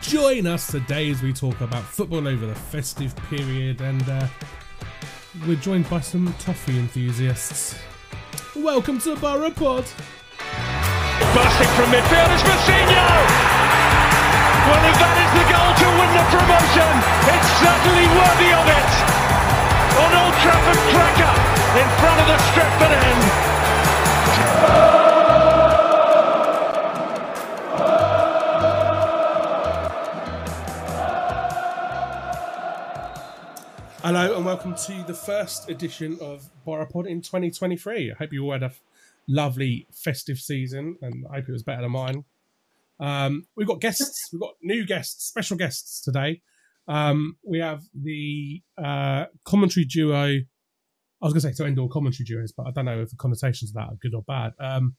Join 0.00 0.46
us 0.46 0.68
today 0.70 1.10
as 1.10 1.22
we 1.22 1.32
talk 1.32 1.60
about 1.60 1.82
football 1.82 2.28
over 2.28 2.46
the 2.46 2.54
festive 2.54 3.14
period, 3.28 3.80
and 3.80 4.08
uh, 4.08 4.26
we're 5.46 5.56
joined 5.56 5.90
by 5.90 6.00
some 6.00 6.32
toffee 6.38 6.78
enthusiasts. 6.78 7.74
Welcome 8.54 9.00
to 9.00 9.16
Boropod. 9.16 9.84
Bursting 11.34 11.72
from 11.74 11.90
midfield 11.90 12.30
is 12.30 12.42
Mousinho! 12.46 13.08
Well, 14.70 14.84
if 14.86 14.96
that 15.02 15.16
is 15.18 15.30
the 15.34 15.46
goal 15.50 15.70
to 15.76 15.86
win 15.90 16.10
the 16.14 16.24
promotion, 16.30 16.92
it's 17.34 17.50
certainly 17.58 18.06
worthy 18.14 18.50
of 18.54 18.66
it! 18.70 18.92
On 19.98 20.10
Old 20.14 20.36
Trafford 20.40 20.78
Cracker, 20.94 21.34
in 21.74 21.88
front 21.98 22.18
of 22.22 22.26
the 22.30 22.38
Stretford 22.54 22.94
end. 22.94 24.87
Hello, 34.10 34.36
and 34.36 34.46
welcome 34.46 34.74
to 34.74 35.04
the 35.06 35.12
first 35.12 35.68
edition 35.68 36.16
of 36.22 36.48
Boropod 36.66 37.06
in 37.06 37.20
2023. 37.20 38.10
I 38.10 38.14
hope 38.14 38.32
you 38.32 38.42
all 38.42 38.52
had 38.52 38.62
a 38.62 38.66
f- 38.72 38.80
lovely 39.28 39.86
festive 39.92 40.38
season, 40.38 40.96
and 41.02 41.26
I 41.30 41.34
hope 41.34 41.50
it 41.50 41.52
was 41.52 41.62
better 41.62 41.82
than 41.82 41.90
mine. 41.90 42.24
Um, 42.98 43.44
we've 43.54 43.66
got 43.66 43.82
guests, 43.82 44.30
we've 44.32 44.40
got 44.40 44.54
new 44.62 44.86
guests, 44.86 45.26
special 45.26 45.58
guests 45.58 46.00
today. 46.00 46.40
Um, 46.88 47.36
we 47.46 47.58
have 47.58 47.82
the 47.94 48.62
uh, 48.82 49.26
commentary 49.44 49.84
duo. 49.84 50.22
I 50.22 50.40
was 51.20 51.34
going 51.34 51.42
to 51.42 51.48
say 51.48 51.52
to 51.52 51.66
end 51.66 51.78
all 51.78 51.90
commentary 51.90 52.24
duos, 52.24 52.54
but 52.56 52.66
I 52.66 52.70
don't 52.70 52.86
know 52.86 53.02
if 53.02 53.10
the 53.10 53.16
connotations 53.16 53.72
of 53.72 53.74
that 53.74 53.92
are 53.92 53.98
good 54.00 54.14
or 54.14 54.22
bad. 54.22 54.52
Um, 54.58 54.96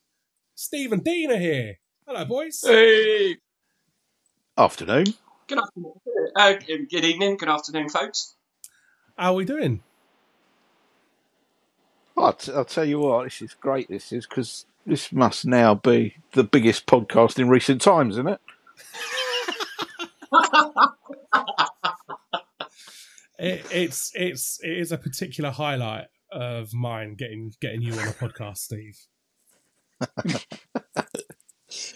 Steve 0.54 0.92
and 0.92 1.04
Dean 1.04 1.32
are 1.32 1.40
here. 1.40 1.80
Hello, 2.06 2.26
boys. 2.26 2.62
Hey. 2.64 3.38
Afternoon. 4.56 5.06
Good 5.48 5.58
afternoon. 5.58 5.94
Uh, 6.36 6.54
good 6.92 7.06
evening. 7.06 7.38
Good 7.38 7.50
afternoon, 7.50 7.90
folks. 7.90 8.36
How 9.20 9.34
are 9.34 9.36
we 9.36 9.44
doing? 9.44 9.84
I'll, 12.16 12.32
t- 12.32 12.54
I'll 12.54 12.64
tell 12.64 12.86
you 12.86 13.00
what, 13.00 13.26
this 13.26 13.42
is 13.42 13.54
great. 13.54 13.90
This 13.90 14.14
is 14.14 14.26
because 14.26 14.66
this 14.86 15.12
must 15.12 15.46
now 15.46 15.76
be 15.76 16.16
the 16.32 16.46
biggest 16.46 16.86
podcast 16.86 17.38
in 17.38 17.50
recent 17.50 17.82
times, 17.82 18.14
isn't 18.14 18.30
it? 18.30 18.40
it, 23.40 23.66
it's 23.72 24.14
it's 24.16 24.60
it 24.64 24.78
is 24.78 24.94
a 24.94 24.98
particular 24.98 25.52
highlight 25.52 26.08
of 26.32 26.74
mine 26.74 27.16
getting 27.16 27.52
getting 27.60 27.82
you 27.82 27.92
on 27.94 28.08
a 28.08 28.12
podcast, 28.12 28.60
Steve. 28.60 28.98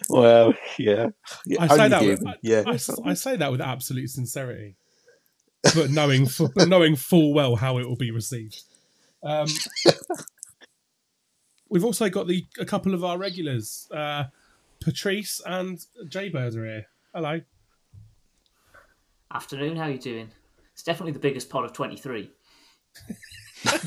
Well, 0.07 0.53
yeah. 0.77 1.09
yeah 1.47 1.63
I 1.63 1.67
say 1.67 1.87
that 1.87 2.03
with, 2.03 2.27
I, 2.27 2.35
yeah. 2.43 2.63
I, 2.67 2.77
I 3.05 3.13
say 3.15 3.35
that 3.37 3.51
with 3.51 3.59
absolute 3.59 4.07
sincerity, 4.11 4.75
but 5.63 5.89
knowing 5.89 6.25
fu- 6.25 6.51
but 6.53 6.67
knowing 6.69 6.95
full 6.95 7.33
well 7.33 7.55
how 7.55 7.77
it 7.77 7.87
will 7.87 7.95
be 7.95 8.11
received. 8.11 8.63
Um, 9.23 9.47
we've 11.69 11.85
also 11.85 12.09
got 12.09 12.27
the 12.27 12.45
a 12.59 12.65
couple 12.65 12.93
of 12.93 13.03
our 13.03 13.17
regulars, 13.17 13.87
uh, 13.91 14.25
Patrice 14.81 15.41
and 15.45 15.79
Jaybird 16.07 16.55
are 16.55 16.65
here. 16.65 16.85
Hello. 17.13 17.41
Afternoon, 19.33 19.77
how 19.77 19.83
are 19.83 19.91
you 19.91 19.97
doing? 19.97 20.29
It's 20.73 20.83
definitely 20.83 21.13
the 21.13 21.19
biggest 21.19 21.49
pod 21.49 21.65
of 21.65 21.73
23. 21.73 22.29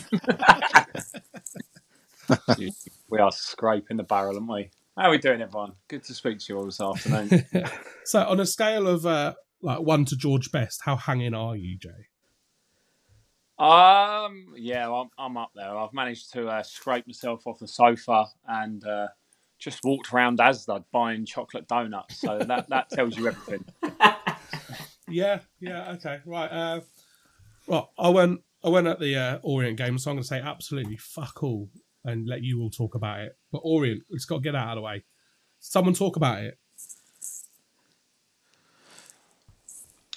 we 3.08 3.18
are 3.18 3.30
scraping 3.30 3.96
the 3.96 4.02
barrel, 4.02 4.36
aren't 4.36 4.50
we? 4.50 4.70
How 4.96 5.08
are 5.08 5.10
we 5.10 5.18
doing, 5.18 5.42
everyone? 5.42 5.72
Good 5.88 6.04
to 6.04 6.14
speak 6.14 6.38
to 6.40 6.52
you 6.52 6.58
all 6.58 6.64
this 6.64 6.80
afternoon. 6.80 7.44
So, 8.04 8.26
on 8.26 8.40
a 8.40 8.46
scale 8.46 8.88
of 8.88 9.04
uh, 9.04 9.34
like 9.66 9.80
one 9.80 10.04
to 10.06 10.16
George 10.16 10.52
Best, 10.52 10.82
how 10.84 10.96
hanging 10.96 11.34
are 11.34 11.56
you, 11.56 11.76
Jay? 11.76 11.90
um, 13.58 14.54
yeah, 14.56 14.90
I'm, 14.90 15.08
I'm 15.18 15.36
up 15.36 15.50
there. 15.54 15.76
I've 15.76 15.92
managed 15.92 16.32
to 16.34 16.46
uh, 16.48 16.62
scrape 16.62 17.06
myself 17.06 17.46
off 17.46 17.58
the 17.58 17.66
sofa 17.66 18.26
and 18.46 18.86
uh, 18.86 19.08
just 19.58 19.80
walked 19.82 20.12
around 20.12 20.38
Asda 20.38 20.84
buying 20.92 21.26
chocolate 21.26 21.66
donuts. 21.66 22.20
So 22.20 22.38
that, 22.38 22.68
that 22.68 22.90
tells 22.90 23.16
you 23.18 23.28
everything. 23.28 23.64
Yeah, 25.08 25.38
yeah, 25.60 25.92
okay, 25.92 26.18
right. 26.26 26.48
Uh, 26.48 26.80
well, 27.68 27.92
I 27.96 28.08
went, 28.08 28.40
I 28.64 28.70
went 28.70 28.88
at 28.88 28.98
the 28.98 29.14
uh, 29.14 29.38
Orient 29.44 29.78
game, 29.78 29.98
so 29.98 30.10
I'm 30.10 30.16
going 30.16 30.24
to 30.24 30.28
say 30.28 30.40
absolutely 30.40 30.96
fuck 30.96 31.44
all 31.44 31.70
and 32.04 32.26
let 32.26 32.42
you 32.42 32.60
all 32.60 32.70
talk 32.70 32.96
about 32.96 33.20
it. 33.20 33.36
But 33.52 33.60
Orient, 33.64 34.02
it's 34.10 34.24
got 34.24 34.38
to 34.38 34.42
get 34.42 34.56
out 34.56 34.70
of 34.70 34.76
the 34.76 34.82
way. 34.82 35.04
Someone 35.60 35.94
talk 35.94 36.16
about 36.16 36.42
it. 36.42 36.58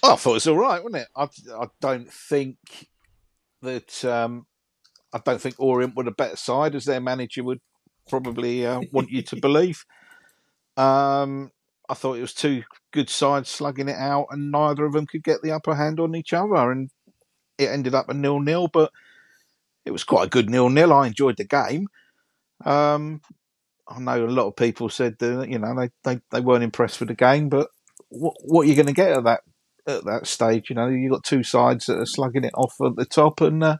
I 0.02 0.16
thought 0.16 0.30
it 0.30 0.34
was 0.34 0.46
all 0.46 0.56
right, 0.56 0.82
wasn't 0.82 1.02
it? 1.02 1.08
I, 1.14 1.28
I 1.62 1.66
don't 1.80 2.10
think 2.10 2.56
that 3.62 4.04
um, 4.04 4.46
I 5.12 5.18
don't 5.18 5.40
think 5.40 5.56
Orient 5.58 5.94
were 5.94 6.06
a 6.06 6.12
better 6.12 6.36
side 6.36 6.74
as 6.74 6.84
their 6.84 7.00
manager 7.00 7.44
would 7.44 7.60
probably 8.08 8.66
uh, 8.66 8.80
want 8.92 9.10
you 9.10 9.22
to 9.22 9.36
believe. 9.40 9.84
Um, 10.76 11.50
I 11.88 11.94
thought 11.94 12.16
it 12.16 12.22
was 12.22 12.34
two 12.34 12.62
good 12.92 13.10
sides 13.10 13.48
slugging 13.48 13.88
it 13.88 13.96
out, 13.96 14.28
and 14.30 14.50
neither 14.50 14.84
of 14.84 14.92
them 14.92 15.06
could 15.06 15.24
get 15.24 15.42
the 15.42 15.52
upper 15.52 15.74
hand 15.74 16.00
on 16.00 16.14
each 16.14 16.32
other, 16.32 16.70
and 16.70 16.90
it 17.58 17.68
ended 17.68 17.94
up 17.94 18.08
a 18.08 18.14
nil 18.14 18.40
nil. 18.40 18.68
But 18.68 18.92
it 19.84 19.90
was 19.90 20.04
quite 20.04 20.26
a 20.26 20.30
good 20.30 20.48
nil 20.48 20.70
nil. 20.70 20.92
I 20.92 21.08
enjoyed 21.08 21.36
the 21.36 21.44
game. 21.44 21.88
Um, 22.64 23.20
I 23.88 23.98
know 23.98 24.24
a 24.24 24.26
lot 24.26 24.46
of 24.46 24.56
people 24.56 24.88
said 24.88 25.18
that 25.18 25.48
you 25.48 25.58
know 25.58 25.74
they, 25.74 25.90
they, 26.04 26.20
they 26.30 26.40
weren't 26.40 26.64
impressed 26.64 27.00
with 27.00 27.08
the 27.08 27.14
game, 27.14 27.48
but 27.48 27.68
what 28.08 28.34
what 28.42 28.62
are 28.62 28.68
you 28.68 28.76
going 28.76 28.86
to 28.86 28.92
get 28.92 29.12
at 29.12 29.24
that 29.24 29.42
at 29.86 30.04
that 30.04 30.26
stage? 30.26 30.70
You 30.70 30.76
know, 30.76 30.88
you 30.88 31.10
got 31.10 31.24
two 31.24 31.42
sides 31.42 31.86
that 31.86 31.98
are 31.98 32.06
slugging 32.06 32.44
it 32.44 32.54
off 32.54 32.74
at 32.84 32.96
the 32.96 33.04
top, 33.04 33.40
and 33.40 33.62
uh, 33.62 33.76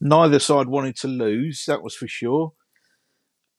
neither 0.00 0.38
side 0.38 0.68
wanted 0.68 0.96
to 0.96 1.08
lose. 1.08 1.64
That 1.66 1.82
was 1.82 1.94
for 1.94 2.08
sure. 2.08 2.52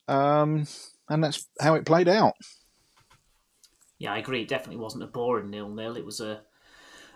Um, 0.08 0.68
and 1.10 1.24
that's 1.24 1.48
how 1.62 1.76
it 1.76 1.86
played 1.86 2.08
out. 2.08 2.34
Yeah, 4.00 4.14
I 4.14 4.18
agree. 4.18 4.42
It 4.42 4.48
definitely 4.50 4.82
wasn't 4.82 5.04
a 5.04 5.08
boring 5.08 5.50
nil 5.50 5.70
nil. 5.70 5.96
It 5.96 6.06
was 6.06 6.20
a 6.20 6.42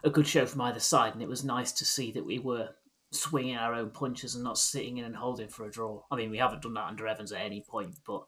a 0.03 0.09
good 0.09 0.27
show 0.27 0.45
from 0.45 0.61
either 0.61 0.79
side, 0.79 1.13
and 1.13 1.21
it 1.21 1.27
was 1.27 1.43
nice 1.43 1.71
to 1.73 1.85
see 1.85 2.11
that 2.11 2.25
we 2.25 2.39
were 2.39 2.69
swinging 3.11 3.55
our 3.55 3.73
own 3.73 3.89
punches 3.89 4.35
and 4.35 4.43
not 4.43 4.57
sitting 4.57 4.97
in 4.97 5.05
and 5.05 5.15
holding 5.15 5.47
for 5.47 5.65
a 5.65 5.71
draw. 5.71 6.01
I 6.11 6.15
mean, 6.15 6.29
we 6.29 6.37
haven't 6.37 6.61
done 6.61 6.73
that 6.75 6.87
under 6.87 7.07
Evans 7.07 7.31
at 7.31 7.41
any 7.41 7.61
point, 7.67 7.95
but 8.05 8.23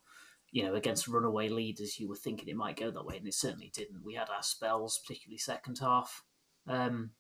you 0.51 0.63
know, 0.63 0.75
against 0.75 1.07
runaway 1.07 1.49
leaders, 1.49 1.99
you 1.99 2.07
were 2.09 2.15
thinking 2.15 2.47
it 2.49 2.55
might 2.55 2.77
go 2.79 2.91
that 2.91 3.05
way, 3.05 3.17
and 3.17 3.27
it 3.27 3.33
certainly 3.33 3.71
didn't. 3.75 4.03
We 4.03 4.15
had 4.15 4.29
our 4.29 4.43
spells, 4.43 4.99
particularly 5.05 5.37
second 5.37 5.77
half. 5.79 6.23
Um, 6.67 7.11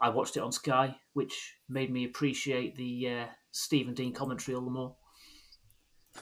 I 0.00 0.10
watched 0.10 0.36
it 0.36 0.42
on 0.42 0.52
Sky, 0.52 0.96
which 1.12 1.56
made 1.68 1.90
me 1.90 2.04
appreciate 2.04 2.76
the 2.76 3.08
uh, 3.08 3.26
Stephen 3.50 3.94
Dean 3.94 4.12
commentary 4.12 4.54
all 4.56 4.64
the 4.64 4.70
more. 4.70 4.96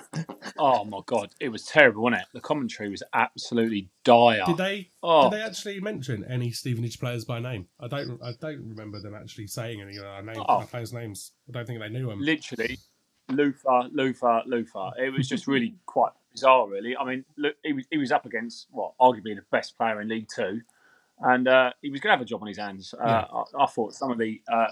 Oh 0.58 0.84
my 0.84 1.00
god, 1.06 1.30
it 1.40 1.48
was 1.48 1.64
terrible, 1.64 2.02
wasn't 2.04 2.22
it? 2.22 2.28
The 2.34 2.40
commentary 2.40 2.88
was 2.88 3.02
absolutely 3.14 3.90
dire. 4.04 4.44
Did 4.46 4.58
they 4.58 4.90
Oh. 5.02 5.28
did 5.28 5.38
they 5.38 5.42
actually 5.42 5.80
mention 5.80 6.24
any 6.28 6.52
Stevenage 6.52 7.00
players 7.00 7.24
by 7.24 7.40
name? 7.40 7.66
I 7.80 7.88
don't 7.88 8.22
I 8.22 8.32
don't 8.40 8.68
remember 8.68 9.00
them 9.00 9.14
actually 9.14 9.48
saying 9.48 9.80
any 9.80 9.96
of 9.96 10.04
our 10.04 10.22
names, 10.22 10.38
Oh. 10.38 10.44
our 10.58 10.66
players' 10.66 10.92
names. 10.92 11.32
I 11.48 11.52
don't 11.52 11.66
think 11.66 11.80
they 11.80 11.88
knew 11.88 12.06
them. 12.08 12.20
Literally, 12.20 12.78
Luther, 13.28 13.88
Luther, 13.92 14.42
Luther. 14.46 14.90
It 14.98 15.12
was 15.12 15.28
just 15.28 15.48
really 15.48 15.74
quite 15.86 16.12
bizarre, 16.32 16.68
really. 16.68 16.96
I 16.96 17.04
mean, 17.04 17.24
look, 17.36 17.54
he 17.64 17.72
was 17.72 17.84
he 17.90 17.98
was 17.98 18.12
up 18.12 18.26
against 18.26 18.66
what 18.70 18.92
arguably 19.00 19.34
the 19.34 19.44
best 19.50 19.76
player 19.76 20.00
in 20.00 20.08
League 20.08 20.28
Two, 20.34 20.60
and 21.20 21.46
uh, 21.48 21.72
he 21.82 21.90
was 21.90 22.00
going 22.00 22.10
to 22.12 22.16
have 22.16 22.22
a 22.22 22.26
job 22.26 22.42
on 22.42 22.48
his 22.48 22.58
hands. 22.58 22.94
Uh, 22.94 23.06
Yeah. 23.06 23.24
I, 23.32 23.64
I 23.64 23.66
thought 23.66 23.94
some 23.94 24.10
of 24.10 24.18
the 24.18 24.40
uh, 24.52 24.68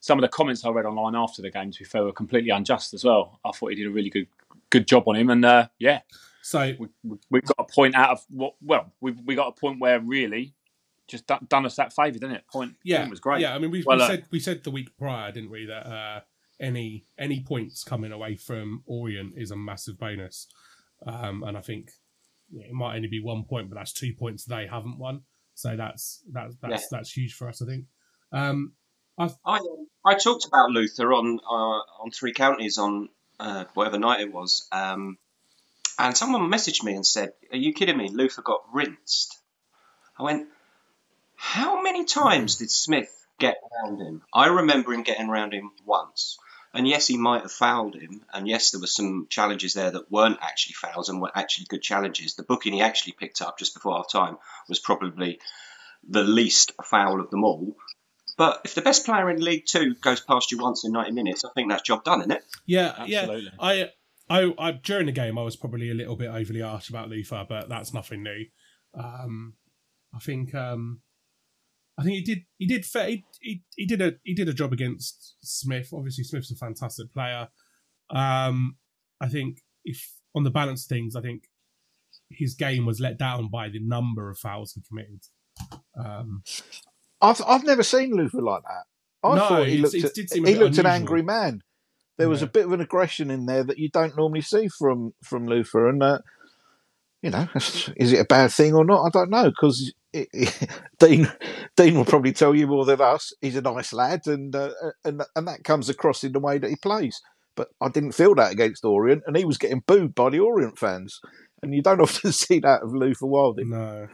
some 0.00 0.18
of 0.18 0.22
the 0.22 0.28
comments 0.28 0.64
I 0.64 0.70
read 0.70 0.86
online 0.86 1.14
after 1.14 1.42
the 1.42 1.50
game, 1.50 1.70
to 1.70 1.78
be 1.78 1.84
fair, 1.84 2.04
were 2.04 2.12
completely 2.12 2.50
unjust 2.50 2.94
as 2.94 3.04
well. 3.04 3.40
I 3.44 3.50
thought 3.52 3.70
he 3.70 3.76
did 3.76 3.86
a 3.86 3.90
really 3.90 4.10
good 4.10 4.28
good 4.70 4.86
job 4.86 5.04
on 5.06 5.16
him, 5.16 5.30
and 5.30 5.44
uh, 5.44 5.68
yeah, 5.78 6.00
So 6.42 6.74
we, 6.78 6.88
we, 7.02 7.16
we 7.30 7.40
got 7.40 7.56
a 7.58 7.64
point 7.64 7.94
out 7.94 8.10
of 8.10 8.24
what. 8.30 8.54
Well, 8.62 8.92
we 9.00 9.12
we 9.12 9.34
got 9.34 9.48
a 9.48 9.52
point 9.52 9.80
where 9.80 10.00
really 10.00 10.54
just 11.08 11.26
done, 11.26 11.46
done 11.48 11.66
us 11.66 11.76
that 11.76 11.92
favour, 11.92 12.18
didn't 12.18 12.36
it? 12.36 12.44
Point, 12.48 12.74
yeah, 12.84 12.98
point 12.98 13.10
was 13.10 13.20
great. 13.20 13.40
Yeah, 13.40 13.54
I 13.54 13.58
mean, 13.58 13.70
we, 13.70 13.82
Well, 13.84 13.98
we 13.98 14.02
uh, 14.02 14.08
said 14.08 14.24
we 14.30 14.40
said 14.40 14.64
the 14.64 14.70
week 14.70 14.96
prior, 14.98 15.32
didn't 15.32 15.50
we, 15.50 15.66
that 15.66 15.86
uh, 15.86 16.20
any 16.60 17.04
any 17.18 17.40
points 17.40 17.84
coming 17.84 18.12
away 18.12 18.36
from 18.36 18.82
Orient 18.86 19.34
is 19.36 19.50
a 19.50 19.56
massive 19.56 19.98
bonus, 19.98 20.48
um, 21.04 21.42
and 21.42 21.56
I 21.56 21.60
think 21.60 21.90
yeah, 22.50 22.66
it 22.66 22.72
might 22.72 22.96
only 22.96 23.08
be 23.08 23.20
one 23.20 23.44
point, 23.44 23.68
but 23.68 23.76
that's 23.76 23.92
two 23.92 24.14
points 24.14 24.44
they 24.44 24.66
haven't 24.66 24.98
won, 24.98 25.22
so 25.54 25.76
that's 25.76 26.22
that's 26.32 26.54
that's 26.62 26.88
that's 26.88 27.10
huge 27.16 27.34
for 27.34 27.48
us, 27.48 27.60
I 27.62 27.66
think. 27.66 27.86
Um, 28.32 28.72
I 29.18 29.24
um, 29.44 29.88
I 30.04 30.14
talked 30.14 30.46
about 30.46 30.70
Luther 30.70 31.12
on 31.12 31.40
uh, 31.40 32.02
on 32.02 32.10
Three 32.10 32.32
Counties 32.32 32.78
on 32.78 33.08
uh, 33.40 33.64
whatever 33.74 33.98
night 33.98 34.20
it 34.20 34.32
was, 34.32 34.68
um, 34.72 35.18
and 35.98 36.16
someone 36.16 36.50
messaged 36.50 36.84
me 36.84 36.94
and 36.94 37.06
said, 37.06 37.32
"Are 37.52 37.56
you 37.58 37.72
kidding 37.72 37.96
me? 37.96 38.08
Luther 38.08 38.42
got 38.42 38.62
rinsed." 38.72 39.38
I 40.18 40.22
went, 40.22 40.48
"How 41.36 41.82
many 41.82 42.04
times 42.04 42.56
did 42.56 42.70
Smyth 42.70 43.12
get 43.38 43.56
around 43.72 44.00
him? 44.00 44.22
I 44.32 44.46
remember 44.46 44.92
him 44.92 45.02
getting 45.02 45.28
around 45.28 45.52
him 45.52 45.72
once." 45.84 46.38
And 46.76 46.86
yes, 46.86 47.06
he 47.06 47.16
might 47.16 47.42
have 47.42 47.52
fouled 47.52 47.94
him, 47.94 48.22
and 48.32 48.46
yes, 48.46 48.70
there 48.70 48.80
were 48.80 48.86
some 48.86 49.26
challenges 49.30 49.74
there 49.74 49.90
that 49.90 50.10
weren't 50.10 50.38
actually 50.42 50.74
fouls 50.74 51.08
and 51.08 51.20
were 51.20 51.30
actually 51.34 51.66
good 51.68 51.82
challenges. 51.82 52.34
The 52.34 52.42
booking 52.42 52.74
he 52.74 52.82
actually 52.82 53.12
picked 53.12 53.40
up 53.40 53.58
just 53.58 53.74
before 53.74 53.96
half 53.96 54.10
time 54.10 54.36
was 54.68 54.78
probably 54.78 55.40
the 56.08 56.22
least 56.22 56.72
foul 56.84 57.20
of 57.20 57.30
them 57.30 57.44
all. 57.44 57.76
But 58.36 58.60
if 58.64 58.74
the 58.74 58.82
best 58.82 59.06
player 59.06 59.30
in 59.30 59.40
League 59.40 59.64
Two 59.66 59.94
goes 59.94 60.20
past 60.20 60.52
you 60.52 60.58
once 60.58 60.84
in 60.84 60.92
90 60.92 61.12
minutes, 61.12 61.44
I 61.44 61.48
think 61.54 61.70
that's 61.70 61.82
job 61.82 62.04
done, 62.04 62.20
isn't 62.20 62.32
it? 62.32 62.44
Yeah, 62.66 62.94
Absolutely. 62.98 63.44
yeah. 63.44 63.50
I, 63.58 63.90
I, 64.28 64.54
I, 64.58 64.72
during 64.72 65.06
the 65.06 65.12
game, 65.12 65.38
I 65.38 65.42
was 65.42 65.56
probably 65.56 65.90
a 65.90 65.94
little 65.94 66.16
bit 66.16 66.28
overly 66.28 66.60
harsh 66.60 66.90
about 66.90 67.08
Luther, 67.08 67.46
but 67.48 67.68
that's 67.68 67.94
nothing 67.94 68.22
new. 68.22 68.44
Um, 68.94 69.54
I 70.14 70.18
think, 70.18 70.54
um, 70.54 71.00
I 71.98 72.02
think 72.02 72.16
he 72.16 72.22
did, 72.22 72.38
he 72.58 72.66
did, 72.66 72.84
he, 72.84 73.24
he, 73.40 73.62
he 73.76 73.86
did 73.86 74.02
a, 74.02 74.12
he 74.22 74.34
did 74.34 74.48
a 74.48 74.52
job 74.52 74.72
against 74.72 75.36
Smyth. 75.42 75.90
Obviously, 75.94 76.24
Smyth's 76.24 76.50
a 76.50 76.56
fantastic 76.56 77.12
player. 77.12 77.48
Um, 78.10 78.76
I 79.20 79.28
think 79.28 79.62
if 79.84 80.12
on 80.34 80.44
the 80.44 80.50
balance 80.50 80.84
of 80.84 80.88
things, 80.88 81.16
I 81.16 81.22
think 81.22 81.44
his 82.30 82.54
game 82.54 82.84
was 82.86 83.00
let 83.00 83.18
down 83.18 83.48
by 83.48 83.68
the 83.68 83.80
number 83.80 84.30
of 84.30 84.38
fouls 84.38 84.72
he 84.74 84.82
committed. 84.86 85.22
Um, 85.98 86.42
I've 87.22 87.40
I've 87.46 87.64
never 87.64 87.82
seen 87.82 88.14
Luther 88.14 88.42
like 88.42 88.62
that. 88.62 88.84
I 89.26 89.34
No, 89.36 89.48
thought 89.48 89.68
he 89.68 89.78
looked 89.78 89.94
it 89.94 90.04
at, 90.04 90.14
did 90.14 90.30
seem 90.30 90.44
a 90.44 90.48
he 90.50 90.54
looked 90.56 90.78
an 90.78 90.86
angry 90.86 91.22
man. 91.22 91.62
There 92.18 92.28
was 92.28 92.40
Yeah. 92.40 92.46
a 92.48 92.50
bit 92.50 92.66
of 92.66 92.72
an 92.72 92.80
aggression 92.80 93.30
in 93.30 93.46
there 93.46 93.64
that 93.64 93.78
you 93.78 93.88
don't 93.90 94.16
normally 94.16 94.42
see 94.42 94.68
from 94.68 95.14
from 95.22 95.46
Luther, 95.46 95.88
and 95.88 96.02
uh, 96.02 96.18
you 97.22 97.30
know, 97.30 97.48
is 97.54 98.12
it 98.12 98.20
a 98.20 98.24
bad 98.24 98.52
thing 98.52 98.74
or 98.74 98.84
not? 98.84 99.04
I 99.04 99.10
don't 99.10 99.30
know 99.30 99.50
because 99.50 99.92
Dean 100.98 101.30
Dean 101.76 101.94
will 101.94 102.04
probably 102.04 102.32
tell 102.32 102.54
you 102.54 102.66
more 102.66 102.84
than 102.84 103.00
us. 103.00 103.32
He's 103.40 103.56
a 103.56 103.62
nice 103.62 103.92
lad, 103.92 104.26
and 104.26 104.54
uh, 104.54 104.70
and 105.04 105.22
and 105.34 105.48
that 105.48 105.64
comes 105.64 105.88
across 105.88 106.24
in 106.24 106.32
the 106.32 106.40
way 106.40 106.58
that 106.58 106.70
he 106.70 106.76
plays. 106.76 107.20
But 107.54 107.68
I 107.80 107.88
didn't 107.88 108.12
feel 108.12 108.34
that 108.34 108.52
against 108.52 108.84
Orient, 108.84 109.22
and 109.26 109.36
he 109.36 109.44
was 109.44 109.58
getting 109.58 109.82
booed 109.86 110.14
by 110.14 110.30
the 110.30 110.40
Orient 110.40 110.78
fans, 110.78 111.20
and 111.62 111.74
you 111.74 111.82
don't 111.82 112.00
often 112.02 112.32
see 112.32 112.60
that 112.60 112.82
of 112.82 112.94
Luther 112.94 113.26
Wildin. 113.26 113.68
no, 113.68 114.08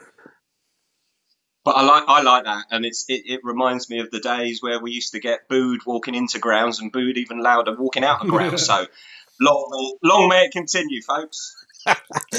But 1.64 1.76
I 1.76 1.82
like 1.82 2.04
I 2.08 2.22
like 2.22 2.44
that, 2.44 2.66
and 2.70 2.84
it's 2.84 3.04
it, 3.08 3.22
it 3.26 3.40
reminds 3.42 3.90
me 3.90 4.00
of 4.00 4.10
the 4.10 4.20
days 4.20 4.62
where 4.62 4.80
we 4.80 4.92
used 4.92 5.12
to 5.12 5.20
get 5.20 5.48
booed 5.48 5.80
walking 5.86 6.14
into 6.14 6.38
grounds 6.38 6.80
and 6.80 6.90
booed 6.92 7.18
even 7.18 7.40
louder 7.40 7.76
walking 7.76 8.04
out 8.04 8.22
of 8.22 8.28
grounds. 8.28 8.66
so 8.66 8.86
long 9.40 9.96
long 10.02 10.28
may 10.28 10.44
it 10.44 10.52
continue, 10.52 11.02
folks. 11.02 11.61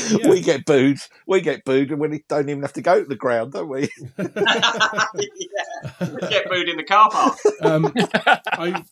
Yeah. 0.09 0.29
We 0.29 0.41
get 0.41 0.65
booed. 0.65 0.97
We 1.27 1.41
get 1.41 1.63
booed, 1.63 1.91
and 1.91 1.99
we 1.99 2.23
don't 2.27 2.49
even 2.49 2.61
have 2.61 2.73
to 2.73 2.81
go 2.81 3.01
to 3.01 3.07
the 3.07 3.15
ground, 3.15 3.53
don't 3.53 3.69
we? 3.69 3.89
yeah. 4.17 4.25
We 5.99 6.27
get 6.29 6.49
booed 6.49 6.67
in 6.67 6.77
the 6.77 6.83
car 6.83 7.09
park. 7.09 7.37
um, 7.61 7.93
I, 8.25 8.83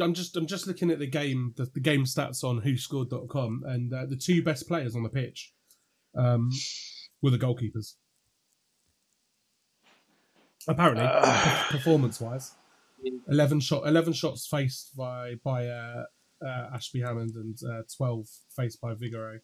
I'm 0.00 0.12
just 0.12 0.36
I'm 0.36 0.46
just 0.46 0.66
looking 0.66 0.90
at 0.90 0.98
the 0.98 1.06
game 1.06 1.54
the, 1.56 1.66
the 1.66 1.80
game 1.80 2.04
stats 2.04 2.44
on 2.44 2.60
WhoScored.com, 2.60 3.62
and 3.66 3.92
uh, 3.92 4.06
the 4.06 4.16
two 4.16 4.42
best 4.42 4.68
players 4.68 4.94
on 4.94 5.02
the 5.02 5.08
pitch 5.08 5.52
um, 6.16 6.50
were 7.22 7.30
the 7.30 7.38
goalkeepers. 7.38 7.94
Apparently, 10.68 11.06
performance 11.70 12.20
wise, 12.20 12.52
eleven 13.28 13.60
shot 13.60 13.86
eleven 13.86 14.12
shots 14.12 14.46
faced 14.46 14.96
by 14.96 15.36
by 15.42 15.68
uh, 15.68 16.04
uh, 16.44 16.70
Ashby 16.74 17.00
Hammond 17.00 17.34
and 17.34 17.58
uh, 17.68 17.82
twelve 17.96 18.26
faced 18.54 18.80
by 18.80 18.94
Vigouroux. 18.94 19.40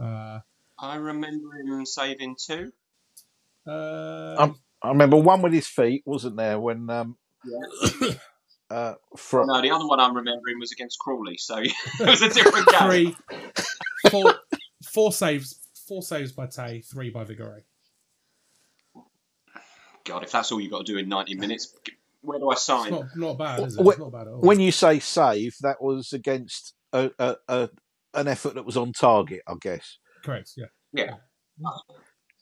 Uh, 0.00 0.40
I 0.78 0.96
remember 0.96 1.48
him 1.56 1.86
saving 1.86 2.36
two. 2.44 2.72
uh, 3.66 4.36
Um, 4.38 4.56
I 4.82 4.88
remember 4.88 5.16
one 5.16 5.42
with 5.42 5.52
his 5.52 5.66
feet, 5.68 6.02
wasn't 6.06 6.36
there? 6.36 6.58
When 6.60 6.88
um, 6.90 7.16
uh, 8.70 8.94
from 9.16 9.46
No, 9.48 9.60
the 9.62 9.70
other 9.70 9.86
one 9.86 10.00
I'm 10.00 10.16
remembering 10.16 10.58
was 10.58 10.72
against 10.72 10.98
Crawley, 10.98 11.36
so 11.38 11.56
it 11.58 11.72
was 12.00 12.22
a 12.22 12.28
different 12.28 12.68
game. 12.68 12.88
three, 12.88 13.16
four, 14.10 14.40
four 14.84 15.12
saves, 15.12 15.58
four 15.88 16.02
saves 16.02 16.32
by 16.32 16.46
Taye, 16.46 16.84
three 16.84 17.10
by 17.10 17.24
Vigouroux. 17.24 17.62
God, 20.04 20.24
if 20.24 20.32
that's 20.32 20.50
all 20.50 20.60
you 20.60 20.70
got 20.70 20.84
to 20.86 20.92
do 20.92 20.98
in 20.98 21.08
90 21.08 21.36
minutes, 21.36 21.74
where 22.22 22.38
do 22.38 22.50
I 22.50 22.54
It's 22.54 22.60
sign? 22.64 22.90
not 22.90 23.04
not 23.14 23.38
bad, 23.38 23.64
is 23.64 23.76
it? 23.76 23.84
Wh- 23.84 23.88
It's 23.90 23.98
not 23.98 24.12
bad 24.12 24.22
at 24.28 24.34
all. 24.34 24.40
when 24.40 24.58
you 24.60 24.72
say 24.72 24.98
save, 24.98 25.54
that 25.60 25.80
was 25.82 26.12
against 26.12 26.74
a, 26.92 27.10
a, 27.18 27.36
a 27.48 27.70
an 28.14 28.28
effort 28.28 28.54
that 28.54 28.64
was 28.64 28.76
on 28.76 28.92
target, 28.92 29.40
I 29.46 29.54
guess. 29.60 29.98
Correct, 30.24 30.52
yeah. 30.56 30.66
Yeah. 30.92 31.14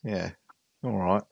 Yeah. 0.03 0.31
All 0.83 0.97
right. 0.97 1.23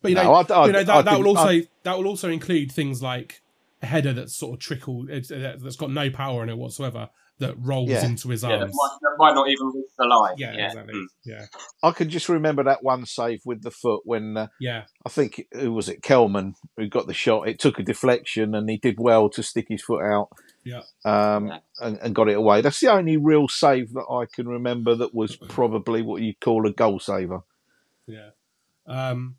But 0.00 0.10
you 0.10 0.14
No, 0.14 0.22
know, 0.24 0.32
I- 0.34 0.54
I- 0.54 0.66
you 0.66 0.72
know 0.72 0.84
that, 0.84 1.04
that 1.04 1.18
will 1.18 1.28
also 1.28 1.48
I- 1.48 1.66
that 1.82 1.98
will 1.98 2.06
also 2.06 2.30
include 2.30 2.70
things 2.70 3.02
like 3.02 3.42
a 3.82 3.86
header 3.86 4.12
that's 4.12 4.34
sort 4.36 4.54
of 4.54 4.60
trickled, 4.60 5.10
it's, 5.10 5.30
uh, 5.30 5.56
that's 5.60 5.76
got 5.76 5.90
no 5.90 6.10
power 6.10 6.42
in 6.42 6.48
it 6.48 6.56
whatsoever, 6.56 7.08
that 7.38 7.54
rolls 7.58 7.90
Yeah. 7.90 8.04
into 8.04 8.28
his 8.30 8.42
Yeah, 8.42 8.50
that 8.50 8.62
arms. 8.62 8.74
might, 8.74 8.98
that 9.02 9.14
might 9.18 9.34
not 9.34 9.48
even 9.48 9.66
reach 9.68 9.90
the 9.96 10.04
line. 10.06 10.34
Yeah, 10.36 10.52
yeah. 10.54 10.66
exactly. 10.66 10.94
Mm. 10.94 11.06
Yeah, 11.24 11.46
I 11.82 11.90
can 11.92 12.10
just 12.10 12.28
remember 12.28 12.64
that 12.64 12.82
one 12.82 13.06
save 13.06 13.40
with 13.44 13.62
the 13.62 13.70
foot 13.70 14.02
when 14.04 14.36
uh, 14.36 14.48
yeah, 14.60 14.84
I 15.04 15.08
think 15.08 15.46
who 15.52 15.72
was 15.72 15.88
it, 15.88 16.02
Kelman, 16.02 16.54
who 16.76 16.88
got 16.88 17.06
the 17.06 17.14
shot. 17.14 17.48
It 17.48 17.58
took 17.60 17.78
a 17.78 17.84
deflection, 17.84 18.54
and 18.54 18.68
he 18.68 18.76
did 18.78 18.96
well 18.98 19.28
to 19.30 19.42
stick 19.42 19.66
his 19.68 19.82
foot 19.82 20.02
out 20.02 20.28
yeah. 20.64 20.82
um, 21.04 21.52
and, 21.80 21.98
and 21.98 22.14
got 22.14 22.28
it 22.28 22.36
away. 22.36 22.60
That's 22.60 22.80
the 22.80 22.92
only 22.92 23.16
real 23.16 23.48
save 23.48 23.92
that 23.94 24.06
I 24.10 24.26
can 24.32 24.48
remember 24.48 24.94
that 24.94 25.14
was 25.14 25.36
probably 25.48 26.02
what 26.02 26.22
you 26.22 26.34
call 26.40 26.66
a 26.66 26.72
goal 26.72 27.00
saver. 27.00 27.40
Yeah. 28.06 28.30
Um, 28.86 29.36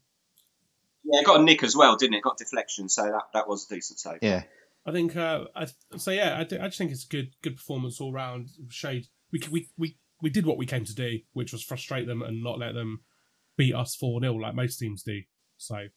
Yeah, 1.04 1.22
it 1.22 1.26
got 1.26 1.40
a 1.40 1.44
nick 1.44 1.64
as 1.64 1.76
well, 1.76 1.96
didn't 1.96 2.16
it? 2.16 2.24
Got 2.24 2.38
deflection, 2.38 2.90
so 2.90 3.04
that, 3.04 3.24
that 3.34 3.48
was 3.48 3.66
a 3.66 3.76
decent 3.76 4.00
save. 4.00 4.20
Yeah. 4.22 4.44
I 4.86 4.92
think 4.92 5.16
uh, 5.16 5.46
I, 5.56 5.68
so. 5.98 6.12
Yeah, 6.12 6.38
I, 6.40 6.46
th- 6.46 6.62
I 6.62 6.66
just 6.66 6.78
think 6.78 6.92
it's 6.92 7.04
a 7.04 7.10
good 7.10 7.32
good 7.42 7.58
performance 7.58 8.00
all 8.00 8.14
round. 8.14 8.50
Shade 8.70 9.08
we 9.32 9.42
we 9.52 9.70
we 9.78 9.98
we 10.22 10.30
did 10.30 10.46
what 10.46 10.58
we 10.58 10.66
came 10.66 10.86
to 10.86 10.96
do, 10.96 11.20
which 11.34 11.52
was 11.52 11.64
frustrate 11.64 12.08
them 12.08 12.22
and 12.22 12.44
not 12.44 12.60
let 12.60 12.74
them 12.74 13.02
beat 13.58 13.74
us 13.74 13.96
four 13.96 14.20
0 14.22 14.36
like 14.36 14.56
most 14.56 14.78
teams 14.78 15.04
do. 15.04 15.22
So, 15.58 15.88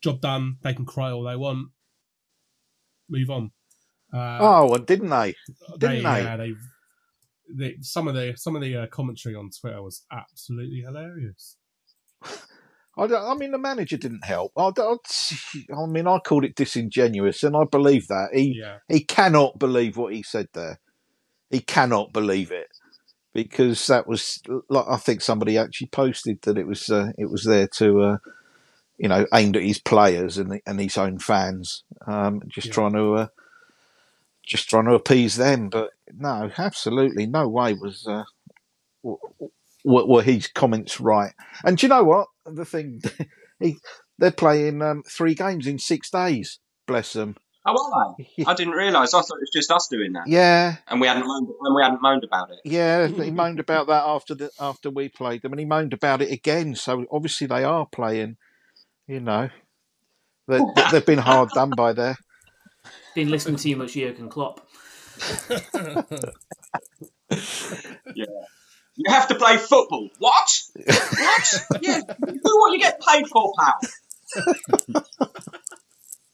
job 0.00 0.20
done. 0.20 0.58
They 0.62 0.74
can 0.74 0.86
cry 0.86 1.10
all 1.10 1.24
they 1.24 1.36
want. 1.36 1.70
Move 3.08 3.30
on. 3.30 3.52
Uh, 4.12 4.38
oh, 4.40 4.74
and 4.74 4.86
didn't 4.86 5.10
they? 5.10 5.34
didn't 5.78 6.02
they? 6.02 6.22
Yeah, 6.22 6.36
they, 6.36 6.54
they. 7.52 7.76
Some 7.80 8.08
of 8.08 8.14
the 8.14 8.34
some 8.36 8.56
of 8.56 8.62
the 8.62 8.76
uh, 8.76 8.86
commentary 8.86 9.34
on 9.34 9.50
Twitter 9.50 9.82
was 9.82 10.04
absolutely 10.12 10.80
hilarious. 10.80 11.56
I, 12.98 13.04
I 13.04 13.34
mean, 13.34 13.50
the 13.50 13.58
manager 13.58 13.98
didn't 13.98 14.24
help. 14.24 14.52
I, 14.56 14.70
don't- 14.70 15.00
I 15.76 15.86
mean, 15.86 16.06
I 16.06 16.18
called 16.18 16.44
it 16.44 16.54
disingenuous, 16.54 17.42
and 17.42 17.54
I 17.56 17.64
believe 17.64 18.08
that 18.08 18.30
he 18.32 18.58
Yeah, 18.58 18.78
he 18.88 19.00
cannot 19.00 19.58
believe 19.58 19.96
what 19.96 20.14
he 20.14 20.22
said 20.22 20.48
there. 20.54 20.80
He 21.50 21.60
cannot 21.60 22.12
believe 22.12 22.50
it 22.50 22.68
because 23.34 23.86
that 23.88 24.06
was 24.06 24.40
like 24.70 24.86
I 24.88 24.96
think 24.96 25.20
somebody 25.20 25.58
actually 25.58 25.88
posted 25.88 26.40
that 26.42 26.56
it 26.56 26.66
was 26.66 26.88
uh, 26.88 27.12
it 27.18 27.30
was 27.30 27.44
there 27.44 27.68
to 27.74 28.00
uh, 28.02 28.18
you 28.98 29.08
know 29.08 29.26
aimed 29.34 29.56
at 29.56 29.62
his 29.62 29.78
players 29.78 30.38
and 30.38 30.60
and 30.66 30.80
his 30.80 30.96
own 30.96 31.18
fans, 31.18 31.84
um, 32.06 32.40
just 32.48 32.68
Yeah. 32.68 32.72
trying 32.72 32.94
to 32.94 33.14
uh, 33.14 33.26
just 34.46 34.70
trying 34.70 34.86
to 34.86 34.94
appease 34.94 35.36
them. 35.36 35.68
But 35.68 35.90
no, 36.16 36.50
absolutely 36.56 37.26
no 37.26 37.48
way 37.48 37.74
was. 37.74 38.06
Uh, 38.06 38.24
w- 39.02 39.18
w- 39.84 40.06
were 40.08 40.22
his 40.22 40.46
comments 40.48 41.00
right? 41.00 41.32
And 41.64 41.76
do 41.78 41.86
you 41.86 41.88
know 41.90 42.04
what? 42.04 42.28
The 42.46 42.64
thing, 42.64 43.02
he, 43.60 43.76
they're 44.18 44.30
playing 44.30 44.80
um, 44.82 45.02
three 45.08 45.34
games 45.34 45.66
in 45.66 45.78
six 45.78 46.10
days. 46.10 46.58
Bless 46.86 47.12
them. 47.12 47.36
Oh, 47.68 47.74
are 47.92 48.14
they? 48.16 48.44
I 48.46 48.54
didn't 48.54 48.74
realise. 48.74 49.12
I 49.12 49.18
thought 49.22 49.38
it 49.38 49.40
was 49.40 49.50
just 49.52 49.72
us 49.72 49.88
doing 49.90 50.12
that. 50.12 50.28
Yeah, 50.28 50.76
And 50.86 51.00
we 51.00 51.08
hadn't 51.08 51.26
moaned, 51.26 51.48
and 51.60 51.74
we 51.74 51.82
hadn't 51.82 52.00
moaned 52.00 52.22
about 52.22 52.50
it. 52.50 52.60
yeah. 52.64 53.08
He 53.08 53.32
moaned 53.32 53.58
about 53.58 53.88
that 53.88 54.04
after 54.06 54.36
the 54.36 54.50
after 54.60 54.88
we 54.88 55.08
played 55.08 55.42
them, 55.42 55.52
and 55.52 55.58
he 55.58 55.66
moaned 55.66 55.92
about 55.92 56.22
it 56.22 56.30
again. 56.30 56.76
So 56.76 57.04
obviously 57.10 57.48
they 57.48 57.64
are 57.64 57.84
playing. 57.90 58.36
You 59.08 59.18
know, 59.18 59.50
they- 60.46 60.60
they've 60.92 61.04
been 61.06 61.18
hard 61.18 61.48
done 61.54 61.70
by 61.76 61.92
there. 61.92 62.16
Been 63.16 63.30
listening 63.30 63.56
to 63.56 63.62
too 63.62 63.76
much 63.76 63.94
Jurgen 63.94 64.28
Klopp. 64.28 64.60
Yeah. 68.14 68.24
You 68.94 69.12
have 69.12 69.28
to 69.28 69.34
play 69.34 69.56
football. 69.56 70.08
What? 70.18 70.62
What? 70.86 71.66
yeah, 71.82 72.00
do 72.00 72.40
what 72.42 72.72
you 72.72 72.78
get 72.78 73.00
paid 73.00 73.26
for, 73.26 73.52
pal. 73.58 75.04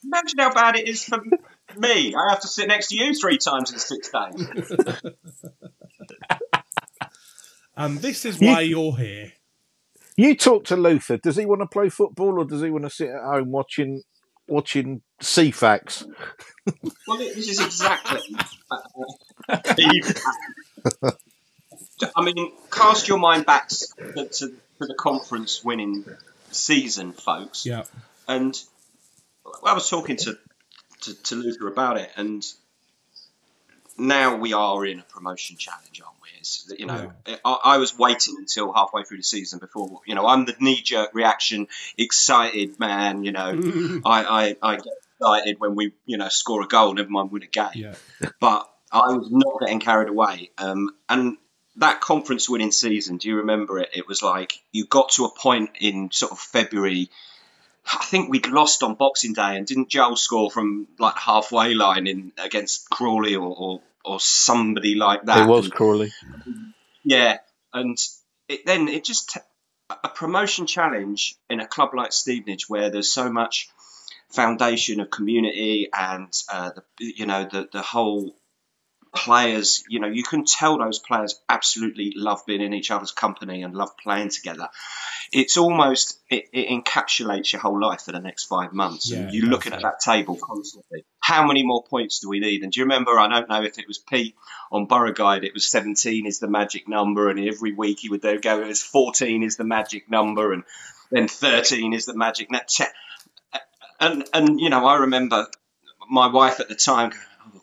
Imagine 0.05 0.39
how 0.39 0.53
bad 0.53 0.77
it 0.77 0.87
is 0.87 1.03
for 1.03 1.19
me. 1.77 2.15
I 2.15 2.31
have 2.31 2.41
to 2.41 2.47
sit 2.47 2.69
next 2.69 2.89
to 2.89 2.97
you 2.97 3.15
three 3.15 3.39
times 3.39 3.73
in 3.73 3.79
six 3.79 4.11
days. 4.11 4.73
And 7.77 7.99
this 7.99 8.25
is 8.25 8.39
why 8.39 8.61
you're 8.61 8.97
here. 8.97 9.33
You 10.17 10.37
talk 10.37 10.65
to 10.67 10.77
Luther. 10.77 11.17
Does 11.17 11.37
he 11.37 11.47
want 11.47 11.62
to 11.62 11.67
play 11.67 11.89
football, 11.89 12.39
or 12.39 12.45
does 12.45 12.62
he 12.62 12.71
want 12.71 12.85
to 12.85 12.91
sit 12.91 13.09
at 13.09 13.23
home 13.23 13.51
watching 13.51 14.03
watching 14.52 15.02
Ceefax? 15.21 16.06
Well, 17.09 17.18
this 17.18 17.49
is 17.49 17.61
exactly. 17.61 18.21
I 22.16 22.25
mean, 22.25 22.52
cast 22.71 23.09
your 23.09 23.18
mind 23.18 23.47
back 23.47 23.68
to, 23.68 23.87
to, 24.14 24.28
to 24.28 24.56
the 24.80 24.94
conference 24.94 25.64
winning 25.64 26.04
season, 26.50 27.12
folks. 27.12 27.66
Yeah. 27.66 27.85
And 28.28 28.61
I 29.64 29.75
was 29.75 29.88
talking 29.88 30.16
to, 30.18 30.38
to, 31.02 31.23
to 31.23 31.35
Luther 31.35 31.68
about 31.68 31.97
it, 31.99 32.11
and 32.16 32.44
now 33.99 34.37
we 34.37 34.52
are 34.52 34.85
in 34.87 35.00
a 35.00 35.04
promotion 35.04 35.56
challenge, 35.56 36.00
aren't 36.04 36.22
It's, 36.43 36.73
you 36.77 36.87
know, 36.87 37.13
I, 37.45 37.59
I 37.65 37.77
was 37.79 37.97
waiting 37.97 38.35
until 38.39 38.73
halfway 38.73 39.05
through 39.05 39.19
the 39.19 39.23
season 39.23 39.61
before, 39.61 40.01
you 40.07 40.17
know, 40.17 40.27
I'm 40.27 40.45
the 40.45 40.57
knee 40.59 40.83
jerk 40.83 41.15
reaction, 41.15 41.69
excited 41.97 42.81
man, 42.81 43.23
you 43.23 43.31
know, 43.31 44.01
I, 44.05 44.25
I, 44.25 44.57
I 44.61 44.77
get 44.77 44.87
excited 45.21 45.61
when 45.61 45.77
we, 45.77 45.93
you 46.05 46.19
know, 46.19 46.29
score 46.29 46.63
a 46.63 46.67
goal, 46.67 46.95
never 46.95 47.09
mind 47.09 47.31
win 47.31 47.45
a 47.45 47.47
game 47.47 47.71
Yeah. 47.75 47.95
but 48.41 48.69
I 48.91 49.15
was 49.15 49.29
not 49.31 49.61
getting 49.61 49.79
carried 49.79 50.09
away. 50.09 50.51
Um, 50.59 50.91
and 51.09 51.37
that 51.77 52.01
conference 52.01 52.49
winning 52.49 52.73
season, 52.73 53.17
do 53.17 53.29
you 53.29 53.37
remember 53.37 53.79
it? 53.79 53.91
It 53.95 54.09
was 54.09 54.23
like 54.23 54.61
you 54.73 54.87
got 54.87 55.11
to 55.13 55.25
a 55.25 55.31
point 55.31 55.71
in 55.81 56.11
sort 56.11 56.33
of 56.33 56.39
February. 56.39 57.09
I 57.87 58.05
think 58.05 58.31
we'd 58.31 58.47
lost 58.47 58.83
on 58.83 58.95
Boxing 58.95 59.33
Day, 59.33 59.57
and 59.57 59.67
didn't 59.67 59.89
Joel 59.89 60.17
score 60.17 60.51
from 60.51 60.87
like 60.99 61.17
halfway 61.17 61.75
line 61.75 62.07
in 62.07 62.33
against 62.39 62.91
Crawley 62.91 63.35
or 63.37 63.55
or, 63.57 63.81
or 64.04 64.21
somebody 64.21 64.94
like 64.94 65.25
that? 65.25 65.47
It 65.47 65.49
was 65.50 65.66
And- 65.66 65.75
Crawley. 65.75 66.12
yeah, 67.04 67.38
and 67.73 67.97
it, 68.49 68.66
then 68.66 68.88
it 68.88 69.04
just 69.04 69.37
a 69.90 70.09
promotion 70.09 70.66
challenge 70.66 71.37
in 71.50 71.61
a 71.61 71.66
club 71.66 71.90
like 71.94 72.12
Stevenage 72.12 72.68
where 72.68 72.90
there's 72.90 73.12
so 73.12 73.30
much 73.30 73.68
foundation 74.30 75.00
of 75.00 75.11
community 75.11 75.88
and 75.92 76.32
uh, 76.50 76.71
the, 76.75 76.82
you 77.04 77.26
know 77.26 77.47
the 77.50 77.68
the 77.73 77.82
whole 77.82 78.35
players 79.14 79.85
you 79.88 80.00
know 80.00 80.07
you 80.07 80.23
can 80.23 80.45
tell 80.47 80.78
those 80.78 80.99
players 80.99 81.38
absolutely 81.47 82.14
love 82.16 82.40
being 82.47 82.62
in 82.62 82.73
each 82.73 82.90
other's 82.90 83.12
company 83.12 83.62
and 83.62 83.75
love 83.75 83.97
playing 83.99 84.31
together. 84.31 84.69
It's 85.33 85.57
almost 85.57 86.19
it, 86.31 86.49
it 86.52 86.69
encapsulates 86.69 87.52
your 87.52 87.61
whole 87.61 87.81
life 87.81 88.02
for 88.02 88.12
the 88.12 88.21
next 88.21 88.45
five 88.45 88.73
months. 88.73 89.11
Yeah, 89.11 89.21
and 89.21 89.33
you're 89.33 89.47
looking 89.47 89.73
at 89.73 89.83
that 89.83 90.00
table 90.00 90.37
constantly. 90.37 91.04
How 91.21 91.47
many 91.47 91.62
more 91.62 91.85
points 91.85 92.21
do 92.21 92.28
we 92.28 92.40
need? 92.40 92.62
And 92.62 92.73
do 92.73 92.81
you 92.81 92.85
remember 92.85 93.19
i 93.19 93.28
don't 93.28 93.49
know 93.49 93.62
if 93.62 93.78
it 93.78 93.87
was 93.87 93.99
pete 93.99 94.35
on 94.73 94.87
Borough 94.87 95.12
Guide, 95.12 95.45
it 95.45 95.52
was 95.52 95.71
17 95.71 96.26
is 96.26 96.38
the 96.38 96.49
magic 96.49 96.88
number, 96.88 97.28
and 97.28 97.38
every 97.38 97.73
week 97.73 98.00
he 98.00 98.09
would 98.09 98.23
go, 98.23 98.62
it 98.62 98.66
was 98.66 98.83
14 98.83 99.42
is 99.42 99.57
the 99.57 99.64
magic 99.64 100.11
number, 100.11 100.52
and 100.52 100.64
then 101.11 101.28
13 101.28 101.92
is 101.92 102.07
the 102.07 102.16
magic 102.16 102.50
net. 102.50 102.71
And, 104.00 104.25
and 104.33 104.59
you 104.59 104.71
know, 104.71 104.87
I 104.87 105.00
remember 105.00 105.47
my 106.11 106.28
wife 106.28 106.59
at 106.59 106.69
the 106.69 106.75
time, 106.75 107.12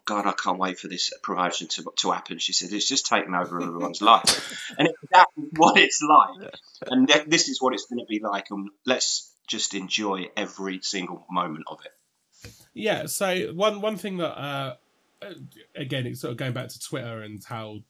God, 0.10 0.26
I 0.26 0.32
can't 0.32 0.58
wait 0.58 0.80
for 0.80 0.88
this 0.88 1.14
promotion 1.22 1.68
to, 1.68 1.86
to 1.98 2.10
happen. 2.10 2.40
She 2.40 2.52
said, 2.52 2.74
it's 2.74 2.88
just 2.88 3.06
taken 3.06 3.36
over 3.36 3.62
everyone's 3.62 4.02
life. 4.02 4.74
And 4.76 4.90
exactly 5.04 5.44
what 5.56 5.78
it's 5.78 6.02
like. 6.02 6.52
And 6.88 7.08
th- 7.08 7.26
this 7.28 7.48
is 7.48 7.62
what 7.62 7.76
it's 7.76 7.86
going 7.86 8.00
to 8.00 8.08
be 8.10 8.20
like. 8.20 8.48
And 8.50 8.70
let's 8.88 9.32
just 9.48 9.76
enjoy 9.76 10.32
every 10.36 10.80
single 10.82 11.28
moment 11.30 11.66
of 11.68 11.82
it. 11.86 12.50
Yeah. 12.74 13.06
So 13.06 13.54
one 13.54 13.82
one 13.82 13.98
thing 13.98 14.18
that 14.18 14.36
uh, 14.36 14.76
uh, 15.22 15.34
again, 15.76 16.08
it's 16.08 16.22
sort 16.22 16.32
of 16.32 16.38
going 16.38 16.54
back 16.54 16.70
to 16.70 16.80
Twitter 16.80 17.22
and 17.22 17.44
how 17.44 17.82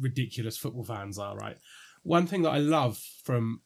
ridiculous 0.00 0.56
football 0.56 0.84
fans 0.84 1.18
are, 1.18 1.36
right? 1.36 1.58
One 2.04 2.26
thing 2.26 2.40
that 2.42 2.52
I 2.52 2.58
love 2.58 2.96
from 3.22 3.60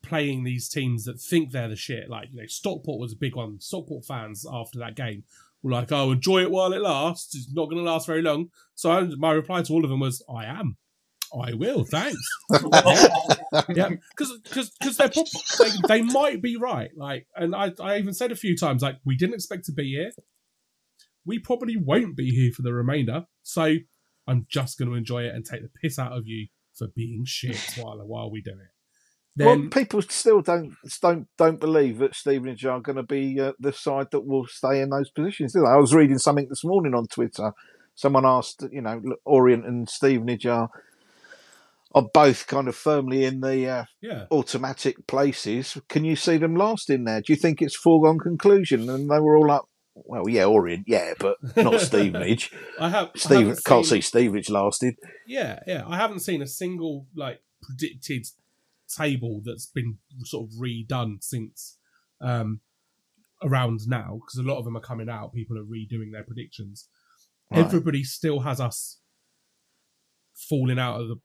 playing 0.00 0.44
these 0.44 0.70
teams 0.70 1.04
that 1.04 1.20
think 1.20 1.50
they're 1.50 1.68
the 1.68 1.76
shit, 1.76 2.08
like 2.08 2.28
you 2.32 2.40
know, 2.40 2.46
Stockport 2.46 2.98
was 2.98 3.12
a 3.12 3.16
big 3.16 3.36
one. 3.36 3.60
Stockport 3.60 4.06
fans 4.06 4.46
after 4.50 4.78
that 4.78 4.96
game 4.96 5.24
like, 5.62 5.92
"Oh, 5.92 6.12
enjoy 6.12 6.42
it 6.42 6.50
while 6.50 6.72
it 6.72 6.80
lasts. 6.80 7.34
It's 7.34 7.52
not 7.52 7.66
going 7.66 7.82
to 7.84 7.90
last 7.90 8.06
very 8.06 8.22
long." 8.22 8.50
So 8.74 8.90
I, 8.90 9.02
my 9.16 9.32
reply 9.32 9.62
to 9.62 9.72
all 9.72 9.84
of 9.84 9.90
them 9.90 10.00
was, 10.00 10.22
"I 10.32 10.44
am." 10.46 10.76
I 11.34 11.52
will, 11.52 11.84
thanks. 11.84 12.20
yeah, 13.68 13.90
because 14.16 14.40
because 14.44 14.96
they're 14.96 15.10
prob- 15.10 15.26
they, 15.58 15.68
they 15.86 16.02
might 16.02 16.40
be 16.40 16.56
right. 16.56 16.90
Like, 16.96 17.26
and 17.36 17.54
I 17.54 17.72
I 17.80 17.98
even 17.98 18.14
said 18.14 18.32
a 18.32 18.36
few 18.36 18.56
times 18.56 18.82
like 18.82 18.96
we 19.04 19.16
didn't 19.16 19.34
expect 19.34 19.66
to 19.66 19.72
be 19.72 19.90
here. 19.90 20.12
We 21.26 21.38
probably 21.38 21.76
won't 21.76 22.16
be 22.16 22.30
here 22.30 22.52
for 22.52 22.62
the 22.62 22.72
remainder. 22.72 23.26
So 23.42 23.76
I'm 24.26 24.46
just 24.48 24.78
going 24.78 24.90
to 24.90 24.96
enjoy 24.96 25.24
it 25.24 25.34
and 25.34 25.44
take 25.44 25.62
the 25.62 25.70
piss 25.82 25.98
out 25.98 26.12
of 26.12 26.26
you 26.26 26.48
for 26.74 26.88
being 26.88 27.24
shit 27.26 27.74
while 27.76 27.98
while 28.06 28.30
we 28.30 28.40
do 28.40 28.52
it. 28.52 28.77
Then 29.38 29.46
well, 29.46 29.68
people 29.70 30.02
still 30.02 30.40
don't 30.42 30.74
don't 31.00 31.28
don't 31.38 31.60
believe 31.60 31.98
that 31.98 32.14
Stevenage 32.14 32.64
are 32.64 32.80
going 32.80 32.96
to 32.96 33.02
be 33.04 33.40
uh, 33.40 33.52
the 33.60 33.72
side 33.72 34.08
that 34.10 34.26
will 34.26 34.46
stay 34.46 34.80
in 34.80 34.90
those 34.90 35.10
positions. 35.10 35.52
Do 35.52 35.60
they? 35.60 35.68
I 35.70 35.76
was 35.76 35.94
reading 35.94 36.18
something 36.18 36.48
this 36.48 36.64
morning 36.64 36.92
on 36.94 37.06
Twitter. 37.06 37.52
Someone 37.94 38.26
asked, 38.26 38.64
you 38.72 38.80
know, 38.80 39.00
Orient 39.24 39.64
and 39.64 39.88
Stevenage 39.88 40.44
are 40.46 40.68
are 41.94 42.06
both 42.12 42.46
kind 42.46 42.68
of 42.68 42.74
firmly 42.76 43.24
in 43.24 43.40
the 43.40 43.66
uh, 43.68 43.84
yeah, 44.00 44.26
automatic 44.30 45.06
places. 45.06 45.78
Can 45.88 46.04
you 46.04 46.16
see 46.16 46.36
them 46.36 46.54
last 46.56 46.90
in 46.90 47.04
there? 47.04 47.20
Do 47.20 47.32
you 47.32 47.36
think 47.38 47.62
it's 47.62 47.76
foregone 47.76 48.18
conclusion? 48.18 48.88
And 48.90 49.10
they 49.10 49.18
were 49.20 49.36
all 49.36 49.46
like, 49.46 49.62
"Well, 49.94 50.28
yeah, 50.28 50.44
Orient, 50.44 50.84
yeah, 50.86 51.14
but 51.18 51.36
not 51.56 51.80
Stevenage. 51.80 52.50
I 52.78 52.90
have 52.90 53.10
I 53.14 53.18
Steven 53.18 53.46
haven't 53.48 53.64
can't 53.64 53.86
seen- 53.86 54.02
see 54.02 54.08
Stevenage 54.08 54.50
lasted." 54.50 54.94
Yeah, 55.26 55.60
yeah. 55.66 55.84
I 55.86 55.96
haven't 55.96 56.20
seen 56.20 56.42
a 56.42 56.46
single 56.46 57.06
like 57.16 57.40
predicted 57.62 58.26
table 58.96 59.42
that's 59.44 59.66
been 59.66 59.98
sort 60.24 60.48
of 60.48 60.58
redone 60.58 61.22
since 61.22 61.78
um 62.20 62.60
around 63.42 63.80
now 63.86 64.20
because 64.20 64.38
a 64.38 64.48
lot 64.48 64.58
of 64.58 64.64
them 64.64 64.76
are 64.76 64.80
coming 64.80 65.08
out. 65.08 65.32
People 65.32 65.56
are 65.56 65.64
redoing 65.64 66.12
their 66.12 66.24
predictions. 66.24 66.88
Right. 67.50 67.60
Everybody 67.60 68.02
still 68.02 68.40
has 68.40 68.60
us 68.60 69.00
falling 70.34 70.78
out 70.78 71.00
of 71.00 71.08
the 71.08 71.16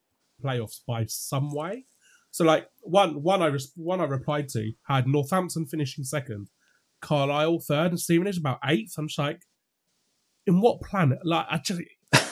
playoffs 0.43 0.79
by 0.87 1.05
some 1.07 1.51
way. 1.53 1.85
So 2.31 2.43
like 2.43 2.67
one 2.81 3.21
one 3.21 3.41
I 3.41 3.47
res- 3.47 3.71
one 3.75 4.01
I 4.01 4.05
replied 4.05 4.49
to 4.49 4.71
had 4.87 5.07
Northampton 5.07 5.67
finishing 5.67 6.03
second, 6.03 6.49
Carlisle 7.01 7.59
third, 7.59 7.91
and 7.91 7.99
Stevenage 7.99 8.37
about 8.37 8.59
eighth. 8.65 8.95
I'm 8.97 9.07
just 9.07 9.19
like, 9.19 9.41
in 10.47 10.59
what 10.59 10.81
planet? 10.81 11.19
Like 11.23 11.45
I 11.49 11.57
just 11.59 11.81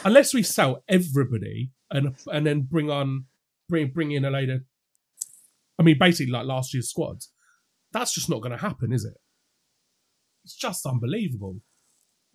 unless 0.03 0.33
we 0.33 0.43
sell 0.43 0.83
everybody 0.89 1.71
and 1.91 2.15
and 2.31 2.45
then 2.45 2.61
bring 2.61 2.89
on 2.89 3.25
bring 3.69 3.91
bring 3.91 4.11
in 4.11 4.25
a 4.25 4.31
later. 4.31 4.65
I 5.81 5.83
mean, 5.83 5.97
basically 5.99 6.31
like 6.31 6.45
last 6.45 6.73
year's 6.73 6.89
squads. 6.89 7.31
That's 7.91 8.13
just 8.13 8.29
not 8.29 8.41
going 8.41 8.51
to 8.51 8.61
happen, 8.61 8.93
is 8.93 9.03
it? 9.03 9.15
It's 10.45 10.55
just 10.55 10.85
unbelievable. 10.85 11.57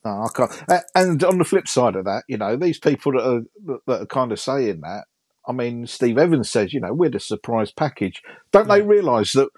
No, 0.05 0.11
I 0.25 0.29
can't. 0.35 0.85
And 0.95 1.23
on 1.25 1.39
the 1.39 1.45
flip 1.45 1.69
side 1.69 1.97
of 1.97 2.05
that, 2.07 2.25
you 2.29 2.37
know, 2.37 2.57
these 2.57 2.79
people 2.79 3.13
that 3.13 3.27
are 3.29 3.43
that 3.87 4.03
are 4.03 4.07
kind 4.07 4.33
of 4.33 4.41
saying 4.41 4.81
that. 4.83 5.05
I 5.49 5.53
mean, 5.53 5.87
Steve 5.87 6.19
Evans 6.19 6.51
says, 6.51 6.73
you 6.75 6.81
know, 6.81 6.93
we're 6.93 7.11
the 7.11 7.21
surprise 7.21 7.71
package. 7.71 8.21
Don't 8.53 8.69
they 8.69 8.83
realise 8.83 9.33
that 9.35 9.49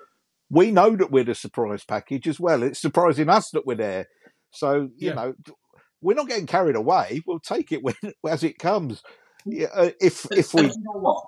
we 0.51 0.71
know 0.71 0.95
that 0.97 1.11
we're 1.11 1.25
the 1.25 1.35
surprise 1.35 1.85
package 1.85 2.29
as 2.29 2.39
well? 2.39 2.63
It's 2.63 2.81
surprising 2.81 3.31
us 3.31 3.51
that 3.51 3.67
we're 3.67 3.77
there. 3.77 4.07
So 4.51 4.91
you 4.99 5.09
Yeah. 5.09 5.15
know, 5.15 5.35
we're 6.03 6.15
not 6.15 6.29
getting 6.29 6.47
carried 6.47 6.77
away. 6.77 7.23
We'll 7.27 7.41
take 7.41 7.73
it 7.73 7.83
when, 7.83 7.95
as 8.29 8.45
it 8.45 8.59
comes. 8.59 9.03
Yeah, 9.47 9.69
uh, 9.75 9.91
if 10.01 10.27
if 10.37 10.55
we, 10.55 10.67
you 10.67 10.75
know 10.83 11.01
what? 11.01 11.25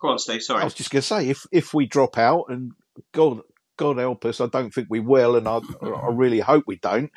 Go 0.00 0.08
on, 0.08 0.18
Steve. 0.18 0.42
Sorry. 0.42 0.60
I 0.60 0.64
was 0.64 0.74
just 0.74 0.90
going 0.90 1.00
to 1.00 1.06
say, 1.06 1.28
if 1.28 1.46
if 1.52 1.72
we 1.72 1.86
drop 1.86 2.18
out, 2.18 2.46
and 2.48 2.72
God 3.12 3.40
God 3.76 3.98
help 3.98 4.24
us, 4.24 4.40
I 4.40 4.46
don't 4.46 4.72
think 4.72 4.88
we 4.90 5.00
will, 5.00 5.36
and 5.36 5.48
I 5.48 5.60
I 5.82 6.10
really 6.10 6.40
hope 6.40 6.64
we 6.66 6.76
don't. 6.76 7.10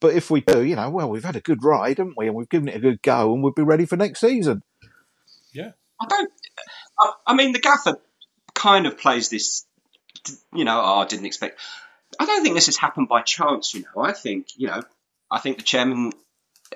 But 0.00 0.14
if 0.14 0.30
we 0.30 0.40
do, 0.40 0.62
you 0.62 0.76
know, 0.76 0.90
well, 0.90 1.08
we've 1.08 1.24
had 1.24 1.36
a 1.36 1.40
good 1.40 1.62
ride, 1.62 1.98
haven't 1.98 2.16
we? 2.16 2.26
And 2.26 2.34
we've 2.34 2.48
given 2.48 2.68
it 2.68 2.76
a 2.76 2.80
good 2.80 3.02
go, 3.02 3.32
and 3.32 3.42
we'll 3.42 3.52
be 3.52 3.62
ready 3.62 3.86
for 3.86 3.96
next 3.96 4.20
season. 4.20 4.62
Yeah. 5.52 5.72
I 6.00 6.06
don't. 6.06 6.30
I, 6.98 7.12
I 7.28 7.34
mean, 7.34 7.52
the 7.52 7.60
gaffer 7.60 7.98
kind 8.54 8.86
of 8.86 8.98
plays 8.98 9.28
this. 9.28 9.64
You 10.54 10.64
know, 10.64 10.80
oh, 10.80 11.00
I 11.00 11.06
didn't 11.06 11.26
expect. 11.26 11.60
I 12.18 12.26
don't 12.26 12.42
think 12.42 12.54
this 12.54 12.66
has 12.66 12.76
happened 12.76 13.08
by 13.08 13.22
chance. 13.22 13.74
You 13.74 13.82
know, 13.82 14.02
I 14.02 14.12
think 14.12 14.48
you 14.56 14.68
know, 14.68 14.82
I 15.30 15.40
think 15.40 15.58
the 15.58 15.62
chairman 15.62 16.12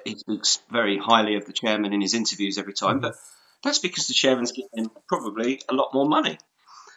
he 0.05 0.17
speaks 0.17 0.61
very 0.71 0.99
highly 0.99 1.37
of 1.37 1.47
the 1.47 1.53
chairman 1.53 1.93
in 1.93 2.01
his 2.01 2.15
interviews 2.15 2.59
every 2.59 2.73
time, 2.73 3.01
but 3.01 3.15
that's 3.63 3.79
because 3.79 4.07
the 4.07 4.15
chairman's 4.15 4.53
giving 4.53 4.91
probably 5.09 5.61
a 5.69 5.75
lot 5.75 5.93
more 5.95 6.07
money, 6.09 6.39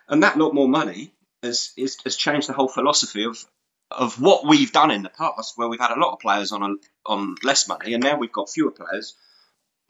and 0.08 0.24
that 0.24 0.38
lot 0.38 0.53
more 0.53 0.68
money 0.68 1.13
has 1.44 1.72
is, 1.77 1.98
has 2.03 2.15
changed 2.15 2.48
the 2.50 2.53
whole 2.53 2.68
philosophy 2.68 3.25
of 3.25 3.44
of 3.89 4.22
what 4.22 4.46
we've 4.46 4.72
done 4.72 4.89
in 4.91 5.03
the 5.03 5.10
past, 5.10 5.58
where 5.58 5.68
we've 5.68 5.80
had 5.80 5.91
a 5.91 6.00
lot 6.00 6.13
of 6.13 6.20
players 6.20 6.51
on 6.53 6.63
a, 6.63 6.75
on 7.06 7.36
less 7.44 7.68
money, 7.68 7.94
and 7.94 8.01
now 8.03 8.18
we've 8.18 8.32
got 8.32 8.50
fewer 8.50 8.72
players 8.72 9.15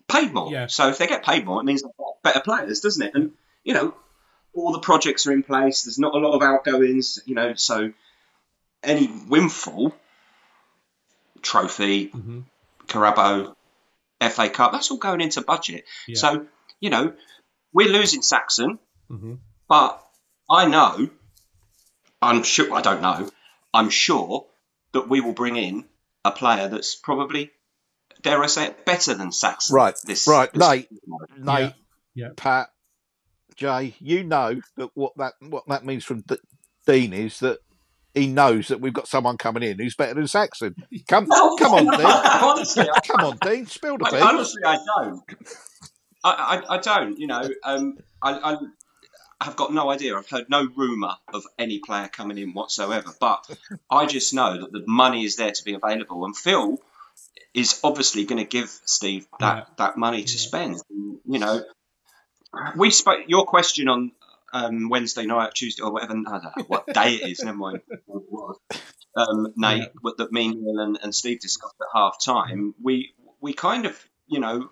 paid 0.08 0.34
more. 0.34 0.52
Yeah. 0.52 0.68
So 0.68 0.90
if 0.90 0.98
they 0.98 1.08
get 1.08 1.24
paid 1.24 1.46
more, 1.46 1.62
it 1.62 1.66
means 1.66 1.84
they've 1.84 1.92
got 1.98 2.22
better 2.24 2.40
players, 2.42 2.80
doesn't 2.80 3.06
it? 3.06 3.14
And 3.16 3.32
you 3.64 3.74
know, 3.74 3.94
all 4.54 4.72
the 4.72 4.80
projects 4.80 5.28
are 5.28 5.32
in 5.32 5.44
place. 5.44 5.84
There's 5.84 6.00
not 6.00 6.16
a 6.16 6.18
lot 6.18 6.34
of 6.34 6.42
outgoings. 6.42 7.20
You 7.26 7.36
know, 7.36 7.54
so 7.54 7.94
any 8.84 9.08
windfall 9.28 9.94
trophy, 11.42 12.10
Mhm. 12.10 12.44
Carabao, 12.88 13.56
FA 14.20 14.50
Cup, 14.50 14.72
that's 14.72 14.92
all 14.92 14.98
going 14.98 15.22
into 15.22 15.42
budget. 15.42 15.86
Yeah. 16.08 16.18
So 16.18 16.48
you 16.82 16.90
know, 16.90 17.14
we're 17.72 17.88
losing 17.90 18.22
Saxon, 18.22 18.80
Mhm. 19.10 19.40
but 19.70 20.06
I 20.50 20.66
know, 20.68 21.10
I'm 22.22 22.44
sure, 22.44 22.74
I 22.74 22.82
don't 22.82 23.02
know, 23.02 23.30
I'm 23.74 23.90
sure 23.90 24.48
that 24.92 25.08
we 25.08 25.22
will 25.22 25.34
bring 25.34 25.56
in 25.56 25.86
a 26.26 26.32
player 26.32 26.68
that's 26.68 26.96
probably, 26.96 27.52
dare 28.22 28.44
I 28.44 28.48
say 28.48 28.66
it, 28.68 28.86
better 28.86 29.14
than 29.14 29.32
Saxon. 29.32 29.76
Right, 29.76 29.96
This, 30.04 30.28
right, 30.28 30.52
this- 30.52 30.60
Nate, 30.68 30.90
Nate, 31.38 31.74
Yeah. 32.14 32.30
Pat, 32.36 32.70
Jay, 33.56 33.96
you 34.00 34.24
know 34.24 34.60
that 34.78 34.90
what 34.96 35.14
that 35.18 35.34
what 35.40 35.64
that 35.68 35.86
means 35.86 36.04
from 36.04 36.22
D- 36.22 36.38
Dean 36.88 37.14
is 37.14 37.40
that 37.40 37.60
he 38.14 38.28
knows 38.28 38.68
that 38.70 38.82
we've 38.82 38.94
got 38.94 39.08
someone 39.08 39.38
coming 39.38 39.62
in 39.64 39.78
who's 39.78 39.96
better 39.96 40.16
than 40.16 40.28
Saxon. 40.28 40.76
Come, 41.08 41.28
come 41.60 41.74
on, 41.74 41.86
Dean. 41.98 42.06
honestly, 42.06 42.88
Come 43.08 43.26
on, 43.26 43.38
Dean. 43.38 43.66
Spill 43.68 43.98
the 43.98 44.06
I- 44.08 44.12
beans. 44.12 44.24
honestly, 44.24 44.62
I 44.66 44.78
don't. 44.98 45.22
I, 46.24 46.32
I, 46.70 46.76
I 46.76 46.78
don't. 46.78 47.18
You 47.20 47.28
know, 47.28 47.50
um, 47.64 47.98
I, 48.22 48.54
I 48.54 48.58
have 49.46 49.56
got 49.56 49.74
no 49.74 49.90
idea. 49.90 50.16
I've 50.16 50.30
heard 50.30 50.50
no 50.50 50.68
rumor 50.76 51.16
of 51.34 51.44
any 51.58 51.80
player 51.80 52.08
coming 52.08 52.38
in 52.38 52.54
whatsoever. 52.54 53.10
But 53.20 53.50
I 53.90 54.06
just 54.06 54.34
know 54.34 54.60
that 54.62 54.72
the 54.72 54.84
money 54.88 55.24
is 55.26 55.36
there 55.36 55.52
to 55.52 55.64
be 55.64 55.74
available, 55.74 56.26
and 56.26 56.36
Phil 56.36 56.78
is 57.54 57.80
obviously 57.84 58.26
going 58.26 58.40
to 58.40 58.48
give 58.48 58.70
Steve 58.86 59.28
that, 59.40 59.58
Yeah. 59.58 59.64
that 59.78 59.98
money 59.98 60.24
to 60.24 60.38
spend. 60.38 60.78
You 60.90 61.40
know, 61.40 61.64
we 62.76 62.92
spoke. 62.92 63.22
Your 63.28 63.46
question 63.46 63.88
on 63.88 64.12
um, 64.54 64.90
Wednesday 64.90 65.26
night, 65.26 65.54
Tuesday, 65.56 65.84
or 65.84 65.92
whatever. 65.92 66.14
What 66.68 66.86
day 66.94 67.16
it 67.16 67.30
is. 67.32 67.44
Never 67.44 67.58
mind. 67.58 67.82
what 68.06 68.22
it 68.24 68.32
was. 68.32 68.60
Um, 69.16 69.54
Nate, 69.58 69.90
what 70.02 70.18
that 70.18 70.32
me, 70.32 70.48
and, 70.48 70.98
and 71.02 71.14
Steve 71.14 71.40
discussed 71.42 71.76
at 71.82 71.88
half 71.94 72.24
time. 72.24 72.74
We 72.82 73.14
we 73.42 73.54
kind 73.54 73.86
of, 73.86 74.02
you 74.28 74.40
know, 74.40 74.70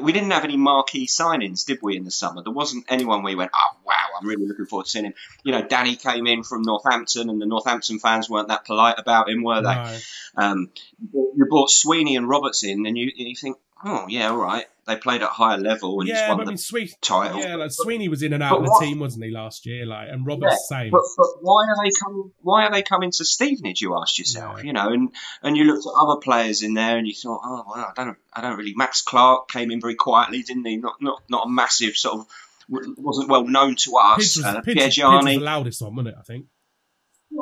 we 0.00 0.12
didn't 0.12 0.30
have 0.30 0.44
any 0.44 0.56
marquee 0.56 1.06
signings, 1.06 1.66
did 1.66 1.80
we, 1.82 1.96
in 1.96 2.04
the 2.04 2.10
summer? 2.10 2.42
There 2.42 2.52
wasn't 2.52 2.86
anyone 2.88 3.22
we 3.22 3.34
went, 3.34 3.50
oh, 3.54 3.76
wow, 3.84 3.94
I'm 4.18 4.26
really 4.26 4.46
looking 4.46 4.66
forward 4.66 4.84
to 4.84 4.90
seeing 4.90 5.04
him. 5.04 5.14
You 5.42 5.52
know, 5.52 5.62
Danny 5.62 5.96
came 5.96 6.26
in 6.26 6.42
from 6.42 6.62
Northampton, 6.62 7.28
and 7.28 7.40
the 7.40 7.46
Northampton 7.46 7.98
fans 7.98 8.30
weren't 8.30 8.48
that 8.48 8.64
polite 8.64 8.98
about 8.98 9.28
him, 9.28 9.42
were 9.42 9.62
they? 9.62 9.74
No. 9.74 9.98
Um, 10.36 10.70
you 11.12 11.46
brought 11.48 11.70
Sweeney 11.70 12.16
and 12.16 12.28
Roberts 12.28 12.64
in, 12.64 12.86
and 12.86 12.96
you, 12.96 13.10
you 13.14 13.36
think, 13.36 13.58
oh, 13.84 14.06
yeah, 14.08 14.30
all 14.30 14.38
right. 14.38 14.66
They 14.84 14.96
played 14.96 15.22
at 15.22 15.28
higher 15.28 15.58
level, 15.58 16.00
and 16.00 16.08
he's 16.08 16.18
Yeah, 16.18 16.28
won 16.30 16.38
but 16.38 16.42
I 16.42 16.44
the 16.46 16.50
mean, 16.52 16.58
Sweet. 16.58 16.94
title. 17.00 17.38
Yeah, 17.40 17.54
like 17.54 17.70
Sweeney 17.70 18.08
was 18.08 18.22
in 18.24 18.32
and 18.32 18.42
out 18.42 18.50
But 18.50 18.58
of 18.58 18.64
the 18.64 18.70
what- 18.72 18.82
team, 18.82 18.98
wasn't 18.98 19.24
he, 19.24 19.30
last 19.30 19.64
year? 19.64 19.86
Like, 19.86 20.08
and 20.10 20.26
Roberts 20.26 20.66
same. 20.68 20.90
But, 20.90 21.02
but 21.16 21.26
why 21.40 21.66
are 21.68 21.76
they 21.84 21.90
coming? 22.02 22.32
Why 22.40 22.64
are 22.66 22.72
they 22.72 22.82
coming 22.82 23.12
to 23.12 23.24
Stevenage? 23.24 23.80
You 23.80 23.96
asked 23.96 24.18
yourself, 24.18 24.58
Yeah. 24.58 24.64
you 24.64 24.72
know, 24.72 24.88
and 24.92 25.10
and 25.42 25.56
you 25.56 25.64
looked 25.64 25.86
at 25.86 25.92
other 25.96 26.18
players 26.20 26.62
in 26.62 26.74
there, 26.74 26.98
and 26.98 27.06
you 27.06 27.14
thought, 27.14 27.42
oh 27.44 27.64
well, 27.68 27.92
I 27.96 28.04
don't, 28.04 28.16
I 28.32 28.40
don't 28.40 28.58
really. 28.58 28.74
Max 28.74 29.02
Clark 29.02 29.48
came 29.48 29.70
in 29.70 29.80
very 29.80 29.94
quietly, 29.94 30.42
didn't 30.42 30.64
he? 30.66 30.78
Not 30.78 31.00
not 31.00 31.22
not 31.30 31.46
a 31.46 31.48
massive 31.50 31.96
sort 31.96 32.18
of. 32.20 32.26
wasn't 32.68 33.28
well 33.28 33.44
known 33.44 33.76
to 33.76 33.92
us. 33.96 34.16
Pidge 34.18 34.36
was, 34.38 34.98
uh, 34.98 35.08
was 35.08 35.24
the 35.24 35.38
loudest 35.38 35.82
one, 35.82 35.94
wasn't 35.96 36.14
it? 36.14 36.18
I 36.18 36.22
think. 36.22 36.46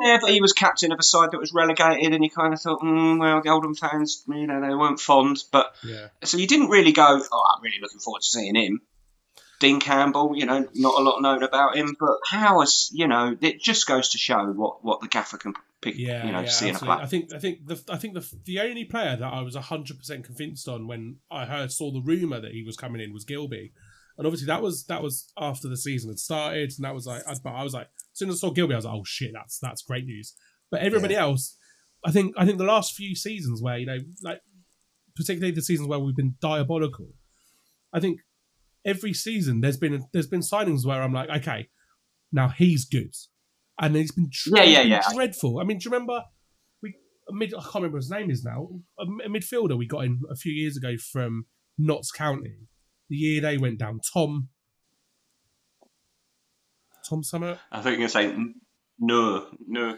Yeah, 0.03 0.17
but 0.21 0.31
he 0.31 0.41
was 0.41 0.53
captain 0.53 0.91
of 0.91 0.99
a 0.99 1.03
side 1.03 1.31
that 1.31 1.39
was 1.39 1.53
relegated, 1.53 2.13
and 2.13 2.23
you 2.23 2.29
kind 2.29 2.53
of 2.53 2.61
thought, 2.61 2.81
mm, 2.81 3.19
well, 3.19 3.41
the 3.41 3.49
Oldham 3.49 3.75
fans, 3.75 4.23
you 4.27 4.47
know, 4.47 4.61
they 4.61 4.73
weren't 4.73 4.99
fond, 4.99 5.43
but 5.51 5.73
Yeah. 5.83 6.07
so 6.23 6.37
you 6.37 6.47
didn't 6.47 6.69
really 6.69 6.91
go, 6.93 7.03
oh, 7.31 7.43
I'm 7.55 7.61
really 7.61 7.79
looking 7.81 7.99
forward 7.99 8.21
to 8.21 8.27
seeing 8.27 8.55
him. 8.55 8.81
Dean 9.59 9.79
Campbell, 9.79 10.33
you 10.35 10.45
know, 10.47 10.67
not 10.73 10.99
a 10.99 11.03
lot 11.03 11.21
known 11.21 11.43
about 11.43 11.75
him, 11.75 11.95
but 11.99 12.17
how 12.27 12.61
is, 12.61 12.89
you 12.93 13.07
know, 13.07 13.37
it 13.41 13.61
just 13.61 13.85
goes 13.85 14.09
to 14.09 14.17
show 14.17 14.43
what, 14.47 14.83
what 14.83 15.01
the 15.01 15.07
gaffer 15.07 15.37
can 15.37 15.53
pick, 15.81 15.95
Yeah, 15.97 16.25
you 16.25 16.31
know, 16.31 16.39
yeah, 16.41 16.49
see 16.49 16.69
in 16.69 16.75
a 16.75 16.79
player. 16.79 16.99
I 16.99 17.05
think 17.05 17.31
I 17.31 17.37
think 17.37 17.67
the 17.67 17.79
I 17.87 17.97
think 17.97 18.15
the 18.15 18.25
the 18.45 18.59
only 18.59 18.85
player 18.85 19.15
that 19.15 19.33
I 19.33 19.41
was 19.41 19.55
hundred 19.55 19.99
percent 19.99 20.25
convinced 20.25 20.67
on 20.67 20.87
when 20.87 21.17
I 21.29 21.45
heard 21.45 21.71
saw 21.71 21.91
the 21.91 22.01
rumor 22.01 22.39
that 22.39 22.53
he 22.53 22.63
was 22.63 22.75
coming 22.75 23.01
in 23.01 23.13
was 23.13 23.23
Gilbey, 23.23 23.71
and 24.17 24.25
obviously 24.25 24.47
that 24.47 24.63
was 24.63 24.85
that 24.85 25.03
was 25.03 25.31
after 25.37 25.67
the 25.67 25.77
season 25.77 26.09
had 26.09 26.17
started, 26.17 26.73
and 26.75 26.83
that 26.85 26.95
was 26.95 27.05
like 27.05 27.21
I, 27.27 27.35
but 27.43 27.51
I 27.51 27.63
was 27.63 27.73
like 27.75 27.87
soon 28.13 28.29
as 28.29 28.35
I 28.35 28.47
saw 28.47 28.53
Gilbey, 28.53 28.73
I 28.73 28.77
was 28.77 28.85
like, 28.85 28.93
oh 28.95 29.03
shit, 29.05 29.31
that's 29.33 29.59
that's 29.59 29.81
great 29.81 30.05
news. 30.05 30.33
But 30.69 30.81
everybody 30.81 31.15
else, 31.15 31.57
I 32.05 32.11
think 32.11 32.33
I 32.37 32.45
think 32.45 32.57
the 32.57 32.63
last 32.63 32.95
few 32.95 33.15
seasons 33.15 33.61
where 33.61 33.77
you 33.77 33.85
know 33.85 33.97
like 34.23 34.41
particularly 35.15 35.53
the 35.53 35.61
seasons 35.61 35.87
where 35.89 35.99
we've 35.99 36.15
been 36.15 36.35
diabolical, 36.41 37.09
I 37.93 37.99
think 37.99 38.19
every 38.85 39.13
season 39.13 39.61
there's 39.61 39.77
been 39.77 40.05
there's 40.13 40.27
been 40.27 40.41
signings 40.41 40.85
where 40.85 41.01
I'm 41.01 41.13
like, 41.13 41.29
okay, 41.29 41.69
now 42.31 42.49
he's 42.49 42.85
good, 42.85 43.13
and 43.79 43.95
he's 43.95 44.11
been, 44.11 44.29
dr- 44.31 44.57
Yeah, 44.57 44.63
yeah, 44.63 44.81
been 44.83 44.91
yeah. 44.91 45.13
dreadful. 45.13 45.59
I 45.59 45.63
mean, 45.63 45.77
do 45.77 45.85
you 45.85 45.91
remember 45.91 46.23
we 46.81 46.95
a 47.29 47.33
mid? 47.33 47.53
I 47.53 47.61
can't 47.61 47.75
remember 47.75 47.97
what 47.97 48.03
his 48.03 48.11
name 48.11 48.31
is 48.31 48.43
now. 48.43 48.69
A, 48.99 49.03
a 49.03 49.29
midfielder 49.29 49.77
we 49.77 49.87
got 49.87 50.05
in 50.05 50.21
a 50.29 50.35
few 50.35 50.53
years 50.53 50.77
ago 50.77 50.95
from 51.11 51.45
Notts 51.77 52.11
County. 52.11 52.55
The 53.09 53.17
year 53.17 53.41
they 53.41 53.57
went 53.57 53.77
down, 53.79 53.99
Tom. 54.13 54.49
Tom 57.07 57.23
Summer. 57.23 57.57
I 57.71 57.81
think 57.81 57.99
you're 57.99 58.07
going 58.09 58.31
to 58.33 58.37
say, 58.37 58.53
no, 58.99 59.47
no, 59.67 59.95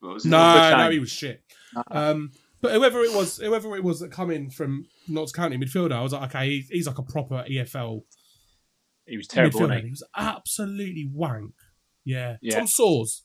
what 0.00 0.14
was? 0.14 0.24
No, 0.24 0.76
no, 0.76 0.90
he 0.90 0.98
was 0.98 1.10
shit. 1.10 1.42
Um, 1.90 2.30
but 2.60 2.72
whoever 2.72 3.00
it 3.02 3.14
was, 3.14 3.38
whoever 3.38 3.76
it 3.76 3.84
was 3.84 4.00
that 4.00 4.10
come 4.12 4.30
in 4.30 4.50
from 4.50 4.86
Notts 5.08 5.32
County 5.32 5.58
midfielder, 5.58 5.92
I 5.92 6.02
was 6.02 6.12
like, 6.12 6.30
okay, 6.34 6.48
he, 6.48 6.64
he's 6.70 6.86
like 6.86 6.98
a 6.98 7.02
proper 7.02 7.44
EFL 7.50 8.02
He 9.06 9.16
was 9.16 9.26
terrible, 9.26 9.60
midfielder. 9.60 9.62
wasn't 9.62 9.80
He 9.80 9.84
he? 9.86 9.90
was 9.90 10.02
absolutely 10.16 11.10
wank. 11.12 11.52
Yeah, 12.04 12.36
Yeah. 12.40 12.56
Tom 12.58 12.66
Saws, 12.66 13.22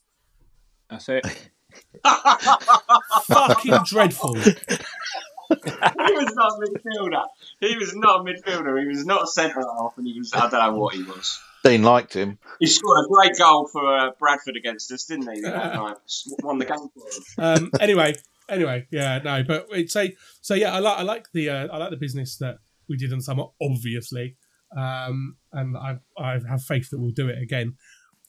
That's 0.88 1.08
it. 1.08 1.24
fucking 3.26 3.78
dreadful. 3.84 4.34
he 4.40 4.50
was 5.50 6.34
not 6.34 6.52
a 6.52 6.60
midfielder. 6.66 7.24
He 7.60 7.76
was 7.76 7.94
not 7.94 8.20
a 8.20 8.24
midfielder. 8.24 8.80
He 8.80 8.88
was 8.88 9.04
not 9.04 9.22
a 9.24 9.26
centre 9.26 9.60
half, 9.60 9.94
and 9.96 10.06
he 10.06 10.18
was, 10.18 10.32
I 10.34 10.48
don't 10.48 10.52
know 10.52 10.74
what 10.78 10.94
he 10.94 11.02
was. 11.02 11.40
Dean 11.64 11.82
liked 11.82 12.14
him. 12.14 12.38
He 12.58 12.66
scored 12.66 13.04
a 13.04 13.08
great 13.08 13.36
goal 13.38 13.66
for 13.66 13.86
uh, 13.86 14.10
Bradford 14.18 14.56
against 14.56 14.90
us, 14.92 15.04
didn't 15.04 15.32
he? 15.34 15.40
That 15.42 15.74
night? 15.74 15.96
Won 16.42 16.58
the 16.58 16.64
game 16.64 16.88
for 16.94 17.06
us. 17.06 17.34
um, 17.60 17.70
anyway, 17.80 18.14
anyway, 18.48 18.86
yeah, 18.90 19.18
no, 19.18 19.42
but 19.42 19.66
it's 19.70 19.96
a 19.96 20.14
so 20.40 20.54
yeah, 20.54 20.74
I 20.74 20.78
like 20.78 20.98
I 20.98 21.02
like 21.02 21.26
the 21.32 21.50
uh, 21.50 21.68
I 21.72 21.76
like 21.78 21.90
the 21.90 21.96
business 21.96 22.36
that 22.38 22.58
we 22.88 22.96
did 22.96 23.12
in 23.12 23.20
summer, 23.20 23.44
obviously, 23.62 24.36
um, 24.76 25.36
and 25.52 25.76
I 25.76 25.98
I 26.18 26.38
have 26.48 26.62
faith 26.62 26.90
that 26.90 26.98
we'll 26.98 27.10
do 27.10 27.28
it 27.28 27.40
again. 27.40 27.76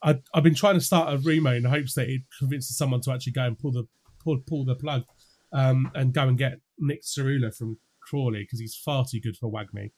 I, 0.04 0.20
I've 0.34 0.44
been 0.44 0.56
trying 0.56 0.76
to 0.76 0.82
start 0.82 1.14
a 1.14 1.18
rumour 1.18 1.56
in 1.56 1.64
hopes 1.66 1.94
that 1.96 2.10
it 2.10 2.22
convinces 2.40 2.78
someone 2.78 3.02
to 3.02 3.12
actually 3.12 3.34
go 3.34 3.44
and 3.44 3.58
pull 3.58 3.72
the 3.72 3.88
pull 4.24 4.40
pull 4.48 4.66
the 4.66 4.76
plug, 4.76 5.04
um, 5.54 5.92
and 5.96 6.14
go 6.14 6.28
and 6.28 6.38
get 6.38 6.60
Nick 6.80 7.04
Tsaroulla 7.04 7.56
from 7.56 7.78
Crawley 8.02 8.44
because 8.44 8.60
he's 8.60 8.76
far 8.76 9.06
too 9.10 9.20
good 9.20 9.38
for 9.38 9.52
WAGMI. 9.52 9.92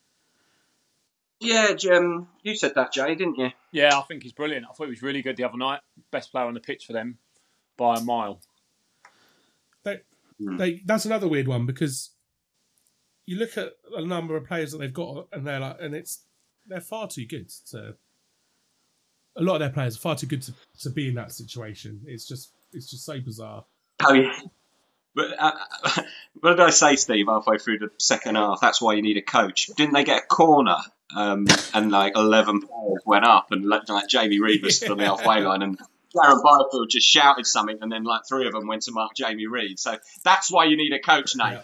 Yeah, 1.44 1.72
Jim, 1.74 2.28
you 2.42 2.56
said 2.56 2.74
that, 2.74 2.92
Jay, 2.92 3.14
didn't 3.14 3.38
you? 3.38 3.50
Yeah, 3.72 3.98
I 3.98 4.02
think 4.02 4.22
he's 4.22 4.32
brilliant. 4.32 4.66
I 4.68 4.72
thought 4.72 4.84
he 4.84 4.90
was 4.90 5.02
really 5.02 5.22
good 5.22 5.36
the 5.36 5.44
other 5.44 5.58
night. 5.58 5.80
Best 6.10 6.32
player 6.32 6.46
on 6.46 6.54
the 6.54 6.60
pitch 6.60 6.86
for 6.86 6.92
them 6.92 7.18
by 7.76 7.96
a 7.96 8.00
mile. 8.00 8.40
They, 9.84 10.00
they, 10.40 10.82
that's 10.84 11.04
another 11.04 11.28
weird 11.28 11.46
one 11.46 11.66
because 11.66 12.10
you 13.26 13.36
look 13.36 13.56
at 13.56 13.72
a 13.94 14.04
number 14.04 14.36
of 14.36 14.46
players 14.46 14.72
that 14.72 14.78
they've 14.78 14.92
got, 14.92 15.28
and 15.32 15.46
they're 15.46 15.60
like, 15.60 15.76
and 15.80 15.94
it's 15.94 16.20
they're 16.66 16.80
far 16.80 17.08
too 17.08 17.26
good 17.26 17.48
to. 17.70 17.94
A 19.36 19.42
lot 19.42 19.54
of 19.54 19.60
their 19.60 19.70
players 19.70 19.96
are 19.96 20.00
far 20.00 20.14
too 20.14 20.26
good 20.26 20.42
to, 20.42 20.54
to 20.80 20.90
be 20.90 21.08
in 21.08 21.14
that 21.14 21.32
situation. 21.32 22.02
It's 22.06 22.26
just 22.26 22.50
it's 22.72 22.90
just 22.90 23.04
so 23.04 23.20
bizarre. 23.20 23.64
Oh, 24.04 24.12
yeah. 24.12 24.38
But 25.14 25.34
uh, 25.38 25.52
what 26.40 26.50
did 26.50 26.60
I 26.60 26.70
say, 26.70 26.96
Steve, 26.96 27.26
halfway 27.28 27.58
through 27.58 27.78
the 27.78 27.90
second 27.98 28.36
half? 28.36 28.60
That's 28.60 28.80
why 28.80 28.94
you 28.94 29.02
need 29.02 29.16
a 29.16 29.22
coach. 29.22 29.66
Didn't 29.76 29.94
they 29.94 30.04
get 30.04 30.24
a 30.24 30.26
corner 30.26 30.76
um, 31.14 31.46
and 31.72 31.90
like 31.90 32.12
11 32.16 32.60
players 32.60 33.02
went 33.06 33.24
up 33.24 33.48
and 33.52 33.64
like, 33.66 33.88
like 33.88 34.08
Jamie 34.08 34.40
Reid 34.40 34.62
was 34.62 34.82
from 34.82 34.98
the 34.98 35.04
halfway 35.06 35.40
line 35.40 35.62
and 35.62 35.78
Darren 36.14 36.42
Byfield 36.44 36.88
just 36.90 37.06
shouted 37.08 37.44
something 37.46 37.78
and 37.80 37.90
then 37.90 38.04
like 38.04 38.22
three 38.28 38.46
of 38.46 38.52
them 38.52 38.66
went 38.68 38.82
to 38.82 38.92
mark 38.92 39.12
Jamie 39.16 39.46
Reid. 39.46 39.78
So 39.80 39.96
that's 40.24 40.50
why 40.50 40.64
you 40.66 40.76
need 40.76 40.92
a 40.92 41.00
coach, 41.00 41.34
Nate. 41.34 41.58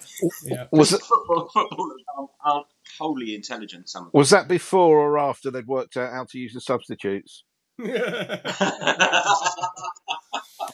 Yeah. 0.45 0.67
Was 0.73 0.93
it 0.93 1.01
Football, 1.03 1.49
footballers 1.53 2.03
aren't, 2.17 2.31
aren't 2.45 2.67
wholly 2.99 3.35
intelligent, 3.35 3.89
some 3.89 4.07
of 4.07 4.13
them. 4.13 4.19
was 4.19 4.31
that 4.31 4.49
before 4.49 4.99
or 4.99 5.19
after 5.19 5.51
they'd 5.51 5.67
worked 5.69 5.97
out 5.97 6.13
how 6.13 6.25
to 6.25 6.39
use 6.39 6.53
the 6.55 6.61
substitutes? 6.61 7.45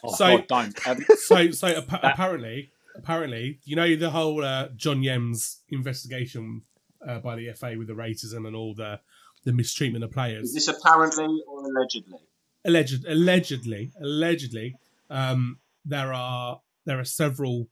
Oh, 0.05 0.15
So- 0.15 0.39
God, 0.39 0.47
don't. 0.49 0.87
Um, 0.89 1.05
so 1.17 1.51
so 1.51 1.69
appa- 1.69 2.01
apparently 2.03 2.71
apparently 2.97 3.61
you 3.65 3.77
know 3.77 3.97
the 3.97 4.11
whole 4.11 4.45
uh, 4.45 4.69
John 4.77 5.03
Yems 5.03 5.57
investigation 5.71 6.63
uh, 7.07 7.19
by 7.19 7.37
the 7.37 7.53
FA 7.53 7.75
with 7.79 7.89
the 7.89 7.95
racism 7.95 8.47
and 8.47 8.55
all 8.55 8.75
the 8.75 9.01
the 9.45 9.53
mistreatment 9.53 10.05
of 10.05 10.11
Is 10.11 10.15
players. 10.15 10.55
this 10.55 10.69
apparently 10.69 11.43
or 11.47 11.65
allegedly? 11.65 12.19
Alleged, 12.65 13.07
allegedly, 13.07 13.93
allegedly, 14.01 14.75
um, 15.09 15.61
there 15.85 16.13
are 16.13 16.61
there 16.85 16.99
are 16.99 17.05
several 17.05 17.69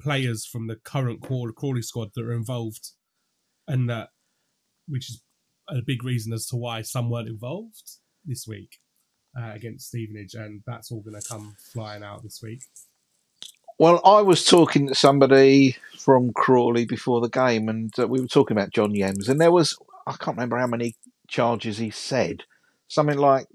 players 0.00 0.44
from 0.44 0.66
the 0.66 0.76
current 0.76 1.22
Crawley 1.22 1.82
squad 1.82 2.10
that 2.14 2.24
are 2.24 2.32
involved, 2.32 2.90
and 3.68 3.88
that 3.88 4.08
which 4.88 5.08
is 5.08 5.22
a 5.68 5.80
big 5.86 6.04
reason 6.04 6.32
as 6.32 6.46
to 6.46 6.56
why 6.56 6.82
some 6.82 7.08
weren't 7.10 7.28
involved 7.28 7.98
this 8.24 8.46
week 8.46 8.78
uh, 9.38 9.52
against 9.54 9.88
Stevenage, 9.88 10.34
and 10.34 10.62
that's 10.66 10.90
all 10.90 11.00
going 11.00 11.20
to 11.20 11.28
come 11.28 11.54
flying 11.72 12.02
out 12.02 12.24
this 12.24 12.40
week. 12.42 12.62
Well, 13.78 14.00
I 14.04 14.22
was 14.22 14.44
talking 14.44 14.88
to 14.88 14.94
somebody 14.94 15.76
from 15.98 16.32
Crawley 16.32 16.84
before 16.84 17.20
the 17.20 17.28
game, 17.28 17.68
and 17.68 17.92
uh, 17.98 18.06
we 18.06 18.20
were 18.20 18.26
talking 18.26 18.56
about 18.56 18.72
John 18.72 18.92
Yems, 18.92 19.28
and 19.28 19.40
there 19.40 19.52
was 19.52 19.76
I 20.06 20.12
can't 20.12 20.36
remember 20.36 20.58
how 20.58 20.66
many 20.66 20.94
charges 21.28 21.78
he 21.78 21.90
said, 21.90 22.44
something 22.88 23.18
like 23.18 23.46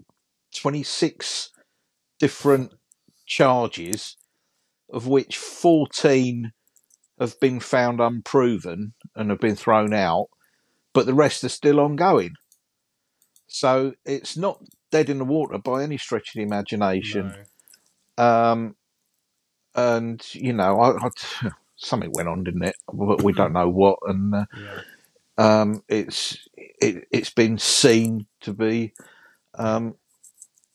twenty 0.56 0.84
six 0.84 1.51
different 2.19 2.73
charges, 3.25 4.17
of 4.91 5.08
which 5.08 5.38
fourteen 5.38 6.51
have 7.19 7.39
been 7.39 7.60
found 7.60 7.99
unproven 7.99 8.93
and 9.15 9.30
have 9.30 9.39
been 9.39 9.56
thrown 9.56 9.93
out, 9.93 10.27
but 10.93 11.06
the 11.06 11.13
rest 11.13 11.43
are 11.43 11.49
still 11.49 11.80
ongoing. 11.80 12.34
So 13.47 13.93
it's 14.06 14.36
not 14.36 14.62
dead 14.91 15.10
in 15.10 15.19
the 15.19 15.25
water 15.25 15.58
by 15.58 15.84
any 15.84 15.97
stretch 15.97 16.30
of 16.30 16.34
the 16.36 16.43
imagination. 16.43 17.34
No. 18.17 18.23
Um, 18.23 18.75
and 19.78 20.22
you 20.34 20.52
know, 20.54 20.80
I, 20.82 20.98
I, 21.08 21.50
something 21.78 22.12
went 22.13 22.28
on, 22.28 22.44
didn't 22.44 22.63
it? 22.63 22.76
But 22.92 23.22
we 23.24 23.32
don't 23.34 23.54
know 23.54 23.70
what, 23.70 24.00
and 24.08 24.34
uh, 24.36 24.46
Yeah. 24.58 24.82
um, 25.38 25.84
it's 25.88 26.48
it, 26.58 27.08
it's 27.12 27.30
been 27.30 27.58
seen 27.58 28.26
to 28.42 28.52
be 28.54 28.94
um, 29.56 29.96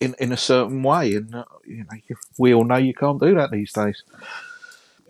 in 0.01 0.15
in 0.19 0.33
a 0.33 0.37
certain 0.37 0.83
way, 0.83 1.15
and 1.15 1.35
uh, 1.35 1.45
you 1.67 1.79
know, 1.85 1.99
you- 2.09 2.17
we 2.39 2.55
all 2.55 2.65
know 2.65 2.77
you 2.77 2.95
can't 2.95 3.21
do 3.21 3.35
that 3.35 3.51
these 3.51 3.73
days. 3.73 4.03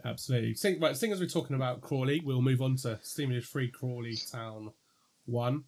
Absolutely. 0.05 0.55
Seeing, 0.55 0.81
right, 0.81 0.97
seeing 0.97 1.13
as 1.13 1.21
we're 1.21 1.29
talking 1.29 1.55
about 1.55 1.81
Crawley, 1.81 2.21
we'll 2.25 2.43
move 2.43 2.61
on 2.61 2.75
to 2.79 2.99
Stevenage 3.03 3.47
3, 3.49 3.69
Crawley 3.71 4.17
Town 4.33 4.73
1. 5.27 5.63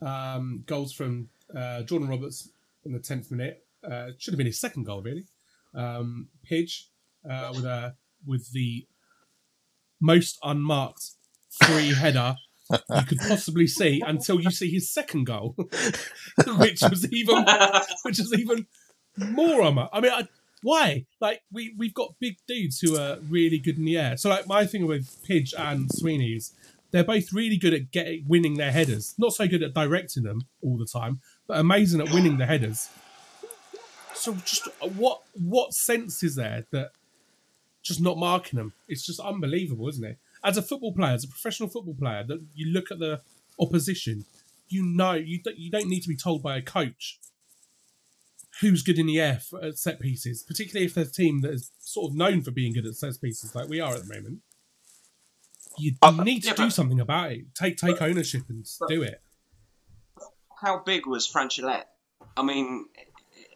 Um, 0.00 0.62
goals 0.66 0.92
from 0.92 1.28
uh, 1.52 1.82
Jordan 1.82 2.08
Roberts 2.08 2.50
in 2.84 2.92
the 2.92 3.00
10th 3.00 3.32
minute. 3.32 3.64
Uh, 3.82 4.10
should 4.16 4.32
have 4.32 4.38
been 4.38 4.46
his 4.46 4.60
second 4.60 4.84
goal, 4.84 5.02
really. 5.02 5.24
Um, 5.74 6.28
Pidge 6.48 6.84
uh, 7.28 7.52
with, 7.54 7.64
a, 7.64 7.94
with 8.26 8.52
the 8.52 8.86
most 10.00 10.38
unmarked 10.42 11.10
free 11.50 11.94
header 11.94 12.36
you 12.70 13.02
could 13.06 13.18
possibly 13.18 13.66
see 13.66 14.02
until 14.04 14.40
you 14.40 14.50
see 14.50 14.70
his 14.70 14.90
second 14.90 15.24
goal, 15.24 15.54
which 16.58 16.80
was 16.82 17.10
even 17.12 17.44
which 18.02 18.18
is 18.18 18.32
even 18.32 18.66
more 19.18 19.62
unmarked. 19.62 19.94
I 19.94 20.00
mean, 20.00 20.12
I, 20.12 20.26
why? 20.62 21.06
Like 21.20 21.42
we 21.52 21.74
we've 21.76 21.94
got 21.94 22.14
big 22.20 22.36
dudes 22.48 22.80
who 22.80 22.96
are 22.96 23.18
really 23.28 23.58
good 23.58 23.78
in 23.78 23.84
the 23.84 23.98
air. 23.98 24.16
So 24.16 24.30
like 24.30 24.46
my 24.46 24.64
thing 24.66 24.86
with 24.86 25.16
Pidge 25.28 25.52
and 25.56 25.90
Sweeney's. 25.92 26.54
they're 26.90 27.04
both 27.04 27.32
really 27.32 27.56
good 27.56 27.74
at 27.74 27.90
getting 27.90 28.24
winning 28.26 28.54
their 28.54 28.72
headers. 28.72 29.14
Not 29.18 29.34
so 29.34 29.46
good 29.46 29.62
at 29.62 29.74
directing 29.74 30.22
them 30.22 30.42
all 30.62 30.78
the 30.78 30.86
time, 30.86 31.20
but 31.46 31.58
amazing 31.58 32.00
at 32.00 32.12
winning 32.12 32.38
the 32.38 32.46
headers. 32.46 32.88
So 34.14 34.34
just 34.44 34.68
what 34.80 35.22
what 35.34 35.74
sense 35.74 36.22
is 36.22 36.36
there 36.36 36.66
that 36.70 36.92
just 37.84 38.00
not 38.00 38.18
marking 38.18 38.56
them? 38.56 38.72
It's 38.88 39.06
just 39.06 39.20
unbelievable, 39.20 39.88
isn't 39.88 40.04
it? 40.04 40.18
As 40.42 40.56
a 40.56 40.62
football 40.62 40.92
player, 40.92 41.12
as 41.12 41.24
a 41.24 41.28
professional 41.28 41.68
football 41.68 41.94
player, 41.94 42.24
that 42.24 42.44
you 42.54 42.72
look 42.72 42.90
at 42.90 42.98
the 42.98 43.20
opposition, 43.60 44.24
you 44.68 44.84
know 44.84 45.12
you 45.12 45.40
don't, 45.42 45.56
you 45.56 45.70
don't 45.70 45.88
need 45.88 46.00
to 46.00 46.08
be 46.08 46.16
told 46.16 46.42
by 46.42 46.56
a 46.56 46.62
coach 46.62 47.20
who's 48.60 48.82
good 48.82 48.98
in 48.98 49.06
the 49.06 49.20
air 49.20 49.40
at 49.62 49.78
set 49.78 50.00
pieces, 50.00 50.42
particularly 50.42 50.86
if 50.86 50.94
there's 50.94 51.08
a 51.08 51.12
team 51.12 51.40
that 51.42 51.52
is 51.52 51.70
sort 51.78 52.10
of 52.10 52.16
known 52.16 52.42
for 52.42 52.50
being 52.50 52.72
good 52.72 52.86
at 52.86 52.94
set 52.94 53.20
pieces, 53.20 53.54
like 53.54 53.68
we 53.68 53.80
are 53.80 53.94
at 53.94 54.06
the 54.06 54.14
moment. 54.14 54.40
You, 55.76 55.92
you 56.02 56.24
need 56.24 56.40
to 56.42 56.48
yeah, 56.48 56.54
do 56.54 56.64
but- 56.64 56.72
something 56.72 57.00
about 57.00 57.32
it. 57.32 57.54
Take 57.54 57.76
take 57.76 58.00
ownership 58.00 58.42
and 58.48 58.66
do 58.88 59.02
it. 59.02 59.20
How 60.60 60.78
big 60.78 61.06
was 61.06 61.30
Francillette? 61.30 61.84
I 62.36 62.42
mean, 62.42 62.86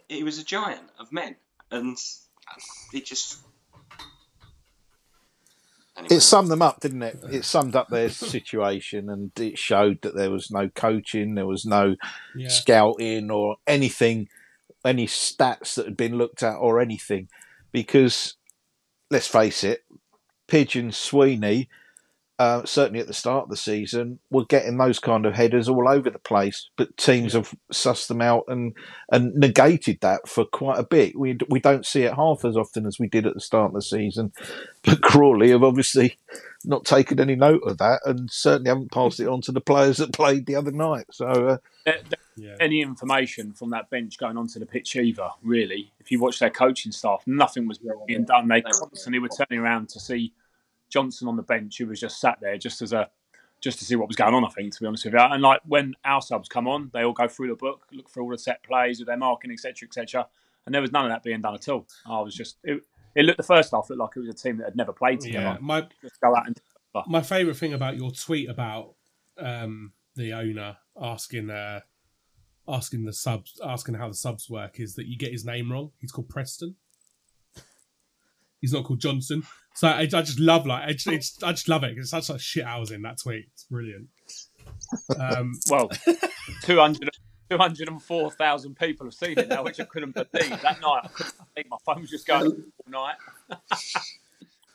he 0.08 0.24
was 0.24 0.38
a 0.38 0.44
giant 0.44 0.82
of 0.98 1.12
men, 1.12 1.36
and 1.70 1.96
he 2.92 3.00
just. 3.00 3.38
Anyway. 5.98 6.16
It 6.16 6.20
summed 6.20 6.48
them 6.50 6.62
up, 6.62 6.80
didn't 6.80 7.02
it? 7.02 7.18
It 7.30 7.44
summed 7.44 7.74
up 7.74 7.88
their 7.88 8.08
situation, 8.08 9.10
and 9.10 9.32
it 9.38 9.58
showed 9.58 10.00
that 10.02 10.14
there 10.14 10.30
was 10.30 10.50
no 10.50 10.68
coaching, 10.68 11.34
there 11.34 11.46
was 11.46 11.66
no 11.66 11.96
Yeah. 12.36 12.48
scouting 12.48 13.30
or 13.30 13.56
anything, 13.66 14.28
any 14.84 15.06
stats 15.06 15.74
that 15.74 15.86
had 15.86 15.96
been 15.96 16.16
looked 16.16 16.42
at 16.42 16.56
or 16.56 16.80
anything. 16.80 17.28
Because 17.72 18.34
let's 19.10 19.26
face 19.26 19.64
it, 19.64 19.84
Pigeon 20.46 20.92
Sweeney, 20.92 21.68
uh, 22.38 22.64
certainly 22.64 23.00
at 23.00 23.06
the 23.08 23.12
start 23.14 23.44
of 23.44 23.50
the 23.50 23.56
season, 23.56 24.18
were 24.30 24.44
getting 24.44 24.78
those 24.78 24.98
kind 24.98 25.26
of 25.26 25.34
headers 25.34 25.68
all 25.68 25.88
over 25.88 26.08
the 26.10 26.18
place. 26.18 26.70
But 26.76 26.96
teams 26.96 27.32
have 27.32 27.52
sussed 27.72 28.06
them 28.08 28.20
out 28.22 28.44
and, 28.48 28.74
and 29.10 29.34
negated 29.34 30.00
that 30.02 30.28
for 30.28 30.44
quite 30.44 30.78
a 30.78 30.84
bit. 30.84 31.18
We 31.18 31.36
we 31.48 31.60
don't 31.60 31.84
see 31.86 32.02
it 32.02 32.14
half 32.14 32.44
as 32.44 32.56
often 32.56 32.86
as 32.86 32.98
we 32.98 33.08
did 33.08 33.26
at 33.26 33.34
the 33.34 33.40
start 33.40 33.70
of 33.70 33.74
the 33.74 33.82
season. 33.82 34.32
But 34.84 35.02
Crawley 35.02 35.50
have 35.50 35.64
obviously 35.64 36.16
not 36.64 36.84
taken 36.84 37.18
any 37.20 37.34
note 37.36 37.62
of 37.64 37.78
that, 37.78 38.00
and 38.04 38.30
certainly 38.30 38.68
haven't 38.68 38.92
passed 38.92 39.20
it 39.20 39.26
on 39.28 39.40
to 39.42 39.52
the 39.52 39.60
players 39.60 39.96
that 39.98 40.12
played 40.12 40.46
the 40.46 40.56
other 40.56 40.72
night. 40.72 41.06
So. 41.10 41.26
Uh, 41.26 41.56
there- 41.84 42.00
there- 42.08 42.18
Yeah. 42.36 42.54
any 42.60 42.82
information 42.82 43.52
from 43.52 43.70
that 43.70 43.90
bench 43.90 44.16
going 44.16 44.36
onto 44.36 44.60
the 44.60 44.66
pitch 44.66 44.94
either, 44.94 45.28
really. 45.42 45.90
If 45.98 46.12
you 46.12 46.20
watch 46.20 46.38
their 46.38 46.50
coaching 46.50 46.92
staff, 46.92 47.24
nothing 47.26 47.66
was 47.66 47.80
being 48.06 48.24
done. 48.24 48.46
They 48.46 48.62
constantly 48.62 49.18
were 49.18 49.28
turning 49.28 49.58
around 49.58 49.88
to 49.88 49.98
see 49.98 50.32
Johnson 50.88 51.28
on 51.28 51.36
the 51.36 51.42
bench, 51.42 51.78
who 51.78 51.86
was 51.86 52.00
just 52.00 52.20
sat 52.20 52.38
there 52.40 52.56
just 52.58 52.82
as 52.82 52.92
a 52.92 53.08
just 53.60 53.78
to 53.80 53.84
see 53.84 53.96
what 53.96 54.06
was 54.06 54.16
going 54.16 54.34
on, 54.34 54.44
I 54.44 54.48
think, 54.50 54.72
to 54.74 54.80
be 54.80 54.86
honest 54.86 55.04
with 55.04 55.14
you. 55.14 55.20
And 55.20 55.42
like 55.42 55.60
when 55.66 55.94
our 56.04 56.22
subs 56.22 56.48
come 56.48 56.68
on, 56.68 56.90
they 56.92 57.02
all 57.02 57.12
go 57.12 57.26
through 57.26 57.48
the 57.48 57.56
book, 57.56 57.86
look 57.92 58.08
for 58.08 58.22
all 58.22 58.30
the 58.30 58.38
set 58.38 58.62
plays 58.62 59.00
with 59.00 59.08
their 59.08 59.16
marking, 59.16 59.50
etc., 59.50 59.88
etc. 59.88 60.28
And 60.64 60.74
there 60.74 60.82
was 60.82 60.92
none 60.92 61.04
of 61.04 61.10
that 61.10 61.24
being 61.24 61.40
done 61.40 61.54
at 61.54 61.68
all. 61.68 61.86
I 62.06 62.20
was 62.20 62.34
just 62.34 62.58
it, 62.62 62.82
it 63.14 63.24
looked 63.24 63.38
the 63.38 63.42
first 63.42 63.72
half 63.72 63.90
looked 63.90 64.00
like 64.00 64.10
it 64.16 64.20
was 64.20 64.28
a 64.28 64.32
team 64.32 64.58
that 64.58 64.64
had 64.64 64.76
never 64.76 64.92
played 64.92 65.20
together. 65.20 65.44
Yeah, 65.44 65.58
my 65.60 65.86
Just 66.02 66.20
go 66.20 66.34
out 66.36 66.46
and 66.46 66.60
my 67.06 67.22
favorite 67.22 67.56
thing 67.56 67.74
about 67.74 67.96
your 67.96 68.10
tweet 68.10 68.48
about 68.48 68.94
um, 69.38 69.92
the 70.16 70.32
owner 70.32 70.76
asking 71.00 71.50
uh, 71.50 71.80
asking 72.66 73.04
the 73.04 73.12
subs 73.12 73.60
asking 73.64 73.94
how 73.94 74.08
the 74.08 74.14
subs 74.14 74.50
work 74.50 74.80
is 74.80 74.94
that 74.94 75.06
you 75.06 75.16
get 75.16 75.32
his 75.32 75.44
name 75.44 75.70
wrong. 75.70 75.90
He's 75.98 76.12
called 76.12 76.28
Preston. 76.28 76.76
He's 78.60 78.72
not 78.72 78.84
called 78.84 79.00
Johnson. 79.00 79.42
So 79.74 79.88
I, 79.88 80.00
I 80.00 80.06
just 80.06 80.40
love 80.40 80.66
like 80.66 80.82
I 80.82 80.92
just, 80.92 81.06
it's, 81.06 81.42
I 81.42 81.52
just 81.52 81.68
love 81.68 81.84
it. 81.84 81.96
It's 81.96 82.10
such 82.10 82.30
a 82.30 82.38
shit 82.38 82.64
hours 82.64 82.90
in 82.90 83.02
that 83.02 83.18
tweet. 83.18 83.46
It's 83.52 83.64
brilliant. 83.64 84.08
Um, 85.18 85.52
well, 85.70 85.88
200 86.62 87.10
204,000 87.50 88.76
people 88.76 89.06
have 89.06 89.14
seen 89.14 89.38
it 89.38 89.48
now, 89.48 89.62
which 89.62 89.80
I 89.80 89.84
couldn't 89.84 90.14
believe. 90.14 90.60
That 90.60 90.80
night, 90.80 91.00
I 91.04 91.08
couldn't 91.08 91.34
believe 91.54 91.70
my 91.70 91.76
phone 91.84 92.00
was 92.02 92.10
just 92.10 92.26
going 92.26 92.46
all 92.50 92.90
night. 92.90 93.16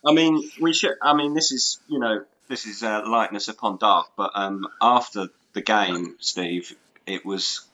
I 0.06 0.14
mean, 0.14 0.50
we 0.60 0.74
should. 0.74 0.96
I 1.02 1.14
mean, 1.14 1.34
this 1.34 1.52
is 1.52 1.80
you 1.88 2.00
know, 2.00 2.24
this 2.48 2.66
is 2.66 2.84
uh, 2.84 3.04
lightness 3.08 3.48
upon 3.48 3.78
dark. 3.78 4.08
But 4.18 4.32
um, 4.36 4.68
after 4.82 5.28
the 5.54 5.62
game, 5.62 6.16
Steve, 6.20 6.76
it 7.06 7.26
was 7.26 7.66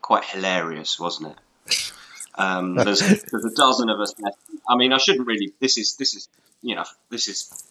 quite 0.00 0.24
hilarious, 0.24 0.98
wasn't 0.98 1.36
it? 1.66 1.92
Um, 2.38 2.74
there's, 2.76 3.00
there's 3.00 3.44
a 3.44 3.54
dozen 3.54 3.90
of 3.90 4.00
us. 4.00 4.14
left. 4.18 4.38
I 4.68 4.76
mean, 4.76 4.92
I 4.92 4.98
shouldn't 4.98 5.26
really. 5.26 5.52
This 5.60 5.76
is 5.76 5.96
this 5.96 6.14
is 6.14 6.28
you 6.62 6.76
know 6.76 6.84
this 7.10 7.28
is 7.28 7.64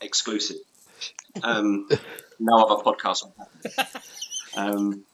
exclusive. 0.00 0.56
Um, 1.42 1.88
no 2.38 2.56
other 2.64 2.82
podcast. 2.82 3.24
will 3.24 3.34
have 3.38 3.94
it. 3.96 4.02
Um, 4.56 5.04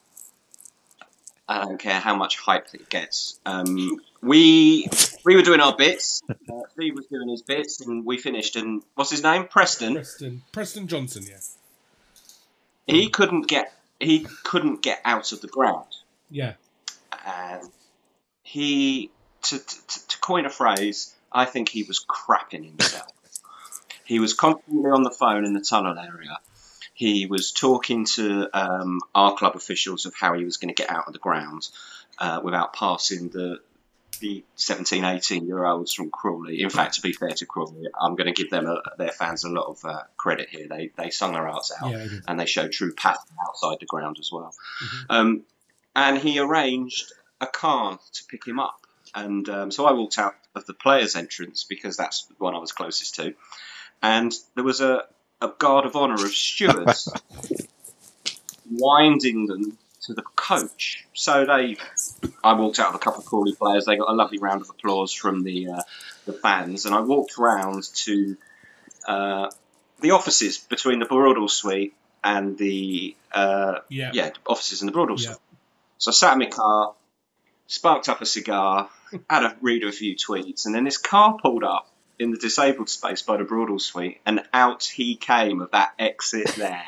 I 1.48 1.62
don't 1.62 1.78
care 1.78 2.00
how 2.00 2.16
much 2.16 2.38
hype 2.38 2.68
it 2.72 2.88
gets. 2.88 3.38
Um, 3.46 4.00
we 4.20 4.88
we 5.24 5.36
were 5.36 5.42
doing 5.42 5.60
our 5.60 5.76
bits. 5.76 6.22
Uh, 6.28 6.34
Steve 6.72 6.94
was 6.96 7.06
doing 7.06 7.28
his 7.28 7.42
bits, 7.42 7.80
and 7.80 8.04
we 8.04 8.18
finished. 8.18 8.56
And 8.56 8.82
what's 8.94 9.10
his 9.10 9.22
name? 9.22 9.46
Preston. 9.46 9.94
Preston 9.94 10.42
Preston 10.52 10.88
Johnson, 10.88 11.24
yeah, 11.28 11.38
He 12.86 13.08
couldn't 13.10 13.46
get 13.46 13.72
he 14.00 14.26
couldn't 14.42 14.82
get 14.82 15.00
out 15.04 15.32
of 15.32 15.40
the 15.40 15.48
ground, 15.48 15.86
yeah. 16.30 16.54
and 17.26 17.62
he 18.46 19.10
to, 19.42 19.58
to, 19.58 20.08
to 20.08 20.18
coin 20.20 20.46
a 20.46 20.50
phrase, 20.50 21.12
I 21.32 21.44
think 21.44 21.68
he 21.68 21.82
was 21.82 22.04
crapping 22.04 22.64
himself. 22.64 23.10
he 24.04 24.20
was 24.20 24.34
constantly 24.34 24.88
on 24.88 25.02
the 25.02 25.10
phone 25.10 25.44
in 25.44 25.52
the 25.52 25.60
tunnel 25.60 25.98
area. 25.98 26.38
He 26.94 27.26
was 27.26 27.52
talking 27.52 28.06
to 28.14 28.48
um, 28.54 29.00
our 29.14 29.34
club 29.34 29.56
officials 29.56 30.06
of 30.06 30.14
how 30.14 30.34
he 30.34 30.44
was 30.44 30.56
going 30.56 30.72
to 30.72 30.80
get 30.80 30.90
out 30.90 31.08
of 31.08 31.12
the 31.12 31.18
ground 31.18 31.68
uh, 32.18 32.40
without 32.42 32.72
passing 32.72 33.28
the 33.28 33.60
the 34.20 34.42
17, 34.54 35.04
18 35.04 35.46
year 35.46 35.66
olds 35.66 35.92
from 35.92 36.10
Crawley. 36.10 36.62
In 36.62 36.70
fact, 36.70 36.94
to 36.94 37.02
be 37.02 37.12
fair 37.12 37.32
to 37.32 37.44
Crawley, 37.44 37.86
I'm 38.00 38.14
going 38.14 38.32
to 38.32 38.32
give 38.32 38.50
them 38.50 38.64
a, 38.66 38.80
their 38.96 39.10
fans 39.10 39.44
a 39.44 39.50
lot 39.50 39.66
of 39.66 39.84
uh, 39.84 40.04
credit 40.16 40.48
here. 40.48 40.68
They 40.68 40.90
they 40.96 41.10
sung 41.10 41.32
their 41.32 41.46
hearts 41.46 41.72
out 41.78 41.90
Yeah, 41.90 42.06
and 42.26 42.40
they 42.40 42.46
showed 42.46 42.72
true 42.72 42.94
passion 42.94 43.36
outside 43.46 43.78
the 43.80 43.86
ground 43.86 44.16
as 44.18 44.30
well. 44.32 44.54
Um, 45.10 45.42
and 45.94 46.16
he 46.16 46.38
arranged 46.38 47.12
a 47.40 47.46
car 47.46 47.98
to 48.12 48.24
pick 48.28 48.46
him 48.46 48.58
up. 48.58 48.80
And 49.14 49.48
um, 49.48 49.70
so 49.70 49.86
I 49.86 49.92
walked 49.92 50.18
out 50.18 50.34
of 50.54 50.66
the 50.66 50.74
players' 50.74 51.16
entrance 51.16 51.64
because 51.64 51.96
that's 51.96 52.24
the 52.24 52.34
one 52.38 52.54
I 52.54 52.58
was 52.58 52.72
closest 52.72 53.14
to. 53.16 53.34
And 54.02 54.32
there 54.54 54.64
was 54.64 54.80
a, 54.80 55.04
a 55.40 55.48
guard 55.48 55.86
of 55.86 55.96
honour 55.96 56.14
of 56.14 56.34
stewards 56.34 57.08
winding 58.70 59.46
them 59.46 59.78
to 60.02 60.14
the 60.14 60.22
coach. 60.22 61.04
So 61.14 61.44
they, 61.46 61.76
I 62.44 62.54
walked 62.54 62.78
out 62.78 62.92
with 62.92 63.00
a 63.00 63.04
couple 63.04 63.20
of 63.20 63.26
Crawley 63.26 63.54
players. 63.54 63.86
They 63.86 63.96
got 63.96 64.08
a 64.08 64.14
lovely 64.14 64.38
round 64.38 64.60
of 64.62 64.70
applause 64.70 65.12
from 65.12 65.42
the 65.42 65.68
uh, 65.68 65.82
the 66.26 66.32
fans, 66.32 66.86
and 66.86 66.94
I 66.94 67.00
walked 67.00 67.38
round 67.38 67.84
to 67.94 68.36
uh, 69.06 69.50
the 70.00 70.10
offices 70.12 70.58
between 70.58 70.98
the 70.98 71.06
Broadhall 71.06 71.48
Suite 71.48 71.94
and 72.22 72.58
the 72.58 73.14
uh, 73.32 73.80
Yeah. 73.88 74.10
yeah 74.12 74.30
offices 74.46 74.82
in 74.82 74.86
the 74.86 74.92
Broadhall 74.92 75.18
Yeah. 75.20 75.28
Suite. 75.30 75.38
So 75.98 76.10
I 76.10 76.12
sat 76.12 76.32
in 76.34 76.38
my 76.40 76.46
car, 76.46 76.94
sparked 77.66 78.08
up 78.08 78.20
a 78.20 78.26
cigar, 78.26 78.88
had 79.28 79.44
a 79.44 79.56
read 79.60 79.82
of 79.82 79.90
a 79.90 79.92
few 79.92 80.16
tweets, 80.16 80.66
and 80.66 80.74
then 80.74 80.84
this 80.84 80.98
car 80.98 81.36
pulled 81.40 81.64
up 81.64 81.88
in 82.18 82.30
the 82.30 82.38
disabled 82.38 82.88
space 82.88 83.22
by 83.22 83.36
the 83.36 83.44
Broadhall 83.44 83.78
Suite, 83.78 84.20
and 84.26 84.42
out 84.52 84.84
he 84.84 85.16
came 85.16 85.60
of 85.60 85.70
that 85.72 85.92
exit 85.98 86.48
there. 86.56 86.84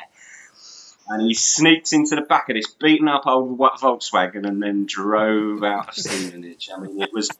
And 1.11 1.23
he 1.23 1.33
sneaked 1.33 1.91
into 1.91 2.15
the 2.15 2.21
back 2.21 2.49
of 2.49 2.55
this 2.55 2.67
beaten 2.67 3.07
up 3.07 3.25
old 3.25 3.57
Volkswagen 3.57 4.47
and 4.47 4.61
then 4.61 4.85
drove 4.85 5.63
out 5.63 5.89
of 5.89 5.95
Stevenage. 5.95 6.69
I 6.75 6.79
mean, 6.79 7.01
it 7.01 7.09
was 7.11 7.31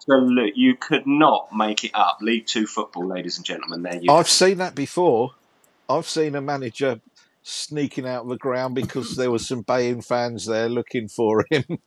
absolute. 0.00 0.56
You 0.56 0.74
could 0.74 1.06
not 1.06 1.54
make 1.54 1.84
it 1.84 1.90
up. 1.92 2.18
League 2.22 2.46
Two 2.46 2.66
football, 2.66 3.06
ladies 3.06 3.36
and 3.36 3.44
gentlemen. 3.44 3.82
There 3.82 3.96
you 3.96 4.10
I've 4.10 4.28
seen 4.28 4.56
that 4.58 4.74
before. 4.74 5.32
I've 5.86 6.08
seen 6.08 6.34
a 6.34 6.40
manager 6.40 7.02
sneaking 7.42 8.06
out 8.06 8.22
of 8.22 8.28
the 8.28 8.38
ground 8.38 8.74
because 8.74 9.16
there 9.16 9.30
were 9.30 9.38
some 9.38 9.64
Bayern 9.64 10.04
fans 10.04 10.46
there 10.46 10.70
looking 10.70 11.08
for 11.08 11.44
him. 11.50 11.64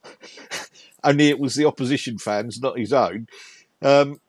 Only 1.03 1.29
it 1.29 1.39
was 1.39 1.55
the 1.55 1.65
opposition 1.65 2.17
fans, 2.17 2.59
not 2.61 2.77
his 2.77 2.93
own. 2.93 3.27
Um, 3.81 4.19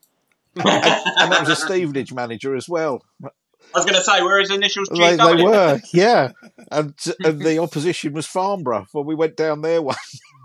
and, 0.55 0.67
and 0.67 1.31
that 1.31 1.41
was 1.41 1.49
a 1.49 1.55
Stevenage 1.55 2.13
manager 2.13 2.55
as 2.55 2.67
well. 2.69 3.01
I 3.23 3.79
was 3.79 3.85
going 3.85 3.95
to 3.95 4.03
say, 4.03 4.21
where 4.21 4.39
his 4.39 4.51
initials 4.51 4.87
They, 4.89 5.17
GW? 5.17 5.37
they 5.37 5.43
were, 5.43 5.79
yeah. 5.93 6.31
And, 6.71 6.93
and 7.23 7.41
the 7.41 7.57
opposition 7.59 8.13
was 8.13 8.25
Farnborough. 8.25 8.87
Well, 8.93 9.03
we 9.03 9.15
went 9.15 9.35
down 9.35 9.61
there 9.61 9.81
one 9.81 9.95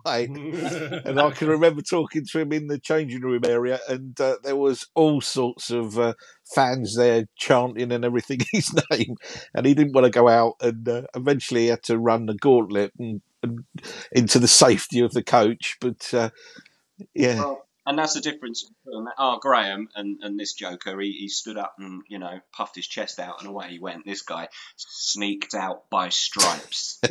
night, 0.05 0.31
and 0.31 1.21
I 1.21 1.31
can 1.31 1.49
remember 1.49 1.83
talking 1.83 2.25
to 2.33 2.41
him 2.41 2.53
in 2.53 2.67
the 2.67 2.79
changing 2.79 3.21
room 3.21 3.43
area, 3.45 3.79
and 3.89 4.19
uh, 4.21 4.37
there 4.43 4.57
was 4.57 4.87
all 4.95 5.21
sorts 5.21 5.71
of 5.71 5.99
uh, 5.99 6.15
fans 6.55 6.97
there 6.97 7.27
chanting 7.37 7.93
and 7.93 8.05
everything 8.05 8.41
his 8.53 8.75
name, 8.91 9.17
and 9.55 9.67
he 9.67 9.75
didn't 9.75 9.93
want 9.93 10.07
to 10.07 10.11
go 10.11 10.29
out, 10.29 10.55
and 10.61 10.89
uh, 10.89 11.03
eventually 11.15 11.63
he 11.63 11.69
had 11.69 11.83
to 11.85 11.99
run 11.99 12.27
the 12.27 12.35
gauntlet 12.35 12.93
and 12.99 13.21
into 14.13 14.39
the 14.39 14.49
safety 14.49 15.01
of 15.01 15.13
the 15.13 15.23
coach. 15.23 15.77
But 15.81 16.13
uh, 16.13 16.31
yeah, 17.15 17.37
Well, 17.37 17.67
and 17.87 17.99
that's 17.99 18.15
the 18.15 18.21
difference 18.21 18.71
between 18.85 19.07
oh, 19.19 19.39
Graham 19.41 19.89
and, 19.95 20.19
and 20.23 20.39
this 20.39 20.53
Joker. 20.53 21.01
He, 21.01 21.13
he 21.13 21.29
stood 21.29 21.57
up 21.57 21.75
and, 21.79 22.03
you 22.09 22.19
know, 22.19 22.41
puffed 22.53 22.77
his 22.77 22.87
chest 22.87 23.19
out 23.19 23.41
and 23.41 23.49
away 23.49 23.71
he 23.71 23.79
went. 23.79 24.05
This 24.05 24.23
guy 24.23 24.49
sneaked 24.77 25.55
out 25.55 25.91
by 25.91 26.11
stripes. 26.11 27.01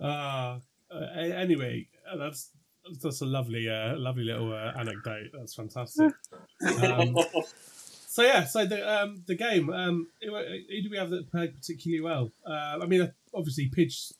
Uh, 0.00 0.58
uh, 0.92 0.98
anyway, 1.16 1.86
uh, 2.10 2.16
that's 2.16 2.50
that's 3.02 3.20
a 3.20 3.26
lovely, 3.26 3.68
uh, 3.68 3.96
lovely 3.96 4.24
little 4.24 4.52
uh, 4.52 4.72
anecdote. 4.78 5.28
That's 5.32 5.54
fantastic. 5.54 6.12
Um, 6.82 7.16
so 8.10 8.22
yeah, 8.22 8.42
so 8.42 8.66
the 8.66 9.02
um, 9.02 9.22
the 9.28 9.36
game. 9.36 9.70
Um, 9.70 10.08
who, 10.20 10.34
who 10.36 10.82
do 10.82 10.90
we 10.90 10.96
have 10.96 11.10
that 11.10 11.30
played 11.30 11.54
particularly 11.54 12.00
well? 12.00 12.32
Uh, 12.44 12.80
I 12.82 12.86
mean, 12.86 13.08
obviously, 13.32 13.70
Pidge, 13.70 14.12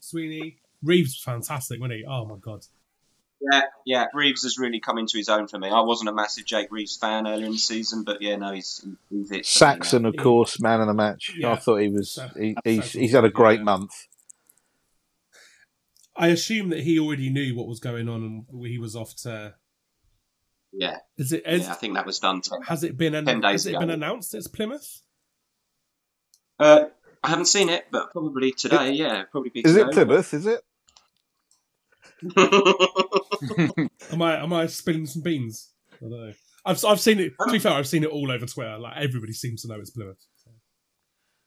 Sweeney, 0.00 0.56
Reeves 0.82 1.10
was 1.10 1.20
fantastic, 1.22 1.78
wasn't 1.78 1.98
he? 1.98 2.06
Oh 2.06 2.24
my 2.24 2.36
god. 2.36 2.64
yeah, 3.52 3.64
yeah. 3.84 4.06
Reeves 4.14 4.44
has 4.44 4.56
really 4.56 4.80
come 4.80 4.96
into 4.96 5.18
his 5.18 5.28
own 5.28 5.48
for 5.48 5.58
me. 5.58 5.68
I 5.68 5.82
wasn't 5.82 6.08
a 6.08 6.14
massive 6.14 6.46
Jake 6.46 6.68
Reeves 6.70 6.96
fan 6.96 7.26
earlier 7.26 7.44
in 7.44 7.52
the 7.52 7.58
season, 7.58 8.04
but 8.04 8.22
yeah, 8.22 8.36
no, 8.36 8.52
he's, 8.52 8.86
he's 9.10 9.26
it. 9.26 9.28
for 9.28 9.34
me. 9.34 9.42
Saxon, 9.42 10.06
of 10.06 10.16
course, 10.16 10.58
man 10.58 10.80
of 10.80 10.86
the 10.86 10.94
match. 10.94 11.34
Yeah. 11.36 11.52
I 11.52 11.56
thought 11.56 11.82
he 11.82 11.88
was. 11.88 12.18
He, 12.38 12.56
he's 12.64 12.92
he's 12.92 13.12
had 13.12 13.26
a 13.26 13.30
great 13.30 13.58
yeah. 13.58 13.64
month. 13.64 14.06
I 16.16 16.28
assume 16.28 16.70
that 16.70 16.84
he 16.84 16.98
already 16.98 17.28
knew 17.28 17.54
what 17.54 17.66
was 17.68 17.80
going 17.80 18.08
on 18.08 18.46
and 18.50 18.66
he 18.66 18.78
was 18.78 18.96
off 18.96 19.14
to. 19.16 19.56
Yeah, 20.72 20.98
Is 21.16 21.32
it? 21.32 21.44
Is, 21.46 21.62
yeah. 21.66 21.72
I 21.72 21.74
think 21.74 21.94
that 21.94 22.04
was 22.06 22.18
done. 22.18 22.40
Ten. 22.42 22.60
Has 22.62 22.82
it 22.84 22.96
been? 22.98 23.14
An, 23.14 23.24
10 23.24 23.40
days 23.40 23.50
has 23.52 23.66
it 23.66 23.70
ago. 23.70 23.80
been 23.80 23.90
announced? 23.90 24.34
It's 24.34 24.46
Plymouth. 24.46 25.00
Uh, 26.58 26.84
I 27.22 27.28
haven't 27.30 27.46
seen 27.46 27.68
it, 27.68 27.86
but 27.90 28.12
probably 28.12 28.52
today. 28.52 28.92
yeah, 28.92 29.24
probably 29.30 29.50
be. 29.50 29.60
Is 29.60 29.74
it 29.76 29.84
today. 29.86 30.04
Plymouth? 30.04 30.34
Is 30.34 30.46
it? 30.46 30.60
Am 34.12 34.22
I 34.22 34.42
am 34.42 34.52
I 34.52 34.66
spilling 34.66 35.06
some 35.06 35.22
beans? 35.22 35.72
I 35.94 35.96
don't 36.00 36.10
know. 36.10 36.32
I've 36.64 36.84
I've 36.84 37.00
seen 37.00 37.20
it. 37.20 37.32
To 37.44 37.52
be 37.52 37.58
fair, 37.58 37.72
I've 37.72 37.86
seen 37.86 38.04
it 38.04 38.10
all 38.10 38.30
over 38.30 38.46
Twitter. 38.46 38.78
Like 38.78 38.96
everybody 38.96 39.32
seems 39.32 39.62
to 39.62 39.68
know 39.68 39.76
it's 39.80 39.90
Plymouth. 39.90 40.24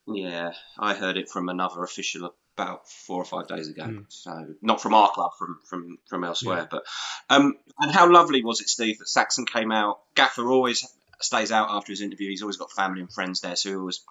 Yeah, 0.08 0.51
I 0.77 0.93
heard 0.95 1.17
it 1.17 1.29
from 1.29 1.49
another 1.49 1.84
official 1.84 2.34
about 2.60 2.89
four 2.89 3.22
or 3.22 3.26
five 3.26 3.48
days 3.48 3.69
ago. 3.69 3.84
Mm. 3.84 4.06
So 4.10 4.48
not 4.62 4.82
from 4.82 4.93
our 4.93 5.10
club, 5.12 5.32
from 5.38 5.60
from 5.65 5.98
from 6.08 6.24
elsewhere. 6.24 6.67
But 6.69 6.84
um, 7.30 7.56
and 7.80 7.91
how 7.91 8.12
lovely 8.12 8.43
was 8.43 8.62
it, 8.62 8.69
Steve, 8.69 9.00
that 9.00 9.08
Saxon 9.08 9.45
came 9.45 9.72
out? 9.72 10.00
Gaffer 10.15 10.50
always 10.50 10.88
stays 11.22 11.52
out 11.52 11.69
after 11.69 11.91
his 11.91 12.02
interview. 12.02 12.30
He's 12.30 12.41
always 12.41 12.58
got 12.58 12.72
family 12.72 13.02
and 13.02 13.12
friends 13.12 13.41
there, 13.41 13.56
so 13.56 13.69
he 13.69 13.76
always. 13.76 14.02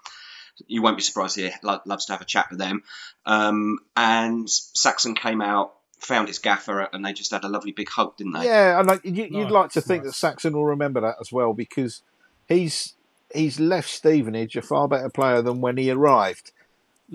You 0.66 0.82
won't 0.82 0.96
be 0.96 1.04
surprised 1.04 1.36
he 1.36 1.50
lo- 1.62 1.80
loves 1.86 2.06
to 2.06 2.12
have 2.12 2.20
a 2.20 2.24
chat 2.24 2.46
with 2.50 2.58
them. 2.58 2.82
Um, 3.24 3.78
and 3.96 4.50
Saxon 4.50 5.14
came 5.14 5.40
out, 5.40 5.72
found 6.00 6.26
his 6.26 6.40
gaffer, 6.40 6.80
and 6.80 7.04
they 7.04 7.12
just 7.12 7.30
had 7.30 7.44
a 7.44 7.48
lovely 7.48 7.70
big 7.70 7.88
hug, 7.88 8.16
didn't 8.16 8.32
they? 8.32 8.46
Yeah, 8.46 8.80
and 8.80 8.88
like, 8.88 9.04
you, 9.04 9.12
you'd 9.12 9.32
Nice, 9.32 9.50
like 9.52 9.70
to 9.72 9.80
think 9.80 10.02
nice. 10.02 10.14
that 10.14 10.18
Saxon 10.18 10.54
will 10.54 10.66
remember 10.66 11.00
that 11.00 11.14
as 11.20 11.30
well 11.30 11.52
because 11.52 12.02
he's 12.48 12.94
he's 13.32 13.60
left 13.60 13.88
Stevenage 13.88 14.56
a 14.56 14.62
far 14.62 14.88
better 14.88 15.08
player 15.10 15.42
than 15.42 15.60
when 15.60 15.76
he 15.76 15.92
arrived. 15.92 16.50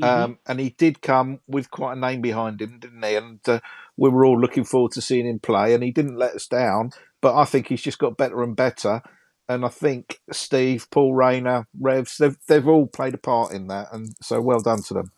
Um, 0.01 0.39
and 0.47 0.59
he 0.59 0.71
did 0.71 1.01
come 1.01 1.39
with 1.47 1.69
quite 1.69 1.93
a 1.97 1.99
name 1.99 2.21
behind 2.21 2.61
him, 2.61 2.79
didn't 2.79 3.03
he? 3.03 3.15
And 3.15 3.39
uh, 3.47 3.59
we 3.95 4.09
were 4.09 4.25
all 4.25 4.39
looking 4.39 4.63
forward 4.63 4.91
to 4.93 5.01
seeing 5.01 5.27
him 5.27 5.39
play, 5.39 5.73
and 5.73 5.83
he 5.83 5.91
didn't 5.91 6.17
let 6.17 6.33
us 6.33 6.47
down. 6.47 6.91
But 7.21 7.35
I 7.35 7.45
think 7.45 7.67
he's 7.67 7.81
just 7.81 7.99
got 7.99 8.17
better 8.17 8.41
and 8.41 8.55
better. 8.55 9.01
And 9.47 9.65
I 9.65 9.69
think 9.69 10.19
Steve, 10.31 10.87
Paul 10.89 11.13
Raynor, 11.13 11.67
Revs, 11.79 12.17
they've 12.17 12.37
they've 12.47 12.67
all 12.67 12.87
played 12.87 13.13
a 13.13 13.19
part 13.19 13.53
in 13.53 13.67
that, 13.67 13.89
and 13.91 14.15
so 14.21 14.41
well 14.41 14.61
done 14.61 14.81
to 14.83 14.93
them. 14.95 15.11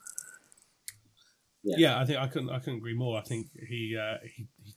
Yeah. 1.64 2.00
I 2.00 2.06
think 2.06 2.20
I 2.20 2.28
couldn't 2.28 2.50
I 2.50 2.60
couldn't 2.60 2.78
agree 2.78 2.96
more. 2.96 3.18
I 3.18 3.22
think 3.22 3.48
he 3.68 3.98
uh, 4.00 4.18
he, 4.24 4.48
he 4.62 4.76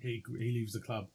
he 0.00 0.22
he 0.38 0.50
leaves 0.52 0.74
the 0.74 0.80
club 0.80 1.06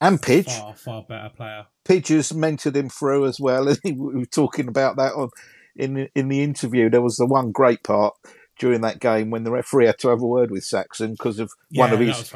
And 0.00 0.20
Pidge, 0.20 0.50
far 0.50 0.74
far 0.74 1.02
better 1.08 1.30
player. 1.34 1.66
Pidge 1.84 2.08
has 2.08 2.32
mentored 2.32 2.76
him 2.76 2.88
through 2.88 3.26
as 3.26 3.38
well, 3.38 3.68
and 3.68 3.78
we 3.84 3.92
were 3.92 4.26
talking 4.26 4.68
about 4.68 4.96
that 4.96 5.12
on 5.12 5.30
in 5.76 6.08
in 6.14 6.28
the 6.28 6.42
interview. 6.42 6.88
There 6.90 7.02
was 7.02 7.16
the 7.16 7.26
one 7.26 7.52
great 7.52 7.82
part 7.82 8.14
during 8.58 8.82
that 8.82 9.00
game 9.00 9.30
when 9.30 9.44
the 9.44 9.50
referee 9.50 9.86
had 9.86 9.98
to 9.98 10.08
have 10.08 10.20
a 10.20 10.26
word 10.26 10.50
with 10.50 10.62
Saxon 10.62 11.12
because 11.12 11.38
of 11.38 11.50
Yeah, 11.70 11.80
one 11.84 11.92
of 11.92 11.98
his 12.00 12.30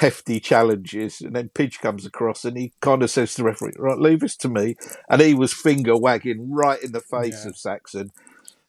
hefty 0.00 0.40
challenges, 0.40 1.20
and 1.20 1.34
then 1.34 1.50
Pidge 1.54 1.78
comes 1.80 2.04
across 2.04 2.44
and 2.44 2.56
he 2.58 2.72
kind 2.80 3.02
of 3.02 3.10
says 3.10 3.34
to 3.34 3.42
the 3.42 3.44
referee, 3.48 3.72
"Right, 3.78 3.98
leave 3.98 4.20
this 4.20 4.36
to 4.38 4.48
me," 4.48 4.76
and 5.08 5.20
he 5.22 5.34
was 5.34 5.52
finger 5.52 5.96
wagging 5.96 6.50
right 6.52 6.82
in 6.82 6.92
the 6.92 7.00
face 7.00 7.44
Yeah. 7.44 7.50
of 7.50 7.56
Saxon. 7.56 8.10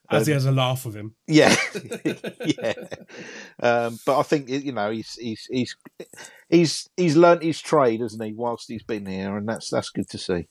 As 0.10 0.28
he 0.28 0.34
has 0.34 0.46
a 0.46 0.52
laugh 0.52 0.86
with 0.86 0.96
him. 0.96 1.16
Yeah, 1.28 1.56
yeah. 2.46 2.74
Um, 3.60 3.98
but 4.06 4.20
I 4.20 4.24
think 4.24 4.48
you 4.50 4.72
know 4.72 4.92
he's 4.92 5.14
he's 5.16 5.48
he's 5.50 5.76
he's 6.50 6.90
he's 6.96 7.18
learnt 7.18 7.42
his 7.42 7.60
trade, 7.60 8.02
hasn't 8.02 8.24
he? 8.24 8.34
Whilst 8.34 8.68
he's 8.68 8.84
been 8.84 9.08
here, 9.08 9.36
and 9.36 9.48
that's 9.48 9.70
that's 9.72 9.90
good 9.90 10.08
to 10.10 10.18
see. 10.20 10.48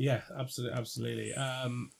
Yeah, 0.00 0.22
absolutely, 0.34 0.78
absolutely. 0.78 1.34
Um, 1.34 1.90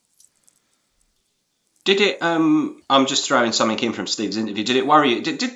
Did 1.84 2.00
it? 2.00 2.22
Um, 2.22 2.82
I'm 2.88 3.04
just 3.04 3.28
throwing 3.28 3.52
something 3.52 3.78
in 3.78 3.92
from 3.92 4.06
Steve's 4.06 4.38
interview. 4.38 4.64
Did 4.64 4.76
it 4.76 4.86
worry 4.86 5.16
you? 5.16 5.22
Did 5.22 5.36
did, 5.36 5.50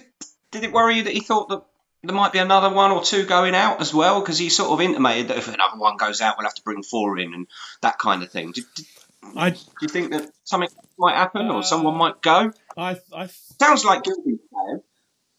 did 0.50 0.62
it 0.62 0.70
worry 0.70 0.96
you 0.96 1.04
that 1.04 1.14
he 1.14 1.20
thought 1.20 1.48
that 1.48 1.64
there 2.02 2.14
might 2.14 2.32
be 2.32 2.38
another 2.38 2.68
one 2.68 2.90
or 2.90 3.02
two 3.02 3.24
going 3.24 3.54
out 3.54 3.80
as 3.80 3.94
well? 3.94 4.20
Because 4.20 4.38
he 4.38 4.50
sort 4.50 4.72
of 4.72 4.82
intimated 4.82 5.28
that 5.28 5.38
if 5.38 5.48
another 5.48 5.78
one 5.78 5.96
goes 5.96 6.20
out, 6.20 6.36
we'll 6.36 6.44
have 6.46 6.54
to 6.56 6.62
bring 6.62 6.82
four 6.82 7.18
in 7.18 7.32
and 7.32 7.46
that 7.80 7.98
kind 7.98 8.22
of 8.22 8.30
thing. 8.30 8.52
Did, 8.52 8.64
did, 8.76 8.86
I 9.34 9.50
do 9.50 9.58
you 9.80 9.88
think 9.88 10.12
that 10.12 10.30
something 10.44 10.68
might 10.98 11.16
happen 11.16 11.48
or 11.50 11.62
someone 11.62 11.96
might 11.96 12.20
go? 12.20 12.52
I 12.76 12.98
I 13.10 13.28
Sounds 13.58 13.86
like 13.86 14.02
Gilbey. 14.02 14.38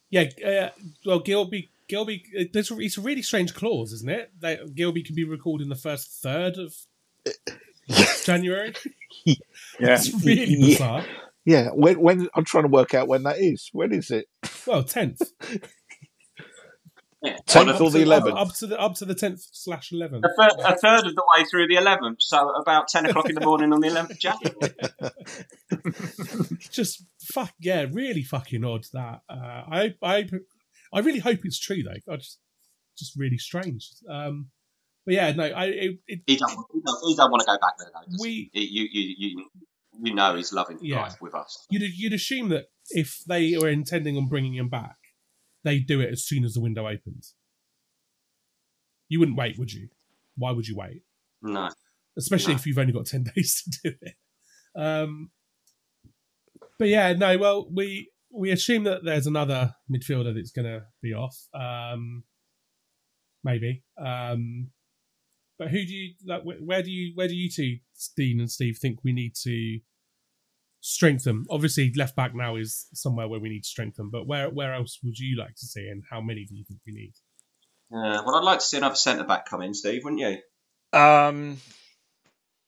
yeah. 0.10 0.24
Uh, 0.44 0.70
well, 1.06 1.20
Gilbey 1.20 1.70
Gilbey. 1.88 2.24
uh, 2.36 2.46
it's 2.52 2.98
a 2.98 3.02
really 3.02 3.22
strange 3.22 3.54
clause, 3.54 3.94
isn't 3.94 4.10
it? 4.10 4.32
That 4.40 4.74
Gilbey 4.74 5.06
can 5.06 5.14
be 5.14 5.24
recalled 5.24 5.62
in 5.62 5.70
the 5.70 5.76
first 5.76 6.10
third 6.24 6.58
of 6.58 6.74
January. 8.26 8.74
Yeah. 9.26 9.36
It's 9.80 10.24
really 10.26 10.46
Yeah. 10.56 10.68
bizarre. 10.68 11.06
Yeah, 11.46 11.70
when 11.70 12.00
when 12.00 12.28
I'm 12.34 12.44
trying 12.44 12.64
to 12.64 12.70
work 12.70 12.94
out 12.96 13.08
when 13.08 13.24
that 13.24 13.38
is. 13.40 13.70
When 13.72 13.92
is 13.94 14.10
it? 14.10 14.26
Well, 14.66 14.84
tenth. 14.84 15.22
Tenth 17.48 17.82
or 17.82 17.90
the 17.92 18.02
eleventh? 18.02 18.36
Up 18.38 18.54
to 18.56 18.68
the 18.68 18.80
up 18.80 18.96
to 18.96 19.06
the 19.06 19.16
tenth 19.16 19.42
slash 19.52 19.92
eleventh. 19.92 20.26
A 20.26 20.30
third, 20.42 20.60
a 20.60 20.76
third 20.78 21.06
of 21.08 21.16
the 21.16 21.24
way 21.36 21.44
through 21.46 21.68
the 21.68 21.76
11th, 21.76 22.18
so 22.20 22.50
about 22.50 22.88
10 22.88 23.08
o'clock 23.08 23.30
in 23.30 23.36
the 23.36 23.42
morning 23.42 23.74
on 23.74 23.80
the 23.80 23.88
11th 23.88 24.20
January. 24.20 24.74
Just 26.72 27.04
fuck 27.20 27.54
yeah, 27.60 27.86
really 27.92 28.22
fucking 28.24 28.64
odd 28.64 28.86
that. 28.94 29.22
Uh, 29.30 29.34
I 29.36 29.94
I 30.04 30.30
I 30.94 31.00
really 31.00 31.20
hope 31.20 31.40
it's 31.44 31.60
true 31.60 31.82
though. 31.84 32.14
I 32.14 32.18
just 32.18 32.40
just 32.98 33.16
really 33.18 33.38
strange. 33.38 33.90
Um, 34.10 34.48
but 35.06 35.14
yeah, 35.14 35.32
no, 35.34 35.44
I 35.44 35.66
it, 35.66 36.00
it, 36.08 36.20
He 36.28 36.36
don't, 36.38 36.50
he 36.74 36.82
don't, 36.86 37.08
he 37.10 37.16
don't 37.16 37.32
want 37.32 37.42
to 37.42 37.46
go 37.46 37.58
back 37.60 37.78
there, 37.78 37.90
though. 37.94 38.18
We- 38.22 38.50
he? 38.54 38.62
you, 38.66 38.88
you, 38.92 39.16
you, 39.18 39.50
you 40.04 40.14
know 40.14 40.36
he's 40.36 40.52
loving 40.52 40.78
Yeah. 40.82 41.02
life 41.04 41.16
with 41.22 41.34
us. 41.36 41.66
you'd 41.70 41.84
you'd 41.96 42.14
assume 42.14 42.50
that 42.50 42.66
if 42.90 43.22
they 43.28 43.56
were 43.58 43.70
intending 43.70 44.18
on 44.18 44.28
bringing 44.28 44.56
him 44.56 44.68
back, 44.70 44.98
they'd 45.64 45.88
do 45.88 46.02
it 46.02 46.12
as 46.12 46.24
soon 46.26 46.44
as 46.44 46.54
the 46.54 46.62
window 46.62 46.88
opens. 46.88 47.34
You 49.08 49.20
wouldn't 49.20 49.38
wait, 49.38 49.58
would 49.60 49.72
you? 49.72 49.90
Why 50.36 50.52
would 50.52 50.68
you 50.68 50.76
wait? 50.76 51.04
No. 51.42 51.70
especially 52.18 52.54
No. 52.54 52.60
if 52.60 52.66
you've 52.66 52.78
only 52.80 52.92
got 52.94 53.06
10 53.06 53.24
days 53.36 53.62
to 53.84 53.90
do 53.92 53.96
it. 54.02 54.16
Um, 54.76 55.30
but 56.80 56.88
yeah, 56.90 57.14
no, 57.14 57.38
well, 57.38 57.68
we 57.72 58.12
we 58.32 58.52
assume 58.52 58.84
that 58.84 59.06
there's 59.06 59.28
another 59.28 59.76
midfielder 59.90 60.34
that's 60.36 60.52
going 60.52 60.66
to 60.66 60.84
be 61.02 61.14
off. 61.14 61.38
Um, 61.54 62.24
maybe. 63.44 63.84
Um, 63.98 64.72
but 65.58 65.70
who 65.70 65.86
do 65.86 65.94
you 65.94 66.14
like? 66.26 66.44
Where 66.44 66.82
do 66.82 66.92
you 66.92 67.14
where 67.16 67.28
do 67.28 67.36
you 67.36 67.50
two, 67.50 67.78
Dean 68.16 68.40
and 68.40 68.52
Steve, 68.52 68.78
think 68.78 69.00
we 69.04 69.14
need 69.14 69.34
to 69.44 69.80
strengthen? 70.82 71.46
Obviously, 71.50 71.92
left 71.96 72.16
back 72.16 72.36
now 72.36 72.56
is 72.56 72.88
somewhere 72.94 73.28
where 73.28 73.40
we 73.40 73.50
need 73.50 73.64
to 73.64 73.70
strengthen. 73.70 74.10
But 74.10 74.28
where 74.28 74.50
where 74.50 74.74
else 74.74 75.00
would 75.04 75.18
you 75.18 75.38
like 75.38 75.56
to 75.56 75.66
see, 75.66 75.88
and 75.88 76.04
how 76.10 76.22
many 76.22 76.46
do 76.46 76.56
you 76.56 76.64
think 76.68 76.82
we 76.86 76.94
need? 76.94 77.14
Uh, 77.94 78.22
well, 78.26 78.36
I'd 78.36 78.44
like 78.44 78.60
to 78.60 78.66
see 78.66 78.78
another 78.78 78.96
centre 78.96 79.24
back 79.24 79.48
come 79.48 79.62
in, 79.62 79.74
Steve, 79.74 80.04
wouldn't 80.04 80.22
you? 80.22 81.00
Um, 81.00 81.58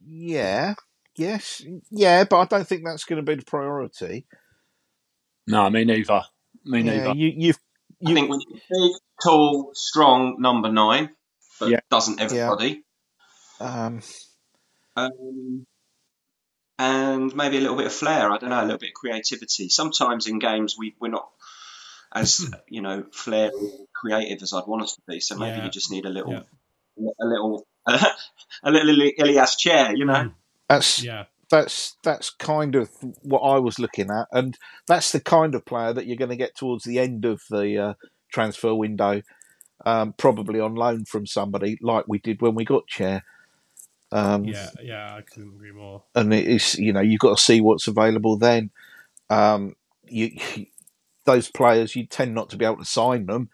yeah, 0.06 0.76
yes, 1.16 1.64
yeah, 1.90 2.24
but 2.24 2.40
I 2.40 2.46
don't 2.46 2.68
think 2.68 2.84
that's 2.86 3.04
going 3.06 3.24
to 3.24 3.30
be 3.30 3.36
the 3.36 3.46
priority. 3.46 4.28
No, 5.48 5.70
me 5.70 5.86
neither. 5.86 6.22
Me 6.66 6.84
Yeah, 6.84 6.92
neither. 6.98 7.14
you, 7.14 7.34
you've 7.36 7.60
I 8.06 8.14
think 8.14 8.30
we 8.30 8.38
need 8.38 8.48
a 8.58 8.62
big, 8.70 8.92
tall, 9.24 9.72
strong 9.74 10.36
number 10.40 10.72
nine, 10.72 11.10
but 11.60 11.70
Yeah. 11.70 11.80
doesn't 11.90 12.20
everybody. 12.22 12.84
um, 13.60 14.02
Um, 14.96 15.66
and 16.80 17.36
maybe 17.36 17.58
a 17.58 17.62
little 17.62 17.78
bit 17.78 17.88
of 17.88 17.94
flair. 17.94 18.32
I 18.32 18.38
don't 18.38 18.50
know, 18.50 18.62
a 18.62 18.64
little 18.64 18.78
bit 18.78 18.90
of 18.90 18.94
creativity. 18.96 19.70
Sometimes 19.70 20.28
in 20.28 20.40
games 20.40 20.76
we 20.78 20.96
we're 21.00 21.10
not 21.10 21.30
as 22.14 22.50
you 22.70 22.82
know 22.82 23.04
flair 23.12 23.52
creative 23.94 24.42
as 24.44 24.54
I'd 24.54 24.68
want 24.68 24.84
us 24.84 24.96
to 24.96 25.02
be. 25.08 25.20
So 25.20 25.36
maybe 25.38 25.58
Yeah. 25.58 25.66
you 25.66 25.72
just 25.72 25.92
need 25.92 26.06
a 26.06 26.10
little, 26.10 26.34
Yeah. 26.34 27.10
a 27.22 27.26
little, 27.26 27.68
a 27.88 28.72
little 28.72 28.90
Ili- 28.90 29.16
Ilias 29.18 29.56
Chair. 29.56 29.96
You 29.96 30.06
know. 30.06 30.32
that's 30.70 31.04
Yeah, 31.04 31.26
that's 31.50 31.96
that's 32.04 32.30
kind 32.30 32.76
of 32.76 32.90
what 33.24 33.40
I 33.42 33.58
was 33.60 33.80
looking 33.80 34.10
at, 34.12 34.28
and 34.32 34.58
that's 34.88 35.12
the 35.12 35.20
kind 35.20 35.56
of 35.56 35.66
player 35.66 35.94
that 35.94 36.06
you're 36.06 36.18
going 36.18 36.30
to 36.30 36.36
get 36.36 36.56
towards 36.56 36.84
the 36.84 37.00
end 37.00 37.26
of 37.26 37.42
the 37.50 37.78
uh, 37.78 37.94
transfer 38.32 38.74
window, 38.76 39.22
um, 39.88 40.14
probably 40.18 40.60
on 40.60 40.76
loan 40.76 41.06
from 41.06 41.26
somebody 41.26 41.78
like 41.82 42.06
we 42.08 42.20
did 42.20 42.42
when 42.42 42.56
we 42.56 42.66
got 42.66 42.88
Chair. 42.88 43.24
Um, 44.12 44.44
yeah, 44.44 44.70
yeah. 44.82 45.16
I 45.16 45.22
couldn't 45.22 45.54
agree 45.56 45.72
more. 45.72 46.04
and 46.14 46.34
it 46.34 46.46
is 46.48 46.76
you 46.76 46.92
know 46.92 47.02
you've 47.02 47.22
got 47.22 47.38
to 47.38 47.44
see 47.44 47.62
what's 47.62 47.88
available 47.88 48.38
then. 48.38 48.70
Um, 49.30 49.76
you, 50.06 50.32
those 51.26 51.50
players 51.50 51.96
you 51.96 52.06
tend 52.06 52.36
not 52.36 52.50
to 52.50 52.58
be 52.58 52.66
able 52.66 52.78
to 52.78 52.86
sign 52.86 53.26
them 53.28 53.50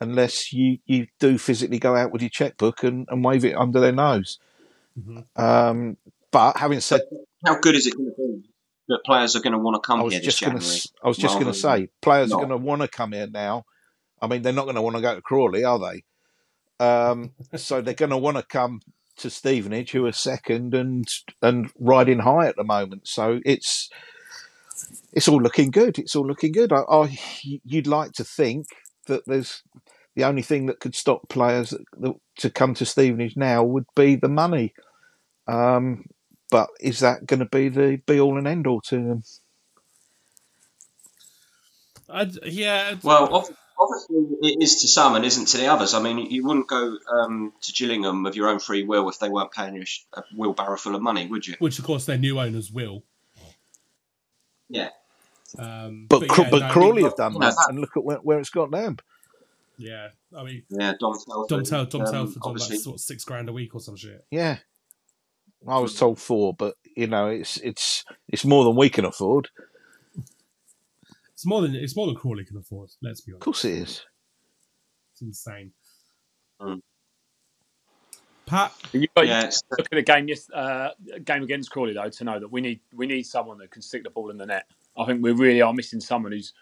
unless 0.00 0.52
you, 0.52 0.78
you 0.86 1.06
do 1.18 1.36
physically 1.36 1.78
go 1.78 1.94
out 1.94 2.10
with 2.10 2.22
your 2.22 2.30
checkbook 2.30 2.82
and, 2.82 3.06
and 3.10 3.22
wave 3.22 3.44
it 3.44 3.54
under 3.54 3.80
their 3.80 3.92
nose. 3.92 4.38
Mhm. 4.98 5.24
Um, 5.36 5.96
but 6.30 6.56
having 6.56 6.80
said, 6.80 7.02
How 7.44 7.58
good 7.58 7.74
is 7.74 7.86
it 7.86 7.94
going 7.96 8.08
to 8.08 8.14
be 8.16 8.48
that 8.88 9.00
players 9.04 9.36
are 9.36 9.40
going 9.40 9.52
to 9.52 9.58
want 9.58 9.74
to 9.74 9.86
come 9.86 10.00
I 10.00 10.02
was 10.02 10.14
here 10.14 10.22
just 10.22 10.40
gonna, 10.40 10.60
I 11.04 11.08
was 11.08 11.18
just 11.18 11.34
going 11.34 11.52
to 11.52 11.54
say 11.54 11.88
players 12.00 12.32
are 12.32 12.36
going 12.36 12.48
to 12.48 12.56
want 12.56 12.82
to 12.82 12.88
come 12.88 13.12
here 13.12 13.26
now. 13.26 13.64
I 14.22 14.26
mean, 14.26 14.42
they're 14.42 14.52
not 14.52 14.64
going 14.64 14.76
to 14.76 14.82
want 14.82 14.96
to 14.96 15.02
go 15.02 15.14
to 15.14 15.22
Crawley, 15.22 15.64
are 15.64 15.78
they? 15.78 16.04
Um, 16.84 17.32
so 17.56 17.80
they're 17.80 17.94
going 17.94 18.10
to 18.10 18.18
want 18.18 18.36
to 18.36 18.42
come 18.42 18.80
to 19.18 19.30
Stevenage, 19.30 19.92
who 19.92 20.06
are 20.06 20.12
second 20.12 20.74
and 20.74 21.06
and 21.42 21.70
riding 21.78 22.20
high 22.20 22.46
at 22.46 22.56
the 22.56 22.64
moment. 22.64 23.06
So 23.08 23.40
it's 23.44 23.90
it's 25.12 25.28
all 25.28 25.40
looking 25.42 25.70
good. 25.70 25.98
It's 25.98 26.16
all 26.16 26.26
looking 26.26 26.52
good. 26.52 26.72
I, 26.72 26.82
I 26.90 27.18
you'd 27.42 27.86
like 27.86 28.12
to 28.12 28.24
think 28.24 28.66
that 29.06 29.22
there's 29.26 29.62
the 30.16 30.24
only 30.24 30.42
thing 30.42 30.66
that 30.66 30.80
could 30.80 30.94
stop 30.94 31.28
players 31.28 31.70
that, 31.70 31.82
that, 32.00 32.14
to 32.38 32.50
come 32.50 32.74
to 32.74 32.86
Stevenage 32.86 33.36
now 33.36 33.62
would 33.64 33.86
be 33.94 34.16
the 34.16 34.28
money. 34.28 34.74
Um, 35.46 36.04
but 36.50 36.68
is 36.80 37.00
that 37.00 37.26
going 37.26 37.40
to 37.40 37.46
be 37.46 37.68
the 37.68 38.00
be 38.06 38.20
all 38.20 38.38
and 38.38 38.48
end 38.48 38.66
all 38.66 38.80
to 38.82 38.96
them? 38.96 39.22
I'd, 42.08 42.44
yeah, 42.44 42.88
I'd- 42.90 43.00
Well, 43.02 43.32
ob- 43.34 43.54
obviously 43.80 44.16
it 44.42 44.62
is 44.62 44.82
to 44.82 44.88
some 44.88 45.14
and 45.14 45.24
isn't 45.24 45.46
to 45.48 45.56
the 45.56 45.66
others. 45.68 45.94
I 45.94 46.02
mean, 46.02 46.18
you 46.30 46.44
wouldn't 46.44 46.68
go 46.68 46.98
um, 47.10 47.52
to 47.62 47.72
Gillingham 47.72 48.26
of 48.26 48.36
your 48.36 48.48
own 48.48 48.58
free 48.58 48.84
will 48.84 49.08
if 49.08 49.18
they 49.18 49.28
weren't 49.28 49.52
paying 49.52 49.74
you 49.76 49.84
a 50.12 50.22
wheelbarrow 50.36 50.76
full 50.76 50.94
of 50.94 51.02
money, 51.02 51.26
would 51.26 51.46
you? 51.46 51.54
which 51.58 51.78
of 51.78 51.84
course 51.84 52.04
their 52.04 52.18
new 52.18 52.38
owners 52.38 52.70
will. 52.70 53.02
Yeah. 54.68 54.90
Um, 55.58 56.06
But 56.08 56.28
Craw- 56.28 56.44
yeah, 56.44 56.50
but 56.50 56.60
no, 56.60 56.66
I 56.66 56.72
Crawley 56.72 56.92
mean, 56.96 57.04
have 57.04 57.16
done 57.16 57.32
you 57.34 57.40
that, 57.40 57.54
and 57.68 57.80
look 57.80 57.96
at 57.96 58.04
where, 58.04 58.18
where 58.18 58.38
it's 58.38 58.50
got 58.50 58.70
them. 58.70 58.98
Yeah, 59.78 60.08
I 60.36 60.44
mean, 60.44 60.62
Yeah, 60.68 60.92
Dom 61.00 61.14
Telford. 61.26 61.48
Dom, 61.48 61.64
Tel- 61.64 61.86
Dom 61.86 62.00
um, 62.02 62.12
Telford's 62.12 62.36
on 62.36 62.50
obviously. 62.50 62.76
like 62.76 62.86
what, 62.86 63.00
six 63.00 63.24
grand 63.24 63.48
a 63.48 63.52
week 63.52 63.74
or 63.74 63.80
some 63.80 63.96
shit. 63.96 64.24
Yeah, 64.30 64.58
I 65.66 65.78
was 65.78 65.94
told 65.94 66.20
four, 66.20 66.54
but 66.54 66.76
you 66.94 67.06
know, 67.06 67.28
it's 67.28 67.56
it's 67.58 68.04
it's 68.28 68.44
more 68.44 68.64
than 68.64 68.76
we 68.76 68.90
can 68.90 69.04
afford. 69.06 69.48
It's 71.40 71.46
more 71.46 71.62
than 71.62 71.74
it's 71.74 71.96
more 71.96 72.04
than 72.06 72.16
Crawley 72.16 72.44
can 72.44 72.58
afford. 72.58 72.90
Let's 73.00 73.22
be 73.22 73.32
honest. 73.32 73.46
Of 73.46 73.48
honest, 73.48 73.62
course, 73.62 73.64
it 73.64 73.72
is. 73.72 74.04
it's 75.14 75.22
insane. 75.22 75.72
Mm. 76.60 76.82
Pat, 78.44 78.74
You, 78.92 79.08
got, 79.16 79.26
Yeah, 79.26 79.50
look 79.70 79.88
at 79.90 79.90
the 79.90 80.02
game, 80.02 80.28
uh, 80.52 80.90
game 81.24 81.42
against 81.42 81.70
Crawley 81.70 81.94
though 81.94 82.10
to 82.10 82.24
know 82.24 82.38
that 82.38 82.52
we 82.52 82.60
need 82.60 82.80
we 82.92 83.06
need 83.06 83.22
someone 83.22 83.56
that 83.56 83.70
can 83.70 83.80
stick 83.80 84.04
the 84.04 84.10
ball 84.10 84.28
in 84.28 84.36
the 84.36 84.44
net. 84.44 84.66
I 84.98 85.06
think 85.06 85.22
we 85.22 85.32
really 85.32 85.62
are 85.62 85.72
missing 85.72 85.98
someone 86.00 86.32
who's 86.32 86.52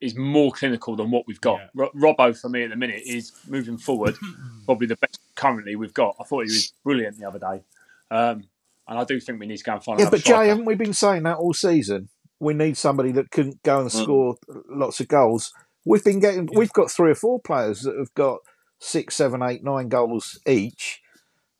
is 0.00 0.16
more 0.16 0.50
clinical 0.50 0.96
than 0.96 1.10
what 1.10 1.26
we've 1.26 1.42
got. 1.42 1.60
Yeah. 1.60 1.66
Ro- 1.74 1.92
Robbo 1.94 2.34
for 2.34 2.48
me 2.48 2.62
at 2.62 2.70
the 2.70 2.76
minute 2.76 3.02
is 3.04 3.32
moving 3.46 3.76
forward, 3.76 4.16
probably 4.64 4.86
the 4.86 4.96
best 4.96 5.20
currently 5.34 5.76
we've 5.76 5.92
got. 5.92 6.16
I 6.18 6.24
thought 6.24 6.46
he 6.46 6.52
was 6.52 6.72
brilliant 6.82 7.18
the 7.18 7.28
other 7.28 7.38
day, 7.38 7.64
um, 8.10 8.44
and 8.88 8.98
I 8.98 9.04
do 9.04 9.20
think 9.20 9.40
we 9.40 9.46
need 9.46 9.58
to 9.58 9.64
go 9.64 9.74
and 9.74 9.84
find. 9.84 10.00
Yeah, 10.00 10.08
but 10.08 10.20
Jay, 10.20 10.30
striker. 10.30 10.48
haven't 10.48 10.64
we 10.64 10.74
been 10.74 10.94
saying 10.94 11.24
that 11.24 11.36
all 11.36 11.52
season? 11.52 12.08
We 12.42 12.54
need 12.54 12.76
somebody 12.76 13.12
that 13.12 13.30
can 13.30 13.60
go 13.62 13.80
and 13.82 13.88
Mm. 13.88 14.02
score 14.02 14.36
lots 14.68 14.98
of 14.98 15.06
goals. 15.06 15.52
We've 15.84 16.02
been 16.02 16.18
getting, 16.18 16.48
we've 16.52 16.72
got 16.72 16.90
three 16.90 17.12
or 17.12 17.14
four 17.14 17.40
players 17.40 17.82
that 17.82 17.96
have 17.96 18.12
got 18.14 18.40
six, 18.80 19.14
seven, 19.14 19.42
eight, 19.42 19.62
nine 19.62 19.88
goals 19.88 20.40
each, 20.44 21.00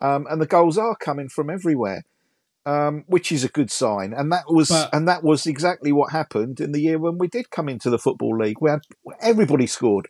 um, 0.01 0.27
and 0.29 0.41
the 0.41 0.47
goals 0.47 0.77
are 0.79 0.97
coming 0.97 1.29
from 1.29 1.51
everywhere, 1.51 2.03
um, 2.67 3.05
which 3.07 3.31
is 3.31 3.45
a 3.45 3.49
good 3.49 3.71
sign. 3.71 4.13
And 4.13 4.33
that 4.33 4.47
was, 4.49 4.71
But- 4.71 4.93
and 4.93 5.07
that 5.07 5.23
was 5.23 5.47
exactly 5.47 5.93
what 5.93 6.11
happened 6.11 6.61
in 6.61 6.73
the 6.73 6.81
year 6.81 6.99
when 6.99 7.17
we 7.17 7.29
did 7.29 7.51
come 7.51 7.69
into 7.69 7.89
the 7.89 7.99
football 7.99 8.37
league. 8.37 8.61
We 8.61 8.71
had 8.71 8.81
everybody 9.21 9.69
scored. 9.69 10.09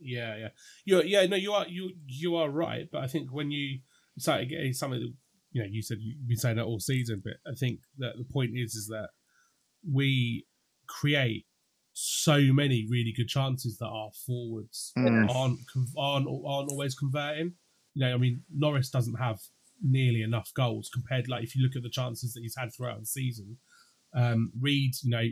yeah, 0.00 0.36
yeah, 0.36 0.48
you 0.84 1.02
yeah, 1.02 1.26
no, 1.26 1.36
you 1.36 1.52
are 1.52 1.68
you 1.68 1.92
you 2.06 2.34
are 2.36 2.48
right. 2.50 2.88
But 2.90 3.02
I 3.04 3.06
think 3.06 3.32
when 3.32 3.50
you 3.50 3.80
so 4.18 4.32
getting 4.44 4.72
something 4.72 4.98
that 5.00 5.14
you 5.52 5.62
know 5.62 5.68
you 5.70 5.82
said 5.82 5.98
you've 6.00 6.26
been 6.26 6.36
saying 6.38 6.56
that 6.56 6.64
all 6.64 6.80
season, 6.80 7.22
but 7.22 7.34
I 7.46 7.54
think 7.54 7.80
that 7.98 8.14
the 8.18 8.24
point 8.24 8.52
is 8.56 8.74
is 8.74 8.86
that 8.88 9.10
we 9.88 10.46
create 10.86 11.46
so 11.92 12.40
many 12.52 12.86
really 12.88 13.12
good 13.16 13.28
chances 13.28 13.76
that 13.78 13.86
our 13.86 14.10
forwards 14.26 14.92
Mm. 14.96 15.28
aren't 15.34 15.60
aren't 15.98 16.26
aren't 16.28 16.70
always 16.70 16.94
converting. 16.94 17.54
You 17.94 18.00
know, 18.06 18.14
I 18.14 18.16
mean, 18.16 18.42
Norris 18.54 18.90
doesn't 18.90 19.16
have 19.16 19.40
nearly 19.82 20.22
enough 20.22 20.52
goals 20.54 20.88
compared. 20.92 21.28
Like 21.28 21.42
if 21.42 21.54
you 21.56 21.62
look 21.62 21.76
at 21.76 21.82
the 21.82 21.90
chances 21.90 22.32
that 22.34 22.40
he's 22.42 22.56
had 22.56 22.72
throughout 22.74 23.00
the 23.00 23.06
season, 23.06 23.58
um, 24.14 24.52
Reid, 24.60 24.92
you 25.02 25.10
know, 25.10 25.24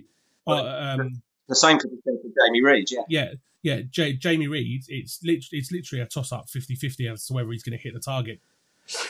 uh, 0.47 0.97
um, 0.99 1.23
the 1.49 1.55
same 1.55 1.79
could 1.79 1.91
be 1.91 1.97
said 2.05 2.15
for 2.23 2.47
Jamie 2.47 2.63
Reid, 2.63 2.91
yeah. 2.91 3.03
yeah, 3.09 3.33
yeah, 3.63 3.81
J- 3.91 4.15
Jamie 4.15 4.49
Reid, 4.49 4.83
it's 4.89 5.21
lit- 5.23 5.45
it's 5.53 5.71
literally 5.73 6.03
a 6.03 6.07
toss 6.07 6.33
up 6.33 6.47
50-50 6.49 7.13
as 7.13 7.27
to 7.27 7.35
whether 7.35 7.51
he's 7.51 7.63
going 7.63 7.77
to 7.79 7.83
hit 7.83 7.95
the 7.95 8.01
target 8.01 8.41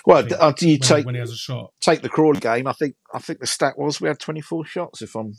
Well, 0.06 0.18
I 0.18 0.22
think, 0.22 0.40
uh, 0.40 0.52
do 0.52 0.68
you 0.68 0.74
when, 0.74 0.88
take 0.88 1.06
when 1.06 1.14
he 1.14 1.20
has 1.20 1.30
a 1.30 1.36
shot. 1.36 1.72
take 1.80 2.02
the 2.02 2.08
Crawley 2.08 2.40
game? 2.40 2.66
I 2.66 2.72
think 2.72 2.94
I 3.14 3.18
think 3.18 3.40
the 3.40 3.46
stat 3.46 3.74
was 3.78 4.00
we 4.00 4.08
had 4.08 4.18
twenty 4.18 4.40
four 4.40 4.64
shots, 4.64 5.02
if 5.02 5.14
I'm 5.14 5.34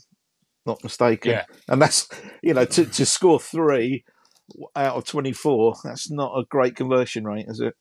not 0.66 0.82
mistaken. 0.82 1.32
Yeah. 1.32 1.44
and 1.68 1.80
that's 1.80 2.08
you 2.42 2.54
know 2.54 2.64
to 2.64 2.86
to 2.86 3.06
score 3.06 3.38
three 3.40 4.04
out 4.74 4.96
of 4.96 5.04
twenty 5.04 5.32
four. 5.32 5.74
That's 5.84 6.10
not 6.10 6.32
a 6.36 6.44
great 6.48 6.76
conversion 6.76 7.24
rate, 7.24 7.46
is 7.48 7.60
it? 7.60 7.74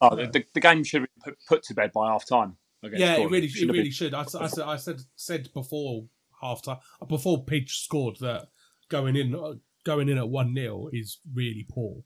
Oh, 0.00 0.16
the, 0.16 0.26
the, 0.26 0.44
the 0.54 0.60
game 0.60 0.82
should 0.82 1.02
be 1.02 1.08
put, 1.22 1.34
put 1.46 1.62
to 1.64 1.74
bed 1.74 1.90
by 1.94 2.10
half 2.10 2.26
time. 2.26 2.56
Yeah, 2.82 3.16
it 3.16 3.30
really, 3.30 3.46
it 3.46 3.50
Shouldn't 3.50 3.72
really 3.72 3.84
be. 3.84 3.90
should. 3.90 4.14
I, 4.14 4.22
s- 4.22 4.34
I 4.34 4.46
said, 4.46 4.64
I 4.64 4.76
said, 4.76 5.00
said 5.14 5.50
before 5.52 6.06
half 6.40 6.62
time, 6.62 6.78
before 7.06 7.44
Pidge 7.44 7.68
scored 7.72 8.16
that 8.20 8.48
going 8.88 9.14
in, 9.16 9.34
uh, 9.34 9.52
going 9.84 10.08
in 10.08 10.16
at 10.16 10.30
one 10.30 10.54
0 10.54 10.88
is 10.90 11.18
really 11.34 11.66
poor. 11.70 12.02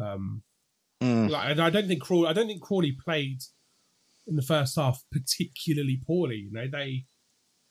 Um, 0.00 0.44
Mm. 1.02 1.30
like, 1.30 1.50
and 1.50 1.60
I 1.60 1.70
don't 1.70 1.88
think 1.88 2.02
Crawley. 2.02 2.28
I 2.28 2.32
don't 2.32 2.46
think 2.46 2.62
Crawley 2.62 2.92
played 3.04 3.38
in 4.26 4.36
the 4.36 4.42
first 4.42 4.76
half 4.76 5.02
particularly 5.10 6.00
poorly. 6.06 6.36
You 6.36 6.52
know, 6.52 6.66
they. 6.70 7.06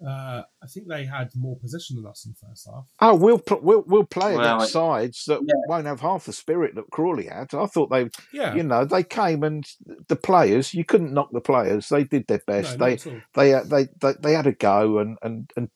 Uh, 0.03 0.41
I 0.63 0.65
think 0.73 0.87
they 0.87 1.05
had 1.05 1.29
more 1.35 1.59
possession 1.59 1.95
than 1.95 2.07
us 2.07 2.25
in 2.25 2.31
the 2.31 2.47
first 2.47 2.67
half. 2.67 2.85
Oh, 3.01 3.15
we'll 3.15 3.37
pl- 3.37 3.59
we'll 3.61 3.83
we'll 3.85 4.03
play 4.03 4.35
Well, 4.35 4.55
against 4.57 4.69
it- 4.69 4.73
sides 4.73 5.23
that 5.27 5.41
yeah. 5.45 5.53
won't 5.67 5.85
have 5.85 5.99
half 6.01 6.25
the 6.25 6.33
spirit 6.33 6.73
that 6.73 6.89
Crawley 6.91 7.27
had. 7.27 7.53
I 7.53 7.67
thought 7.67 7.91
they, 7.91 8.09
Yeah, 8.33 8.55
you 8.55 8.63
know, 8.63 8.83
they 8.83 9.03
came 9.03 9.43
and 9.43 9.63
the 10.07 10.15
players. 10.15 10.73
You 10.73 10.85
couldn't 10.85 11.13
knock 11.13 11.29
the 11.31 11.39
players. 11.39 11.89
They 11.89 12.03
did 12.03 12.25
their 12.27 12.41
best. 12.47 12.79
not 12.79 12.87
they 12.87 12.95
they 13.35 13.53
uh, 13.53 13.63
they 13.63 13.89
they 14.01 14.13
they 14.19 14.33
had 14.33 14.47
a 14.47 14.53
go 14.53 14.97
and 14.97 15.19
and 15.21 15.51
and 15.55 15.69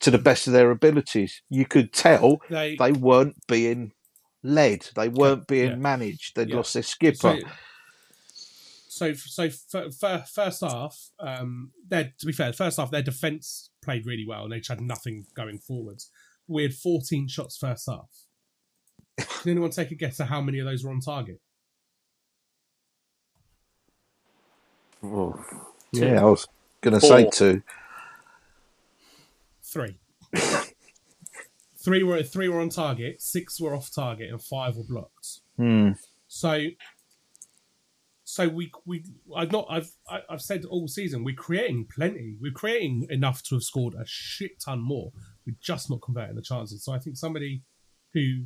to 0.00 0.10
the 0.10 0.16
best 0.16 0.46
of 0.46 0.54
their 0.54 0.70
abilities. 0.70 1.42
You 1.50 1.66
could 1.66 1.92
tell 1.92 2.38
They, 2.48 2.74
they 2.76 2.92
weren't 2.92 3.36
being 3.48 3.92
led. 4.42 4.88
They 4.94 5.08
weren't 5.08 5.46
being 5.46 5.70
yeah. 5.70 5.76
managed. 5.76 6.36
They'd 6.36 6.50
Yeah. 6.50 6.56
lost 6.56 6.74
their 6.74 6.82
skipper. 6.82 7.38
So, 8.88 9.12
so, 9.12 9.48
so 9.48 9.78
f- 9.84 10.02
f- 10.02 10.30
first 10.30 10.60
half, 10.62 11.10
um, 11.20 11.70
their 11.88 12.12
to 12.18 12.26
be 12.26 12.32
fair, 12.32 12.52
first 12.52 12.78
half 12.78 12.90
their 12.90 13.02
defense 13.02 13.70
played 13.82 14.06
really 14.06 14.26
well 14.26 14.44
and 14.44 14.52
they 14.52 14.58
just 14.58 14.70
had 14.70 14.80
nothing 14.80 15.26
going 15.34 15.58
forwards. 15.58 16.10
We 16.48 16.62
had 16.62 16.74
14 16.74 17.28
shots 17.28 17.56
first 17.56 17.88
half. 17.88 18.08
Can 19.42 19.52
anyone 19.52 19.70
take 19.70 19.90
a 19.90 19.94
guess 19.94 20.18
at 20.20 20.28
how 20.28 20.40
many 20.40 20.58
of 20.58 20.66
those 20.66 20.82
were 20.82 20.90
on 20.90 21.00
target? 21.00 21.40
Oh, 25.02 25.44
yeah, 25.92 26.20
I 26.20 26.24
was 26.24 26.48
going 26.80 26.98
to 26.98 27.06
say 27.06 27.28
two. 27.32 27.62
Three. 29.62 29.98
three 31.82 32.02
were 32.02 32.22
three 32.22 32.48
were 32.48 32.60
on 32.60 32.68
target, 32.68 33.20
six 33.22 33.60
were 33.60 33.74
off 33.74 33.90
target, 33.94 34.30
and 34.30 34.42
five 34.42 34.76
were 34.76 34.84
blocked. 34.84 35.40
Hmm. 35.56 35.92
So, 36.26 36.66
so 38.24 38.48
we 38.48 38.70
we 38.84 39.04
I've 39.34 39.52
not 39.52 39.66
I've 39.70 39.90
I- 40.08 40.22
I've 40.28 40.42
said 40.42 40.64
all 40.64 40.88
season 40.88 41.24
we're 41.24 41.34
creating 41.34 41.86
plenty. 41.94 42.36
We're 42.40 42.52
creating 42.52 43.06
enough 43.10 43.42
to 43.44 43.54
have 43.56 43.62
scored 43.62 43.94
a 43.94 44.04
shit 44.06 44.60
ton 44.60 44.80
more. 44.80 45.12
We're 45.46 45.56
just 45.60 45.88
not 45.90 46.02
converting 46.02 46.36
the 46.36 46.42
chances. 46.42 46.84
So 46.84 46.92
I 46.92 46.98
think 46.98 47.16
somebody 47.16 47.62
who 48.12 48.44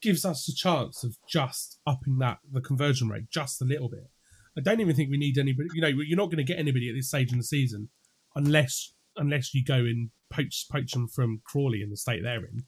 gives 0.00 0.24
us 0.24 0.48
a 0.48 0.54
chance 0.54 1.02
of 1.02 1.16
just 1.28 1.80
upping 1.86 2.18
that 2.18 2.38
the 2.52 2.60
conversion 2.60 3.08
rate 3.08 3.30
just 3.30 3.60
a 3.60 3.64
little 3.64 3.88
bit. 3.88 4.08
I 4.56 4.60
don't 4.60 4.80
even 4.80 4.94
think 4.94 5.10
we 5.10 5.18
need 5.18 5.38
anybody. 5.38 5.68
You 5.74 5.80
know, 5.80 5.88
you're 5.88 6.16
not 6.16 6.26
going 6.26 6.38
to 6.38 6.44
get 6.44 6.58
anybody 6.58 6.88
at 6.88 6.94
this 6.94 7.08
stage 7.08 7.32
in 7.32 7.38
the 7.38 7.44
season 7.44 7.88
unless 8.34 8.92
unless 9.16 9.54
you 9.54 9.64
go 9.64 9.74
and 9.78 10.10
poach 10.30 10.66
poach 10.70 10.92
them 10.92 11.08
from 11.08 11.40
Crawley 11.44 11.82
in 11.82 11.90
the 11.90 11.96
state 11.96 12.22
they're 12.22 12.44
in. 12.44 12.64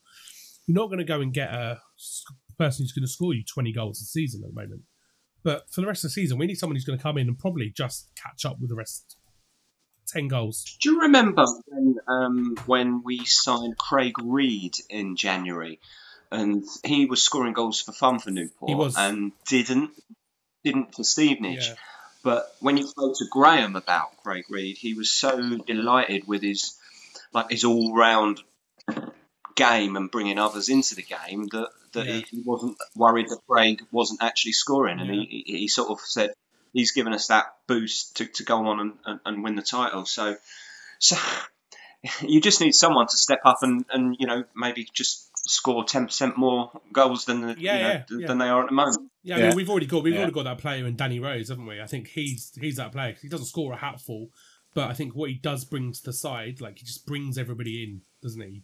You're 0.66 0.76
not 0.76 0.86
going 0.86 0.98
to 0.98 1.04
go 1.04 1.20
and 1.20 1.32
get 1.32 1.52
a 1.52 1.80
person 2.58 2.84
who's 2.84 2.92
going 2.92 3.04
to 3.04 3.12
score 3.12 3.34
you 3.34 3.42
20 3.44 3.72
goals 3.72 4.00
a 4.00 4.04
season 4.04 4.42
at 4.44 4.54
the 4.54 4.60
moment. 4.60 4.82
But 5.42 5.64
for 5.70 5.80
the 5.80 5.86
rest 5.86 6.04
of 6.04 6.10
the 6.10 6.12
season, 6.12 6.38
we 6.38 6.46
need 6.46 6.58
someone 6.58 6.76
who's 6.76 6.84
going 6.84 6.98
to 6.98 7.02
come 7.02 7.16
in 7.16 7.26
and 7.26 7.38
probably 7.38 7.70
just 7.70 8.10
catch 8.14 8.44
up 8.44 8.60
with 8.60 8.68
the 8.68 8.76
rest. 8.76 9.16
10 10.08 10.28
goals. 10.28 10.76
Do 10.80 10.90
you 10.90 11.00
remember 11.02 11.44
when 11.66 11.96
um, 12.08 12.56
when 12.66 13.02
we 13.04 13.24
signed 13.24 13.78
Craig 13.78 14.14
Reid 14.20 14.76
in 14.88 15.16
January, 15.16 15.78
and 16.32 16.64
he 16.84 17.06
was 17.06 17.22
scoring 17.22 17.52
goals 17.52 17.80
for 17.80 17.92
fun 17.92 18.18
for 18.18 18.30
Newport, 18.30 18.94
and 18.96 19.32
didn't 19.46 19.90
didn't 20.64 20.94
for 20.94 21.04
Stevenage. 21.04 21.68
Yeah. 21.68 21.74
But 22.22 22.54
when 22.60 22.76
you 22.76 22.86
spoke 22.86 23.16
to 23.18 23.26
Graham 23.30 23.76
about 23.76 24.16
Craig 24.22 24.44
Reid, 24.50 24.76
he 24.76 24.94
was 24.94 25.10
so 25.10 25.58
delighted 25.58 26.26
with 26.26 26.42
his 26.42 26.76
like 27.32 27.50
his 27.50 27.64
all 27.64 27.94
round 27.94 28.40
game 29.56 29.96
and 29.96 30.10
bringing 30.10 30.38
others 30.38 30.68
into 30.68 30.94
the 30.94 31.02
game 31.02 31.46
that, 31.52 31.68
that 31.92 32.06
Yeah. 32.06 32.12
he, 32.14 32.20
he 32.30 32.42
wasn't 32.44 32.76
worried 32.96 33.28
that 33.28 33.40
Craig 33.48 33.82
wasn't 33.90 34.22
actually 34.22 34.52
scoring, 34.52 35.00
and 35.00 35.08
Yeah. 35.14 35.22
he, 35.22 35.42
he 35.46 35.58
he 35.60 35.68
sort 35.68 35.90
of 35.90 36.00
said 36.00 36.30
he's 36.72 36.92
given 36.92 37.12
us 37.12 37.26
that 37.28 37.46
boost 37.66 38.16
to, 38.18 38.26
to 38.26 38.44
go 38.44 38.66
on 38.68 38.80
and, 38.80 38.92
and, 39.04 39.20
and 39.26 39.44
win 39.44 39.56
the 39.56 39.62
title. 39.62 40.06
So 40.06 40.36
so 40.98 41.16
you 42.22 42.40
just 42.40 42.60
need 42.60 42.72
someone 42.74 43.06
to 43.08 43.16
step 43.16 43.40
up 43.44 43.58
and, 43.62 43.84
and 43.92 44.16
you 44.18 44.26
know 44.26 44.44
maybe 44.54 44.86
just 44.92 45.26
score 45.48 45.84
ten 45.84 46.06
percent 46.06 46.36
more 46.38 46.70
goals 46.92 47.24
than 47.24 47.40
the, 47.40 47.56
Yeah, 47.58 47.76
you 47.76 47.82
know, 47.82 47.88
yeah, 47.88 48.02
th- 48.08 48.20
yeah. 48.20 48.26
than 48.28 48.38
they 48.38 48.48
are 48.48 48.62
at 48.62 48.68
the 48.68 48.74
moment. 48.74 49.10
Yeah, 49.22 49.36
I 49.36 49.38
Yeah. 49.38 49.46
mean, 49.48 49.56
we've 49.56 49.70
already 49.70 49.86
got 49.86 50.02
we've 50.04 50.14
Yeah. 50.14 50.20
already 50.20 50.32
got 50.32 50.44
that 50.44 50.58
player 50.58 50.86
in 50.86 50.96
Danny 50.96 51.18
Rose, 51.20 51.48
haven't 51.48 51.66
we? 51.66 51.80
I 51.80 51.86
think 51.86 52.08
he's 52.08 52.52
he's 52.58 52.76
that 52.76 52.92
player. 52.92 53.16
He 53.20 53.28
doesn't 53.28 53.46
score 53.46 53.72
a 53.72 53.76
hatful, 53.76 54.28
but 54.74 54.88
I 54.88 54.94
think 54.94 55.14
what 55.14 55.30
he 55.30 55.36
does 55.36 55.64
bring 55.64 55.92
to 55.92 56.02
the 56.02 56.12
side, 56.12 56.60
like 56.60 56.78
he 56.78 56.84
just 56.84 57.06
brings 57.06 57.38
everybody 57.38 57.82
in, 57.82 58.02
doesn't 58.22 58.40
he? 58.40 58.62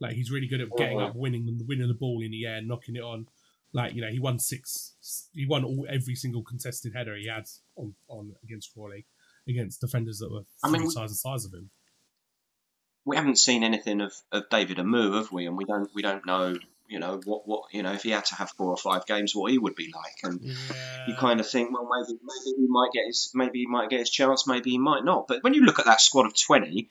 Like 0.00 0.14
he's 0.14 0.30
really 0.30 0.48
good 0.48 0.60
at 0.60 0.68
getting 0.76 1.00
up, 1.00 1.10
mm-hmm. 1.10 1.18
winning 1.18 1.46
the 1.46 1.64
winning 1.66 1.88
the 1.88 1.94
ball 1.94 2.20
in 2.22 2.32
the 2.32 2.46
air, 2.46 2.60
knocking 2.62 2.96
it 2.96 3.02
on. 3.02 3.26
Like 3.72 3.94
you 3.94 4.02
know, 4.02 4.10
he 4.10 4.18
won 4.18 4.38
six. 4.38 5.28
He 5.32 5.46
won 5.46 5.64
all 5.64 5.86
every 5.88 6.14
single 6.14 6.42
contested 6.42 6.92
header 6.94 7.16
he 7.16 7.28
had 7.28 7.44
on 7.76 7.94
on 8.08 8.34
against 8.42 8.72
Crawley, 8.74 9.06
against 9.48 9.80
defenders 9.80 10.18
that 10.18 10.32
were 10.32 10.42
I 10.62 10.70
mean, 10.70 10.90
times 10.90 11.10
the 11.10 11.16
size 11.16 11.44
of 11.44 11.52
him. 11.52 11.70
we 13.04 13.16
haven't 13.16 13.38
seen 13.38 13.62
anything 13.62 14.00
of, 14.00 14.12
of 14.32 14.48
David 14.50 14.78
Amoo, 14.78 15.16
have 15.16 15.32
we? 15.32 15.46
And 15.46 15.56
we 15.56 15.64
don't 15.64 15.90
we 15.94 16.02
don't 16.02 16.26
know, 16.26 16.56
you 16.88 16.98
know, 16.98 17.20
what, 17.24 17.46
what 17.48 17.62
you 17.72 17.82
know, 17.82 17.92
if 17.92 18.02
he 18.02 18.10
had 18.10 18.24
to 18.26 18.34
have 18.34 18.50
four 18.50 18.68
or 18.70 18.76
five 18.76 19.06
games, 19.06 19.34
what 19.34 19.50
he 19.50 19.58
would 19.58 19.74
be 19.74 19.92
like. 19.94 20.16
And 20.22 20.40
Yeah. 20.42 20.54
you 21.08 21.14
kind 21.14 21.40
of 21.40 21.48
think, 21.48 21.72
well, 21.72 21.88
maybe 21.90 22.18
maybe 22.22 22.56
he 22.56 22.66
might 22.68 22.90
get 22.92 23.06
his 23.06 23.30
maybe 23.34 23.60
he 23.60 23.66
might 23.66 23.90
get 23.90 24.00
his 24.00 24.10
chance, 24.10 24.46
maybe 24.46 24.70
he 24.70 24.78
might 24.78 25.04
not. 25.04 25.26
But 25.28 25.42
when 25.42 25.54
you 25.54 25.62
look 25.64 25.78
at 25.78 25.86
that 25.86 26.00
squad 26.00 26.26
of 26.26 26.38
twenty, 26.38 26.90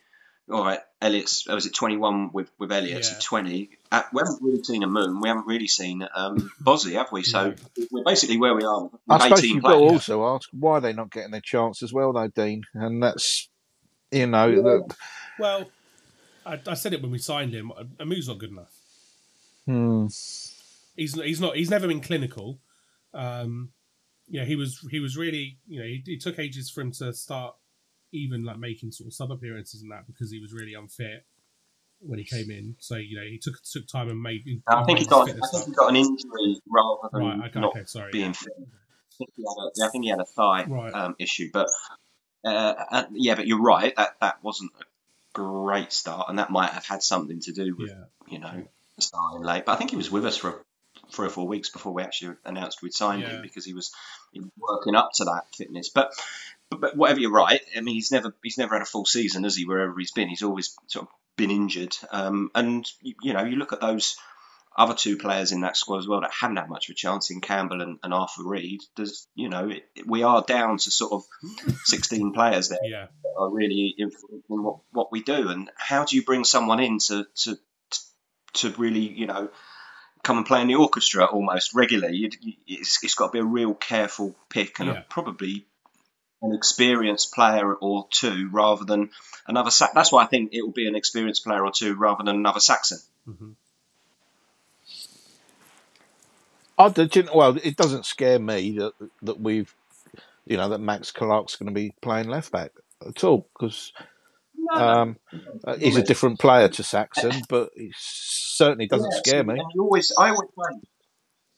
all 0.51 0.63
right, 0.63 0.79
Elliott's 1.01 1.47
was 1.47 1.65
it 1.65 1.73
twenty 1.73 1.97
one 1.97 2.31
with 2.33 2.49
with 2.59 2.71
Elliott, 2.71 3.05
so 3.05 3.13
Yeah. 3.13 3.19
twenty. 3.21 3.69
Uh, 3.91 4.01
we 4.11 4.19
haven't 4.21 4.41
really 4.41 4.63
seen 4.63 4.81
a 4.83 4.87
moon. 4.87 5.21
We 5.21 5.29
haven't 5.29 5.45
really 5.45 5.67
seen 5.67 6.07
um, 6.15 6.51
Bozzy, 6.61 6.93
have 6.93 7.11
we? 7.11 7.21
So 7.23 7.53
we're 7.91 8.03
basically 8.03 8.37
where 8.37 8.55
we 8.55 8.63
are. 8.63 8.85
With 8.85 9.01
I 9.07 9.19
suppose 9.19 9.39
18 9.43 9.55
you've 9.55 9.63
got 9.63 9.69
to 9.73 9.75
also 9.77 10.35
ask 10.35 10.49
why 10.51 10.79
they're 10.79 10.93
not 10.93 11.11
getting 11.11 11.29
their 11.31 11.41
chance 11.41 11.83
as 11.83 11.93
well, 11.93 12.11
though, 12.11 12.27
Dean. 12.27 12.63
And 12.73 13.03
that's, 13.03 13.49
you 14.11 14.25
know, 14.25 14.49
that, 14.63 14.95
Well, 15.37 15.69
I, 16.43 16.59
I 16.67 16.73
said 16.73 16.93
it 16.93 17.03
when 17.03 17.11
we 17.11 17.19
signed 17.19 17.53
him. 17.53 17.71
Amoo's 17.99 18.27
not 18.27 18.39
good 18.39 18.49
enough. 18.49 18.71
Hmm, 19.65 20.05
he's 20.05 21.13
he's 21.21 21.41
not 21.41 21.55
he's 21.55 21.69
never 21.69 21.87
been 21.87 22.01
clinical. 22.01 22.59
Um, 23.13 23.71
yeah, 24.27 24.45
he 24.45 24.55
was 24.55 24.79
he 24.91 24.99
was 24.99 25.17
really 25.17 25.57
you 25.67 25.79
know 25.79 25.85
he, 25.85 26.03
it 26.07 26.21
took 26.21 26.39
ages 26.39 26.69
for 26.69 26.81
him 26.81 26.91
to 26.93 27.13
start 27.13 27.55
even 28.11 28.43
like 28.43 28.57
making 28.59 28.91
sort 28.91 29.07
of 29.07 29.13
sub 29.13 29.31
appearances 29.31 29.81
and 29.81 29.91
that 29.91 30.05
because 30.07 30.31
he 30.31 30.39
was 30.39 30.53
really 30.53 30.73
unfit 30.73 31.25
when 31.99 32.19
he 32.19 32.25
came 32.25 32.49
in. 32.51 32.75
So 32.79 32.95
you 32.95 33.15
know 33.17 33.23
he 33.23 33.37
took 33.37 33.55
took 33.63 33.87
time 33.87 34.09
and 34.09 34.21
made. 34.21 34.43
I 34.67 34.83
think 34.83 34.99
he 34.99 35.05
got 35.05 35.29
I 35.29 35.33
think 35.33 35.43
up. 35.43 35.65
he 35.65 35.71
got 35.73 35.89
an 35.89 35.95
injury 35.97 36.59
rather 36.71 37.09
than 37.11 37.21
Right, 37.21 37.49
okay, 37.49 37.59
not 37.59 37.69
okay, 37.75 37.85
sorry, 37.85 38.11
being 38.11 38.25
yeah. 38.27 38.31
fit. 38.33 38.53
I 38.57 39.15
think 39.17 39.29
he 39.35 39.43
had 39.43 39.63
a, 39.63 39.69
yeah, 39.75 39.85
I 39.85 39.89
think 39.89 40.03
he 40.05 40.09
had 40.09 40.19
a 40.19 40.25
thigh 40.25 40.65
Right. 40.67 40.93
um, 40.93 41.15
issue, 41.19 41.49
but 41.53 41.67
uh, 42.45 42.73
and- 42.91 43.07
yeah, 43.13 43.35
but 43.35 43.45
you're 43.47 43.61
right 43.61 43.95
that 43.95 44.15
that 44.21 44.43
wasn't 44.43 44.71
a 44.79 44.83
great 45.33 45.93
start, 45.93 46.29
and 46.29 46.39
that 46.39 46.49
might 46.49 46.71
have 46.71 46.85
had 46.85 47.03
something 47.03 47.39
to 47.41 47.51
do 47.51 47.75
with 47.77 47.89
Yeah. 47.89 48.05
you 48.27 48.39
know 48.39 48.67
starting 48.99 49.43
late. 49.43 49.65
But 49.65 49.73
I 49.73 49.75
think 49.75 49.89
he 49.91 49.97
was 49.97 50.11
with 50.11 50.25
us 50.25 50.37
for 50.37 50.63
three 51.11 51.27
or 51.27 51.31
four 51.31 51.47
weeks 51.47 51.69
before 51.69 51.93
we 51.93 52.03
actually 52.03 52.35
announced 52.45 52.81
we'd 52.81 52.93
signed 52.93 53.21
Yeah. 53.23 53.29
him 53.29 53.41
because 53.41 53.65
he 53.65 53.73
was, 53.73 53.93
he 54.31 54.39
was 54.39 54.49
working 54.57 54.95
up 54.95 55.11
to 55.15 55.25
that 55.25 55.43
fitness. 55.55 55.89
But, 55.89 56.13
but 56.69 56.81
but 56.81 56.97
whatever 56.97 57.19
you're 57.19 57.31
right, 57.31 57.61
I 57.75 57.81
mean 57.81 57.95
he's 57.95 58.11
never 58.11 58.33
he's 58.43 58.57
never 58.57 58.75
had 58.75 58.81
a 58.81 58.85
full 58.85 59.05
season, 59.05 59.43
has 59.43 59.55
he? 59.55 59.65
Wherever 59.65 59.93
he's 59.97 60.11
been, 60.11 60.29
he's 60.29 60.43
always 60.43 60.75
sort 60.87 61.07
of 61.07 61.11
been 61.37 61.51
injured. 61.51 61.95
Um, 62.11 62.49
and 62.55 62.87
you, 63.01 63.13
you 63.21 63.33
know 63.33 63.43
you 63.43 63.57
look 63.57 63.73
at 63.73 63.81
those 63.81 64.15
other 64.75 64.95
two 64.95 65.17
players 65.17 65.51
in 65.51 65.61
that 65.61 65.77
squad 65.77 65.99
as 65.99 66.07
well 66.07 66.21
that 66.21 66.31
haven't 66.31 66.57
had 66.57 66.67
much 66.67 66.89
of 66.89 66.93
a 66.93 66.95
chance 66.95 67.29
in 67.29 67.41
Campbell 67.41 67.81
and, 67.83 67.99
and 68.01 68.11
Arthur 68.11 68.41
Read. 68.43 68.81
There's, 68.97 69.27
you 69.35 69.47
know, 69.47 69.69
it, 69.69 69.83
we 70.07 70.23
are 70.23 70.41
down 70.41 70.79
to 70.79 70.89
sort 70.89 71.11
of 71.11 71.21
16 71.83 72.33
players 72.33 72.69
there 72.69 72.79
Yeah, 72.83 73.05
that 73.23 73.33
are 73.37 73.51
really 73.51 73.93
influencing 73.97 74.41
what, 74.63 74.77
what 74.91 75.11
we 75.11 75.21
do. 75.21 75.49
And 75.49 75.69
how 75.77 76.05
do 76.05 76.15
you 76.15 76.23
bring 76.23 76.43
someone 76.43 76.79
in 76.79 76.97
to, 77.07 77.27
to, 77.43 77.55
to 78.53 78.69
really, 78.71 78.99
you 79.01 79.25
know, 79.27 79.49
come 80.23 80.37
and 80.37 80.45
play 80.45 80.61
in 80.61 80.67
the 80.67 80.75
orchestra 80.75 81.25
almost 81.25 81.73
regularly? 81.73 82.29
It's, 82.67 83.03
it's 83.03 83.15
got 83.15 83.27
to 83.27 83.31
be 83.33 83.39
a 83.39 83.43
real 83.45 83.73
careful 83.73 84.35
pick 84.49 84.79
and 84.79 84.89
Yeah. 84.89 84.99
a, 84.99 85.05
probably 85.09 85.65
an 86.41 86.53
experienced 86.53 87.33
player 87.33 87.73
or 87.73 88.07
two 88.09 88.49
rather 88.51 88.83
than 88.85 89.09
another. 89.47 89.71
Sa- 89.71 89.89
That's 89.95 90.11
why 90.11 90.23
I 90.23 90.27
think 90.27 90.53
it 90.53 90.61
will 90.61 90.71
be 90.71 90.87
an 90.87 90.95
experienced 90.95 91.43
player 91.45 91.63
or 91.65 91.71
two 91.71 91.95
rather 91.95 92.23
than 92.23 92.35
another 92.35 92.59
Saxon. 92.59 92.99
I 96.77 96.89
did, 96.89 97.15
you 97.15 97.23
know, 97.23 97.31
well, 97.35 97.57
it 97.63 97.75
doesn't 97.77 98.05
scare 98.05 98.39
me 98.39 98.77
that 98.79 98.93
that 99.21 99.39
we've, 99.39 99.73
you 100.45 100.57
know, 100.57 100.69
that 100.69 100.79
Max 100.79 101.11
Clark's 101.11 101.55
going 101.55 101.67
to 101.67 101.73
be 101.73 101.93
playing 102.01 102.27
left 102.29 102.51
back 102.51 102.71
at 103.07 103.23
all 103.23 103.47
because 103.53 103.93
um, 104.73 105.17
uh, 105.65 105.75
he's 105.77 105.97
a 105.97 106.03
different 106.03 106.39
player 106.39 106.67
to 106.69 106.83
Saxon, 106.83 107.31
but 107.49 107.69
he 107.75 107.91
certainly 107.97 108.87
doesn't 108.87 109.11
Yeah, 109.11 109.19
scare 109.19 109.43
me. 109.43 109.55
you 109.73 109.81
always, 109.83 110.11
I 110.17 110.29
always 110.29 110.49
find 110.55 110.83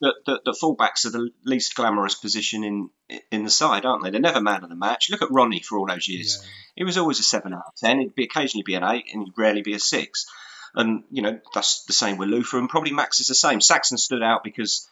that, 0.02 0.16
that 0.26 0.40
the 0.46 0.52
fullbacks 0.52 1.06
are 1.06 1.12
the 1.12 1.30
least 1.44 1.76
glamorous 1.76 2.16
position 2.16 2.64
in 2.64 2.90
in 3.32 3.44
the 3.44 3.50
side, 3.50 3.86
aren't 3.86 4.04
they? 4.04 4.10
They're 4.10 4.20
never 4.20 4.42
man 4.42 4.64
of 4.64 4.70
the 4.70 4.76
match. 4.76 5.10
Look 5.12 5.22
at 5.22 5.32
Ronnie 5.32 5.62
for 5.62 5.78
all 5.78 5.88
those 5.88 6.08
years. 6.08 6.40
Yeah. 6.42 6.50
He 6.78 6.84
was 6.84 6.98
always 6.98 7.20
a 7.20 7.24
seven 7.24 7.54
out 7.54 7.64
of 7.68 7.76
ten. 7.78 8.00
He'd 8.00 8.16
be 8.16 8.24
occasionally 8.26 8.64
be 8.64 8.76
an 8.76 8.84
eight, 8.84 9.06
and 9.14 9.24
he'd 9.24 9.34
rarely 9.38 9.62
be 9.62 9.74
a 9.74 9.80
six. 9.80 10.26
And 10.74 11.04
you 11.12 11.22
know 11.22 11.40
that's 11.54 11.86
the 11.86 11.94
same 11.94 12.18
with 12.18 12.30
Luther, 12.30 12.58
and 12.60 12.68
probably 12.70 12.92
Max 12.92 13.20
is 13.22 13.28
the 13.28 13.36
same. 13.36 13.62
Saxon 13.62 13.98
stood 13.98 14.22
out 14.24 14.44
because 14.44 14.90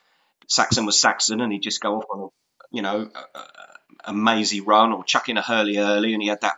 Saxon 0.48 0.86
was 0.86 1.00
Saxon, 1.00 1.42
and 1.42 1.52
he'd 1.52 1.62
just 1.64 1.82
go 1.82 1.98
off 1.98 2.06
on 2.14 2.22
a 2.22 2.28
you 2.72 2.82
know 2.82 3.10
a, 3.14 3.38
a, 3.38 3.48
a 4.06 4.14
mazy 4.14 4.62
run 4.62 4.94
or 4.94 5.04
chuck 5.04 5.28
in 5.28 5.38
a 5.38 5.42
hurley 5.42 5.78
early, 5.80 6.14
and 6.14 6.22
he 6.22 6.30
had 6.30 6.42
that 6.42 6.56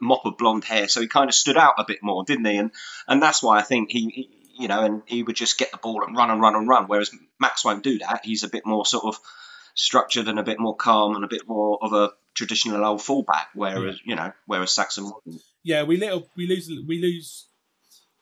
mop 0.00 0.24
of 0.24 0.38
blonde 0.38 0.64
hair, 0.64 0.88
so 0.88 1.00
he 1.00 1.08
kind 1.08 1.28
of 1.28 1.34
stood 1.34 1.56
out 1.56 1.74
a 1.78 1.84
bit 1.86 2.02
more, 2.02 2.24
didn't 2.24 2.44
he? 2.44 2.56
And 2.56 2.70
and 3.08 3.22
that's 3.22 3.42
why 3.42 3.58
I 3.58 3.62
think 3.62 3.90
he, 3.90 4.08
he 4.10 4.40
you 4.60 4.68
know, 4.68 4.84
and 4.84 5.02
he 5.06 5.22
would 5.22 5.36
just 5.36 5.58
get 5.58 5.70
the 5.72 5.78
ball 5.78 6.04
and 6.04 6.16
run 6.16 6.30
and 6.30 6.40
run 6.40 6.54
and 6.54 6.68
run. 6.68 6.84
Whereas 6.86 7.10
Max 7.38 7.64
won't 7.64 7.82
do 7.82 7.98
that. 7.98 8.20
He's 8.24 8.42
a 8.42 8.48
bit 8.48 8.66
more 8.66 8.84
sort 8.84 9.04
of 9.04 9.18
structured 9.74 10.28
and 10.28 10.38
a 10.38 10.42
bit 10.42 10.60
more 10.60 10.76
calm 10.76 11.14
and 11.14 11.24
a 11.24 11.28
bit 11.28 11.48
more 11.48 11.78
of 11.80 11.92
a 11.92 12.10
traditional 12.34 12.84
old 12.84 13.02
fullback. 13.02 13.48
Whereas 13.54 13.98
you 14.04 14.16
know, 14.16 14.32
whereas 14.46 14.74
Saxon 14.74 15.04
wasn't. 15.04 15.42
Yeah, 15.62 15.84
we 15.84 15.96
little 15.96 16.28
we 16.36 16.46
lose 16.46 16.70
we 16.86 17.00
lose 17.00 17.48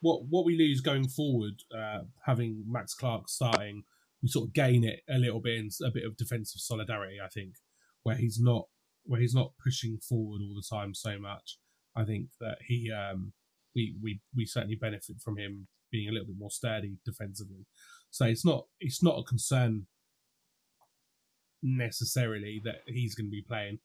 what 0.01 0.25
what 0.29 0.45
we 0.45 0.57
lose 0.57 0.81
going 0.81 1.07
forward. 1.07 1.61
Uh, 1.75 2.03
having 2.25 2.63
Max 2.67 2.93
Clark 2.93 3.29
starting, 3.29 3.83
we 4.21 4.29
sort 4.29 4.47
of 4.47 4.53
gain 4.53 4.83
it 4.83 5.01
a 5.09 5.17
little 5.17 5.41
bit 5.41 5.57
in 5.57 5.69
a 5.85 5.91
bit 5.91 6.05
of 6.05 6.17
defensive 6.17 6.61
solidarity. 6.61 7.17
I 7.23 7.27
think 7.27 7.55
where 8.03 8.15
he's 8.15 8.39
not 8.39 8.67
where 9.05 9.19
he's 9.21 9.33
not 9.33 9.53
pushing 9.63 9.97
forward 9.97 10.41
all 10.41 10.55
the 10.55 10.75
time 10.75 10.93
so 10.93 11.17
much. 11.19 11.57
I 11.95 12.03
think 12.05 12.27
that 12.39 12.57
he 12.67 12.91
um, 12.91 13.33
we 13.75 13.95
we 14.01 14.21
we 14.35 14.45
certainly 14.45 14.75
benefit 14.75 15.17
from 15.23 15.37
him 15.37 15.67
being 15.91 16.07
a 16.07 16.11
little 16.11 16.27
bit 16.27 16.37
more 16.37 16.51
sturdy 16.51 16.97
defensively. 17.05 17.65
So 18.11 18.25
it's 18.25 18.45
not 18.45 18.65
it's 18.79 19.01
not 19.03 19.17
a 19.19 19.23
concern 19.23 19.87
necessarily 21.61 22.61
that 22.63 22.77
he's 22.87 23.15
going 23.15 23.27
to 23.27 23.31
be 23.31 23.41
playing. 23.47 23.79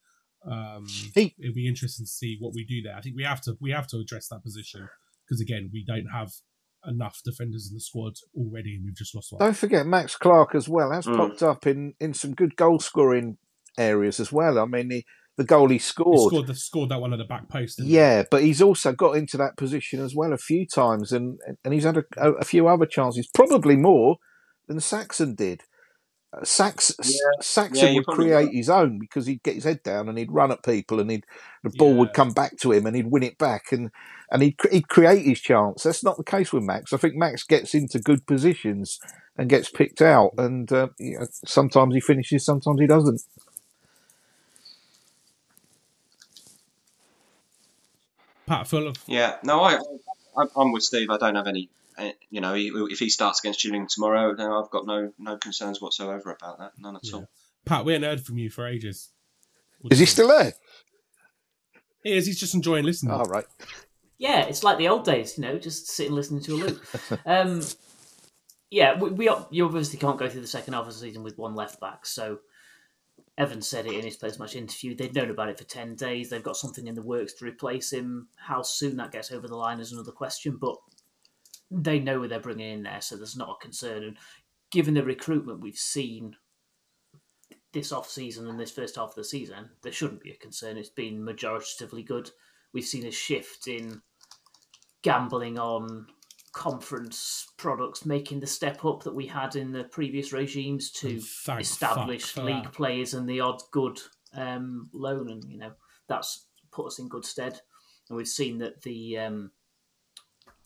Um, 0.47 0.87
He- 1.15 1.35
it'll 1.39 1.55
be 1.55 1.67
interesting 1.69 2.05
to 2.07 2.11
see 2.11 2.37
what 2.39 2.55
we 2.55 2.65
do 2.65 2.83
there. 2.83 2.97
I 2.97 3.01
think 3.01 3.17
we 3.17 3.25
have 3.25 3.41
to 3.43 3.57
we 3.61 3.71
have 3.71 3.87
to 3.89 3.99
address 3.99 4.29
that 4.29 4.43
position 4.43 4.89
because 5.27 5.41
again 5.41 5.71
we 5.73 5.85
don't 5.85 6.07
have 6.13 6.33
enough 6.87 7.21
defenders 7.25 7.69
in 7.71 7.75
the 7.75 7.81
squad 7.81 8.13
already, 8.37 8.75
and 8.77 8.85
we've 8.85 8.95
just 8.95 9.15
lost 9.15 9.33
one. 9.33 9.41
Don't 9.41 9.57
forget 9.57 9.87
Max 9.87 10.17
Clark 10.17 10.55
as 10.55 10.69
well 10.69 10.93
has 10.93 11.07
Mm. 11.07 11.17
popped 11.17 11.43
up 11.43 11.67
in, 11.67 11.95
in 11.99 12.13
some 12.13 12.35
good 12.35 12.57
goal 12.57 12.79
scoring 12.79 13.39
areas 13.79 14.21
as 14.21 14.33
well. 14.33 14.59
I 14.59 14.65
mean, 14.67 14.89
the, 14.89 15.05
the 15.37 15.45
goal 15.45 15.69
he 15.69 15.75
He 15.75 15.79
scored, 15.79 16.31
scored 16.31 16.47
the 16.47 16.55
scored 16.55 16.91
that 16.91 17.01
one 17.01 17.13
at 17.13 17.19
the 17.19 17.25
back 17.25 17.49
post. 17.49 17.79
didn't 17.79 17.91
he? 17.91 17.97
yeah, 17.97 18.23
but 18.31 18.43
he's 18.43 18.63
also 18.63 18.93
got 18.93 19.17
into 19.17 19.37
that 19.39 19.57
position 19.57 20.01
as 20.01 20.15
well 20.15 20.33
a 20.33 20.39
few 20.39 20.67
times, 20.67 21.13
and 21.13 21.39
and 21.65 21.75
he's 21.75 21.85
had 21.85 21.97
a, 21.97 22.05
a, 22.17 22.33
a 22.33 22.45
few 22.45 22.69
other 22.69 22.87
chances, 22.87 23.27
probably 23.35 23.77
more 23.77 24.19
than 24.69 24.81
Saxon 24.81 25.35
did. 25.35 25.63
Uh, 26.33 26.45
Sax, 26.45 26.93
Saxon 27.41 27.89
Yeah, 27.89 27.95
would 27.95 28.07
create 28.07 28.33
right. 28.47 28.55
his 28.55 28.69
own 28.69 28.99
because 28.99 29.27
he'd 29.27 29.43
get 29.43 29.55
his 29.55 29.65
head 29.65 29.83
down 29.85 30.09
and 30.09 30.19
he'd 30.19 30.33
run 30.33 30.51
at 30.53 30.65
people, 30.65 31.01
and 31.01 31.11
he'd 31.11 31.25
the 31.63 31.71
ball 31.71 31.95
would 31.95 32.13
come 32.13 32.33
back 32.33 32.57
to 32.59 32.73
him, 32.73 32.87
and 32.87 32.97
he'd 32.97 33.11
win 33.11 33.23
it 33.23 33.39
back, 33.39 33.73
and 33.73 33.91
and 34.31 34.43
he'd 34.43 34.57
he'd 34.71 34.89
create 34.89 35.25
his 35.25 35.41
chance. 35.41 35.83
That's 35.83 36.05
not 36.05 36.17
the 36.17 36.25
case 36.25 36.53
with 36.53 36.63
Max. 36.65 36.93
I 36.93 36.97
think 36.97 37.15
Max 37.15 37.45
gets 37.45 37.75
into 37.75 37.99
good 37.99 38.27
positions 38.27 38.99
and 39.37 39.49
gets 39.51 39.69
picked 39.71 40.03
out, 40.03 40.33
and 40.39 40.73
uh, 40.73 40.89
you 40.99 41.19
know, 41.19 41.27
sometimes 41.45 41.95
he 41.95 42.01
finishes, 42.01 42.45
sometimes 42.45 42.81
he 42.81 42.87
doesn't. 42.87 43.21
Pat 48.47 48.67
full 48.69 48.89
of 48.89 48.97
Yeah, 49.07 49.37
no, 49.43 49.63
I, 49.63 49.75
I 50.37 50.45
I'm 50.57 50.73
with 50.73 50.83
Steve. 50.83 51.11
I 51.11 51.17
don't 51.19 51.35
have 51.35 51.47
any. 51.47 51.69
eh, 51.99 52.13
You 52.31 52.41
know, 52.41 52.55
if 52.55 52.99
he 52.99 53.09
starts 53.11 53.41
against 53.41 53.63
Gillingham 53.63 53.89
tomorrow, 53.89 54.35
then 54.35 54.51
I've 54.51 54.71
got 54.71 54.87
no 54.87 55.13
no 55.19 55.37
concerns 55.37 55.81
whatsoever 55.81 56.31
about 56.39 56.59
that. 56.59 56.73
None 56.79 56.97
at 56.97 57.03
Yeah. 57.05 57.15
all. 57.17 57.29
Pat. 57.65 57.85
We 57.85 57.93
haven't 57.95 58.09
heard 58.09 58.21
from 58.25 58.39
you 58.39 58.51
for 58.51 58.67
ages. 58.67 59.11
What 59.81 59.93
Is 59.93 59.99
he 59.99 60.03
you 60.03 60.07
still 60.07 60.29
there? 60.29 60.53
He 62.03 62.17
is. 62.17 62.27
He's 62.27 62.39
just 62.39 62.55
enjoying 62.55 62.85
listening. 62.85 63.13
All 63.13 63.25
right. 63.25 63.47
Yeah, 64.19 64.43
it's 64.47 64.63
like 64.63 64.79
the 64.79 64.89
old 64.89 65.05
days, 65.05 65.37
you 65.37 65.43
know, 65.43 65.59
just 65.59 65.89
sitting 65.89 66.15
listening 66.15 66.43
to 66.43 66.55
a 66.55 66.57
loop. 66.57 66.85
um, 67.27 67.63
yeah, 68.71 68.99
we, 68.99 69.11
we 69.11 69.31
you 69.51 69.65
obviously 69.65 69.99
can't 69.99 70.19
go 70.19 70.29
through 70.29 70.41
the 70.43 70.47
second 70.47 70.75
half 70.75 70.87
of 70.87 70.93
the 70.93 70.99
season 70.99 71.23
with 71.23 71.37
one 71.39 71.55
left 71.55 71.81
back. 71.81 72.07
So 72.07 72.39
Evans 73.37 73.67
said 73.67 73.87
it 73.87 73.95
in 73.95 74.05
his 74.05 74.17
post-match 74.17 74.55
interview. 74.55 74.95
They've 74.95 75.15
known 75.15 75.31
about 75.31 75.49
it 75.49 75.59
for 75.59 75.65
ten 75.65 75.97
days. 75.97 76.31
They've 76.31 76.43
got 76.43 76.57
something 76.57 76.87
in 76.87 76.95
the 76.95 77.03
works 77.03 77.33
to 77.35 77.45
replace 77.45 77.93
him. 77.93 78.29
How 78.37 78.63
soon 78.63 78.97
that 78.99 79.11
gets 79.11 79.33
over 79.33 79.49
the 79.49 79.57
line 79.57 79.81
is 79.81 79.93
another 79.93 80.13
question, 80.13 80.57
but 80.61 80.77
they 81.71 81.99
know 81.99 82.21
who 82.21 82.29
they're 82.29 82.39
bringing 82.39 82.71
in 82.71 82.83
there, 82.85 83.01
so 83.01 83.17
there's 83.17 83.37
not 83.37 83.57
a 83.61 83.63
concern. 83.63 84.05
And 84.05 84.17
given 84.71 84.95
the 84.95 85.03
recruitment 85.03 85.61
we've 85.61 85.77
seen 85.77 86.37
this 87.73 87.91
off 87.91 88.09
season 88.09 88.47
and 88.47 88.61
this 88.61 88.71
first 88.71 88.95
half 88.95 89.09
of 89.09 89.15
the 89.17 89.25
season, 89.25 89.71
there 89.83 89.91
shouldn't 89.91 90.23
be 90.23 90.31
a 90.31 90.37
concern. 90.37 90.77
It's 90.77 90.89
been 90.89 91.25
majoritatively 91.25 92.05
good. 92.05 92.31
We've 92.73 92.85
seen 92.85 93.07
a 93.07 93.11
shift 93.11 93.67
in 93.67 94.01
gambling 95.03 95.59
on 95.59 96.07
conference 96.55 97.49
products, 97.57 98.07
making 98.07 98.41
the 98.41 98.47
step 98.47 98.85
up 98.85 99.03
that 99.03 99.15
we 99.15 99.27
had 99.27 99.57
in 99.57 99.73
the 99.73 99.85
previous 99.85 100.33
regimes 100.33 100.91
to 100.93 101.09
And 101.09 101.23
thank 101.23 101.61
establish 101.61 102.37
league 102.37 102.65
that. 102.65 102.73
players 102.73 103.13
and 103.13 103.29
the 103.29 103.41
odd 103.41 103.61
good 103.73 104.01
um, 104.35 104.89
loan, 104.93 105.29
and 105.31 105.45
you 105.45 105.59
know 105.59 105.73
that's 106.09 106.47
put 106.71 106.87
us 106.87 106.99
in 106.99 107.09
good 107.09 107.25
stead. 107.25 107.61
And 108.09 108.17
we've 108.17 108.29
seen 108.29 108.59
that 108.59 108.83
the 108.83 109.19
um, 109.19 109.51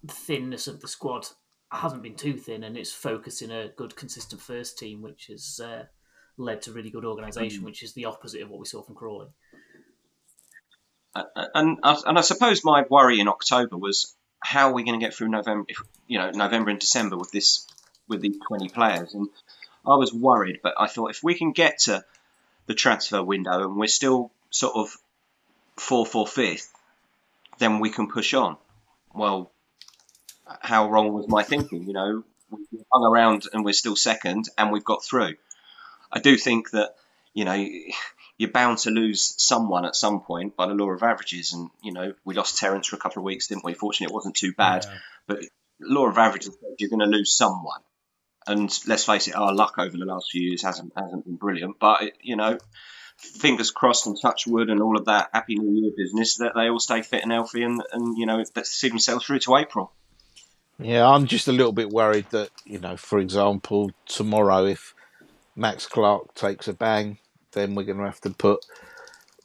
thinness 0.06 0.66
of 0.66 0.80
the 0.80 0.88
squad 0.88 1.26
hasn't 1.70 2.02
been 2.02 2.16
too 2.16 2.34
thin, 2.34 2.64
and 2.64 2.76
it's 2.76 2.92
focusing 2.92 3.50
a 3.50 3.68
good, 3.76 3.96
consistent 3.96 4.40
first 4.40 4.78
team, 4.78 5.02
which 5.02 5.26
has 5.28 5.60
uh, 5.62 5.84
led 6.36 6.62
to 6.62 6.72
really 6.72 6.90
good 6.90 7.04
Mm. 7.04 7.08
organisation, 7.08 7.64
which 7.64 7.82
is 7.82 7.94
the 7.94 8.04
opposite 8.04 8.42
of 8.42 8.50
what 8.50 8.60
we 8.60 8.66
saw 8.66 8.82
from 8.82 8.94
Crawley. 8.94 9.28
And 11.14 11.78
and 11.82 12.18
I 12.18 12.20
suppose 12.20 12.62
my 12.64 12.84
worry 12.90 13.20
in 13.20 13.28
October 13.28 13.76
was 13.76 14.14
how 14.40 14.70
are 14.70 14.72
we 14.72 14.84
going 14.84 14.98
to 14.98 15.04
get 15.04 15.14
through 15.14 15.28
November? 15.28 15.64
If, 15.68 15.78
you 16.06 16.18
know, 16.18 16.30
November 16.30 16.70
and 16.70 16.78
December 16.78 17.16
with 17.16 17.30
this 17.30 17.66
with 18.08 18.20
these 18.20 18.38
twenty 18.46 18.68
players, 18.68 19.14
and 19.14 19.28
I 19.86 19.96
was 19.96 20.12
worried. 20.12 20.60
But 20.62 20.74
I 20.78 20.86
thought 20.86 21.10
if 21.10 21.22
we 21.22 21.34
can 21.34 21.52
get 21.52 21.80
to 21.80 22.04
the 22.66 22.74
transfer 22.74 23.22
window 23.22 23.64
and 23.64 23.76
we're 23.76 23.86
still 23.86 24.30
sort 24.50 24.76
of 24.76 24.96
fourth 25.76 26.14
or 26.14 26.26
fifth, 26.26 26.72
then 27.58 27.80
we 27.80 27.90
can 27.90 28.08
push 28.08 28.34
on. 28.34 28.56
Well, 29.14 29.50
how 30.60 30.90
wrong 30.90 31.12
was 31.12 31.28
my 31.28 31.42
thinking? 31.42 31.86
You 31.86 31.92
know, 31.92 32.24
we 32.50 32.80
hung 32.92 33.04
around 33.04 33.44
and 33.52 33.64
we're 33.64 33.72
still 33.72 33.96
second, 33.96 34.46
and 34.56 34.70
we've 34.72 34.84
got 34.84 35.04
through. 35.04 35.34
I 36.10 36.20
do 36.20 36.36
think 36.36 36.70
that 36.70 36.94
you 37.34 37.44
know 37.44 37.66
you're 38.38 38.50
bound 38.50 38.78
to 38.78 38.90
lose 38.90 39.34
someone 39.36 39.84
at 39.84 39.96
some 39.96 40.20
point 40.20 40.56
by 40.56 40.66
the 40.66 40.74
law 40.74 40.90
of 40.90 41.02
averages. 41.02 41.52
And, 41.52 41.70
you 41.82 41.92
know, 41.92 42.14
we 42.24 42.34
lost 42.34 42.56
Terence 42.58 42.86
for 42.86 42.96
a 42.96 42.98
couple 43.00 43.20
of 43.20 43.24
weeks, 43.24 43.48
didn't 43.48 43.64
we? 43.64 43.74
Fortunately, 43.74 44.12
it 44.12 44.14
wasn't 44.14 44.36
too 44.36 44.52
bad. 44.52 44.84
Yeah. 44.84 44.98
But 45.26 45.44
law 45.80 46.06
of 46.06 46.16
averages, 46.16 46.54
says 46.54 46.76
you're 46.78 46.88
going 46.88 47.00
to 47.00 47.06
lose 47.06 47.34
someone. 47.34 47.80
And 48.46 48.72
let's 48.86 49.04
face 49.04 49.26
it, 49.26 49.34
our 49.34 49.52
luck 49.52 49.74
over 49.78 49.96
the 49.96 50.04
last 50.04 50.30
few 50.30 50.40
years 50.40 50.62
hasn't 50.62 50.92
hasn't 50.96 51.24
been 51.24 51.36
brilliant. 51.36 51.78
But, 51.80 52.02
it, 52.02 52.14
you 52.22 52.36
know, 52.36 52.58
fingers 53.18 53.72
crossed 53.72 54.06
and 54.06 54.16
touch 54.20 54.46
wood 54.46 54.70
and 54.70 54.80
all 54.80 54.96
of 54.96 55.06
that 55.06 55.30
happy 55.32 55.56
new 55.56 55.82
year 55.82 55.92
business 55.96 56.36
that 56.36 56.52
they 56.54 56.68
all 56.70 56.78
stay 56.78 57.02
fit 57.02 57.24
and 57.24 57.32
healthy 57.32 57.64
and, 57.64 57.82
and 57.92 58.16
you 58.16 58.26
know, 58.26 58.44
that 58.54 58.66
see 58.66 58.88
themselves 58.88 59.26
through 59.26 59.40
to 59.40 59.56
April. 59.56 59.92
Yeah, 60.78 61.08
I'm 61.08 61.26
just 61.26 61.48
a 61.48 61.52
little 61.52 61.72
bit 61.72 61.90
worried 61.90 62.26
that, 62.30 62.50
you 62.64 62.78
know, 62.78 62.96
for 62.96 63.18
example, 63.18 63.90
tomorrow, 64.06 64.64
if 64.64 64.94
Max 65.56 65.86
Clark 65.86 66.34
takes 66.34 66.68
a 66.68 66.72
bang, 66.72 67.18
then 67.52 67.74
we're 67.74 67.84
going 67.84 67.98
to 67.98 68.04
have 68.04 68.20
to 68.22 68.30
put 68.30 68.64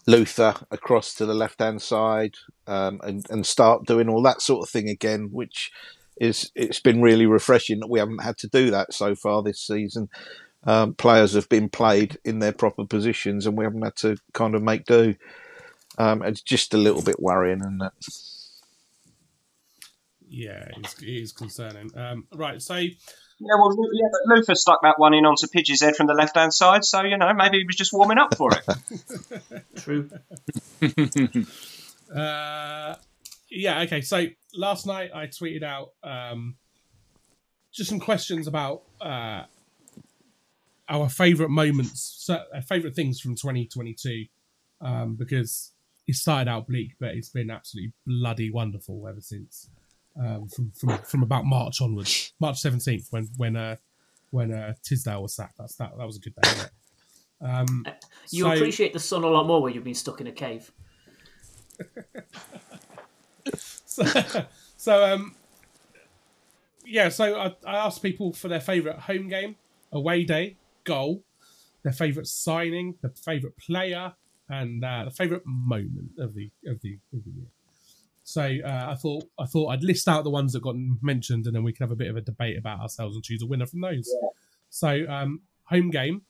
Luther 0.05 0.55
across 0.71 1.13
to 1.15 1.25
the 1.25 1.33
left 1.33 1.59
hand 1.59 1.81
side 1.81 2.35
um, 2.67 2.99
and, 3.03 3.25
and 3.29 3.45
start 3.45 3.85
doing 3.85 4.09
all 4.09 4.21
that 4.23 4.41
sort 4.41 4.67
of 4.67 4.69
thing 4.69 4.89
again, 4.89 5.29
which 5.31 5.71
is, 6.19 6.51
it's 6.55 6.79
been 6.79 7.01
really 7.01 7.25
refreshing 7.25 7.79
that 7.79 7.89
we 7.89 7.99
haven't 7.99 8.23
had 8.23 8.37
to 8.39 8.47
do 8.47 8.71
that 8.71 8.93
so 8.93 9.15
far 9.15 9.41
this 9.41 9.59
season. 9.59 10.09
Um, 10.65 10.93
players 10.93 11.33
have 11.33 11.49
been 11.49 11.69
played 11.69 12.17
in 12.23 12.39
their 12.39 12.53
proper 12.53 12.85
positions 12.85 13.45
and 13.45 13.57
we 13.57 13.65
haven't 13.65 13.81
had 13.81 13.95
to 13.97 14.17
kind 14.33 14.55
of 14.55 14.63
make 14.63 14.85
do. 14.85 15.15
Um, 15.97 16.23
it's 16.23 16.41
just 16.41 16.73
a 16.73 16.77
little 16.77 17.03
bit 17.03 17.19
worrying, 17.19 17.61
and 17.63 17.81
that. 17.81 17.93
Yeah, 20.27 20.67
it's, 20.77 21.01
it 21.01 21.07
is 21.07 21.31
concerning. 21.31 21.95
Um, 21.95 22.27
right, 22.33 22.59
so 22.61 22.81
Yeah, 23.45 23.55
well, 23.59 23.75
yeah, 23.93 24.07
but 24.11 24.35
Luther 24.35 24.55
stuck 24.55 24.81
that 24.83 24.97
one 24.97 25.13
in 25.13 25.25
onto 25.25 25.47
Pidge's 25.47 25.81
head 25.81 25.95
from 25.95 26.07
the 26.07 26.13
left 26.13 26.37
hand 26.37 26.53
side, 26.53 26.85
so, 26.85 27.01
you 27.03 27.17
know, 27.17 27.33
maybe 27.33 27.59
he 27.59 27.65
was 27.65 27.75
just 27.75 27.91
warming 27.91 28.17
up 28.17 28.35
for 28.37 28.51
it. 28.53 29.63
True. 29.75 30.09
Uh, 32.13 32.93
yeah, 33.49 33.81
okay. 33.81 34.01
So 34.01 34.27
last 34.55 34.85
night 34.85 35.09
I 35.15 35.25
tweeted 35.25 35.63
out 35.63 35.93
um, 36.03 36.57
just 37.71 37.89
some 37.89 37.99
questions 37.99 38.45
about 38.45 38.83
uh, 39.01 39.45
our 40.89 41.09
favourite 41.09 41.49
moments, 41.49 42.17
so, 42.19 42.43
uh, 42.53 42.61
favourite 42.61 42.95
things 42.95 43.19
from 43.19 43.35
2022, 43.35 44.25
um, 44.81 45.15
because 45.15 45.71
it 46.07 46.15
started 46.15 46.51
out 46.51 46.67
bleak, 46.67 46.91
but 46.99 47.15
it's 47.15 47.29
been 47.29 47.49
absolutely 47.49 47.93
bloody 48.05 48.51
wonderful 48.51 49.07
ever 49.07 49.21
since. 49.21 49.69
Um, 50.19 50.47
from, 50.47 50.71
from 50.71 50.97
from 50.99 51.23
about 51.23 51.45
March 51.45 51.81
onwards, 51.81 52.33
March 52.39 52.61
17th, 52.61 53.07
when 53.09 53.29
when 53.37 53.55
uh, 53.55 53.77
when 54.29 54.51
uh, 54.53 54.73
Tisdale 54.83 55.21
was 55.21 55.35
sacked. 55.35 55.57
That's 55.57 55.75
that. 55.75 55.97
That 55.97 56.05
was 56.05 56.17
a 56.17 56.19
good 56.19 56.35
day. 56.41 56.49
Um, 57.41 57.85
You 58.31 58.43
so- 58.43 58.53
appreciate 58.53 58.93
the 58.93 58.99
sun 58.99 59.23
a 59.23 59.27
lot 59.27 59.45
more 59.47 59.61
when 59.61 59.73
you've 59.73 59.83
been 59.83 59.93
stuck 59.95 60.21
in 60.21 60.27
a 60.27 60.31
cave. 60.31 60.71
so, 63.55 64.05
so 64.77 65.03
um, 65.03 65.35
yeah, 66.85 67.09
so 67.09 67.39
I, 67.39 67.55
I 67.65 67.75
asked 67.85 68.01
people 68.01 68.33
for 68.33 68.47
their 68.47 68.59
favourite 68.61 68.99
home 68.99 69.27
game, 69.27 69.55
away 69.91 70.23
day, 70.23 70.57
goal, 70.83 71.23
their 71.83 71.93
favourite 71.93 72.27
signing, 72.27 72.95
their 73.01 73.11
favourite 73.11 73.57
player, 73.57 74.13
and 74.49 74.83
uh, 74.83 75.05
the 75.05 75.11
favourite 75.11 75.43
moment 75.45 76.11
of 76.19 76.33
the 76.33 76.51
of 76.65 76.81
the 76.81 76.99
of 77.13 77.23
the 77.23 77.31
year. 77.31 77.47
So 78.23 78.41
uh, 78.41 78.87
I 78.91 78.95
thought 78.95 79.25
I 79.37 79.45
thought 79.45 79.67
I'd 79.67 79.83
list 79.83 80.07
out 80.07 80.23
the 80.23 80.29
ones 80.29 80.53
that 80.53 80.63
got 80.63 80.75
mentioned, 81.01 81.45
and 81.45 81.55
then 81.55 81.63
we 81.63 81.73
can 81.73 81.83
have 81.83 81.91
a 81.91 81.95
bit 81.95 82.09
of 82.09 82.15
a 82.15 82.21
debate 82.21 82.57
about 82.57 82.79
ourselves 82.79 83.15
and 83.15 83.23
choose 83.23 83.41
a 83.41 83.45
winner 83.45 83.65
from 83.65 83.81
those. 83.81 84.09
So 84.69 85.05
um, 85.09 85.41
home 85.65 85.89
game, 85.89 86.21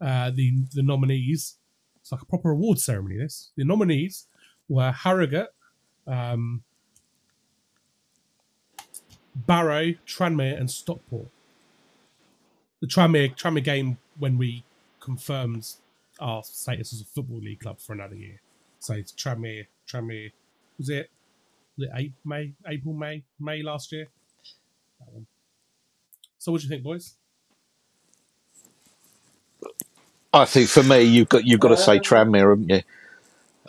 uh, 0.00 0.30
the 0.30 0.64
the 0.74 0.82
nominees. 0.82 1.56
It's 2.00 2.10
like 2.10 2.22
a 2.22 2.26
proper 2.26 2.50
award 2.50 2.78
ceremony. 2.78 3.18
This 3.18 3.50
the 3.56 3.64
nominees 3.64 4.26
were 4.68 4.90
Harrogate, 4.90 5.48
um, 6.06 6.62
Barrow, 9.34 9.94
Tranmere, 10.06 10.58
and 10.58 10.70
Stockport. 10.70 11.28
The 12.80 12.86
Tranmere 12.86 13.36
Tranmere 13.36 13.62
game 13.62 13.98
when 14.18 14.36
we 14.36 14.64
confirmed 14.98 15.66
our 16.18 16.42
status 16.42 16.92
as 16.92 17.00
a 17.00 17.04
football 17.04 17.38
league 17.38 17.60
club 17.60 17.80
for 17.80 17.92
another 17.92 18.14
year. 18.16 18.40
So 18.78 18.94
it's 18.94 19.12
Tranmere, 19.12 19.66
Tranmere. 19.86 20.32
Was 20.78 20.88
it? 20.88 21.10
Was 21.80 21.90
April, 21.94 22.12
May, 22.24 22.52
April, 22.66 22.94
May, 22.94 23.24
May 23.40 23.62
last 23.62 23.92
year? 23.92 24.06
That 25.00 25.12
one. 25.12 25.26
So 26.38 26.52
what 26.52 26.60
do 26.60 26.64
you 26.66 26.70
think, 26.70 26.82
boys? 26.82 27.16
I 30.32 30.44
think 30.44 30.68
for 30.68 30.82
me, 30.82 31.02
you've 31.02 31.28
got 31.28 31.44
you've 31.46 31.60
got 31.60 31.70
to 31.70 31.76
say 31.76 31.98
Tranmere, 32.00 32.50
haven't 32.50 32.70
you? 32.70 32.82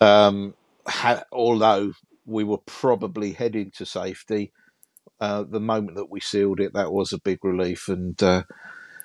Um, 0.05 0.53
ha- 0.87 1.23
although 1.31 1.93
we 2.25 2.43
were 2.43 2.59
probably 2.59 3.33
heading 3.33 3.71
to 3.71 3.85
safety, 3.85 4.51
uh, 5.19 5.43
the 5.43 5.59
moment 5.59 5.97
that 5.97 6.11
we 6.11 6.19
sealed 6.19 6.59
it, 6.59 6.73
that 6.73 6.93
was 6.93 7.13
a 7.13 7.19
big 7.19 7.43
relief, 7.43 7.87
and 7.87 8.21
uh, 8.23 8.43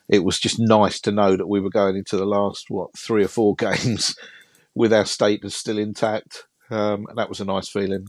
it 0.09 0.25
was 0.25 0.39
just 0.39 0.59
nice 0.59 1.01
to 1.03 1.13
know 1.13 1.37
that 1.37 1.49
we 1.49 1.61
were 1.61 1.71
going 1.71 1.97
into 1.97 2.17
the 2.17 2.27
last 2.27 2.71
what 2.71 2.97
three 2.97 3.25
or 3.25 3.29
four 3.29 3.55
games 3.59 4.17
with 4.75 4.93
our 4.93 5.07
status 5.07 5.57
still 5.57 5.79
intact, 5.79 6.47
um, 6.71 7.07
and 7.09 7.19
that 7.19 7.29
was 7.31 7.41
a 7.41 7.45
nice 7.47 7.69
feeling. 7.69 8.09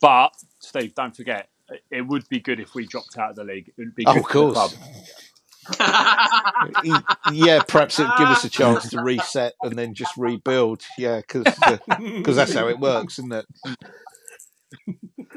But 0.00 0.32
Steve, 0.60 0.94
don't 0.94 1.14
forget, 1.16 1.48
it 1.90 2.02
would 2.02 2.28
be 2.28 2.40
good 2.40 2.60
if 2.60 2.74
we 2.74 2.86
dropped 2.86 3.16
out 3.18 3.30
of 3.30 3.36
the 3.36 3.44
league. 3.44 3.68
It 3.68 3.74
would 3.78 3.94
be 3.94 4.04
Oh, 4.06 4.08
good 4.12 4.22
of 4.22 4.26
for 4.26 4.36
the 4.36 4.46
course. 4.46 4.46
club. 4.46 4.70
yeah, 7.32 7.62
perhaps 7.66 7.98
it'd 7.98 8.12
give 8.16 8.28
us 8.28 8.44
a 8.44 8.50
chance 8.50 8.90
to 8.90 9.00
reset 9.00 9.54
and 9.62 9.78
then 9.78 9.94
just 9.94 10.14
rebuild. 10.16 10.82
Yeah, 10.98 11.20
because 11.26 12.36
that's 12.36 12.52
how 12.54 12.68
it 12.68 12.78
works, 12.80 13.18
isn't 13.18 13.32
it? 13.32 13.46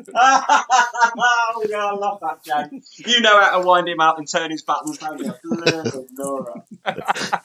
oh, 0.16 1.66
yeah, 1.70 1.86
I 1.86 1.94
love 1.96 2.20
that, 2.22 2.44
Jack. 2.46 2.72
You 3.06 3.20
know 3.22 3.40
how 3.42 3.60
to 3.60 3.66
wind 3.68 3.88
him 3.90 4.00
up 4.00 4.18
and 4.18 4.28
turn 4.30 4.52
his 4.52 4.62
buttons, 4.64 4.98
don't 5.00 5.20
you? 5.20 5.34
Nora. 6.14 6.64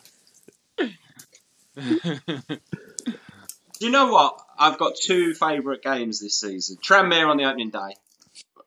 Do 3.82 3.86
you 3.86 3.92
know 3.92 4.12
what? 4.12 4.40
I've 4.56 4.78
got 4.78 4.94
two 4.94 5.34
favourite 5.34 5.82
games 5.82 6.20
this 6.20 6.38
season. 6.38 6.76
Tranmere 6.76 7.28
on 7.28 7.36
the 7.36 7.46
opening 7.46 7.70
day, 7.70 7.96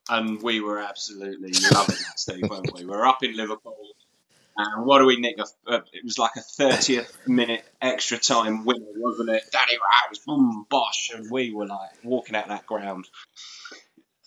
and 0.09 0.41
we 0.41 0.59
were 0.59 0.81
absolutely 0.81 1.53
loving 1.73 1.95
that, 1.95 2.19
Steve, 2.19 2.49
weren't 2.49 2.73
we? 2.73 2.83
We 2.83 2.91
were 2.91 3.05
up 3.05 3.23
in 3.23 3.33
Liverpool, 3.37 3.77
and 4.57 4.85
what 4.85 4.99
do 4.99 5.05
we 5.05 5.15
nick? 5.15 5.37
It 5.39 6.03
was 6.03 6.19
like 6.19 6.35
a 6.35 6.41
30th 6.41 7.15
minute 7.25 7.63
extra 7.81 8.17
time 8.17 8.65
winner, 8.65 8.87
wasn't 8.97 9.29
it? 9.29 9.43
Danny 9.53 9.77
Rose, 9.77 10.19
boom, 10.19 10.65
bosh, 10.69 11.11
and 11.15 11.31
we 11.31 11.53
were 11.53 11.65
like 11.65 11.91
walking 12.03 12.35
out 12.35 12.49
that 12.49 12.65
ground 12.65 13.07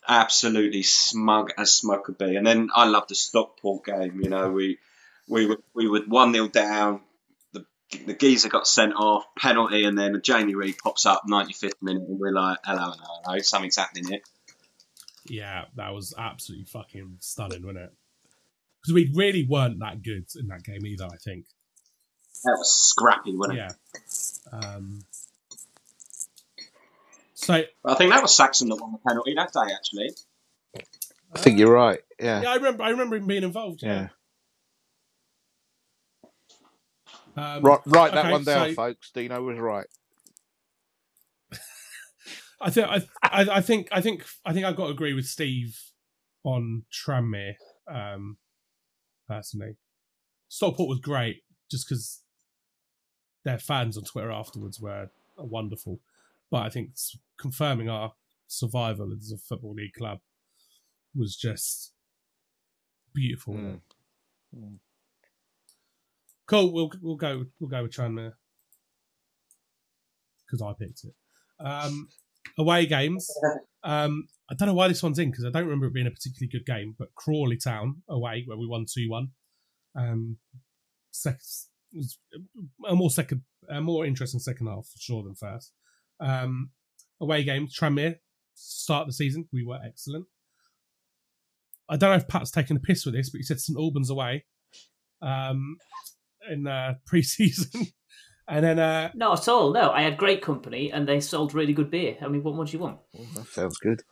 absolutely 0.09 0.85
smug 0.85 1.53
as 1.59 1.71
smug 1.71 2.05
could 2.05 2.17
be. 2.17 2.35
And 2.35 2.47
then 2.47 2.71
I 2.75 2.87
love 2.87 3.09
the 3.09 3.15
Stockport 3.15 3.85
game. 3.85 4.23
You 4.23 4.31
know, 4.31 4.53
we 4.53 4.79
we 5.29 5.45
were 5.45 5.59
we 5.75 5.87
were 5.87 6.01
one 6.07 6.33
0 6.33 6.49
down. 6.49 7.03
The 7.91 7.99
the 7.99 8.15
geezer 8.15 8.49
got 8.49 8.67
sent 8.67 8.95
off, 8.95 9.25
penalty, 9.39 9.85
and 9.85 9.97
then 9.97 10.21
Jamie 10.23 10.55
Reid 10.55 10.77
pops 10.79 11.07
up 11.07 11.23
95th 11.29 11.73
minute, 11.83 12.03
and 12.09 12.19
we're 12.19 12.33
like, 12.33 12.59
hello, 12.65 12.93
hello, 12.93 13.21
hello, 13.25 13.39
something's 13.39 13.77
happening 13.77 14.09
here. 14.09 14.21
Yeah, 15.27 15.65
that 15.77 15.93
was 15.93 16.15
absolutely 16.17 16.67
fucking 16.67 17.17
stunning, 17.21 17.63
wasn't 17.63 17.85
it? 17.85 17.93
Because 18.81 18.95
we 18.95 19.11
really 19.15 19.45
weren't 19.45 19.81
that 19.81 20.03
good 20.03 20.27
in 20.39 20.49
that 20.49 20.65
game 20.65 20.85
either. 20.87 21.07
I 21.07 21.17
think. 21.17 21.47
That 22.45 22.57
was 22.57 22.71
scrappy, 22.71 23.35
wasn't 23.37 23.59
it? 23.59 23.73
Yeah. 24.53 24.59
Um, 24.59 25.05
so 27.35 27.63
I 27.85 27.95
think 27.95 28.13
that 28.13 28.23
was 28.23 28.35
Saxon 28.35 28.69
that 28.69 28.77
won 28.77 28.93
the 28.93 28.99
penalty 28.99 29.35
that 29.35 29.53
day, 29.53 29.73
actually. 29.75 30.11
I 31.33 31.39
think 31.39 31.59
you're 31.59 31.73
right. 31.73 32.01
Yeah, 32.21 32.43
yeah, 32.43 32.51
I 32.51 32.55
remember. 32.57 32.83
I 32.85 32.91
remember 32.91 33.17
him 33.17 33.27
being 33.27 33.43
involved. 33.43 33.83
yeah. 33.83 34.09
Um, 37.39 37.63
Right, 37.63 37.81
write 37.87 38.13
that 38.13 38.25
okay, 38.25 38.33
one 38.33 38.45
down, 38.45 38.69
so 38.71 38.75
folks. 38.75 39.11
Dino 39.13 39.41
was 39.43 39.59
right. 39.59 39.87
I 42.61 42.71
think. 42.71 42.89
I, 42.89 43.03
I, 43.23 43.61
think. 43.61 43.89
I 43.93 44.01
think. 44.01 44.25
I 44.45 44.53
think 44.53 44.67
I've 44.67 44.77
got 44.77 44.87
to 44.87 44.93
agree 44.93 45.15
with 45.15 45.27
Steve 45.27 45.81
on 46.43 46.85
Tranmere. 46.93 47.55
Um, 47.89 48.39
personally, 49.29 49.77
Stockport 50.49 50.89
was 50.89 50.99
great 50.99 51.43
just 51.71 51.89
because 51.89 52.23
their 53.45 53.59
fans 53.59 53.97
on 53.97 54.05
Twitter 54.05 54.33
afterwards 54.33 54.81
were 54.81 55.11
wonderful. 55.37 56.01
But 56.51 56.63
I 56.63 56.71
think 56.71 56.91
confirming 57.39 57.89
our 57.89 58.15
survival 58.49 59.13
as 59.17 59.31
a 59.31 59.39
football 59.39 59.75
league 59.75 59.93
club 59.97 60.19
was 61.15 61.37
just 61.37 61.93
beautiful. 63.15 63.55
wasn't 63.55 63.83
it? 64.55 64.81
Cool. 66.49 66.73
We'll 66.73 66.91
we'll 67.03 67.17
go 67.17 67.45
we'll 67.61 67.71
go 67.71 67.83
with 67.83 67.93
Tranmere 67.93 68.33
because 70.47 70.63
I 70.63 70.73
picked 70.79 71.05
it. 71.05 71.15
Um, 71.65 72.09
away 72.59 72.87
games. 72.87 73.29
Um, 73.85 74.29
I 74.51 74.55
don't 74.55 74.69
know 74.69 74.75
why 74.75 74.89
this 74.89 75.03
one's 75.03 75.19
in 75.19 75.31
because 75.31 75.45
I 75.45 75.51
don't 75.51 75.65
remember 75.65 75.87
it 75.87 75.95
being 75.95 76.07
a 76.07 76.11
particularly 76.11 76.49
good 76.51 76.65
game. 76.65 76.95
But 76.99 77.15
Crawley 77.15 77.59
Town 77.59 78.03
away 78.09 78.45
where 78.47 78.57
we 78.57 78.67
won 78.67 78.87
two 78.89 79.11
one. 79.11 79.29
Um, 79.95 80.39
a 82.87 82.95
more 82.95 83.11
second, 83.11 83.43
a 83.69 83.81
more 83.81 84.07
interesting 84.07 84.41
second 84.41 84.69
half 84.69 84.87
for 84.87 84.99
sure 84.99 85.23
than 85.23 85.35
first. 85.35 85.73
Um, 86.21 86.71
away 87.21 87.45
game 87.45 87.69
Tranmere 87.69 88.17
start 88.55 89.07
the 89.07 89.13
season 89.13 89.49
we 89.53 89.65
were 89.65 89.79
excellent. 89.85 90.27
I 91.91 91.97
don't 91.97 92.11
know 92.11 92.17
if 92.17 92.29
Pat's 92.29 92.51
taking 92.51 92.77
a 92.77 92.81
piss 92.81 93.05
with 93.05 93.15
this, 93.15 93.31
but 93.31 93.39
he 93.39 93.43
said 93.43 93.61
St 93.61 93.79
Albans 93.79 94.11
away 94.11 94.45
um, 95.23 95.77
in 96.51 96.67
uh, 96.67 96.95
pre-season, 97.07 97.87
and 98.49 98.65
then 98.65 98.79
uh, 98.79 99.11
Not 99.15 99.41
at 99.41 99.49
all. 99.49 99.73
No, 99.73 99.91
I 99.91 100.03
had 100.03 100.17
great 100.17 100.43
company, 100.43 100.91
and 100.93 101.09
they 101.09 101.21
sold 101.21 101.55
really 101.55 101.73
good 101.73 101.91
beer. 101.91 102.17
I 102.21 102.29
mean, 102.29 102.43
what 102.43 102.55
more 102.55 102.65
do 102.65 102.73
you 102.73 102.79
want? 102.79 102.99
That 103.35 103.47
sounds 103.47 103.79
good. 103.79 104.03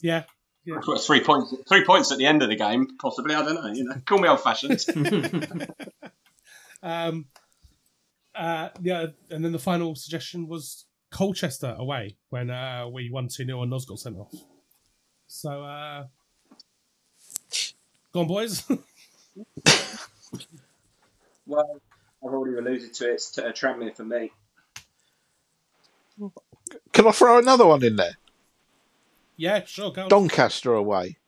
yeah, 0.00 0.24
Well, 0.66 0.98
Three 0.98 1.20
points, 1.20 1.54
three 1.68 1.84
points 1.84 2.12
at 2.12 2.18
the 2.18 2.26
end 2.26 2.42
of 2.42 2.48
the 2.48 2.56
game, 2.56 2.88
possibly. 3.00 3.34
I 3.34 3.42
don't 3.42 3.54
know. 3.54 3.72
You 3.72 3.84
know, 3.84 3.96
call 4.04 4.18
me 4.18 4.28
old-fashioned. 4.28 4.84
Um, 6.82 7.26
uh, 8.34 8.68
yeah, 8.80 9.06
and 9.30 9.44
then 9.44 9.50
the 9.50 9.58
final 9.58 9.94
suggestion 9.96 10.46
was 10.46 10.84
Colchester 11.10 11.74
away 11.78 12.16
when 12.28 12.50
uh, 12.50 12.86
we 12.92 13.10
won 13.10 13.28
2 13.28 13.44
0 13.44 13.62
and 13.62 13.70
Nos 13.70 13.86
got 13.86 13.98
sent 13.98 14.16
off. 14.16 14.32
So, 15.26 15.64
uh, 15.64 16.04
go 18.12 18.20
on, 18.20 18.26
boys. 18.28 18.64
Well, 21.46 21.80
I've 22.24 22.32
already 22.32 22.56
alluded 22.58 22.94
to 22.94 23.10
it. 23.10 23.14
It's 23.14 23.30
t- 23.30 23.42
uh, 23.42 23.52
Tranmere 23.52 23.94
for 23.96 24.04
me. 24.04 24.32
Can 26.92 27.06
I 27.06 27.10
throw 27.12 27.38
another 27.38 27.66
one 27.66 27.84
in 27.84 27.96
there? 27.96 28.16
yeah, 29.36 29.62
sure, 29.66 29.92
go 29.92 30.04
on. 30.04 30.08
Doncaster 30.08 30.72
away 30.72 31.18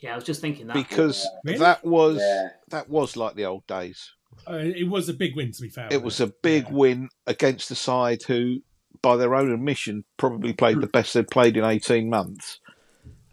Yeah, 0.00 0.12
I 0.12 0.16
was 0.16 0.24
just 0.24 0.40
thinking 0.40 0.66
that. 0.66 0.74
because 0.74 1.24
Really? 1.44 1.58
that 1.58 1.84
was 1.84 2.18
Yeah. 2.18 2.48
that 2.68 2.88
was 2.90 3.16
like 3.16 3.36
the 3.36 3.44
old 3.44 3.64
days. 3.68 4.10
Uh, 4.48 4.54
it 4.56 4.88
was 4.88 5.08
a 5.08 5.14
big 5.14 5.36
win, 5.36 5.52
to 5.52 5.62
be 5.62 5.68
fair. 5.68 5.84
It 5.86 6.02
wasn't 6.02 6.04
was 6.04 6.20
a 6.20 6.26
big 6.42 6.68
win 6.70 7.08
against 7.28 7.68
the 7.68 7.76
side 7.76 8.22
who, 8.24 8.56
by 9.02 9.16
their 9.16 9.34
own 9.36 9.52
admission, 9.52 10.04
probably 10.16 10.52
played 10.52 10.80
the 10.80 10.86
best 10.88 11.14
they'd 11.14 11.28
played 11.28 11.56
in 11.56 11.64
eighteen 11.64 12.10
months. 12.10 12.58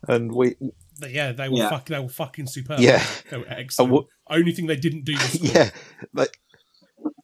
And 0.07 0.31
we, 0.31 0.55
yeah, 1.01 1.31
they 1.31 1.49
were 1.49 1.57
Yeah. 1.57 1.69
fucking, 1.69 1.95
they 1.95 2.01
were 2.03 2.09
fucking 2.09 2.45
superb. 2.47 2.79
Yeah. 2.79 3.03
they 3.31 3.37
were 3.37 3.47
excellent. 3.49 4.07
What- 4.29 4.39
Only 4.39 4.51
thing 4.53 4.67
they 4.67 4.75
didn't 4.75 5.05
do 5.05 5.13
was 5.13 5.21
score. 5.33 5.49
yeah, 5.53 5.69
but 6.13 6.29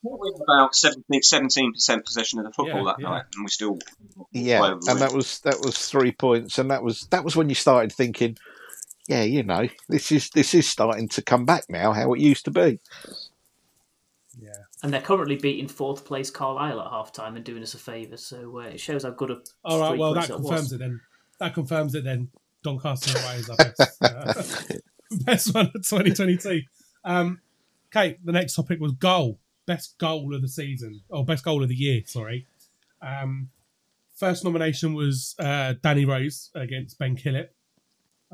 We 0.03 0.31
had 0.33 0.41
about 0.43 0.75
17 0.75 1.73
percent 1.73 2.05
possession 2.05 2.39
of 2.39 2.45
the 2.45 2.51
football 2.51 2.85
Yeah, 2.85 2.93
that 2.93 2.95
yeah. 2.99 3.09
night, 3.09 3.23
and 3.35 3.43
we 3.45 3.49
still 3.49 3.77
yeah, 4.31 4.59
Well, 4.61 4.79
and 4.87 4.99
that 5.01 5.13
was 5.13 5.39
that 5.41 5.59
was 5.61 5.77
three 5.77 6.11
points, 6.11 6.57
and 6.57 6.69
that 6.71 6.83
was 6.83 7.01
that 7.11 7.23
was 7.23 7.35
when 7.35 7.49
you 7.49 7.55
started 7.55 7.91
thinking, 7.91 8.37
yeah, 9.07 9.23
you 9.23 9.43
know, 9.43 9.67
this 9.89 10.11
is 10.11 10.29
this 10.31 10.53
is 10.53 10.67
starting 10.67 11.07
to 11.09 11.21
come 11.21 11.45
back 11.45 11.65
now, 11.69 11.91
how 11.93 12.13
it 12.13 12.19
used 12.19 12.45
to 12.45 12.51
be. 12.51 12.79
yeah. 14.39 14.51
And 14.83 14.93
they're 14.93 15.01
currently 15.01 15.35
beating 15.37 15.67
fourth 15.67 16.05
place 16.05 16.29
Carlisle 16.29 16.79
at 16.81 16.91
half 16.91 17.11
time 17.11 17.35
and 17.35 17.43
doing 17.45 17.63
us 17.63 17.73
a 17.73 17.77
favour. 17.79 18.17
So 18.17 18.59
uh, 18.59 18.63
it 18.65 18.79
shows 18.79 19.03
how 19.03 19.11
good 19.11 19.31
a 19.31 19.37
All 19.63 19.79
right, 19.79 19.97
well, 19.97 20.13
that 20.13 20.27
confirms 20.27 20.49
was. 20.63 20.73
it 20.73 20.77
then. 20.79 21.01
that 21.39 21.53
confirms 21.55 21.95
it. 21.95 22.03
Then 22.03 22.29
Doncaster 22.63 23.17
away 23.17 23.35
is 23.37 23.49
our 23.49 23.57
best 23.57 23.97
uh, 24.03 24.43
best 25.25 25.53
one 25.55 25.67
of 25.67 25.73
2022. 25.73 26.61
Um, 27.05 27.39
okay, 27.95 28.17
the 28.23 28.31
next 28.33 28.55
topic 28.55 28.79
was 28.79 28.91
goal, 28.93 29.39
best 29.65 29.97
goal 29.99 30.35
of 30.35 30.41
the 30.41 30.49
season 30.49 31.01
or 31.09 31.23
best 31.23 31.45
goal 31.45 31.63
of 31.63 31.69
the 31.69 31.75
year. 31.75 32.01
Sorry. 32.05 32.47
Um, 33.01 33.49
first 34.15 34.43
nomination 34.43 34.93
was 34.93 35.35
uh, 35.39 35.75
Danny 35.81 36.03
Rose 36.05 36.49
against 36.55 36.97
Ben 36.99 37.15
Killip. 37.15 37.49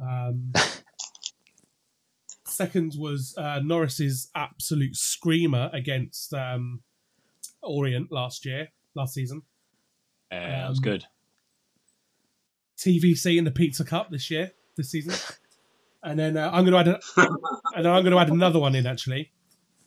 Um, 0.01 0.53
second 2.45 2.93
was 2.97 3.35
uh, 3.37 3.59
Norris's 3.63 4.29
absolute 4.35 4.95
screamer 4.95 5.69
against 5.73 6.33
um, 6.33 6.81
Orient 7.61 8.11
last 8.11 8.45
year, 8.45 8.69
last 8.95 9.13
season. 9.13 9.43
Yeah, 10.31 10.61
that 10.61 10.69
was 10.69 10.77
Um, 10.79 10.83
good. 10.83 11.05
TVC 12.77 13.37
in 13.37 13.43
the 13.43 13.51
Pizza 13.51 13.83
Cup 13.83 14.09
this 14.09 14.31
year, 14.31 14.51
this 14.75 14.89
season. 14.89 15.13
And 16.03 16.17
then 16.17 16.35
uh, 16.37 16.49
I'm 16.51 16.65
going 16.65 16.73
to 16.73 16.79
add, 16.79 16.87
a, 16.87 16.99
and 17.75 17.85
then 17.85 17.91
I'm 17.93 18.03
going 18.03 18.11
to 18.13 18.19
add 18.19 18.29
another 18.29 18.59
one 18.59 18.73
in 18.75 18.87
actually. 18.87 19.31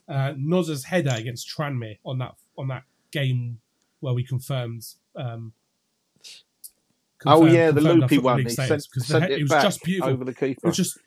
Uh, 0.08 0.32
Noz's 0.36 0.84
header 0.84 1.14
against 1.14 1.48
Tranmere 1.48 1.98
on 2.04 2.18
that 2.18 2.34
on 2.58 2.68
that 2.68 2.82
game 3.10 3.58
where 4.00 4.12
we 4.14 4.24
confirmed. 4.24 4.84
Um, 5.16 5.52
Oh 7.26 7.46
yeah, 7.46 7.70
the 7.70 7.80
confirmed 7.80 7.86
our 8.02 8.08
loopy 8.08 8.18
one. 8.18 8.38
He 8.40 8.48
sent, 8.50 8.86
the 8.94 9.00
sent 9.00 9.24
he- 9.26 9.32
it, 9.32 9.38
it 9.40 9.42
was 9.44 9.62
just 9.62 9.82
beautiful. 9.82 10.12
over 10.12 10.24
the 10.26 10.44
It 10.44 10.58
was 10.62 10.76
just 10.76 10.98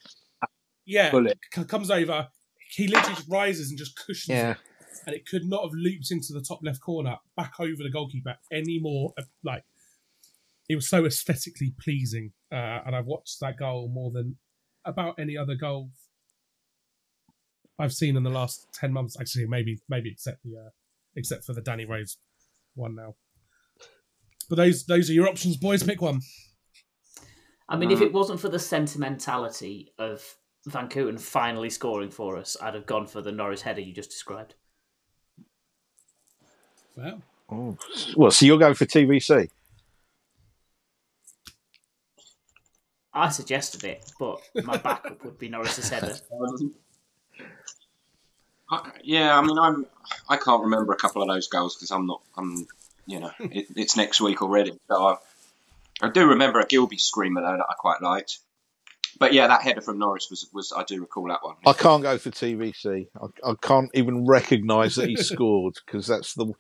yeah, 0.86 1.12
Bullet. 1.12 1.38
comes 1.52 1.92
over. 1.92 2.28
He 2.72 2.88
literally 2.88 3.16
just 3.16 3.30
rises 3.30 3.70
and 3.70 3.78
just 3.78 3.96
cushions 3.96 4.36
Yeah. 4.36 4.52
it, 4.52 4.58
and 5.06 5.16
it 5.16 5.28
could 5.28 5.46
not 5.46 5.64
have 5.64 5.74
looped 5.74 6.10
into 6.12 6.34
the 6.34 6.42
top 6.42 6.60
left 6.64 6.82
corner 6.82 7.18
back 7.36 7.54
over 7.60 7.84
the 7.84 7.90
goalkeeper 7.92 8.36
any 8.52 8.80
more. 8.80 9.14
uh, 9.18 9.24
Like 9.44 9.64
it 10.68 10.76
was 10.76 10.90
so 10.90 11.06
aesthetically 11.06 11.74
pleasing, 11.80 12.32
uh, 12.52 12.82
and 12.86 12.96
I've 12.96 13.06
watched 13.06 13.40
that 13.42 13.58
goal 13.58 13.88
more 13.90 14.10
than 14.12 14.38
about 14.88 15.20
any 15.20 15.38
other 15.38 15.56
goal 15.56 15.90
I've 17.80 17.94
seen 17.94 18.18
in 18.18 18.24
the 18.24 18.30
last 18.30 18.68
ten 18.74 18.92
months. 18.92 19.18
Actually, 19.20 19.48
maybe 19.48 19.80
maybe 19.88 20.10
except 20.10 20.44
the 20.44 20.58
uh, 20.58 20.70
except 21.16 21.46
for 21.46 21.54
the 21.54 21.62
Danny 21.62 21.86
Rose 21.86 22.18
one 22.76 22.96
now. 22.96 23.16
But 24.50 24.56
those 24.56 24.86
those 24.86 25.10
are 25.10 25.14
your 25.14 25.28
options, 25.28 25.58
boys. 25.58 25.84
Pick 25.84 26.02
one. 26.02 26.22
I 27.70 27.76
mean, 27.76 27.92
if 27.92 28.02
it 28.02 28.14
wasn't 28.14 28.40
for 28.40 28.48
the 28.48 28.60
sentimentality 28.60 29.92
of 30.00 30.24
Vancooten 30.70 31.20
finally 31.20 31.70
scoring 31.70 32.10
for 32.10 32.38
us, 32.38 32.56
I'd 32.62 32.76
have 32.76 32.86
gone 32.86 33.08
for 33.08 33.22
the 33.22 33.32
Norris 33.32 33.62
header 33.62 33.82
you 33.82 33.94
just 33.94 34.10
described. 34.10 34.56
Well, 36.96 37.22
Oh. 37.50 37.78
What? 38.16 38.34
So 38.34 38.46
you're 38.46 38.58
going 38.58 38.74
for 38.74 38.86
TVC? 38.86 39.50
I 43.18 43.30
suggested 43.30 43.84
it, 43.84 44.12
but 44.20 44.40
my 44.64 44.78
backup 44.78 45.24
would 45.26 45.40
be 45.40 45.50
Norris's 45.50 45.90
header. 45.90 46.16
I, 48.70 48.92
yeah, 49.04 49.38
I 49.38 49.42
mean, 49.42 49.58
I'm 49.58 49.86
I 50.30 50.38
can't 50.38 50.64
remember 50.64 50.94
a 50.94 50.98
couple 50.98 51.22
of 51.22 51.28
those 51.28 51.48
goals 51.48 51.76
because 51.76 51.92
I'm 51.92 52.06
not 52.06 52.22
I'm 52.36 52.68
you 53.06 53.20
know 53.20 53.32
it, 53.40 53.68
it's 53.76 53.98
next 53.98 54.22
week 54.22 54.42
already. 54.42 54.78
So 54.88 55.08
I, 55.08 55.16
I 56.02 56.10
do 56.10 56.28
remember 56.28 56.60
a 56.60 56.66
Gilbey 56.66 57.00
screamer 57.00 57.42
though 57.42 57.58
that 57.58 57.66
I 57.70 57.74
quite 57.74 58.02
liked. 58.02 58.40
But 59.20 59.34
yeah, 59.34 59.48
that 59.48 59.64
header 59.64 59.82
from 59.82 59.98
Norris 60.00 60.28
was 60.30 60.48
was 60.54 60.74
I 60.76 60.84
do 60.84 61.02
recall 61.02 61.28
that 61.30 61.44
one. 61.44 61.56
I 61.66 61.74
can't 61.74 62.04
go 62.04 62.18
for 62.18 62.30
TVC. 62.30 63.08
I, 63.20 63.50
I 63.50 63.54
can't 63.62 63.90
even 63.94 64.26
recognise 64.26 64.96
that 64.96 65.10
he 65.10 65.16
scored 65.18 65.76
because 65.86 66.08
that's 66.08 66.34
the. 66.34 66.54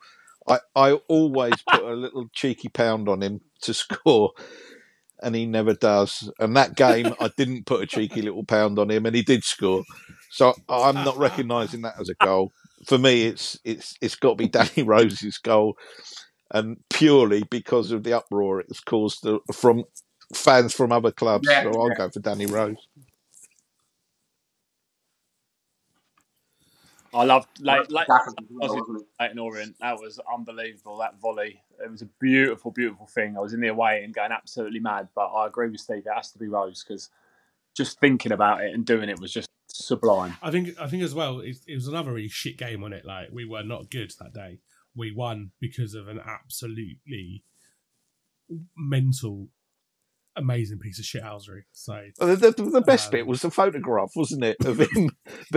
I, 0.47 0.59
I 0.75 0.91
always 1.09 1.55
put 1.69 1.83
a 1.83 1.93
little 1.93 2.29
cheeky 2.33 2.69
pound 2.69 3.09
on 3.09 3.21
him 3.21 3.41
to 3.63 3.73
score, 3.73 4.31
and 5.21 5.35
he 5.35 5.45
never 5.45 5.73
does. 5.73 6.31
And 6.39 6.55
that 6.55 6.75
game, 6.75 7.13
I 7.19 7.29
didn't 7.37 7.65
put 7.65 7.81
a 7.81 7.87
cheeky 7.87 8.21
little 8.21 8.43
pound 8.43 8.79
on 8.79 8.91
him, 8.91 9.05
and 9.05 9.15
he 9.15 9.23
did 9.23 9.43
score. 9.43 9.83
So 10.29 10.53
I'm 10.69 10.95
not 10.95 11.17
recognising 11.17 11.81
that 11.81 11.99
as 11.99 12.09
a 12.09 12.25
goal. 12.25 12.51
For 12.85 12.97
me, 12.97 13.25
it's 13.25 13.59
it's 13.63 13.95
it's 14.01 14.15
got 14.15 14.31
to 14.31 14.35
be 14.35 14.47
Danny 14.47 14.83
Rose's 14.85 15.37
goal, 15.37 15.77
and 16.51 16.77
purely 16.89 17.43
because 17.49 17.91
of 17.91 18.03
the 18.03 18.13
uproar 18.13 18.61
it's 18.61 18.79
caused 18.79 19.25
uh, 19.25 19.39
from 19.53 19.83
fans 20.33 20.73
from 20.73 20.91
other 20.91 21.11
clubs. 21.11 21.47
Yeah, 21.49 21.63
so 21.63 21.79
I'll 21.79 21.89
yeah. 21.89 21.95
go 21.95 22.09
for 22.09 22.19
Danny 22.19 22.45
Rose. 22.45 22.87
I 27.17 27.23
loved 27.25 27.49
late, 27.59 27.89
late, 27.91 28.07
That 28.07 28.33
was- 28.49 28.73
in- 28.89 29.05
late 29.19 29.31
in 29.31 29.39
Orient. 29.39 29.75
That 29.79 29.99
was 29.99 30.19
unbelievable. 30.33 30.97
That 30.97 31.19
volley. 31.19 31.61
It 31.83 31.91
was 31.91 32.01
a 32.01 32.09
beautiful, 32.19 32.71
beautiful 32.71 33.07
thing. 33.07 33.35
I 33.37 33.39
was 33.41 33.53
in 33.53 33.59
the 33.61 33.67
away 33.67 34.03
and 34.03 34.13
going 34.13 34.31
absolutely 34.31 34.79
mad. 34.79 35.09
But 35.15 35.27
I 35.27 35.47
agree 35.47 35.69
with 35.69 35.79
Steve. 35.81 36.03
It 36.05 36.13
has 36.15 36.31
to 36.31 36.39
be 36.39 36.47
Rose 36.47 36.83
because 36.83 37.09
just 37.75 37.99
thinking 37.99 38.31
about 38.31 38.63
it 38.63 38.73
and 38.73 38.85
doing 38.85 39.09
it 39.09 39.19
was 39.19 39.31
just 39.33 39.47
sublime. 39.67 40.35
I 40.41 40.51
think 40.51 40.79
I 40.79 40.87
think 40.87 41.03
as 41.03 41.13
well. 41.13 41.39
It, 41.39 41.57
it 41.67 41.75
was 41.75 41.87
another 41.87 42.13
really 42.13 42.29
shit 42.29 42.57
game 42.57 42.83
on 42.83 42.93
it. 42.93 43.05
Like 43.05 43.29
we 43.31 43.45
were 43.45 43.63
not 43.63 43.89
good 43.91 44.11
that 44.19 44.33
day. 44.33 44.59
We 44.95 45.11
won 45.11 45.51
because 45.59 45.93
of 45.93 46.07
an 46.07 46.19
absolutely 46.25 47.43
mental, 48.75 49.49
amazing 50.37 50.79
piece 50.79 50.99
of 50.99 51.05
shithousery. 51.05 51.61
So 51.73 52.01
The, 52.19 52.35
the, 52.35 52.51
the 52.63 52.81
best 52.81 53.07
Um, 53.07 53.11
bit 53.11 53.27
was 53.27 53.41
the 53.41 53.51
photograph, 53.51 54.11
wasn't 54.15 54.43
it, 54.45 54.57
of 54.65 54.79
him 54.79 55.11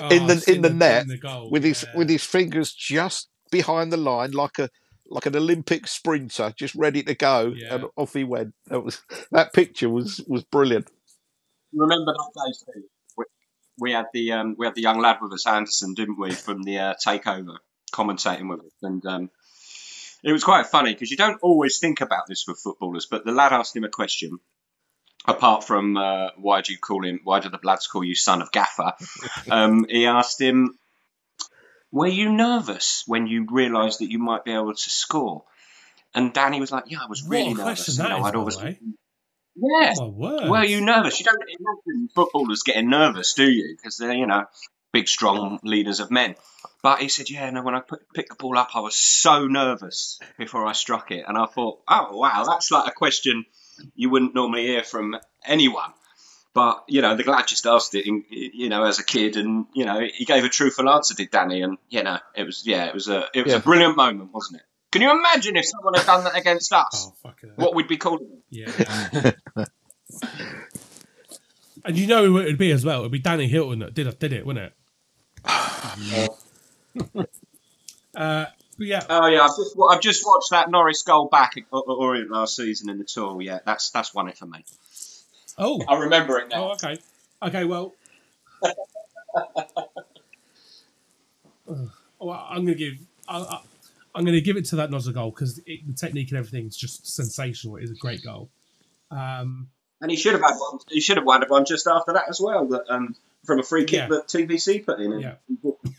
Oh, 0.00 0.08
in 0.10 0.26
the 0.26 0.44
in 0.48 0.62
the 0.62 0.70
in 0.70 0.78
net 0.78 1.08
the 1.08 1.18
goal, 1.18 1.50
with 1.50 1.64
his 1.64 1.84
yeah. 1.84 1.96
with 1.96 2.08
his 2.10 2.24
fingers 2.24 2.72
just 2.74 3.28
behind 3.50 3.92
the 3.92 3.96
line, 3.96 4.32
like 4.32 4.58
a 4.58 4.68
like 5.08 5.26
an 5.26 5.36
Olympic 5.36 5.86
sprinter, 5.86 6.52
just 6.58 6.74
ready 6.74 7.02
to 7.04 7.14
go, 7.14 7.52
Yeah. 7.56 7.74
and 7.76 7.84
off 7.96 8.12
he 8.14 8.24
went. 8.24 8.54
That 8.66 8.80
was 8.82 9.02
that 9.32 9.52
picture 9.52 9.88
was 9.88 10.20
was 10.28 10.44
brilliant. 10.44 10.90
You 11.72 11.82
remember 11.82 12.12
that 12.12 12.32
day, 12.34 12.52
Steve? 12.52 12.84
We, 13.16 13.24
we 13.78 13.92
had 13.92 14.06
the 14.12 14.32
um, 14.32 14.56
we 14.58 14.66
had 14.66 14.74
the 14.74 14.82
young 14.82 15.00
lad 15.00 15.18
with 15.22 15.32
us, 15.32 15.46
Anderson, 15.46 15.94
didn't 15.94 16.18
we, 16.18 16.32
from 16.32 16.62
the 16.62 16.78
uh, 16.78 16.94
takeover, 17.04 17.56
commentating 17.92 18.48
with 18.48 18.60
us, 18.60 18.72
and 18.82 19.04
um, 19.06 19.30
it 20.22 20.32
was 20.32 20.44
quite 20.44 20.66
funny 20.66 20.92
because 20.92 21.10
you 21.10 21.16
don't 21.16 21.38
always 21.42 21.78
think 21.78 22.00
about 22.00 22.26
this 22.28 22.42
for 22.42 22.54
footballers. 22.54 23.06
But 23.10 23.24
the 23.24 23.32
lad 23.32 23.52
asked 23.52 23.76
him 23.76 23.84
a 23.84 23.88
question. 23.88 24.38
Apart 25.28 25.64
from 25.64 25.96
uh, 25.96 26.28
why 26.36 26.60
do 26.60 26.72
you 26.72 26.78
call 26.78 27.04
him? 27.04 27.18
Why 27.24 27.40
do 27.40 27.48
the 27.48 27.58
lads 27.64 27.88
call 27.88 28.04
you 28.04 28.14
son 28.14 28.42
of 28.42 28.52
Gaffer? 28.52 28.92
Um, 29.50 29.84
he 29.88 30.06
asked 30.06 30.40
him, 30.40 30.78
"Were 31.90 32.06
you 32.06 32.30
nervous 32.30 33.02
when 33.06 33.26
you 33.26 33.44
realised 33.50 33.98
that 34.00 34.10
you 34.10 34.18
might 34.20 34.44
be 34.44 34.52
able 34.52 34.72
to 34.74 34.90
score?" 34.90 35.42
And 36.14 36.32
Danny 36.32 36.60
was 36.60 36.70
like, 36.70 36.84
"Yeah, 36.86 36.98
I 37.02 37.06
was 37.08 37.24
What 37.24 37.30
really 37.32 37.46
a 37.52 37.54
nervous. 37.54 37.62
question 37.64 37.94
You 37.94 38.02
that 38.08 38.08
know, 38.20 38.24
I'd 38.24 38.36
always 38.36 38.56
way. 38.56 38.78
yeah, 39.56 39.94
word. 40.04 40.48
were 40.48 40.64
you 40.64 40.80
nervous? 40.80 41.18
You 41.18 41.26
don't 41.26 41.42
imagine 41.42 42.08
footballers 42.14 42.62
getting 42.62 42.88
nervous, 42.88 43.34
do 43.34 43.50
you? 43.50 43.74
Because 43.76 43.96
they're, 43.96 44.14
you 44.14 44.26
know, 44.26 44.44
big, 44.96 45.08
strong 45.08 45.58
leaders 45.62 46.00
of 46.00 46.10
men. 46.10 46.34
But 46.82 47.00
he 47.00 47.08
said, 47.08 47.28
yeah, 47.28 47.50
no, 47.50 47.62
when 47.62 47.74
I 47.74 47.80
put, 47.80 48.00
picked 48.14 48.30
the 48.30 48.34
ball 48.36 48.56
up, 48.56 48.70
I 48.74 48.80
was 48.80 48.96
so 48.96 49.46
nervous 49.46 50.18
before 50.38 50.66
I 50.66 50.72
struck 50.72 51.10
it. 51.10 51.24
And 51.28 51.36
I 51.36 51.44
thought, 51.46 51.80
oh, 51.86 52.16
wow, 52.16 52.44
that's 52.48 52.70
like 52.70 52.88
a 52.88 52.92
question 52.94 53.44
you 53.94 54.08
wouldn't 54.08 54.34
normally 54.34 54.66
hear 54.66 54.82
from 54.82 55.16
anyone. 55.44 55.90
But, 56.54 56.84
you 56.88 57.02
know, 57.02 57.14
the 57.14 57.30
lad 57.30 57.46
just 57.46 57.66
asked 57.66 57.94
it, 57.94 58.06
in, 58.06 58.24
you 58.30 58.70
know, 58.70 58.84
as 58.84 58.98
a 58.98 59.04
kid. 59.04 59.36
And, 59.36 59.66
you 59.74 59.84
know, 59.84 60.00
he 60.00 60.24
gave 60.24 60.44
a 60.44 60.48
truthful 60.48 60.88
answer, 60.88 61.14
did 61.14 61.30
Danny. 61.30 61.60
And, 61.60 61.76
you 61.90 62.02
know, 62.02 62.18
it 62.34 62.44
was, 62.44 62.66
yeah, 62.66 62.86
it 62.86 62.94
was 62.94 63.08
a, 63.08 63.26
it 63.34 63.42
was 63.44 63.52
Yeah. 63.52 63.58
a 63.58 63.62
brilliant 63.62 63.96
moment, 63.96 64.32
wasn't 64.32 64.60
it? 64.60 64.66
Can 64.92 65.02
you 65.02 65.10
imagine 65.10 65.56
if 65.56 65.66
someone 65.66 65.92
had 65.94 66.06
done 66.06 66.24
that 66.24 66.36
against 66.38 66.72
us? 66.72 67.10
Oh. 67.24 67.32
What 67.56 67.74
we'd 67.74 67.88
be 67.88 67.98
calling 67.98 68.28
them? 68.30 68.42
Yeah. 68.48 69.32
and 71.84 71.98
you 71.98 72.06
know 72.06 72.24
who 72.24 72.38
it 72.38 72.44
would 72.46 72.58
be 72.58 72.70
as 72.70 72.84
well. 72.84 73.00
It 73.00 73.02
would 73.02 73.12
be 73.12 73.18
Danny 73.18 73.48
Hylton 73.48 73.80
that 73.80 73.92
did 73.94 74.18
did 74.18 74.32
it, 74.32 74.46
wouldn't 74.46 74.66
it? 74.66 74.72
Uh, 78.16 78.46
yeah, 78.78 79.02
Oh 79.08 79.26
yeah, 79.26 79.42
I've 79.42 79.56
just, 79.56 79.76
I've 79.90 80.00
just 80.00 80.24
watched 80.26 80.50
that 80.50 80.70
Norris 80.70 81.02
goal 81.02 81.28
back 81.28 81.56
at 81.56 81.64
Orient 81.72 82.30
last 82.30 82.56
season 82.56 82.90
in 82.90 82.98
the 82.98 83.04
tour. 83.04 83.40
Yeah, 83.40 83.60
that's 83.64 83.90
that's 83.90 84.14
won 84.14 84.28
it 84.28 84.36
for 84.36 84.46
me. 84.46 84.64
oh, 85.58 85.82
I 85.88 86.00
remember 86.00 86.38
it 86.38 86.48
now. 86.50 86.70
oh, 86.70 86.72
okay, 86.72 86.98
okay. 87.42 87.64
Well, 87.64 87.94
well 92.18 92.46
I'm 92.50 92.64
gonna 92.64 92.74
give. 92.74 92.98
I, 93.28 93.60
going 94.24 94.34
to 94.34 94.40
give 94.40 94.56
it 94.56 94.64
to 94.66 94.76
that 94.76 94.90
Nozza 94.90 95.12
goal 95.12 95.30
because 95.30 95.56
the 95.56 95.82
technique 95.96 96.30
and 96.30 96.38
everything 96.38 96.66
is 96.66 96.76
just 96.76 97.06
sensational. 97.06 97.76
It 97.76 97.84
is 97.84 97.90
a 97.90 97.94
great 97.94 98.22
goal. 98.24 98.48
Um, 99.10 99.68
And 100.00 100.10
he 100.10 100.16
should 100.16 100.32
have 100.32 100.42
had 100.42 100.56
one. 100.56 100.80
He 100.88 101.00
should 101.00 101.16
have 101.16 101.26
won 101.26 101.44
one 101.48 101.64
just 101.64 101.86
after 101.86 102.12
that 102.14 102.24
as 102.28 102.40
well. 102.40 102.66
That 102.66 102.84
um, 102.88 103.14
from 103.46 103.60
a 103.60 103.62
free 103.62 103.84
kick 103.84 103.92
Yeah. 104.00 104.08
that 104.08 104.28
TVC 104.28 104.84
put 104.84 105.00
in 105.00 105.12
and 105.12 105.22
Yeah. 105.22 105.36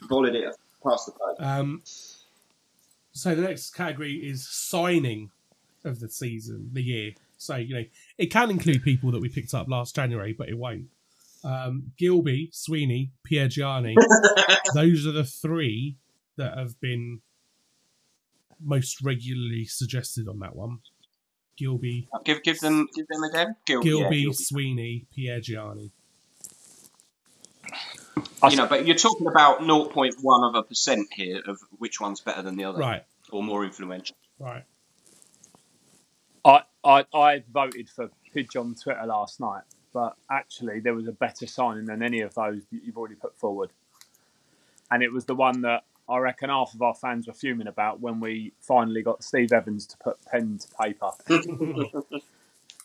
volleyed 0.09 0.35
it 0.35 0.55
past 0.83 1.05
the 1.07 1.11
post. 1.13 1.41
Um, 1.41 1.81
so 3.11 3.33
the 3.35 3.41
next 3.41 3.71
category 3.73 4.15
is 4.15 4.47
signing 4.47 5.31
of 5.83 5.99
the 5.99 6.09
season, 6.09 6.69
the 6.73 6.81
year. 6.83 7.11
So 7.37 7.55
you 7.55 7.73
know 7.75 7.85
it 8.17 8.27
can 8.27 8.49
include 8.49 8.83
people 8.83 9.11
that 9.11 9.21
we 9.21 9.29
picked 9.29 9.53
up 9.53 9.67
last 9.67 9.95
January, 9.95 10.33
but 10.33 10.49
it 10.49 10.57
won't. 10.57 10.89
Um, 11.43 11.93
Gilbey, 11.99 12.49
Sweeney, 12.53 13.11
Piergianni. 13.29 13.95
those 14.73 15.05
are 15.05 15.11
the 15.11 15.23
three 15.23 15.97
that 16.35 16.57
have 16.57 16.79
been 16.81 17.21
most 18.59 19.01
regularly 19.03 19.65
suggested 19.65 20.27
on 20.27 20.39
that 20.39 20.55
one. 20.55 20.79
Gilbey, 21.59 22.07
Give 22.25 22.41
give 22.43 22.59
them 22.59 22.87
give 22.95 23.07
them 23.07 23.23
again. 23.23 23.55
Gil- 23.65 23.81
Gilbey, 23.81 24.21
yeah, 24.21 24.27
Gilbey. 24.29 24.35
Sweeney, 24.35 25.05
Piergianni. 25.17 25.91
You 28.49 28.55
know, 28.55 28.67
but 28.67 28.85
you're 28.87 28.95
talking 28.95 29.27
about 29.27 29.61
0.1 29.61 30.49
of 30.49 30.55
a 30.55 30.63
percent 30.63 31.07
here 31.13 31.41
of 31.45 31.59
which 31.77 31.99
one's 31.99 32.21
better 32.21 32.41
than 32.41 32.55
the 32.55 32.65
other, 32.65 32.79
Right, 32.79 33.03
or 33.31 33.43
more 33.43 33.63
influential. 33.65 34.15
right. 34.39 34.63
I, 36.45 36.61
I, 36.83 37.05
I 37.13 37.43
voted 37.51 37.89
for 37.89 38.09
Pidge 38.33 38.55
on 38.55 38.75
Twitter 38.75 39.05
last 39.05 39.39
night, 39.39 39.63
but 39.93 40.15
actually 40.31 40.79
there 40.79 40.93
was 40.93 41.07
a 41.07 41.11
better 41.11 41.45
signing 41.45 41.85
than 41.85 42.01
any 42.01 42.21
of 42.21 42.33
those 42.35 42.63
that 42.71 42.83
you've 42.83 42.97
already 42.97 43.15
put 43.15 43.37
forward. 43.37 43.71
And 44.89 45.03
it 45.03 45.11
was 45.11 45.25
the 45.25 45.35
one 45.35 45.61
that 45.61 45.83
I 46.07 46.19
reckon 46.19 46.49
half 46.49 46.73
of 46.73 46.81
our 46.81 46.93
fans 46.95 47.27
were 47.27 47.33
fuming 47.33 47.67
about 47.67 47.99
when 47.99 48.21
we 48.21 48.53
finally 48.61 49.01
got 49.01 49.23
Steve 49.25 49.51
Evans 49.51 49.85
to 49.87 49.97
put 49.97 50.23
pen 50.25 50.57
to 50.59 50.67
paper. 50.81 51.11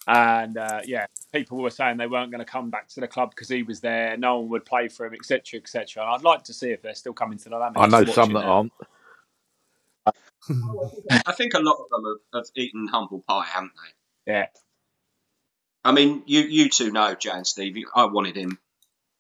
and 0.07 0.57
uh, 0.57 0.81
yeah, 0.85 1.07
people 1.33 1.59
were 1.59 1.71
saying 1.71 1.97
they 1.97 2.07
weren't 2.07 2.31
going 2.31 2.45
to 2.45 2.51
come 2.51 2.71
back 2.71 2.89
to 2.89 3.01
the 3.01 3.09
club 3.09 3.31
because 3.31 3.49
he 3.49 3.63
was 3.63 3.81
there, 3.81 4.17
no 4.17 4.41
one 4.41 4.49
would 4.51 4.65
play 4.65 4.89
for 4.89 5.07
him, 5.07 5.15
etc., 5.15 5.61
etc. 5.61 6.03
And 6.03 6.13
I'd 6.13 6.25
like 6.25 6.45
to 6.45 6.53
see 6.53 6.71
if 6.71 6.83
they're 6.83 6.95
still 6.95 7.13
coming 7.13 7.39
to 7.39 7.49
the 7.49 7.57
Lammies. 7.57 7.77
I 7.77 7.87
know 7.87 8.05
some 8.05 8.33
that 8.33 8.41
it 8.41 8.45
aren't. 8.45 8.73
I 11.27 11.33
think 11.33 11.55
a 11.55 11.61
lot 11.61 11.77
of 11.79 11.89
them 11.91 12.21
have, 12.33 12.45
have 12.45 12.51
eaten 12.57 12.89
humble 12.89 13.23
pie, 13.29 13.47
haven't 13.47 13.73
they? 14.27 14.33
Yeah. 14.33 14.47
I 15.85 15.93
mean, 15.93 16.23
you 16.27 16.41
you 16.41 16.69
two 16.69 16.91
know 16.91 17.15
Jay 17.15 17.31
and 17.31 17.47
Steve. 17.47 17.77
I 17.95 18.07
wanted 18.07 18.37
him 18.37 18.59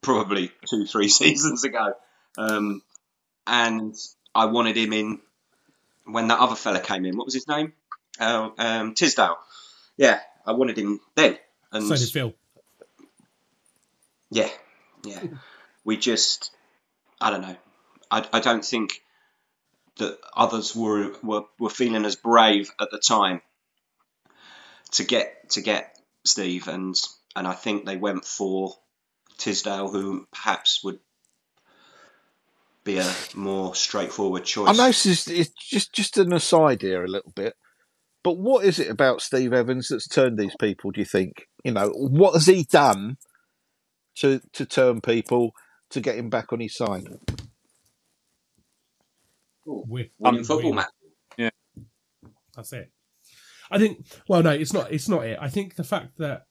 probably 0.00 0.50
two, 0.68 0.86
three 0.86 1.08
seasons 1.20 1.64
ago, 1.64 1.94
um, 2.38 2.82
and 3.46 3.94
I 4.34 4.46
wanted 4.46 4.76
him 4.76 4.92
in 4.92 5.20
when 6.04 6.28
that 6.28 6.40
other 6.40 6.56
fella 6.56 6.80
came 6.80 7.04
in. 7.04 7.16
What 7.16 7.26
was 7.26 7.34
his 7.34 7.48
name? 7.48 7.72
Uh, 8.18 8.50
um, 8.58 8.94
Tisdale. 8.94 9.38
Yeah, 9.96 10.20
I 10.46 10.52
wanted 10.52 10.78
him 10.78 11.00
then, 11.14 11.38
and 11.70 11.86
So 11.86 11.96
did 11.96 12.08
Phil. 12.08 12.34
yeah, 14.30 14.48
yeah. 15.04 15.22
We 15.84 15.96
just, 15.96 16.50
I 17.20 17.30
don't 17.30 17.42
know. 17.42 17.56
I, 18.10 18.26
I 18.32 18.40
don't 18.40 18.64
think 18.64 19.02
that 19.98 20.18
others 20.34 20.74
were, 20.74 21.12
were 21.22 21.42
were 21.58 21.70
feeling 21.70 22.04
as 22.04 22.16
brave 22.16 22.70
at 22.80 22.90
the 22.90 22.98
time 22.98 23.42
to 24.92 25.04
get 25.04 25.50
to 25.50 25.60
get 25.60 25.98
Steve, 26.24 26.68
and 26.68 26.94
and 27.34 27.46
I 27.46 27.52
think 27.52 27.84
they 27.84 27.96
went 27.96 28.24
for 28.24 28.74
Tisdale, 29.38 29.88
who 29.88 30.26
perhaps 30.32 30.82
would 30.84 30.98
be 32.84 32.98
a 32.98 33.14
more 33.34 33.74
straightforward 33.74 34.44
choice. 34.44 34.68
I 34.68 34.72
know 34.72 34.88
this 34.88 35.06
is 35.06 35.28
it's 35.28 35.50
just 35.50 35.92
just 35.92 36.18
an 36.18 36.32
aside 36.32 36.82
here 36.82 37.04
a 37.04 37.08
little 37.08 37.32
bit, 37.32 37.54
but 38.22 38.38
what 38.38 38.64
is 38.64 38.78
it 38.78 38.88
about 38.90 39.20
Steve 39.20 39.52
Evans 39.52 39.88
that's 39.88 40.06
turned 40.06 40.38
these 40.38 40.54
people? 40.60 40.90
Do 40.90 41.00
you 41.00 41.06
think? 41.06 41.46
You 41.64 41.72
know, 41.72 41.88
what 41.90 42.34
has 42.34 42.46
he 42.46 42.64
done 42.64 43.16
to 44.16 44.40
to 44.52 44.64
turn 44.64 45.00
people 45.00 45.52
to 45.90 46.00
get 46.00 46.16
him 46.16 46.30
back 46.30 46.52
on 46.52 46.60
his 46.60 46.76
side? 46.76 47.06
Wi- 49.66 50.10
winning 50.18 50.44
football 50.44 50.74
win. 50.74 50.84
Yeah, 51.36 51.50
That's 52.54 52.72
it. 52.72 52.90
I 53.70 53.78
think. 53.78 54.06
Well, 54.28 54.42
no, 54.42 54.50
it's 54.50 54.72
not. 54.72 54.92
It's 54.92 55.08
not 55.08 55.24
it. 55.26 55.38
I 55.40 55.48
think 55.48 55.76
the 55.76 55.84
fact 55.84 56.18
that. 56.18 56.46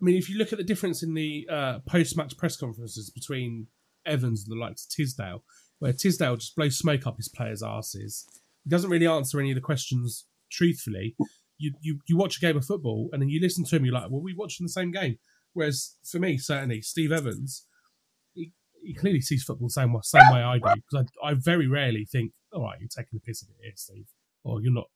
I 0.00 0.04
mean, 0.04 0.16
if 0.16 0.30
you 0.30 0.38
look 0.38 0.52
at 0.52 0.58
the 0.58 0.64
difference 0.64 1.02
in 1.02 1.14
the 1.14 1.48
uh, 1.50 1.78
post-match 1.80 2.36
press 2.36 2.56
conferences 2.56 3.10
between 3.10 3.66
Evans 4.06 4.44
and 4.46 4.56
the 4.56 4.60
likes 4.60 4.84
of 4.84 4.90
Tisdale, 4.90 5.42
where 5.80 5.92
Tisdale 5.92 6.36
just 6.36 6.54
blows 6.54 6.78
smoke 6.78 7.04
up 7.04 7.16
his 7.16 7.28
players' 7.28 7.64
asses, 7.64 8.24
he 8.64 8.70
doesn't 8.70 8.90
really 8.90 9.06
answer 9.06 9.40
any 9.40 9.50
of 9.50 9.54
the 9.54 9.60
questions 9.60 10.26
truthfully. 10.50 11.16
You, 11.58 11.74
you 11.80 11.98
you 12.06 12.16
watch 12.16 12.36
a 12.36 12.40
game 12.40 12.56
of 12.56 12.64
football 12.64 13.08
and 13.12 13.20
then 13.20 13.28
you 13.28 13.40
listen 13.40 13.64
to 13.64 13.76
him, 13.76 13.84
you're 13.84 13.94
like, 13.94 14.10
well, 14.10 14.22
we 14.22 14.34
watching 14.34 14.64
the 14.64 14.72
same 14.72 14.92
game. 14.92 15.18
Whereas 15.54 15.96
for 16.08 16.18
me, 16.18 16.38
certainly, 16.38 16.82
Steve 16.82 17.10
Evans, 17.10 17.66
he, 18.34 18.52
he 18.84 18.94
clearly 18.94 19.20
sees 19.20 19.42
football 19.42 19.68
the 19.68 19.72
same, 19.72 19.92
way- 19.92 20.00
same 20.04 20.30
way 20.32 20.40
I 20.40 20.58
do. 20.58 20.80
Because 20.90 21.06
I, 21.24 21.30
I 21.30 21.34
very 21.34 21.66
rarely 21.66 22.04
think, 22.04 22.32
all 22.52 22.62
right, 22.62 22.78
you're 22.78 22.88
taking 22.88 23.10
the 23.18 23.20
piss 23.20 23.42
a 23.42 23.46
it 23.46 23.56
here, 23.62 23.72
Steve. 23.74 24.06
Or 24.44 24.60
you're 24.62 24.72
not. 24.72 24.86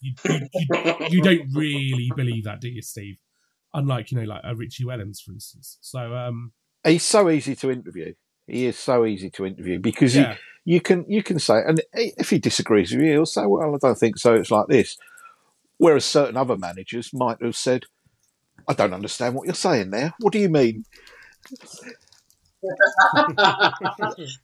You, 0.00 0.14
you, 0.24 0.48
you, 0.54 0.94
you 1.10 1.22
don't 1.22 1.48
really 1.52 2.10
believe 2.14 2.44
that, 2.44 2.60
do 2.60 2.68
you, 2.68 2.82
Steve? 2.82 3.18
Unlike, 3.74 4.12
you 4.12 4.18
know, 4.18 4.24
like 4.24 4.42
a 4.44 4.54
Richie 4.54 4.84
Wellens, 4.84 5.20
for 5.20 5.32
instance. 5.32 5.78
So, 5.80 6.14
um, 6.14 6.52
He's 6.84 7.02
so 7.02 7.28
easy 7.28 7.56
to 7.56 7.72
interview. 7.72 8.14
He 8.46 8.66
is 8.66 8.78
so 8.78 9.04
easy 9.04 9.30
to 9.30 9.46
interview 9.46 9.78
because 9.78 10.14
yeah. 10.14 10.36
you, 10.64 10.74
you 10.74 10.80
can 10.80 11.04
you 11.08 11.22
can 11.22 11.38
say, 11.38 11.62
and 11.66 11.80
if 11.92 12.30
he 12.30 12.38
disagrees 12.38 12.92
with 12.92 13.02
you, 13.02 13.12
he'll 13.12 13.26
say, 13.26 13.44
"Well, 13.46 13.74
I 13.74 13.78
don't 13.78 13.98
think 13.98 14.18
so. 14.18 14.34
It's 14.34 14.50
like 14.50 14.68
this." 14.68 14.96
Whereas 15.78 16.04
certain 16.04 16.36
other 16.36 16.56
managers 16.56 17.10
might 17.12 17.42
have 17.42 17.56
said, 17.56 17.84
"I 18.68 18.74
don't 18.74 18.94
understand 18.94 19.34
what 19.34 19.46
you're 19.46 19.54
saying 19.54 19.90
there. 19.90 20.14
What 20.20 20.32
do 20.32 20.38
you 20.38 20.48
mean?" 20.48 20.84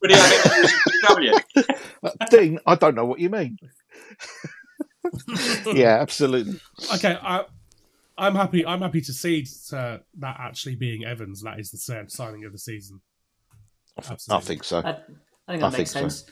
But 0.00 0.10
he 0.10 0.16
had 0.16 0.32
interviews 0.36 0.72
with 0.86 1.08
W. 1.08 1.32
Uh, 2.04 2.10
Dean, 2.30 2.58
I 2.66 2.74
don't 2.74 2.96
know 2.96 3.04
what 3.04 3.20
you 3.20 3.30
mean. 3.30 3.56
yeah, 5.72 6.00
absolutely. 6.00 6.60
okay, 6.96 7.16
I, 7.22 7.44
I'm 8.18 8.34
happy. 8.34 8.66
I'm 8.66 8.80
happy 8.80 9.00
to 9.02 9.12
see 9.12 9.46
uh, 9.72 9.98
that 10.18 10.36
actually 10.40 10.74
being 10.74 11.04
Evans. 11.04 11.42
That 11.42 11.60
is 11.60 11.70
the 11.70 11.78
sa- 11.78 12.02
signing 12.08 12.44
of 12.44 12.50
the 12.50 12.58
season. 12.58 13.00
I 13.98 14.40
think 14.40 14.64
so. 14.64 14.78
I, 14.78 14.90
I 14.90 14.94
think 14.94 15.18
I 15.48 15.56
that 15.56 15.72
makes 15.72 15.76
think 15.76 15.88
so. 15.88 16.00
sense. 16.00 16.24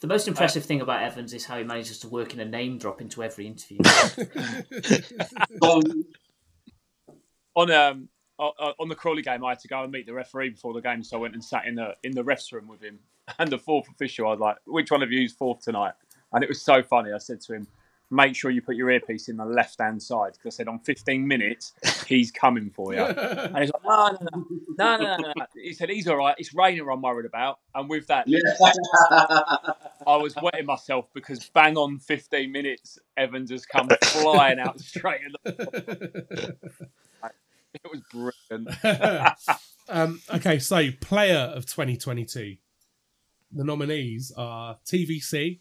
The 0.00 0.06
most 0.06 0.28
impressive 0.28 0.64
thing 0.64 0.80
about 0.80 1.02
Evans 1.02 1.34
is 1.34 1.44
how 1.44 1.58
he 1.58 1.64
manages 1.64 1.98
to 2.00 2.08
work 2.08 2.32
in 2.32 2.40
a 2.40 2.44
name 2.44 2.78
drop 2.78 3.02
into 3.02 3.22
every 3.22 3.46
interview. 3.46 3.78
on 7.54 7.70
um 7.70 8.08
o- 8.38 8.52
o- 8.58 8.74
on 8.80 8.88
the 8.88 8.94
Crawley 8.94 9.22
game, 9.22 9.44
I 9.44 9.50
had 9.50 9.60
to 9.60 9.68
go 9.68 9.82
and 9.82 9.92
meet 9.92 10.06
the 10.06 10.14
referee 10.14 10.50
before 10.50 10.72
the 10.72 10.80
game, 10.80 11.02
so 11.02 11.18
I 11.18 11.20
went 11.20 11.34
and 11.34 11.44
sat 11.44 11.66
in 11.66 11.74
the 11.74 11.94
in 12.02 12.12
the 12.12 12.24
refs 12.24 12.50
room 12.52 12.68
with 12.68 12.82
him. 12.82 12.98
And 13.38 13.48
the 13.48 13.58
fourth 13.58 13.88
official, 13.88 14.26
I 14.26 14.30
was 14.30 14.40
like, 14.40 14.56
"Which 14.66 14.90
one 14.90 15.04
of 15.04 15.12
you 15.12 15.22
is 15.22 15.32
fourth 15.32 15.60
tonight?" 15.60 15.92
And 16.32 16.42
it 16.42 16.48
was 16.48 16.62
so 16.62 16.82
funny. 16.82 17.12
I 17.12 17.18
said 17.18 17.40
to 17.42 17.54
him, 17.54 17.68
"Make 18.10 18.34
sure 18.34 18.50
you 18.50 18.62
put 18.62 18.76
your 18.76 18.90
earpiece 18.90 19.28
in 19.28 19.36
the 19.36 19.44
left 19.44 19.80
hand 19.80 20.02
side," 20.02 20.32
because 20.32 20.54
I 20.54 20.56
said, 20.56 20.68
"On 20.68 20.78
15 20.80 21.26
minutes, 21.26 21.72
he's 22.06 22.30
coming 22.30 22.70
for 22.70 22.94
you." 22.94 23.00
And 23.50 23.58
he's 23.58 23.72
like, 23.72 23.84
"No, 23.84 24.08
no, 24.08 24.18
no, 24.20 24.46
no, 24.78 24.96
no, 24.96 25.16
no." 25.16 25.32
no." 25.36 25.46
He 25.54 25.72
said, 25.72 25.90
"He's 25.90 26.08
all 26.08 26.16
right. 26.16 26.34
It's 26.38 26.54
Raynor 26.54 26.90
I'm 26.90 27.02
worried 27.02 27.26
about." 27.26 27.60
And 27.74 27.88
with 27.88 28.06
that, 28.08 28.26
I 30.06 30.16
was 30.16 30.34
wetting 30.40 30.66
myself 30.66 31.06
because 31.14 31.48
bang 31.54 31.76
on 31.76 31.98
15 31.98 32.50
minutes, 32.50 32.98
Evans 33.16 33.50
has 33.50 33.66
come 33.66 33.88
flying 34.02 34.58
out 34.58 34.80
straight 34.80 35.20
in 35.22 35.32
the. 35.44 36.56
It 37.72 37.82
was 37.90 38.00
brilliant. 38.10 38.84
um, 39.88 40.20
okay, 40.34 40.58
so 40.58 40.90
player 41.00 41.52
of 41.54 41.66
2022. 41.66 42.56
The 43.52 43.64
nominees 43.64 44.32
are 44.36 44.78
TVC, 44.84 45.60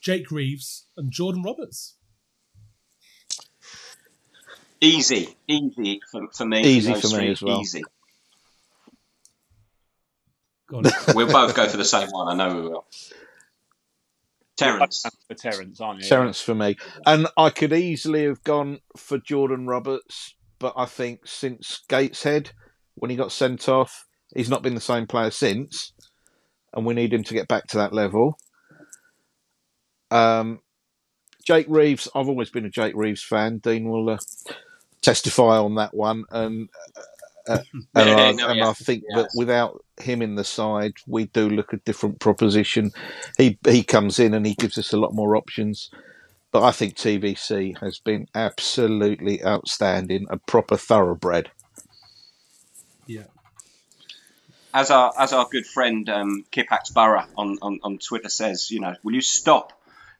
Jake 0.00 0.30
Reeves, 0.30 0.86
and 0.96 1.10
Jordan 1.10 1.42
Roberts. 1.42 1.96
Easy, 4.80 5.34
easy 5.48 6.00
for, 6.10 6.28
for 6.32 6.44
me. 6.44 6.62
Easy 6.62 6.92
those 6.92 7.02
for 7.02 7.08
me 7.08 7.14
three, 7.14 7.30
as 7.32 7.42
well. 7.42 7.60
Easy. 7.60 7.82
Go 10.68 10.78
on. 10.78 10.84
We'll 11.14 11.32
both 11.32 11.54
go 11.54 11.66
for 11.68 11.76
the 11.76 11.84
same 11.84 12.08
one. 12.10 12.28
I 12.28 12.34
know 12.34 12.54
we 12.54 12.68
will. 12.68 12.86
Terence. 14.56 15.04
For 15.26 15.34
Terence, 15.34 15.80
aren't 15.80 16.02
you? 16.02 16.08
Terence 16.08 16.40
for 16.40 16.54
me. 16.54 16.76
And 17.06 17.28
I 17.36 17.50
could 17.50 17.72
easily 17.72 18.24
have 18.24 18.42
gone 18.42 18.80
for 18.96 19.18
Jordan 19.18 19.66
Roberts, 19.66 20.34
but 20.58 20.74
I 20.76 20.84
think 20.84 21.26
since 21.26 21.82
Gateshead, 21.88 22.50
when 22.96 23.10
he 23.10 23.16
got 23.16 23.32
sent 23.32 23.68
off, 23.68 24.06
he's 24.34 24.50
not 24.50 24.62
been 24.62 24.74
the 24.74 24.80
same 24.80 25.06
player 25.06 25.30
since, 25.30 25.92
and 26.74 26.84
we 26.84 26.94
need 26.94 27.12
him 27.12 27.24
to 27.24 27.34
get 27.34 27.48
back 27.48 27.68
to 27.68 27.78
that 27.78 27.92
level. 27.92 28.36
Um, 30.10 30.60
Jake 31.44 31.66
Reeves, 31.68 32.08
I've 32.14 32.28
always 32.28 32.50
been 32.50 32.66
a 32.66 32.70
Jake 32.70 32.94
Reeves 32.96 33.22
fan. 33.22 33.58
Dean 33.58 33.88
will 33.88 34.10
uh, 34.10 34.18
testify 35.02 35.58
on 35.58 35.76
that 35.76 35.94
one, 35.94 36.24
and 36.30 36.68
uh, 37.48 37.58
and, 37.94 38.10
Yeah, 38.10 38.14
I, 38.14 38.34
no, 38.34 38.48
and 38.48 38.62
yeah. 38.62 38.64
I 38.64 38.72
think 38.74 39.04
Yeah. 39.08 39.16
that 39.16 39.30
without 39.34 39.84
him 40.00 40.22
in 40.22 40.36
the 40.36 40.44
side, 40.44 40.94
we 41.06 41.26
do 41.26 41.48
look 41.50 41.72
a 41.72 41.78
different 41.78 42.20
proposition. 42.20 42.92
He 43.38 43.58
he 43.66 43.84
comes 43.84 44.18
in 44.18 44.34
and 44.34 44.46
he 44.46 44.54
gives 44.54 44.78
us 44.78 44.92
a 44.92 44.98
lot 44.98 45.14
more 45.14 45.36
options. 45.36 45.90
But 46.52 46.62
I 46.64 46.72
think 46.72 46.96
TVC 46.96 47.78
has 47.80 47.98
been 48.00 48.26
absolutely 48.34 49.44
outstanding, 49.44 50.26
a 50.30 50.38
proper 50.38 50.76
thoroughbred. 50.78 51.50
Yeah. 53.06 53.24
as 54.74 54.90
our 54.90 55.12
as 55.18 55.32
our 55.32 55.48
good 55.50 55.66
friend 55.66 56.08
um, 56.08 56.44
Kipax 56.52 56.92
Borough 56.94 57.26
on, 57.36 57.58
on, 57.62 57.80
on 57.82 57.98
Twitter 57.98 58.28
says, 58.28 58.70
you 58.70 58.80
know, 58.80 58.94
will 59.02 59.14
you 59.14 59.20
stop 59.20 59.72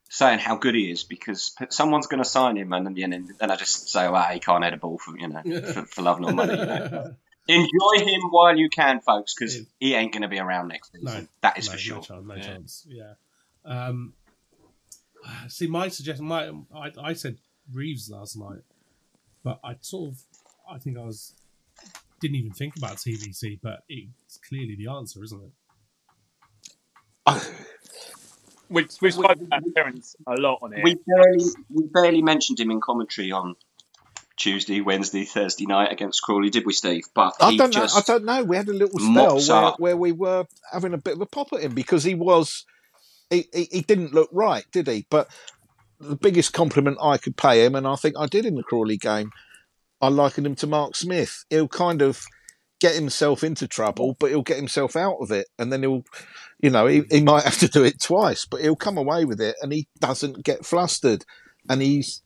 saying 0.09 0.39
how 0.39 0.57
good 0.57 0.75
he 0.75 0.91
is 0.91 1.05
because 1.05 1.55
someone's 1.71 2.07
going 2.07 2.23
to 2.23 2.29
sign 2.29 2.57
him, 2.57 2.73
and 2.73 2.97
then 2.97 3.13
and 3.13 3.29
then 3.39 3.51
I 3.51 3.57
just 3.57 3.89
say, 3.91 4.09
well, 4.09 4.23
he 4.25 4.41
can't 4.41 4.65
head 4.65 4.75
a 4.75 4.77
ball 4.79 4.99
for 4.99 5.17
you 5.19 5.29
know 5.29 5.43
for, 5.73 5.83
for 5.85 6.03
love 6.03 6.21
nor 6.21 6.33
money. 6.33 6.53
You 6.59 6.67
know. 6.67 7.15
Enjoy 7.51 8.05
him 8.05 8.21
while 8.31 8.55
you 8.57 8.69
can, 8.69 9.01
folks, 9.01 9.35
because 9.35 9.57
Yeah. 9.57 9.63
he 9.81 9.95
ain't 9.95 10.13
going 10.13 10.21
to 10.23 10.29
be 10.29 10.39
around 10.39 10.69
next 10.69 10.93
season. 10.93 11.05
No, 11.23 11.27
that 11.41 11.59
is 11.59 11.67
no, 11.67 11.73
for 11.73 11.79
sure. 11.79 11.97
No 11.97 12.01
chance. 12.03 12.27
No 12.27 12.35
Yeah. 12.35 12.43
chance. 12.43 12.87
Yeah. 12.89 13.13
Um, 13.65 14.13
see, 15.49 15.67
my 15.67 15.89
suggestion, 15.89 16.27
my 16.27 16.51
I, 16.75 16.93
I 17.03 17.13
said 17.15 17.39
Reeves 17.73 18.11
last 18.11 18.37
night, 18.37 18.61
but 19.43 19.61
I 19.65 19.77
sort 19.81 20.11
of, 20.13 20.23
I 20.71 20.79
think 20.79 20.99
I 20.99 21.05
was 21.05 21.33
didn't 22.21 22.37
even 22.37 22.53
think 22.53 22.77
about 22.77 22.97
TVC, 22.97 23.59
but 23.63 23.83
it's 23.89 24.39
clearly 24.47 24.75
the 24.77 24.89
answer, 24.91 25.23
isn't 25.25 25.41
it? 27.27 27.53
We've, 28.71 28.89
we've 29.01 29.14
spoken 29.14 29.47
about 29.47 29.62
Terence 29.75 30.16
a 30.27 30.35
lot 30.35 30.59
on 30.62 30.73
it. 30.75 30.85
We 30.85 30.97
barely, 31.07 31.45
we 31.71 31.85
barely 31.93 32.23
mentioned 32.23 32.61
him 32.61 32.71
in 32.71 32.81
commentary 32.81 33.33
on 33.33 33.57
Tuesday, 34.37 34.81
Wednesday, 34.81 35.25
Thursday 35.25 35.66
night 35.66 35.91
against 35.91 36.23
Crawley, 36.23 36.51
did 36.51 36.64
we, 36.64 36.73
Steve? 36.73 37.05
But 37.14 37.35
I 37.41 37.57
don't 37.57 37.75
know. 37.75 37.87
I 37.95 38.03
don't 38.07 38.25
know. 38.25 38.45
We 38.45 38.57
had 38.57 38.69
a 38.69 38.73
little 38.73 38.99
spell 38.99 39.41
where, 39.41 39.73
where 39.79 39.97
we 39.97 40.12
were 40.12 40.47
having 40.73 40.95
a 40.95 40.99
bit 40.99 41.14
of 41.14 41.21
a 41.21 41.27
pop 41.27 41.53
at 41.53 41.61
him 41.61 41.75
because 41.75 42.05
he 42.05 42.14
was 42.14 42.64
he, 43.31 43.49
he, 43.53 43.69
he 43.71 43.81
didn't 43.81 44.14
look 44.14 44.31
right, 44.33 44.64
did 44.73 44.87
he? 44.87 45.07
But 45.11 45.29
the 46.01 46.16
biggest 46.16 46.53
compliment 46.53 46.99
I 47.03 47.19
could 47.19 47.37
pay 47.37 47.64
him, 47.64 47.75
and 47.75 47.87
I 47.87 47.97
think 47.97 48.16
I 48.19 48.27
did 48.27 48.47
in 48.47 48.55
the 48.55 48.62
Crawley 48.62 48.97
game, 48.97 49.33
I 50.01 50.09
likened 50.09 50.47
him 50.47 50.55
to 50.57 50.66
Mark 50.66 50.95
Smith. 50.95 51.45
He'll 51.51 51.69
kind 51.69 52.01
of 52.01 52.25
get 52.81 52.95
himself 52.95 53.43
into 53.45 53.66
trouble, 53.68 54.16
but 54.18 54.31
he'll 54.31 54.43
get 54.43 54.57
himself 54.57 54.97
out 54.97 55.16
of 55.20 55.31
it, 55.31 55.47
and 55.59 55.72
then 55.72 55.83
he'll, 55.83 56.05
you 56.61 56.70
know, 56.70 56.87
he, 56.87 57.03
he 57.11 57.22
might 57.22 57.45
have 57.45 57.59
to 57.59 57.68
do 57.68 57.85
it 57.85 58.01
twice, 58.01 58.45
but 58.45 58.61
he'll 58.61 58.76
come 58.76 58.99
away 58.99 59.24
with 59.24 59.41
it, 59.41 59.57
and 59.62 59.72
he 59.72 59.89
doesn't 60.01 60.45
get 60.45 60.66
flustered, 60.66 61.24
and 61.68 61.83
he's. 61.83 62.22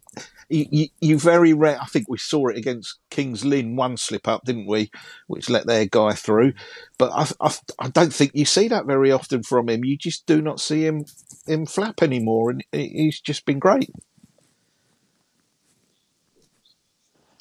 You, 0.50 0.66
you, 0.70 0.88
you 1.00 1.18
very 1.18 1.54
rare. 1.54 1.80
I 1.80 1.86
think 1.86 2.10
we 2.10 2.18
saw 2.18 2.48
it 2.48 2.58
against 2.58 2.98
Kings 3.08 3.42
Lynn, 3.42 3.74
one 3.74 3.96
slip 3.96 4.28
up, 4.28 4.44
didn't 4.44 4.66
we? 4.66 4.90
Which 5.26 5.48
let 5.48 5.66
their 5.66 5.86
guy 5.86 6.12
through. 6.12 6.52
But 6.98 7.10
I, 7.12 7.46
I, 7.46 7.54
I 7.78 7.88
don't 7.88 8.12
think 8.12 8.32
you 8.34 8.44
see 8.44 8.68
that 8.68 8.84
very 8.84 9.10
often 9.10 9.42
from 9.42 9.70
him. 9.70 9.86
You 9.86 9.96
just 9.96 10.26
do 10.26 10.42
not 10.42 10.60
see 10.60 10.84
him 10.84 11.06
him 11.46 11.64
flap 11.64 12.02
anymore, 12.02 12.50
and 12.50 12.62
he's 12.72 13.18
just 13.18 13.46
been 13.46 13.58
great. 13.58 13.88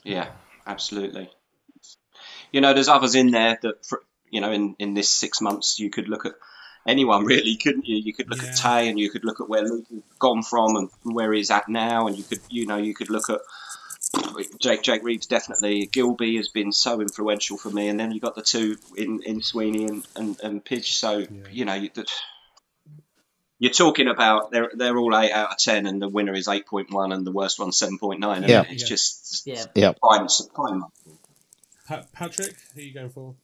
Yeah, 0.06 0.30
absolutely. 0.66 1.30
You 2.52 2.62
know, 2.62 2.74
there's 2.74 2.88
others 2.90 3.16
in 3.16 3.32
there 3.32 3.58
that, 3.62 3.86
for, 3.86 4.02
you 4.30 4.42
know, 4.42 4.52
in, 4.52 4.76
in 4.80 4.94
this 4.94 5.10
six 5.10 5.42
months, 5.42 5.80
you 5.80 5.90
could 5.90 6.10
look 6.10 6.26
at 6.26 6.34
anyone 6.86 7.26
really, 7.26 7.56
couldn't 7.58 7.86
you? 7.88 7.98
You 7.98 8.14
could 8.14 8.30
look 8.30 8.44
at 8.44 8.56
Taye 8.56 8.90
and 8.90 9.00
you 9.00 9.10
could 9.10 9.24
look 9.24 9.40
at 9.40 9.48
where 9.50 9.64
Luke 9.64 9.86
has 9.90 10.02
gone 10.20 10.44
from 10.44 10.76
and 10.76 10.90
where 11.04 11.32
he's 11.34 11.52
at 11.52 11.70
now, 11.70 12.08
and 12.08 12.18
you 12.18 12.24
could, 12.24 12.40
you 12.50 12.66
know, 12.68 12.78
you 12.78 12.94
could 12.94 13.10
look 13.10 13.30
at 13.30 13.40
Jake 14.60 14.82
Jake 14.82 15.04
Reeves 15.04 15.28
definitely. 15.28 15.88
Gilbey 15.88 16.36
has 16.38 16.50
been 16.50 16.72
so 16.74 17.00
influential 17.00 17.58
for 17.58 17.70
me, 17.70 17.88
and 17.88 17.98
then 18.00 18.12
you 18.12 18.20
got 18.20 18.36
the 18.36 18.42
two 18.42 18.78
in, 18.98 19.22
in 19.24 19.42
Sweeney 19.42 19.86
and, 19.86 20.06
and, 20.16 20.40
and 20.44 20.66
Pidge. 20.66 20.94
So 20.94 21.26
you 21.52 21.64
know, 21.66 21.76
you, 21.76 21.90
that- 21.94 22.12
you're 23.60 23.72
talking 23.72 24.08
about 24.08 24.50
they're 24.52 24.72
they're 24.74 24.98
all 24.98 25.16
eight 25.16 25.32
out 25.32 25.52
of 25.52 25.58
ten, 25.60 25.86
and 25.86 26.02
the 26.02 26.10
winner 26.10 26.34
is 26.34 26.48
eight 26.48 26.66
point 26.66 26.92
one, 26.92 27.12
and 27.12 27.26
the 27.28 27.32
worst 27.32 27.60
one's 27.60 27.78
seven 27.78 28.00
point 28.00 28.20
nine. 28.20 28.42
Yeah. 28.42 28.64
it's 28.68 28.82
Yeah. 28.82 28.88
just 28.88 29.48
Yeah. 29.48 29.66
Yeah. 29.76 29.94
prime, 30.02 30.28
prime 30.56 30.84
Pa- 31.92 32.06
Patrick, 32.14 32.56
who 32.74 32.80
are 32.80 32.84
you 32.84 32.94
going 32.94 33.10
for? 33.10 33.36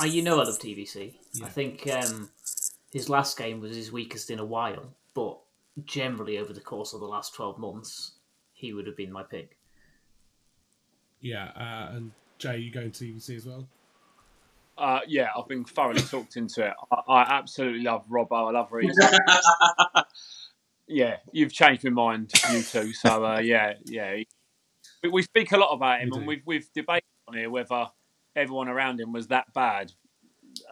Uh, 0.00 0.06
you 0.06 0.20
know 0.22 0.40
I 0.40 0.44
love 0.44 0.58
TVC. 0.58 1.14
Yeah. 1.32 1.46
I 1.46 1.48
think 1.48 1.88
um, 1.92 2.28
his 2.92 3.08
last 3.08 3.38
game 3.38 3.60
was 3.60 3.76
his 3.76 3.92
weakest 3.92 4.30
in 4.30 4.40
a 4.40 4.44
while, 4.44 4.92
but 5.14 5.38
generally 5.84 6.38
over 6.38 6.52
the 6.52 6.60
course 6.60 6.92
of 6.92 6.98
the 6.98 7.06
last 7.06 7.34
12 7.34 7.58
months, 7.58 8.12
he 8.52 8.72
would 8.72 8.86
have 8.88 8.96
been 8.96 9.12
my 9.12 9.22
pick. 9.22 9.56
Yeah, 11.20 11.50
uh, 11.56 11.94
and 11.94 12.10
Jay, 12.38 12.58
you 12.58 12.72
going 12.72 12.90
to 12.90 13.04
TVC 13.04 13.36
as 13.36 13.46
well? 13.46 13.68
Uh, 14.76 15.00
yeah, 15.06 15.28
I've 15.36 15.46
been 15.46 15.64
thoroughly 15.64 16.02
talked 16.10 16.36
into 16.36 16.66
it. 16.66 16.74
I, 16.90 16.96
I 17.08 17.22
absolutely 17.38 17.82
love 17.82 18.06
Robbo. 18.10 18.48
I 18.48 18.50
love 18.50 18.72
Reeves. 18.72 18.98
yeah, 20.88 21.18
you've 21.30 21.52
changed 21.52 21.84
my 21.84 21.90
mind, 21.90 22.32
you 22.52 22.62
two. 22.62 22.92
So 22.92 23.24
uh, 23.24 23.38
yeah, 23.38 23.74
yeah. 23.84 24.16
We, 25.02 25.10
we 25.10 25.22
speak 25.22 25.52
a 25.52 25.56
lot 25.56 25.72
about 25.72 26.00
him, 26.00 26.10
We 26.10 26.16
and 26.16 26.24
do. 26.24 26.28
we've 26.28 26.42
we've 26.44 26.72
debated 26.74 27.04
on 27.04 27.05
here 27.32 27.50
whether 27.50 27.86
everyone 28.34 28.68
around 28.68 29.00
him 29.00 29.12
was 29.12 29.28
that 29.28 29.52
bad 29.54 29.92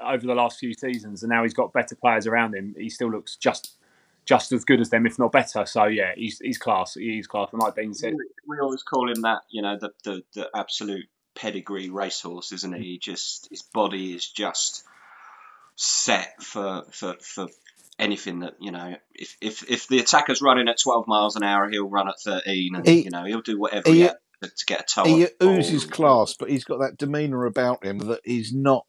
over 0.03 0.27
the 0.27 0.35
last 0.35 0.59
few 0.59 0.73
seasons, 0.75 1.23
and 1.23 1.31
now 1.31 1.43
he's 1.43 1.55
got 1.55 1.73
better 1.73 1.95
players 1.95 2.27
around 2.27 2.55
him. 2.55 2.75
He 2.79 2.89
still 2.91 3.11
looks 3.11 3.37
just 3.37 3.77
just 4.25 4.53
as 4.53 4.65
good 4.65 4.81
as 4.81 4.89
them, 4.89 5.07
if 5.07 5.19
not 5.19 5.33
better. 5.33 5.67
So 5.67 5.85
yeah, 5.85 6.13
he's 6.17 6.39
he's 6.39 6.59
class. 6.59 6.95
He's 6.95 7.27
class. 7.27 7.49
And 7.53 7.61
like 7.61 7.75
Dean 7.75 7.93
said, 7.93 8.15
we 8.47 8.59
always 8.59 8.83
call 8.83 9.11
him 9.11 9.23
that, 9.23 9.43
you 9.51 9.63
know, 9.63 9.77
the 9.79 9.91
the, 10.05 10.23
the 10.35 10.49
absolute 10.55 11.07
pedigree 11.35 11.91
racehorse, 11.91 12.53
isn't 12.53 12.75
he? 12.75 12.83
He 12.83 12.99
just 12.99 13.49
his 13.51 13.63
body 13.63 14.15
is 14.15 14.29
just 14.31 14.85
set 15.77 16.43
for 16.43 16.85
for 16.93 17.17
for 17.21 17.49
anything 17.99 18.41
that 18.41 18.55
you 18.61 18.73
know. 18.73 18.95
If 19.15 19.37
if 19.41 19.69
if 19.71 19.89
the 19.89 19.99
attacker's 19.99 20.41
running 20.41 20.69
at 20.69 20.79
twelve 20.81 21.07
miles 21.07 21.37
an 21.37 21.43
hour, 21.43 21.69
he'll 21.69 21.89
run 21.91 22.09
at 22.09 22.21
thirteen, 22.21 22.75
and 22.77 22.87
He- 22.87 23.03
you 23.03 23.11
know 23.11 23.25
he'll 23.25 23.43
do 23.43 23.59
whatever 23.59 23.91
he- 23.91 23.97
he, 23.97 24.01
has 24.03 24.15
to, 24.49 24.65
get 24.67 24.81
a 24.81 24.85
toe. 24.85 25.05
He 25.05 25.13
on 25.13 25.21
the 25.21 25.33
ball. 25.41 25.59
oozes 25.59 25.85
class, 25.85 26.35
but 26.39 26.51
he's 26.51 26.65
got 26.65 26.79
that 26.81 26.97
demeanour 26.99 27.45
about 27.45 27.85
him 27.85 27.99
that 28.01 28.21
he's 28.25 28.53
not 28.53 28.87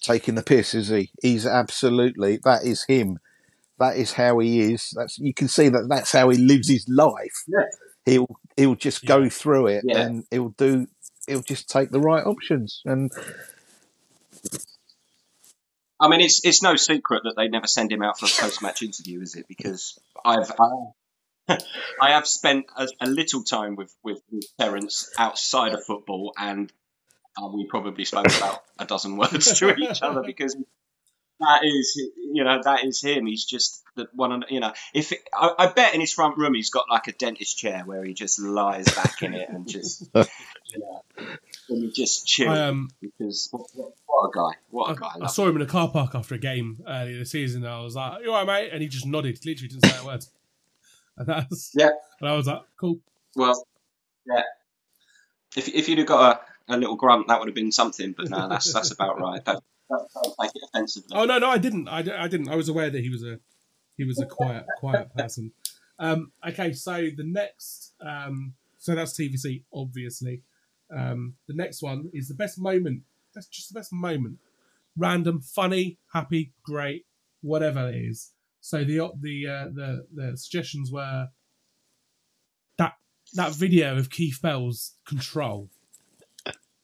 taking 0.00 0.34
the 0.34 0.42
piss, 0.42 0.74
is 0.74 0.88
he? 0.88 1.10
He's 1.22 1.46
absolutely 1.46 2.38
that 2.44 2.64
is 2.64 2.84
him. 2.84 3.18
That 3.78 3.96
is 3.96 4.12
how 4.12 4.38
he 4.38 4.60
is. 4.72 4.92
That's 4.96 5.18
you 5.18 5.32
can 5.34 5.48
see 5.48 5.68
that 5.68 5.88
that's 5.88 6.12
how 6.12 6.28
he 6.28 6.38
lives 6.38 6.68
his 6.68 6.86
life. 6.88 7.44
Yeah. 7.46 7.64
He'll 8.06 8.40
he'll 8.56 8.74
just 8.74 9.04
go 9.04 9.18
Yeah. 9.20 9.28
through 9.28 9.66
it 9.68 9.84
Yeah. 9.86 10.00
and 10.00 10.24
he'll 10.30 10.50
do 10.50 10.86
he'll 11.26 11.42
just 11.42 11.68
take 11.68 11.90
the 11.90 12.00
right 12.00 12.24
options 12.24 12.82
and 12.84 13.10
I 16.00 16.08
mean, 16.08 16.20
it's 16.22 16.44
it's 16.44 16.62
no 16.62 16.76
secret 16.76 17.22
that 17.24 17.34
they 17.36 17.48
never 17.48 17.66
send 17.66 17.92
him 17.92 18.02
out 18.02 18.18
for 18.18 18.24
a 18.26 18.28
post 18.28 18.62
match 18.62 18.82
interview, 18.82 19.20
is 19.20 19.34
it? 19.34 19.46
Because 19.48 19.98
I've 20.24 20.50
I, 20.58 20.66
I 22.00 22.10
have 22.10 22.26
spent 22.26 22.66
a, 22.76 22.88
a 23.00 23.06
little 23.08 23.42
time 23.42 23.76
with 23.76 23.94
with, 24.02 24.20
with 24.30 24.44
Terence 24.58 25.10
outside 25.18 25.72
of 25.74 25.84
football, 25.84 26.32
and 26.38 26.72
uh, 27.40 27.48
we 27.48 27.66
probably 27.66 28.04
spoke 28.04 28.26
about 28.36 28.62
a 28.78 28.84
dozen 28.84 29.16
words 29.18 29.58
to 29.58 29.74
each 29.76 30.02
other 30.02 30.22
because 30.24 30.56
that 31.40 31.60
is 31.64 31.96
you 32.32 32.44
know 32.44 32.60
that 32.62 32.84
is 32.84 33.00
him. 33.00 33.26
He's 33.26 33.44
just 33.46 33.82
the 33.96 34.06
one. 34.12 34.30
of- 34.42 34.50
You 34.50 34.60
know, 34.60 34.72
if 34.92 35.12
it, 35.12 35.20
I, 35.34 35.50
I 35.58 35.66
bet 35.68 35.94
in 35.94 36.00
his 36.00 36.12
front 36.12 36.36
room 36.36 36.52
he's 36.54 36.68
got 36.70 36.84
like 36.90 37.06
a 37.08 37.12
dentist 37.12 37.56
chair 37.56 37.82
where 37.86 38.04
he 38.04 38.12
just 38.14 38.38
lies 38.40 38.84
back 38.94 39.22
in 39.22 39.32
it 39.34 39.48
and 39.48 39.66
just 39.66 40.02
you 40.14 40.78
know, 40.78 41.02
and 41.70 41.82
he 41.84 41.90
just 41.92 42.26
chills 42.26 42.58
I 42.58 42.66
um, 42.66 42.90
because 43.00 43.48
what, 43.52 43.66
what, 43.74 43.92
what 44.06 44.28
a 44.28 44.32
guy! 44.34 44.58
What 44.70 44.90
a 44.90 44.94
guy! 44.96 45.12
I, 45.22 45.24
I 45.24 45.26
saw 45.28 45.48
him 45.48 45.56
in 45.56 45.62
a 45.62 45.66
car 45.66 45.88
park 45.90 46.14
after 46.14 46.34
a 46.34 46.38
game 46.38 46.82
earlier 46.86 47.18
this 47.20 47.30
season. 47.30 47.64
And 47.64 47.72
I 47.72 47.80
was 47.80 47.96
like, 47.96 48.22
"You 48.22 48.32
all 48.32 48.44
right, 48.44 48.62
mate?" 48.64 48.70
And 48.74 48.82
he 48.82 48.88
just 48.88 49.06
nodded, 49.06 49.38
literally 49.46 49.68
didn't 49.68 49.86
say 49.86 49.96
a 49.98 50.04
word. 50.04 50.24
And 51.20 51.28
that's 51.28 51.72
Yeah. 51.74 51.90
And 52.20 52.30
I 52.30 52.36
was 52.36 52.46
like, 52.46 52.62
"Cool." 52.78 52.98
Well, 53.36 53.66
yeah. 54.26 54.42
If 55.56 55.68
if 55.68 55.88
you'd 55.88 55.98
have 55.98 56.06
got 56.06 56.42
a, 56.68 56.74
a 56.74 56.76
little 56.76 56.96
grunt, 56.96 57.28
that 57.28 57.38
would 57.38 57.48
have 57.48 57.54
been 57.54 57.72
something. 57.72 58.14
But 58.16 58.30
no, 58.30 58.48
that's 58.48 58.72
that's 58.72 58.90
about 58.90 59.20
right. 59.20 59.44
Don't 59.44 59.62
it 59.90 60.62
offensively. 60.72 61.10
Oh 61.12 61.24
no, 61.24 61.38
no, 61.38 61.50
I 61.50 61.58
didn't. 61.58 61.88
I, 61.88 61.98
I 61.98 62.28
didn't. 62.28 62.48
I 62.48 62.56
was 62.56 62.68
aware 62.68 62.90
that 62.90 63.00
he 63.00 63.10
was 63.10 63.22
a 63.22 63.38
he 63.96 64.04
was 64.04 64.20
a 64.20 64.26
quiet 64.26 64.64
quiet 64.78 65.14
person. 65.14 65.52
Um, 65.98 66.32
okay, 66.48 66.72
so 66.72 67.08
the 67.14 67.24
next, 67.24 67.92
um, 68.00 68.54
so 68.78 68.94
that's 68.94 69.12
TVC, 69.12 69.64
obviously. 69.74 70.42
Um, 70.96 71.34
the 71.46 71.54
next 71.54 71.82
one 71.82 72.10
is 72.14 72.28
the 72.28 72.34
best 72.34 72.58
moment. 72.58 73.02
That's 73.34 73.46
just 73.46 73.72
the 73.72 73.78
best 73.78 73.92
moment. 73.92 74.38
Random, 74.96 75.42
funny, 75.42 75.98
happy, 76.14 76.52
great, 76.62 77.04
whatever 77.42 77.90
it 77.90 77.96
is. 77.96 78.32
So 78.60 78.84
the 78.84 79.10
the 79.20 79.46
uh, 79.46 79.64
the 79.72 80.06
the 80.14 80.36
suggestions 80.36 80.90
were 80.92 81.28
that 82.78 82.94
that 83.34 83.52
video 83.54 83.96
of 83.96 84.10
Keith 84.10 84.38
Bell's 84.42 84.94
control, 85.06 85.68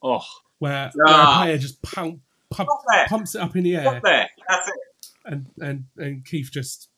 oh, 0.03 0.21
where, 0.59 0.91
where 0.95 1.15
a 1.15 1.17
Ah. 1.19 1.43
player 1.43 1.59
just 1.59 1.83
pump, 1.83 2.21
pump, 2.51 2.69
pumps 3.09 3.35
it 3.35 3.41
up 3.41 3.55
in 3.57 3.65
the 3.65 3.77
air. 3.77 4.01
That's 4.49 4.69
it. 4.69 4.75
and 5.25 5.47
and 5.61 5.85
and 5.97 6.25
Keith 6.25 6.51
just 6.53 6.89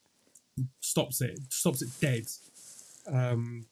stops 0.80 1.20
it, 1.20 1.38
stops 1.50 1.82
it 1.82 1.88
dead. 2.00 2.24
Um, 3.06 3.66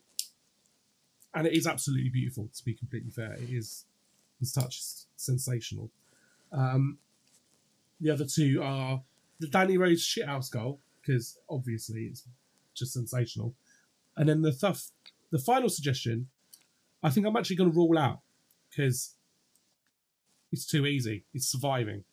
and 1.35 1.47
it 1.47 1.53
is 1.53 1.67
absolutely 1.67 2.09
beautiful. 2.11 2.49
To 2.57 2.65
be 2.65 2.75
completely 2.75 3.11
fair, 3.11 3.35
it 3.35 3.51
is. 3.51 3.85
His 4.41 4.53
touch 4.53 4.79
is 4.79 5.07
sensational. 5.17 5.91
Um, 6.53 6.99
the 8.01 8.11
other 8.11 8.25
two 8.27 8.61
are 8.63 9.03
the 9.41 9.47
Danny 9.49 9.79
Rose 9.79 10.03
shithouse 10.05 10.51
goal 10.51 10.81
because 11.07 11.39
obviously 11.49 12.05
it's 12.05 12.25
just 12.75 12.93
sensational, 12.93 13.55
and 14.17 14.29
then 14.29 14.43
the 14.43 14.53
stuff. 14.53 14.91
The 15.33 15.39
final 15.41 15.69
suggestion, 15.69 16.29
I 17.03 17.11
think 17.11 17.27
I'm 17.27 17.37
actually 17.37 17.57
going 17.57 17.71
to 17.73 17.77
rule 17.77 17.99
out 17.99 18.21
because 18.71 19.15
it's 20.53 20.65
too 20.67 20.87
easy. 20.87 21.25
It's 21.35 21.47
surviving. 21.51 22.05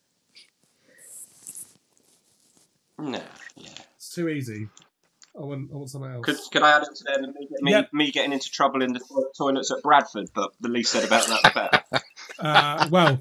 No. 2.98 3.22
Yeah. 3.56 3.70
It's 3.96 4.12
too 4.14 4.28
easy. 4.28 4.68
I 5.36 5.42
want, 5.44 5.70
I 5.72 5.76
want 5.76 5.90
something 5.90 6.10
else. 6.12 6.24
Could 6.24 6.36
could 6.52 6.62
I 6.62 6.76
add 6.76 6.82
it 6.82 6.94
to 6.96 7.04
them? 7.04 7.32
Me, 7.38 7.48
me, 7.60 7.70
Yep. 7.72 7.88
me 7.92 8.10
getting 8.12 8.32
into 8.32 8.50
trouble 8.50 8.82
in 8.82 8.92
the 8.92 9.00
toilets 9.36 9.70
at 9.72 9.82
Bradford, 9.82 10.28
but 10.34 10.52
the 10.60 10.68
least 10.68 10.92
said 10.92 11.04
about 11.04 11.26
that, 11.26 11.42
the 11.42 11.50
better. 11.90 12.04
Uh, 12.38 12.88
well, 12.90 13.18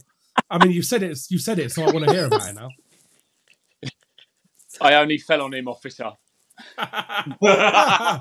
I 0.50 0.64
mean, 0.64 0.74
you've 0.74 0.86
said 0.86 1.04
it. 1.04 1.18
You've 1.30 1.42
said 1.42 1.60
it, 1.60 1.72
so 1.72 1.84
I 1.84 1.92
want 1.92 2.06
to 2.06 2.12
hear 2.12 2.26
about 2.26 2.50
it 2.50 2.56
now. 2.56 2.70
I 4.84 4.96
only 4.96 5.18
fell 5.18 5.42
on 5.42 5.54
him, 5.54 5.68
officer. 5.68 6.12
I 6.78 8.20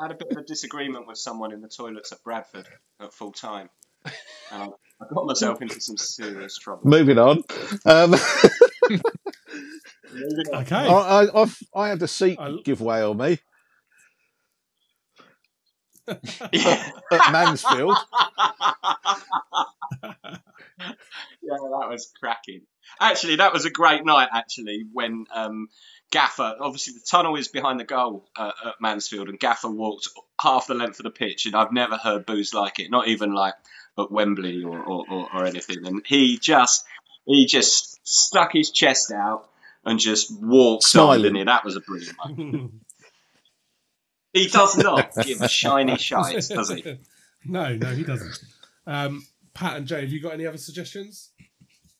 had 0.00 0.10
a 0.10 0.14
bit 0.14 0.28
of 0.32 0.38
a 0.38 0.42
disagreement 0.42 1.06
with 1.06 1.18
someone 1.18 1.52
in 1.52 1.60
the 1.60 1.68
toilets 1.68 2.12
at 2.12 2.22
Bradford 2.24 2.66
at 3.00 3.12
full 3.12 3.32
time. 3.32 3.68
And 4.04 4.62
I, 4.62 4.66
I 4.66 5.06
got 5.14 5.26
myself 5.26 5.62
into 5.62 5.80
some 5.80 5.96
serious 5.96 6.58
trouble. 6.58 6.82
Moving 6.84 7.18
on. 7.18 7.42
Um, 7.84 8.14
Okay. 10.52 10.76
I, 10.76 11.22
I, 11.22 11.40
I've, 11.42 11.58
I 11.74 11.88
had 11.88 12.02
a 12.02 12.08
seat 12.08 12.38
I- 12.38 12.56
giveaway 12.64 13.00
on 13.02 13.16
me 13.16 13.38
yeah, 16.52 16.90
at 17.12 17.32
Mansfield. 17.32 17.96
that 20.78 21.88
was 21.88 22.12
cracking. 22.18 22.62
Actually, 23.00 23.36
that 23.36 23.52
was 23.52 23.64
a 23.64 23.70
great 23.70 24.04
night. 24.04 24.28
Actually, 24.32 24.84
when 24.92 25.24
um, 25.32 25.68
Gaffer, 26.10 26.56
obviously 26.60 26.94
the 26.94 27.04
tunnel 27.08 27.36
is 27.36 27.48
behind 27.48 27.80
the 27.80 27.84
goal 27.84 28.28
uh, 28.36 28.52
at 28.66 28.74
Mansfield, 28.80 29.28
and 29.28 29.38
Gaffer 29.38 29.70
walked 29.70 30.08
half 30.40 30.66
the 30.66 30.74
length 30.74 30.98
of 30.98 31.04
the 31.04 31.10
pitch, 31.10 31.46
and 31.46 31.54
I've 31.54 31.72
never 31.72 31.96
heard 31.96 32.26
boos 32.26 32.54
like 32.54 32.78
it. 32.80 32.90
Not 32.90 33.08
even 33.08 33.32
like 33.32 33.54
at 33.98 34.10
Wembley 34.10 34.64
or, 34.64 34.78
or, 34.78 35.04
or, 35.08 35.28
or 35.34 35.46
anything. 35.46 35.86
And 35.86 36.02
he 36.06 36.38
just 36.38 36.84
he 37.26 37.46
just 37.46 37.98
stuck 38.06 38.52
his 38.52 38.70
chest 38.70 39.12
out 39.12 39.48
and 39.84 39.98
just 39.98 40.32
walked 40.32 40.84
on, 40.84 40.90
Smiling. 40.90 41.34
didn't? 41.34 41.46
That 41.46 41.64
was 41.64 41.76
a 41.76 41.80
brilliant 41.80 42.16
moment. 42.24 42.72
He 44.32 44.48
does 44.48 44.78
not 44.78 45.12
give 45.24 45.42
a 45.42 45.48
shiny 45.48 45.98
shite, 45.98 46.48
does 46.48 46.70
he? 46.70 46.98
no, 47.44 47.76
no, 47.76 47.88
he 47.88 48.02
doesn't. 48.02 48.38
Um, 48.86 49.26
Pat 49.54 49.76
and 49.76 49.86
Jay, 49.86 50.00
have 50.00 50.10
you 50.10 50.20
got 50.20 50.32
any 50.32 50.46
other 50.46 50.58
suggestions? 50.58 51.30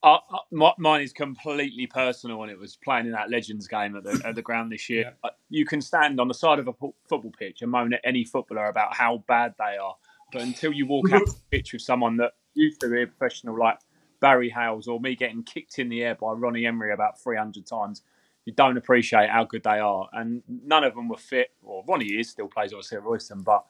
Uh, 0.02 0.18
uh, 0.32 0.72
mine 0.78 1.02
is 1.02 1.12
completely 1.12 1.86
personal, 1.86 2.42
and 2.42 2.50
it 2.50 2.58
was 2.58 2.76
playing 2.76 3.06
in 3.06 3.12
that 3.12 3.30
Legends 3.30 3.68
game 3.68 3.96
at 3.96 4.02
the, 4.02 4.20
at 4.24 4.34
the 4.34 4.42
ground 4.42 4.72
this 4.72 4.90
year. 4.90 5.14
Uh, 5.22 5.28
You 5.48 5.64
can 5.64 5.80
stand 5.80 6.18
on 6.18 6.26
the 6.26 6.34
side 6.34 6.58
of 6.58 6.66
a 6.66 6.72
fo- 6.72 6.94
football 7.08 7.30
pitch 7.38 7.62
and 7.62 7.70
moan 7.70 7.92
at 7.92 8.00
any 8.02 8.24
footballer 8.24 8.66
about 8.66 8.94
how 8.96 9.22
bad 9.28 9.54
they 9.58 9.76
are, 9.76 9.94
but 10.32 10.42
until 10.42 10.72
you 10.72 10.86
walk 10.86 11.12
out 11.12 11.24
the 11.26 11.34
pitch 11.52 11.72
with 11.72 11.82
someone 11.82 12.16
that 12.16 12.32
used 12.54 12.80
to 12.80 12.88
be 12.90 13.02
a 13.02 13.06
professional 13.06 13.56
like 13.56 13.78
Barry 14.20 14.50
Hayles 14.50 14.88
or 14.88 14.98
me 14.98 15.14
getting 15.14 15.44
kicked 15.44 15.78
in 15.78 15.88
the 15.88 16.02
air 16.02 16.16
by 16.16 16.32
Ronnie 16.32 16.66
Emery 16.66 16.92
about 16.92 17.20
300 17.20 17.64
times, 17.64 18.02
you 18.44 18.52
don't 18.52 18.76
appreciate 18.76 19.30
how 19.30 19.44
good 19.44 19.62
they 19.62 19.78
are. 19.78 20.08
And 20.12 20.42
none 20.48 20.82
of 20.82 20.94
them 20.94 21.08
were 21.08 21.16
fit, 21.16 21.50
or 21.62 21.84
Ronnie 21.86 22.06
is, 22.06 22.30
still 22.30 22.48
plays 22.48 22.72
obviously 22.72 22.98
at 22.98 23.04
Royston, 23.04 23.42
but 23.42 23.64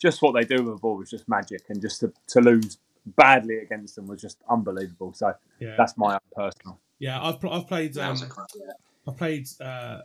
just 0.00 0.20
what 0.20 0.32
they 0.32 0.44
do 0.44 0.64
with 0.64 0.74
the 0.74 0.80
ball 0.80 0.96
was 0.96 1.10
just 1.10 1.28
magic. 1.28 1.62
And 1.68 1.80
just 1.80 2.00
to, 2.00 2.12
to 2.28 2.40
lose 2.40 2.78
badly 3.06 3.58
against 3.58 3.96
them 3.96 4.06
was 4.06 4.20
just 4.20 4.38
unbelievable. 4.50 5.12
So 5.14 5.32
Yeah, 5.60 5.74
that's 5.78 5.96
my 5.96 6.14
own 6.14 6.20
personal. 6.34 6.80
yeah. 6.98 7.22
I've 7.22 7.40
pl- 7.40 7.52
I've 7.52 7.68
played 7.68 7.96
um, 7.98 8.10
was 8.10 8.22
a 8.22 8.26
crack, 8.26 8.48
yeah. 8.54 8.72
I 9.08 9.12
played 9.12 9.46
uh, 9.60 10.00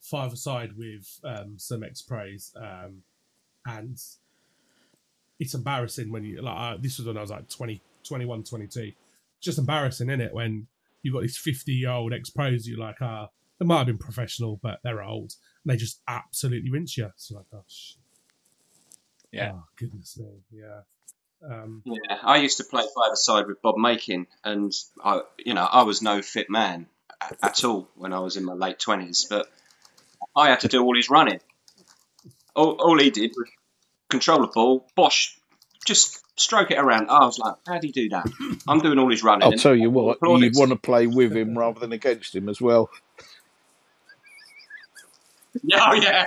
five 0.00 0.32
aside 0.32 0.76
with 0.76 1.20
um, 1.24 1.58
some 1.58 1.82
ex 1.84 2.00
pros, 2.02 2.52
um, 2.56 3.02
and 3.66 3.98
it's 5.40 5.54
embarrassing 5.54 6.10
when 6.10 6.24
you 6.24 6.40
like. 6.42 6.56
Uh, 6.56 6.76
this 6.80 6.98
was 6.98 7.06
when 7.06 7.16
I 7.18 7.20
was 7.20 7.30
like 7.30 7.48
20, 7.48 7.82
21, 8.04 8.44
22. 8.44 8.92
Just 9.40 9.58
embarrassing, 9.58 10.08
is 10.10 10.20
it? 10.20 10.32
When 10.32 10.66
you've 11.02 11.12
got 11.14 11.20
these 11.22 11.36
fifty 11.36 11.72
year 11.72 11.90
old 11.90 12.12
ex 12.14 12.30
pros, 12.30 12.66
you're 12.66 12.78
like, 12.78 12.96
ah, 13.02 13.28
they 13.58 13.66
might 13.66 13.78
have 13.78 13.86
been 13.86 13.98
professional, 13.98 14.58
but 14.62 14.80
they're 14.82 15.02
old, 15.02 15.34
and 15.64 15.72
they 15.72 15.76
just 15.76 16.00
absolutely 16.08 16.70
rinse 16.70 16.96
you. 16.96 17.06
It's 17.06 17.30
like, 17.30 17.44
oh, 17.52 17.64
sh- 17.68 17.94
Yeah. 19.32 19.52
oh, 19.54 19.64
goodness 19.76 20.18
me, 20.18 20.26
yeah. 20.50 20.80
Um, 21.48 21.82
Yeah, 21.84 22.18
I 22.22 22.38
used 22.38 22.56
to 22.58 22.64
play 22.64 22.82
five 22.82 23.12
a 23.12 23.16
side 23.16 23.46
with 23.46 23.60
Bob 23.60 23.76
Makin, 23.76 24.26
and 24.44 24.72
I, 25.02 25.20
you 25.38 25.54
know, 25.54 25.64
I 25.64 25.82
was 25.82 26.00
no 26.02 26.22
fit 26.22 26.48
man 26.48 26.86
a- 27.20 27.44
at 27.46 27.64
all 27.64 27.88
when 27.96 28.12
I 28.12 28.20
was 28.20 28.36
in 28.36 28.44
my 28.44 28.54
late 28.54 28.78
twenties. 28.78 29.26
But 29.28 29.46
I 30.34 30.48
had 30.48 30.60
to 30.60 30.68
do 30.68 30.82
all 30.82 30.96
his 30.96 31.10
running. 31.10 31.40
All, 32.56 32.72
all 32.80 32.98
he 32.98 33.10
did 33.10 33.32
was 33.36 33.48
control 34.08 34.40
the 34.42 34.46
ball, 34.46 34.86
bosh, 34.94 35.36
just 35.84 36.20
stroke 36.40 36.70
it 36.70 36.78
around. 36.78 37.10
I 37.10 37.24
was 37.24 37.38
like, 37.38 37.54
how 37.66 37.78
do 37.78 37.86
you 37.88 37.92
do 37.92 38.08
that? 38.10 38.26
I'm 38.68 38.80
doing 38.80 38.98
all 38.98 39.10
his 39.10 39.22
running. 39.22 39.42
I'll 39.44 39.58
tell 39.58 39.74
you 39.74 39.90
what, 39.90 40.16
applauded. 40.16 40.54
you'd 40.54 40.58
want 40.58 40.70
to 40.70 40.76
play 40.76 41.06
with 41.06 41.36
him 41.36 41.58
rather 41.58 41.80
than 41.80 41.92
against 41.92 42.34
him 42.34 42.48
as 42.48 42.60
well. 42.60 42.90
Oh, 45.72 45.94
yeah. 45.94 46.26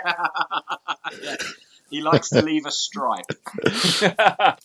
yeah. 1.21 1.35
He 1.89 2.01
likes 2.01 2.29
to 2.29 2.41
leave 2.41 2.65
a 2.65 2.71
stripe. 2.71 3.25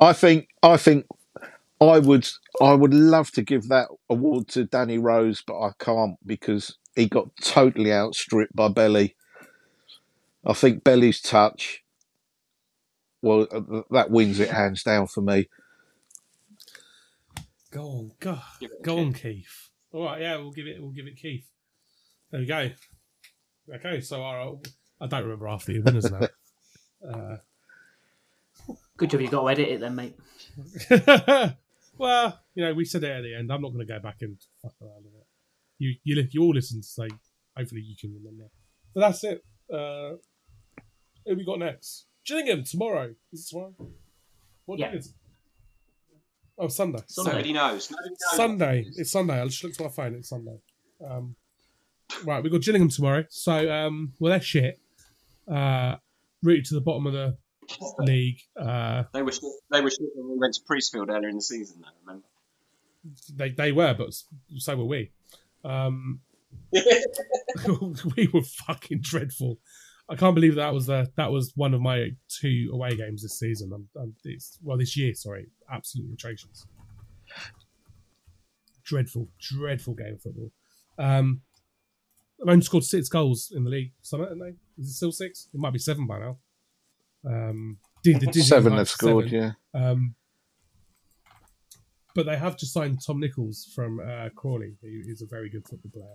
I 0.00 0.12
think 0.12 0.48
I 0.62 0.76
think 0.76 1.06
I 1.80 1.98
would 1.98 2.28
I 2.60 2.74
would 2.74 2.94
love 2.94 3.30
to 3.32 3.42
give 3.42 3.68
that 3.68 3.88
award 4.08 4.48
to 4.48 4.64
Danny 4.64 4.98
Rose, 4.98 5.42
but 5.46 5.60
I 5.60 5.72
can't 5.78 6.16
because 6.26 6.76
he 6.94 7.06
got 7.06 7.28
totally 7.42 7.92
outstripped 7.92 8.56
by 8.56 8.68
Belly. 8.68 9.16
I 10.44 10.52
think 10.52 10.84
Belly's 10.84 11.20
touch, 11.20 11.82
well, 13.20 13.46
uh, 13.50 13.82
that 13.90 14.10
wins 14.10 14.38
it 14.38 14.50
hands 14.50 14.82
down 14.82 15.08
for 15.08 15.20
me. 15.20 15.48
go 17.70 17.82
on, 17.82 18.12
go, 18.20 18.38
Give 18.60 18.70
it 18.70 18.78
a 18.80 18.82
go 18.82 18.98
on. 18.98 19.12
Keith. 19.12 19.70
All 19.92 20.04
right, 20.04 20.20
yeah, 20.20 20.36
we'll 20.36 20.52
give 20.52 20.66
it. 20.66 20.80
We'll 20.80 20.92
give 20.92 21.06
it 21.06 21.16
Keith. 21.16 21.46
There 22.30 22.40
we 22.40 22.46
go. 22.46 22.70
Okay, 23.74 24.00
so 24.00 24.22
our, 24.22 24.56
I 25.00 25.06
don't 25.06 25.24
remember 25.24 25.48
after 25.48 25.72
the 25.72 25.80
winners 25.80 26.10
now. 26.10 26.28
Uh, 27.06 27.36
Good 28.96 29.10
job 29.10 29.20
you 29.20 29.28
got 29.28 29.42
to 29.42 29.48
edit 29.50 29.68
it 29.68 29.80
then, 29.80 29.94
mate. 29.94 30.16
well, 31.98 32.40
you 32.54 32.64
know, 32.64 32.74
we 32.74 32.84
said 32.84 33.04
it 33.04 33.10
at 33.10 33.22
the 33.22 33.34
end. 33.34 33.52
I'm 33.52 33.60
not 33.60 33.72
going 33.72 33.86
to 33.86 33.92
go 33.92 33.98
back 34.00 34.16
and 34.22 34.36
fuck 34.62 34.72
around 34.82 35.04
with 35.04 35.14
it. 35.14 35.26
You, 35.78 35.94
you, 36.04 36.16
li- 36.16 36.28
you 36.30 36.42
all 36.42 36.54
listen, 36.54 36.82
so 36.82 37.06
hopefully 37.56 37.82
you 37.82 37.94
can 38.00 38.14
remember. 38.14 38.44
But 38.94 39.00
that's 39.00 39.24
it. 39.24 39.44
Uh, 39.72 40.16
who 41.26 41.36
we 41.36 41.44
got 41.44 41.58
next? 41.58 42.06
Gillingham 42.24 42.64
tomorrow. 42.64 43.14
Is 43.32 43.46
it 43.46 43.50
tomorrow? 43.50 43.74
What 44.64 44.78
Yeah. 44.78 44.92
day 44.92 44.98
is 44.98 45.06
it? 45.08 45.12
Oh, 46.58 46.68
Sunday. 46.68 47.00
Sunday. 47.06 47.32
Nobody 47.32 47.52
knows. 47.52 47.90
Nobody 47.90 48.08
knows. 48.10 48.36
Sunday. 48.36 48.86
It's 48.96 49.12
Sunday. 49.12 49.38
I'll 49.38 49.48
just 49.48 49.62
look 49.62 49.74
to 49.74 49.82
my 49.84 49.88
phone. 49.90 50.14
It's 50.14 50.30
Sunday. 50.30 50.58
Um, 51.06 51.36
right, 52.24 52.42
we've 52.42 52.50
got 52.50 52.62
Gillingham 52.62 52.88
tomorrow. 52.88 53.24
So, 53.28 53.70
um, 53.70 54.14
well, 54.18 54.30
they're 54.30 54.40
shit. 54.40 54.80
Uh, 55.46 55.96
rooted 56.42 56.64
to 56.66 56.74
the 56.74 56.80
bottom 56.80 57.06
of 57.06 57.12
the 57.12 57.36
league. 57.98 58.40
Uh, 58.58 59.04
They 59.12 59.22
were 59.22 59.32
shit, 59.32 59.42
they 59.70 59.80
were 59.80 59.90
shit 59.90 60.08
when 60.14 60.30
we 60.32 60.38
went 60.38 60.54
to 60.54 60.60
Priestfield 60.70 61.10
earlier 61.10 61.28
in 61.28 61.36
the 61.36 61.42
season. 61.42 61.80
Though, 61.80 61.88
remember? 62.04 62.26
they 63.34 63.50
they 63.50 63.72
were, 63.72 63.94
but 63.94 64.10
so 64.58 64.76
were 64.76 64.84
we. 64.84 65.12
Um, 65.64 66.20
we 66.72 68.28
were 68.32 68.42
fucking 68.42 69.00
dreadful. 69.00 69.58
I 70.08 70.14
can't 70.14 70.34
believe 70.34 70.54
that 70.54 70.72
was 70.72 70.86
the 70.86 71.10
that 71.16 71.32
was 71.32 71.52
one 71.56 71.74
of 71.74 71.80
my 71.80 72.10
two 72.28 72.70
away 72.72 72.96
games 72.96 73.22
this 73.22 73.38
season. 73.38 73.72
I'm, 73.74 73.88
I'm, 74.00 74.14
well, 74.62 74.78
this 74.78 74.96
year, 74.96 75.14
sorry, 75.14 75.48
absolutely 75.72 76.14
atrocious. 76.14 76.66
Dreadful, 78.84 79.28
dreadful 79.40 79.94
game 79.94 80.14
of 80.14 80.22
football. 80.22 80.52
Um, 80.98 81.42
I've 82.40 82.48
only 82.52 82.64
scored 82.64 82.84
six 82.84 83.08
goals 83.08 83.52
in 83.54 83.64
the 83.64 83.70
league. 83.70 83.92
Summit, 84.02 84.28
haven't 84.28 84.38
they? 84.40 84.82
Is 84.82 84.90
it 84.90 84.94
still 84.94 85.12
six? 85.12 85.48
It 85.52 85.58
might 85.58 85.72
be 85.72 85.78
seven 85.78 86.06
by 86.06 86.20
now. 86.20 86.38
Um, 87.26 87.78
did, 88.02 88.20
did, 88.20 88.30
did 88.30 88.44
Seven 88.44 88.72
like 88.72 88.78
have 88.78 88.88
scored, 88.88 89.30
seven. 89.30 89.54
yeah. 89.74 89.88
Um, 89.90 90.14
but 92.14 92.24
they 92.26 92.36
have 92.36 92.56
just 92.56 92.72
signed 92.72 93.00
Tom 93.04 93.20
Nichols 93.20 93.70
from 93.74 94.00
uh, 94.00 94.28
Crawley, 94.34 94.76
who 94.80 94.88
is 95.10 95.20
a 95.22 95.26
very 95.26 95.50
good 95.50 95.66
football 95.68 95.90
player. 95.92 96.14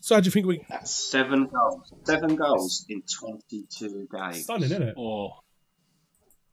So 0.00 0.14
how 0.14 0.20
do 0.20 0.26
you 0.26 0.30
think 0.30 0.46
we 0.46 0.64
That's 0.68 0.90
seven 0.92 1.46
goals. 1.48 1.92
Seven 2.04 2.34
goals 2.36 2.86
in 2.88 3.02
22 3.02 4.08
games. 4.10 4.42
stunning, 4.44 4.64
isn't 4.64 4.82
it? 4.82 4.94
Oh, 4.96 5.32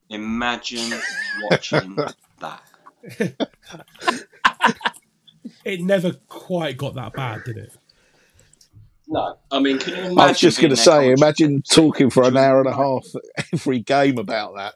Imagine 0.09 0.99
watching 1.49 1.95
that. 2.39 2.61
It 5.63 5.81
never 5.81 6.13
quite 6.27 6.77
got 6.77 6.93
that 6.95 7.13
bad, 7.13 7.43
did 7.43 7.57
it? 7.57 7.75
No, 9.07 9.37
I 9.51 9.59
mean, 9.59 9.79
can 9.79 9.93
you 9.93 9.99
imagine? 9.99 10.19
I 10.19 10.27
was 10.29 10.39
just 10.39 10.59
going 10.59 10.71
to 10.71 10.77
say, 10.77 11.11
imagine 11.11 11.61
talking 11.61 12.09
for 12.09 12.23
an 12.23 12.37
hour 12.37 12.59
and 12.59 12.67
a 12.67 12.73
half 12.73 13.05
every 13.53 13.79
game 13.79 14.17
about 14.17 14.55
that. 14.55 14.73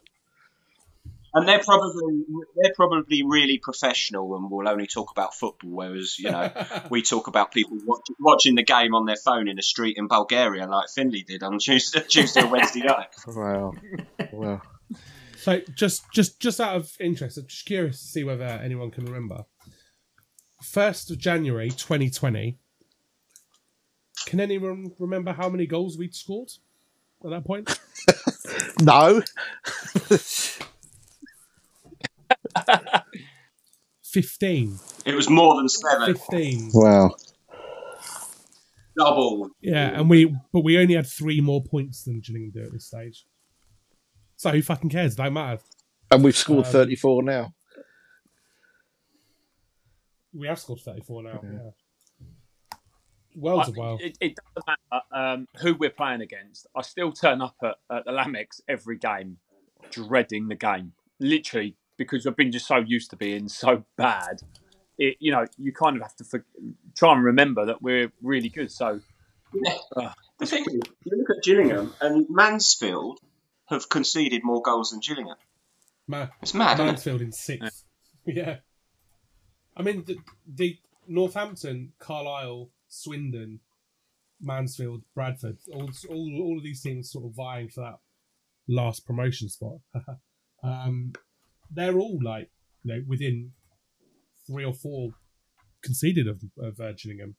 And 1.33 1.47
they're 1.47 1.63
probably 1.63 2.23
they're 2.55 2.73
probably 2.75 3.23
really 3.23 3.59
professional 3.59 4.35
and 4.35 4.49
will 4.49 4.67
only 4.67 4.87
talk 4.87 5.11
about 5.11 5.35
football, 5.35 5.69
whereas 5.69 6.17
you 6.17 6.31
know 6.31 6.51
we 6.89 7.03
talk 7.03 7.27
about 7.27 7.51
people 7.51 7.77
watch, 7.85 8.07
watching 8.19 8.55
the 8.55 8.63
game 8.63 8.95
on 8.95 9.05
their 9.05 9.15
phone 9.15 9.47
in 9.47 9.59
a 9.59 9.61
street 9.61 9.97
in 9.97 10.07
Bulgaria, 10.07 10.65
like 10.65 10.89
Finley 10.89 11.21
did 11.23 11.43
on 11.43 11.59
Tuesday, 11.59 12.01
Tuesday 12.07 12.41
or 12.41 12.47
Wednesday 12.47 12.81
night. 12.81 13.09
Wow. 13.27 13.73
Well, 14.33 14.61
So 15.37 15.61
just 15.75 16.03
just 16.11 16.39
just 16.39 16.59
out 16.59 16.75
of 16.75 16.91
interest, 16.99 17.37
I'm 17.37 17.45
just 17.45 17.65
curious 17.65 18.01
to 18.01 18.07
see 18.07 18.23
whether 18.23 18.45
anyone 18.45 18.89
can 18.89 19.05
remember. 19.05 19.45
First 20.63 21.11
of 21.11 21.19
January 21.19 21.69
2020. 21.69 22.57
Can 24.25 24.39
anyone 24.39 24.91
remember 24.99 25.33
how 25.33 25.49
many 25.49 25.65
goals 25.65 25.97
we'd 25.97 26.13
scored 26.15 26.49
at 27.23 27.29
that 27.31 27.45
point? 27.45 27.79
no. 28.81 29.21
Fifteen. 34.03 34.79
It 35.05 35.13
was 35.15 35.29
more 35.29 35.55
than 35.55 35.69
seven. 35.69 36.13
Fifteen. 36.15 36.71
Wow. 36.73 37.11
double. 38.97 39.49
Yeah, 39.61 39.99
and 39.99 40.09
we 40.09 40.35
but 40.51 40.61
we 40.63 40.77
only 40.79 40.95
had 40.95 41.07
three 41.07 41.41
more 41.41 41.63
points 41.63 42.03
than 42.03 42.21
Gillingham 42.21 42.51
do 42.51 42.63
at 42.63 42.71
this 42.71 42.87
stage. 42.87 43.25
So 44.35 44.51
who 44.51 44.61
fucking 44.61 44.89
cares? 44.89 45.15
Don't 45.15 45.33
matter. 45.33 45.61
And 46.11 46.23
we've 46.23 46.35
scored 46.35 46.65
Um, 46.65 46.71
34 46.71 47.23
now. 47.23 47.53
We 50.33 50.47
have 50.47 50.59
scored 50.59 50.79
thirty 50.79 51.01
four 51.01 51.23
now. 51.23 51.39
Yeah. 51.43 51.49
Worlds 51.49 51.75
I- 53.59 53.67
of 53.67 53.77
well. 53.77 53.97
It, 54.01 54.17
it 54.21 54.35
doesn't 54.35 54.67
matter 54.91 55.03
um, 55.11 55.47
who 55.61 55.75
we're 55.75 55.89
playing 55.89 56.21
against. 56.21 56.67
I 56.75 56.81
still 56.81 57.11
turn 57.11 57.41
up 57.41 57.55
at, 57.63 57.75
at 57.91 58.05
the 58.05 58.11
Lamex 58.11 58.61
every 58.67 58.97
game, 58.97 59.37
dreading 59.91 60.47
the 60.47 60.55
game. 60.55 60.93
Literally, 61.19 61.75
because 61.97 62.25
I've 62.25 62.35
been 62.37 62.51
just 62.51 62.67
so 62.67 62.77
used 62.77 63.09
to 63.11 63.15
being 63.15 63.47
so 63.63 63.83
bad. 63.97 64.41
It, 64.97 65.15
you 65.19 65.31
know, 65.31 65.45
you 65.57 65.71
kind 65.73 65.95
of 65.95 66.01
have 66.01 66.15
to 66.17 66.23
for, 66.25 66.45
try 66.97 67.13
and 67.13 67.23
remember 67.23 67.65
that 67.67 67.81
we're 67.81 68.11
really 68.21 68.49
good. 68.49 68.69
So, 68.71 68.99
uh, 69.95 70.09
The 70.39 70.45
thing 70.45 70.65
is, 70.67 70.73
you 71.05 71.17
look 71.17 71.37
at 71.37 71.43
Gillingham 71.43 71.93
and 72.01 72.25
Mansfield 72.29 73.19
have 73.69 73.87
conceded 73.87 74.43
more 74.43 74.61
goals 74.61 74.91
than 74.91 74.99
Gillingham. 74.99 75.37
Ma- 76.07 76.27
It's 76.41 76.53
mad, 76.53 76.73
isn't 76.73 76.85
it? 76.85 76.89
Mansfield 76.89 77.21
in 77.21 77.31
sixth. 77.31 77.85
Yeah. 78.25 78.57
I 79.77 79.81
mean, 79.81 80.03
the, 80.05 80.17
the 80.45 80.77
Northampton, 81.07 81.93
Carlisle, 81.99 82.69
Swindon, 82.89 83.59
Mansfield, 84.41 85.03
Bradford, 85.15 85.57
all, 85.73 85.89
all, 86.09 86.41
all 86.41 86.57
of 86.57 86.63
these 86.63 86.81
teams 86.81 87.11
sort 87.11 87.25
of 87.25 87.35
vying 87.35 87.69
for 87.69 87.81
that 87.81 87.99
last 88.67 89.05
promotion 89.05 89.47
spot. 89.49 89.77
um, 90.63 91.13
they're 91.71 91.97
all 91.97 92.19
like, 92.21 92.49
you 92.83 92.93
know, 92.93 93.03
within 93.07 93.51
three 94.47 94.65
or 94.65 94.73
four 94.73 95.11
conceded 95.83 96.27
of, 96.27 96.41
of 96.57 96.79
uh, 96.79 96.93
Gillingham. 96.93 97.35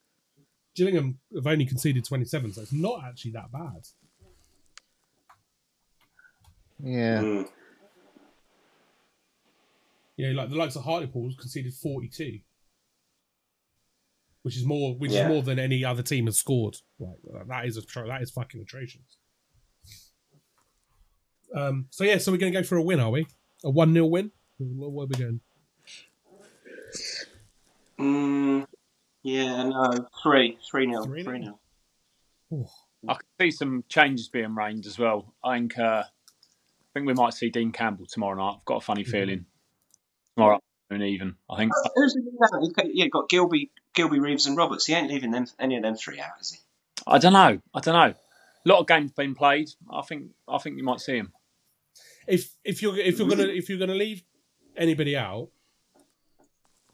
Gillingham 0.77 1.19
have 1.35 1.47
only 1.47 1.67
conceded 1.67 2.05
27, 2.05 2.53
so 2.53 2.63
it's 2.63 2.73
not 2.73 3.03
actually 3.05 3.33
that 3.33 3.51
bad. 3.53 3.87
Yeah. 6.83 7.21
Mm. 7.21 7.49
You 10.17 10.29
know, 10.29 10.43
like 10.43 10.51
the 10.51 10.57
likes 10.57 10.77
of 10.77 10.85
Hartlepool 10.85 11.33
conceded 11.39 11.75
42, 11.75 12.41
which 14.43 14.57
is 14.57 14.65
more, 14.65 14.95
which 14.97 15.13
Yeah. 15.13 15.23
is 15.25 15.29
more 15.29 15.43
than 15.43 15.59
any 15.59 15.85
other 15.85 16.03
team 16.03 16.27
has 16.27 16.37
scored. 16.39 16.77
Like 16.99 17.47
that 17.49 17.67
is 17.67 17.77
a 17.77 17.83
that 18.07 18.23
is 18.23 18.31
fucking 18.31 18.61
atrocious. 18.61 19.17
Um. 21.55 21.87
So 21.91 22.05
yeah, 22.05 22.19
so 22.19 22.31
we're 22.33 22.39
going 22.39 22.53
to 22.53 22.59
go 22.61 22.63
for 22.65 22.77
a 22.77 22.83
win, 22.83 23.01
are 23.01 23.11
we? 23.11 23.27
A 23.65 23.71
one 23.71 23.93
0 23.93 24.07
win. 24.07 24.31
What 24.59 24.93
what 24.93 25.03
are 25.05 25.07
we 25.07 25.17
going? 25.25 25.41
Mm, 27.99 28.67
yeah, 29.23 29.65
no, 29.65 30.07
three, 30.23 30.59
three 30.71 30.87
nil, 30.87 31.05
Three 31.05 31.23
three 31.23 31.39
nil? 31.41 31.61
nil. 32.51 32.71
I 33.09 33.15
can 33.15 33.23
see 33.41 33.51
some 33.51 33.85
changes 33.89 34.29
being 34.29 34.55
made 34.55 34.87
as 34.87 34.99
well. 34.99 35.35
I 35.45 35.59
think, 35.59 35.79
uh, 35.79 36.03
I 36.05 36.89
think 36.95 37.07
we 37.07 37.15
might 37.15 37.35
see 37.35 37.51
Dean 37.51 37.73
Campbell 37.73 38.07
tomorrow 38.07 38.37
night. 38.37 38.57
I've 38.59 38.65
got 38.65 38.77
a 38.77 38.81
funny 38.81 39.05
feeling. 39.05 39.47
Tomorrow 40.37 40.61
afternoon, 40.91 41.09
even. 41.09 41.35
I 41.51 41.57
think. 41.59 41.73
Who's 41.95 42.15
leaving 42.17 42.39
out? 42.43 42.63
You've 42.63 42.75
got, 42.75 42.87
yeah, 42.95 43.05
you've 43.05 43.13
got 43.13 43.29
Gilbey, 43.29 43.71
Gilbey, 43.95 44.21
Reeves, 44.21 44.47
and 44.47 44.57
Roberts. 44.57 44.87
He 44.87 44.95
ain't 44.95 45.11
leaving 45.11 45.31
them 45.31 45.47
any 45.59 45.77
of 45.77 45.83
them 45.83 45.97
three 45.97 46.21
out, 46.21 46.41
is 46.41 46.53
he? 46.53 46.59
I 47.07 47.19
don't 47.19 47.33
know. 47.33 47.61
I 47.75 47.81
don't 47.81 47.95
know. 47.95 48.15
A 48.65 48.69
lot 48.69 48.81
of 48.81 48.87
games 48.87 49.13
been 49.13 49.35
played. 49.35 49.71
I 49.91 50.03
think. 50.03 50.31
I 50.49 50.59
think 50.59 50.77
you 50.77 50.85
might 50.85 51.01
see 51.01 51.17
him. 51.17 51.33
If 52.27 52.55
if 52.65 52.83
you're 52.83 52.97
if 52.97 53.19
you're 53.19 53.29
gonna 53.29 53.45
if 53.45 53.69
you're 53.69 53.79
gonna 53.79 53.95
leave 53.95 54.23
anybody 54.77 55.17
out, 55.17 55.49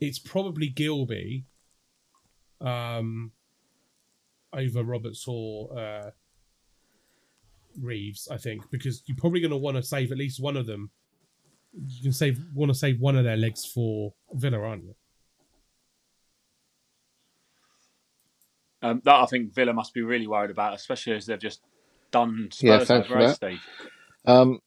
it's 0.00 0.18
probably 0.18 0.70
Gilbey. 0.70 1.44
Um. 2.60 3.32
Over 4.52 4.84
Roberts 4.84 5.26
or 5.28 5.78
uh, 5.78 6.10
Reeves, 7.78 8.26
I 8.30 8.38
think, 8.38 8.62
because 8.70 9.02
you're 9.04 9.16
probably 9.18 9.40
going 9.40 9.50
to 9.50 9.56
want 9.58 9.76
to 9.76 9.82
save 9.82 10.12
at 10.12 10.16
least 10.16 10.40
one 10.40 10.56
of 10.56 10.66
them. 10.66 10.90
You 11.74 12.04
can 12.04 12.12
save 12.12 12.40
want 12.54 12.70
to 12.70 12.74
save 12.74 12.98
one 12.98 13.16
of 13.16 13.24
their 13.24 13.36
legs 13.36 13.66
for 13.66 14.14
Villa, 14.32 14.58
aren't 14.58 14.84
you? 14.84 14.94
Um, 18.82 19.00
that 19.04 19.14
I 19.14 19.26
think 19.26 19.54
Villa 19.54 19.72
must 19.72 19.94
be 19.94 20.02
really 20.02 20.26
worried 20.26 20.50
about, 20.50 20.74
especially 20.74 21.14
as 21.14 21.26
they've 21.26 21.38
just 21.38 21.60
done 22.10 22.48
Spurs 22.52 22.62
Yeah, 22.62 22.84
thanks 22.84 23.08
for 23.08 23.18
that. 23.18 23.36
Steve. 23.36 23.60
Um, 24.26 24.60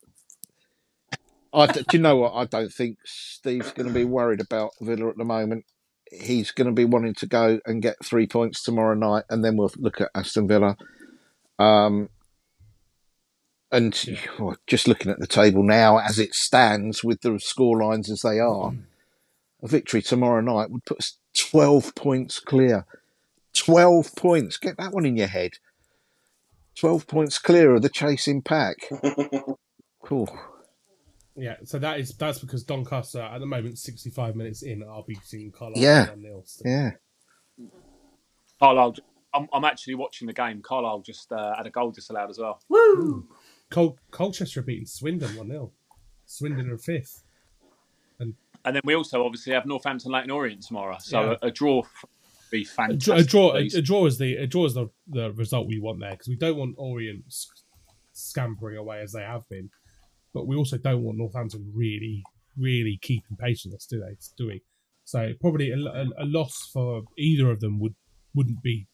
I, 1.53 1.67
do 1.67 1.83
you 1.93 1.99
know 1.99 2.17
what? 2.17 2.33
I 2.33 2.45
don't 2.45 2.71
think 2.71 2.97
Steve's 3.05 3.71
going 3.71 3.87
to 3.87 3.93
be 3.93 4.05
worried 4.05 4.41
about 4.41 4.71
Villa 4.81 5.09
at 5.09 5.17
the 5.17 5.25
moment. 5.25 5.65
He's 6.11 6.51
going 6.51 6.67
to 6.67 6.73
be 6.73 6.85
wanting 6.85 7.13
to 7.15 7.27
go 7.27 7.59
and 7.65 7.81
get 7.81 8.03
three 8.03 8.27
points 8.27 8.63
tomorrow 8.63 8.95
night, 8.95 9.25
and 9.29 9.43
then 9.43 9.57
we'll 9.57 9.71
look 9.77 10.01
at 10.01 10.09
Aston 10.15 10.47
Villa. 10.47 10.75
Um, 11.57 12.09
and 13.71 14.19
oh, 14.39 14.55
just 14.65 14.87
looking 14.87 15.11
at 15.11 15.19
the 15.19 15.27
table 15.27 15.63
now, 15.63 15.97
as 15.97 16.17
it 16.17 16.33
stands, 16.33 17.03
with 17.03 17.21
the 17.21 17.39
score 17.39 17.81
lines 17.81 18.09
as 18.09 18.21
they 18.21 18.39
are, 18.39 18.73
a 19.61 19.67
victory 19.67 20.01
tomorrow 20.01 20.41
night 20.41 20.71
would 20.71 20.85
put 20.85 20.99
us 20.99 21.17
12 21.35 21.93
points 21.95 22.39
clear. 22.39 22.85
12 23.55 24.15
points. 24.15 24.57
Get 24.57 24.77
that 24.77 24.93
one 24.93 25.05
in 25.05 25.17
your 25.17 25.27
head. 25.27 25.51
12 26.75 27.07
points 27.07 27.37
clear 27.39 27.75
of 27.75 27.81
the 27.81 27.89
chasing 27.89 28.41
pack. 28.41 28.77
Cool. 30.01 30.29
Yeah, 31.35 31.57
so 31.65 31.77
that 31.79 31.99
is 31.99 32.13
that's 32.15 32.39
because 32.39 32.63
Doncaster 32.63 33.19
at 33.21 33.39
the 33.39 33.45
moment, 33.45 33.77
65 33.77 34.35
minutes 34.35 34.63
in, 34.63 34.81
are 34.81 35.03
beating 35.05 35.51
Carlisle 35.51 35.77
Yeah. 35.83 36.09
1 36.09 36.21
0. 36.21 36.43
Yeah. 36.65 36.91
Carlisle. 38.59 38.95
I'm, 39.33 39.47
I'm 39.53 39.65
actually 39.65 39.95
watching 39.95 40.25
the 40.25 40.33
game. 40.33 40.61
Carlisle 40.61 41.01
just 41.01 41.31
uh, 41.31 41.53
had 41.55 41.67
a 41.67 41.69
goal 41.69 41.91
disallowed 41.91 42.29
as 42.29 42.39
well. 42.39 42.61
Woo! 42.69 43.27
Col- 43.69 43.97
Colchester 44.09 44.61
are 44.61 44.63
beating 44.63 44.85
Swindon 44.87 45.35
1 45.35 45.47
0. 45.47 45.71
Swindon 46.25 46.69
are 46.71 46.77
fifth. 46.77 47.23
And 48.19 48.75
then 48.75 48.81
we 48.83 48.93
also 48.95 49.23
obviously 49.25 49.53
have 49.53 49.65
Northampton 49.65 50.11
Leyton 50.11 50.31
Orient 50.31 50.63
tomorrow. 50.63 50.97
So 50.99 51.21
Yeah. 51.31 51.35
a, 51.41 51.47
a 51.47 51.51
draw 51.51 51.77
would 51.77 51.85
be 52.51 52.63
fantastic. 52.63 53.13
a 53.13 53.23
draw, 53.23 53.55
a, 53.55 53.65
a 53.65 53.81
draw 53.81 54.05
is 54.05 54.17
the 54.17 54.35
a 54.35 54.47
draw 54.47 54.65
is 54.65 54.73
the, 54.73 54.89
the 55.07 55.31
result 55.33 55.67
we 55.67 55.79
want 55.79 55.99
there 55.99 56.11
because 56.11 56.27
we 56.27 56.35
don't 56.35 56.57
want 56.57 56.75
Orient 56.77 57.23
scampering 58.13 58.77
away 58.77 59.01
as 59.01 59.11
they 59.13 59.21
have 59.21 59.47
been, 59.49 59.69
but 60.33 60.47
we 60.47 60.55
also 60.55 60.77
don't 60.77 61.03
want 61.03 61.17
Northampton 61.17 61.71
really 61.73 62.23
really 62.57 62.99
keeping 63.01 63.37
pace 63.37 63.65
with 63.65 63.75
us, 63.75 63.85
do 63.85 63.99
they? 63.99 64.17
Do 64.37 64.47
we? 64.47 64.63
So 65.05 65.33
probably 65.41 65.71
a, 65.71 65.77
a, 65.77 66.05
a 66.19 66.25
loss 66.25 66.69
for 66.71 67.03
either 67.17 67.49
of 67.49 67.59
them 67.59 67.79
would 67.79 67.95
wouldn't 68.35 68.61
be 68.61 68.87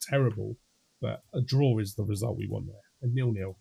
terrible, 0.00 0.56
but 1.00 1.22
a 1.34 1.40
draw 1.40 1.78
is 1.78 1.94
the 1.94 2.04
result 2.04 2.36
we 2.36 2.46
want 2.48 2.66
there. 2.66 2.76
A 3.02 3.12
nil 3.12 3.32
nil, 3.32 3.58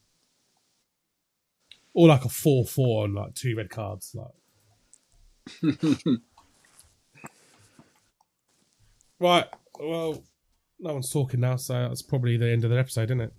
or 1.93 2.07
like 2.07 2.25
a 2.25 2.29
four 2.29 2.65
four 2.65 3.03
on 3.03 3.13
like 3.13 3.35
two 3.35 3.55
red 3.55 3.69
cards, 3.69 4.15
like. 4.15 4.31
Right. 9.19 9.45
Well, 9.79 10.23
no 10.79 10.93
one's 10.93 11.11
talking 11.11 11.39
now, 11.39 11.55
so 11.55 11.73
that's 11.73 12.01
probably 12.01 12.37
the 12.37 12.49
end 12.49 12.63
of 12.63 12.69
the 12.71 12.77
episode, 12.77 13.05
isn't 13.05 13.21
it? 13.21 13.33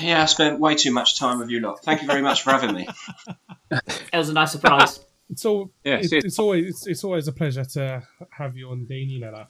Yeah, 0.00 0.22
I 0.22 0.26
spent 0.26 0.60
way 0.60 0.74
too 0.74 0.92
much 0.92 1.18
time 1.18 1.38
with 1.38 1.48
you 1.48 1.60
lot. 1.60 1.82
Thank 1.82 2.02
you 2.02 2.06
very 2.06 2.22
much 2.22 2.42
for 2.42 2.50
having 2.50 2.74
me. 2.74 2.88
It 4.12 4.16
was 4.16 4.28
a 4.28 4.32
nice 4.32 4.52
surprise. 4.52 5.00
It's 5.28 5.44
all. 5.44 5.72
Yeah, 5.84 5.96
it's, 5.96 6.12
it's 6.12 6.38
always 6.38 6.66
it's, 6.68 6.86
it's 6.86 7.04
always 7.04 7.26
a 7.26 7.32
pleasure 7.32 7.64
to 7.64 8.02
have 8.30 8.56
you 8.56 8.70
on, 8.70 8.84
Dean. 8.86 9.10
You 9.10 9.20
know 9.20 9.32
that. 9.32 9.48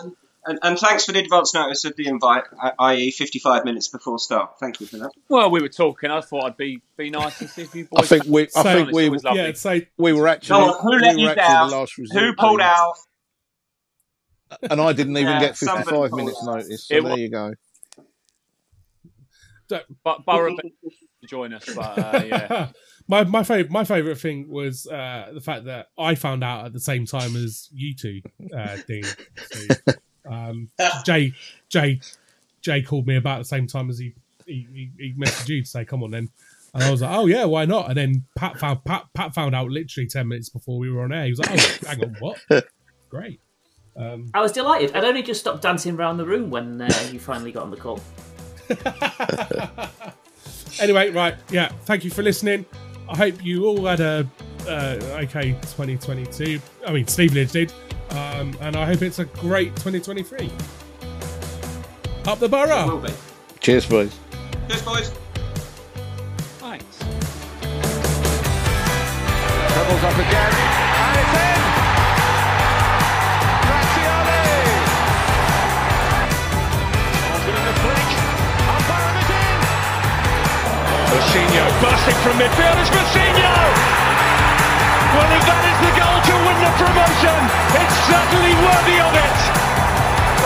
Um, 0.00 0.16
And, 0.46 0.58
and 0.62 0.78
thanks 0.78 1.04
for 1.04 1.12
the 1.12 1.18
advance 1.20 1.52
notice 1.52 1.84
of 1.84 1.96
the 1.96 2.06
invite, 2.08 2.44
i.e., 2.78 3.10
55 3.10 3.64
minutes 3.66 3.88
before 3.88 4.18
start. 4.18 4.58
Thank 4.58 4.80
you 4.80 4.86
for 4.86 4.96
that. 4.98 5.10
Well, 5.28 5.50
we 5.50 5.60
were 5.60 5.68
talking. 5.68 6.10
I 6.10 6.22
thought 6.22 6.44
I'd 6.44 6.56
be 6.56 6.80
be 6.96 7.10
nice 7.10 7.40
and 7.42 7.50
see 7.50 7.62
if 7.62 7.74
you 7.74 7.86
I 7.94 8.00
boys. 8.00 8.08
think 8.08 8.24
we. 8.24 8.42
I 8.42 8.46
So- 8.46 8.62
think 8.62 8.92
we. 8.92 9.04
It 9.06 9.10
was 9.10 9.22
lovely. 9.24 9.40
Yeah. 9.42 9.52
So 9.52 9.80
We 9.98 10.12
were 10.14 10.28
actually. 10.28 10.60
Go 10.60 10.72
on, 10.72 10.82
who 10.82 10.98
let 10.98 11.16
we 11.16 11.22
you 11.22 11.34
down? 11.34 11.70
last 11.70 11.92
Who 11.94 12.34
pulled 12.36 12.60
team. 12.60 12.66
out? 12.68 12.94
And 14.70 14.80
I 14.80 14.92
didn't 14.94 15.16
even 15.16 15.30
Yeah, 15.34 15.40
get 15.40 15.56
55 15.58 16.10
minutes 16.12 16.38
out. 16.42 16.54
notice. 16.56 16.86
So 16.88 16.96
It 16.96 17.02
there 17.02 17.10
was- 17.10 17.20
you 17.20 17.30
go. 17.30 17.52
But 20.02 20.24
Borough 20.26 20.56
join 21.28 21.52
us, 21.52 21.64
but 21.74 21.98
uh, 21.98 22.22
yeah. 22.26 22.68
my 23.08 23.22
my 23.24 23.44
favorite 23.44 23.70
my 23.70 23.84
favorite 23.84 24.18
thing 24.18 24.48
was 24.48 24.86
uh, 24.88 25.30
the 25.32 25.40
fact 25.40 25.66
that 25.66 25.88
I 25.96 26.16
found 26.16 26.42
out 26.42 26.64
at 26.66 26.72
the 26.72 26.80
same 26.80 27.06
time 27.06 27.36
as 27.36 27.68
you 27.72 27.94
two, 27.94 28.20
uh, 28.56 28.78
Dean. 28.88 29.04
So, 29.04 29.60
um, 30.28 30.70
Jay 31.04 31.32
Jay 31.68 32.00
Jay 32.60 32.82
called 32.82 33.06
me 33.06 33.16
about 33.16 33.38
the 33.38 33.44
same 33.44 33.66
time 33.66 33.90
as 33.90 33.98
he 33.98 34.14
he, 34.46 34.66
he, 34.72 34.90
he 34.98 35.14
messaged 35.14 35.48
you 35.48 35.62
to 35.62 35.68
say, 35.68 35.84
"Come 35.84 36.02
on, 36.02 36.10
then." 36.10 36.28
And 36.72 36.84
I 36.84 36.90
was 36.90 37.02
like, 37.02 37.16
"Oh 37.16 37.26
yeah, 37.26 37.44
why 37.44 37.64
not?" 37.64 37.88
And 37.88 37.96
then 37.96 38.24
Pat 38.36 38.58
found 38.58 38.84
Pat, 38.84 39.06
Pat 39.14 39.34
found 39.34 39.54
out 39.54 39.70
literally 39.70 40.06
ten 40.06 40.28
minutes 40.28 40.48
before 40.48 40.78
we 40.78 40.90
were 40.90 41.02
on 41.02 41.12
air. 41.12 41.24
He 41.24 41.30
was 41.30 41.40
like, 41.40 41.50
"Oh, 41.52 41.88
hang 41.88 42.04
on, 42.04 42.16
what? 42.20 42.38
Great." 43.08 43.40
Um, 43.96 44.30
I 44.34 44.40
was 44.40 44.52
delighted. 44.52 44.94
I'd 44.94 45.04
only 45.04 45.22
just 45.22 45.40
stopped 45.40 45.62
dancing 45.62 45.96
around 45.96 46.18
the 46.18 46.26
room 46.26 46.50
when 46.50 46.80
uh, 46.80 47.08
you 47.10 47.18
finally 47.18 47.52
got 47.52 47.64
on 47.64 47.70
the 47.70 47.76
call. 47.76 48.00
anyway, 50.80 51.10
right, 51.10 51.34
yeah. 51.50 51.68
Thank 51.84 52.04
you 52.04 52.10
for 52.10 52.22
listening. 52.22 52.64
I 53.08 53.16
hope 53.16 53.44
you 53.44 53.66
all 53.66 53.84
had 53.84 54.00
a 54.00 54.28
uh, 54.68 54.98
okay 55.22 55.52
2022. 55.62 56.60
I 56.86 56.92
mean, 56.92 57.06
Steve 57.06 57.32
Lidge 57.32 57.52
did. 57.52 57.72
Um, 58.10 58.56
and 58.60 58.76
I 58.76 58.84
hope 58.86 59.02
it's 59.02 59.18
a 59.18 59.24
great 59.24 59.74
2023. 59.76 60.50
Up 62.26 62.38
the 62.38 62.46
It 62.46 62.50
borough. 62.50 62.86
will 62.86 62.98
be. 63.00 63.12
Cheers, 63.60 63.86
boys. 63.86 64.14
Cheers, 64.68 64.82
boys. 64.82 65.08
Thanks. 66.58 66.98
Dribbles 69.72 70.04
up 70.04 70.14
again, 70.18 70.52
and 70.52 71.16
it's 71.20 71.34
in! 71.40 71.60
Graziani! 73.64 74.44
Osman 77.30 77.56
in 77.56 77.64
the 77.64 77.74
flick, 77.80 78.10
umpire 78.68 79.06
and 79.10 79.18
it's 79.20 79.32
in! 79.38 79.58
Mousinho 81.10 81.64
bursting 81.80 82.18
from 82.24 82.34
midfield, 82.38 82.76
it's 82.80 82.90
Mousinho! 82.90 83.54
Well, 85.10 85.30
if 85.34 85.42
that 85.46 85.62
is 85.66 85.78
the 85.82 85.92
goal 85.98 86.06
to 86.06 86.19
win 86.19 86.19
the 86.58 86.72
promotion, 86.80 87.38
it's 87.78 87.96
certainly 88.10 88.54
worthy 88.66 88.98
of 88.98 89.12
it! 89.14 89.38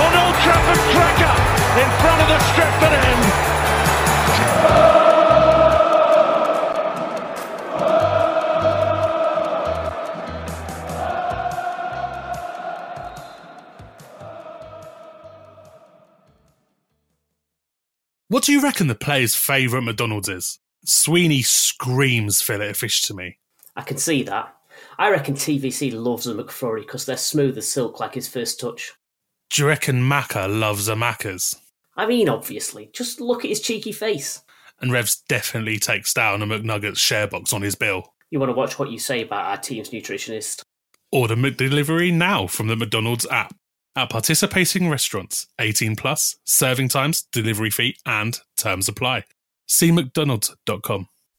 On 0.04 0.12
Old 0.12 0.36
Trafford 0.44 0.82
Cracker, 0.92 1.34
in 1.80 1.88
front 2.02 2.18
of 2.20 2.28
the 2.28 2.38
Stretford 2.52 2.92
end. 2.92 3.54
What 18.28 18.42
do 18.42 18.52
you 18.52 18.60
reckon 18.60 18.88
the 18.88 18.96
player's 18.96 19.36
favourite 19.36 19.84
McDonald's 19.84 20.28
is? 20.28 20.58
Sweeney 20.84 21.42
screams 21.42 22.42
fillet 22.42 22.70
of 22.70 22.76
fish 22.76 23.02
to 23.02 23.14
me. 23.14 23.38
I 23.76 23.82
can 23.82 23.96
see 23.96 24.24
that. 24.24 24.53
I 24.98 25.10
reckon 25.10 25.34
TVC 25.34 25.92
loves 25.92 26.26
a 26.26 26.34
McFlurry 26.34 26.80
because 26.80 27.06
they're 27.06 27.16
smooth 27.16 27.58
as 27.58 27.68
silk 27.68 28.00
like 28.00 28.14
his 28.14 28.28
first 28.28 28.60
touch. 28.60 28.92
Do 29.50 29.62
you 29.62 29.68
reckon 29.68 30.02
Macca 30.02 30.48
loves 30.48 30.88
a 30.88 30.94
Macca's? 30.94 31.56
I 31.96 32.06
mean, 32.06 32.28
obviously. 32.28 32.90
Just 32.92 33.20
look 33.20 33.44
at 33.44 33.50
his 33.50 33.60
cheeky 33.60 33.92
face. 33.92 34.42
And 34.80 34.92
Revs 34.92 35.22
definitely 35.28 35.78
takes 35.78 36.12
down 36.12 36.42
a 36.42 36.46
McNuggets 36.46 36.98
share 36.98 37.26
box 37.26 37.52
on 37.52 37.62
his 37.62 37.74
bill. 37.74 38.12
You 38.30 38.40
want 38.40 38.50
to 38.50 38.54
watch 38.54 38.78
what 38.78 38.90
you 38.90 38.98
say 38.98 39.22
about 39.22 39.46
our 39.46 39.56
team's 39.56 39.90
nutritionist. 39.90 40.62
Order 41.12 41.36
McDelivery 41.36 42.12
now 42.12 42.46
from 42.46 42.66
the 42.66 42.76
McDonald's 42.76 43.26
app. 43.30 43.54
At 43.96 44.10
participating 44.10 44.90
restaurants, 44.90 45.46
18 45.60 45.94
plus, 45.94 46.36
serving 46.44 46.88
times, 46.88 47.22
delivery 47.30 47.70
fee, 47.70 47.96
and 48.04 48.36
terms 48.56 48.88
apply. 48.88 49.24
See 49.68 49.92
McDonald's.com. 49.92 51.08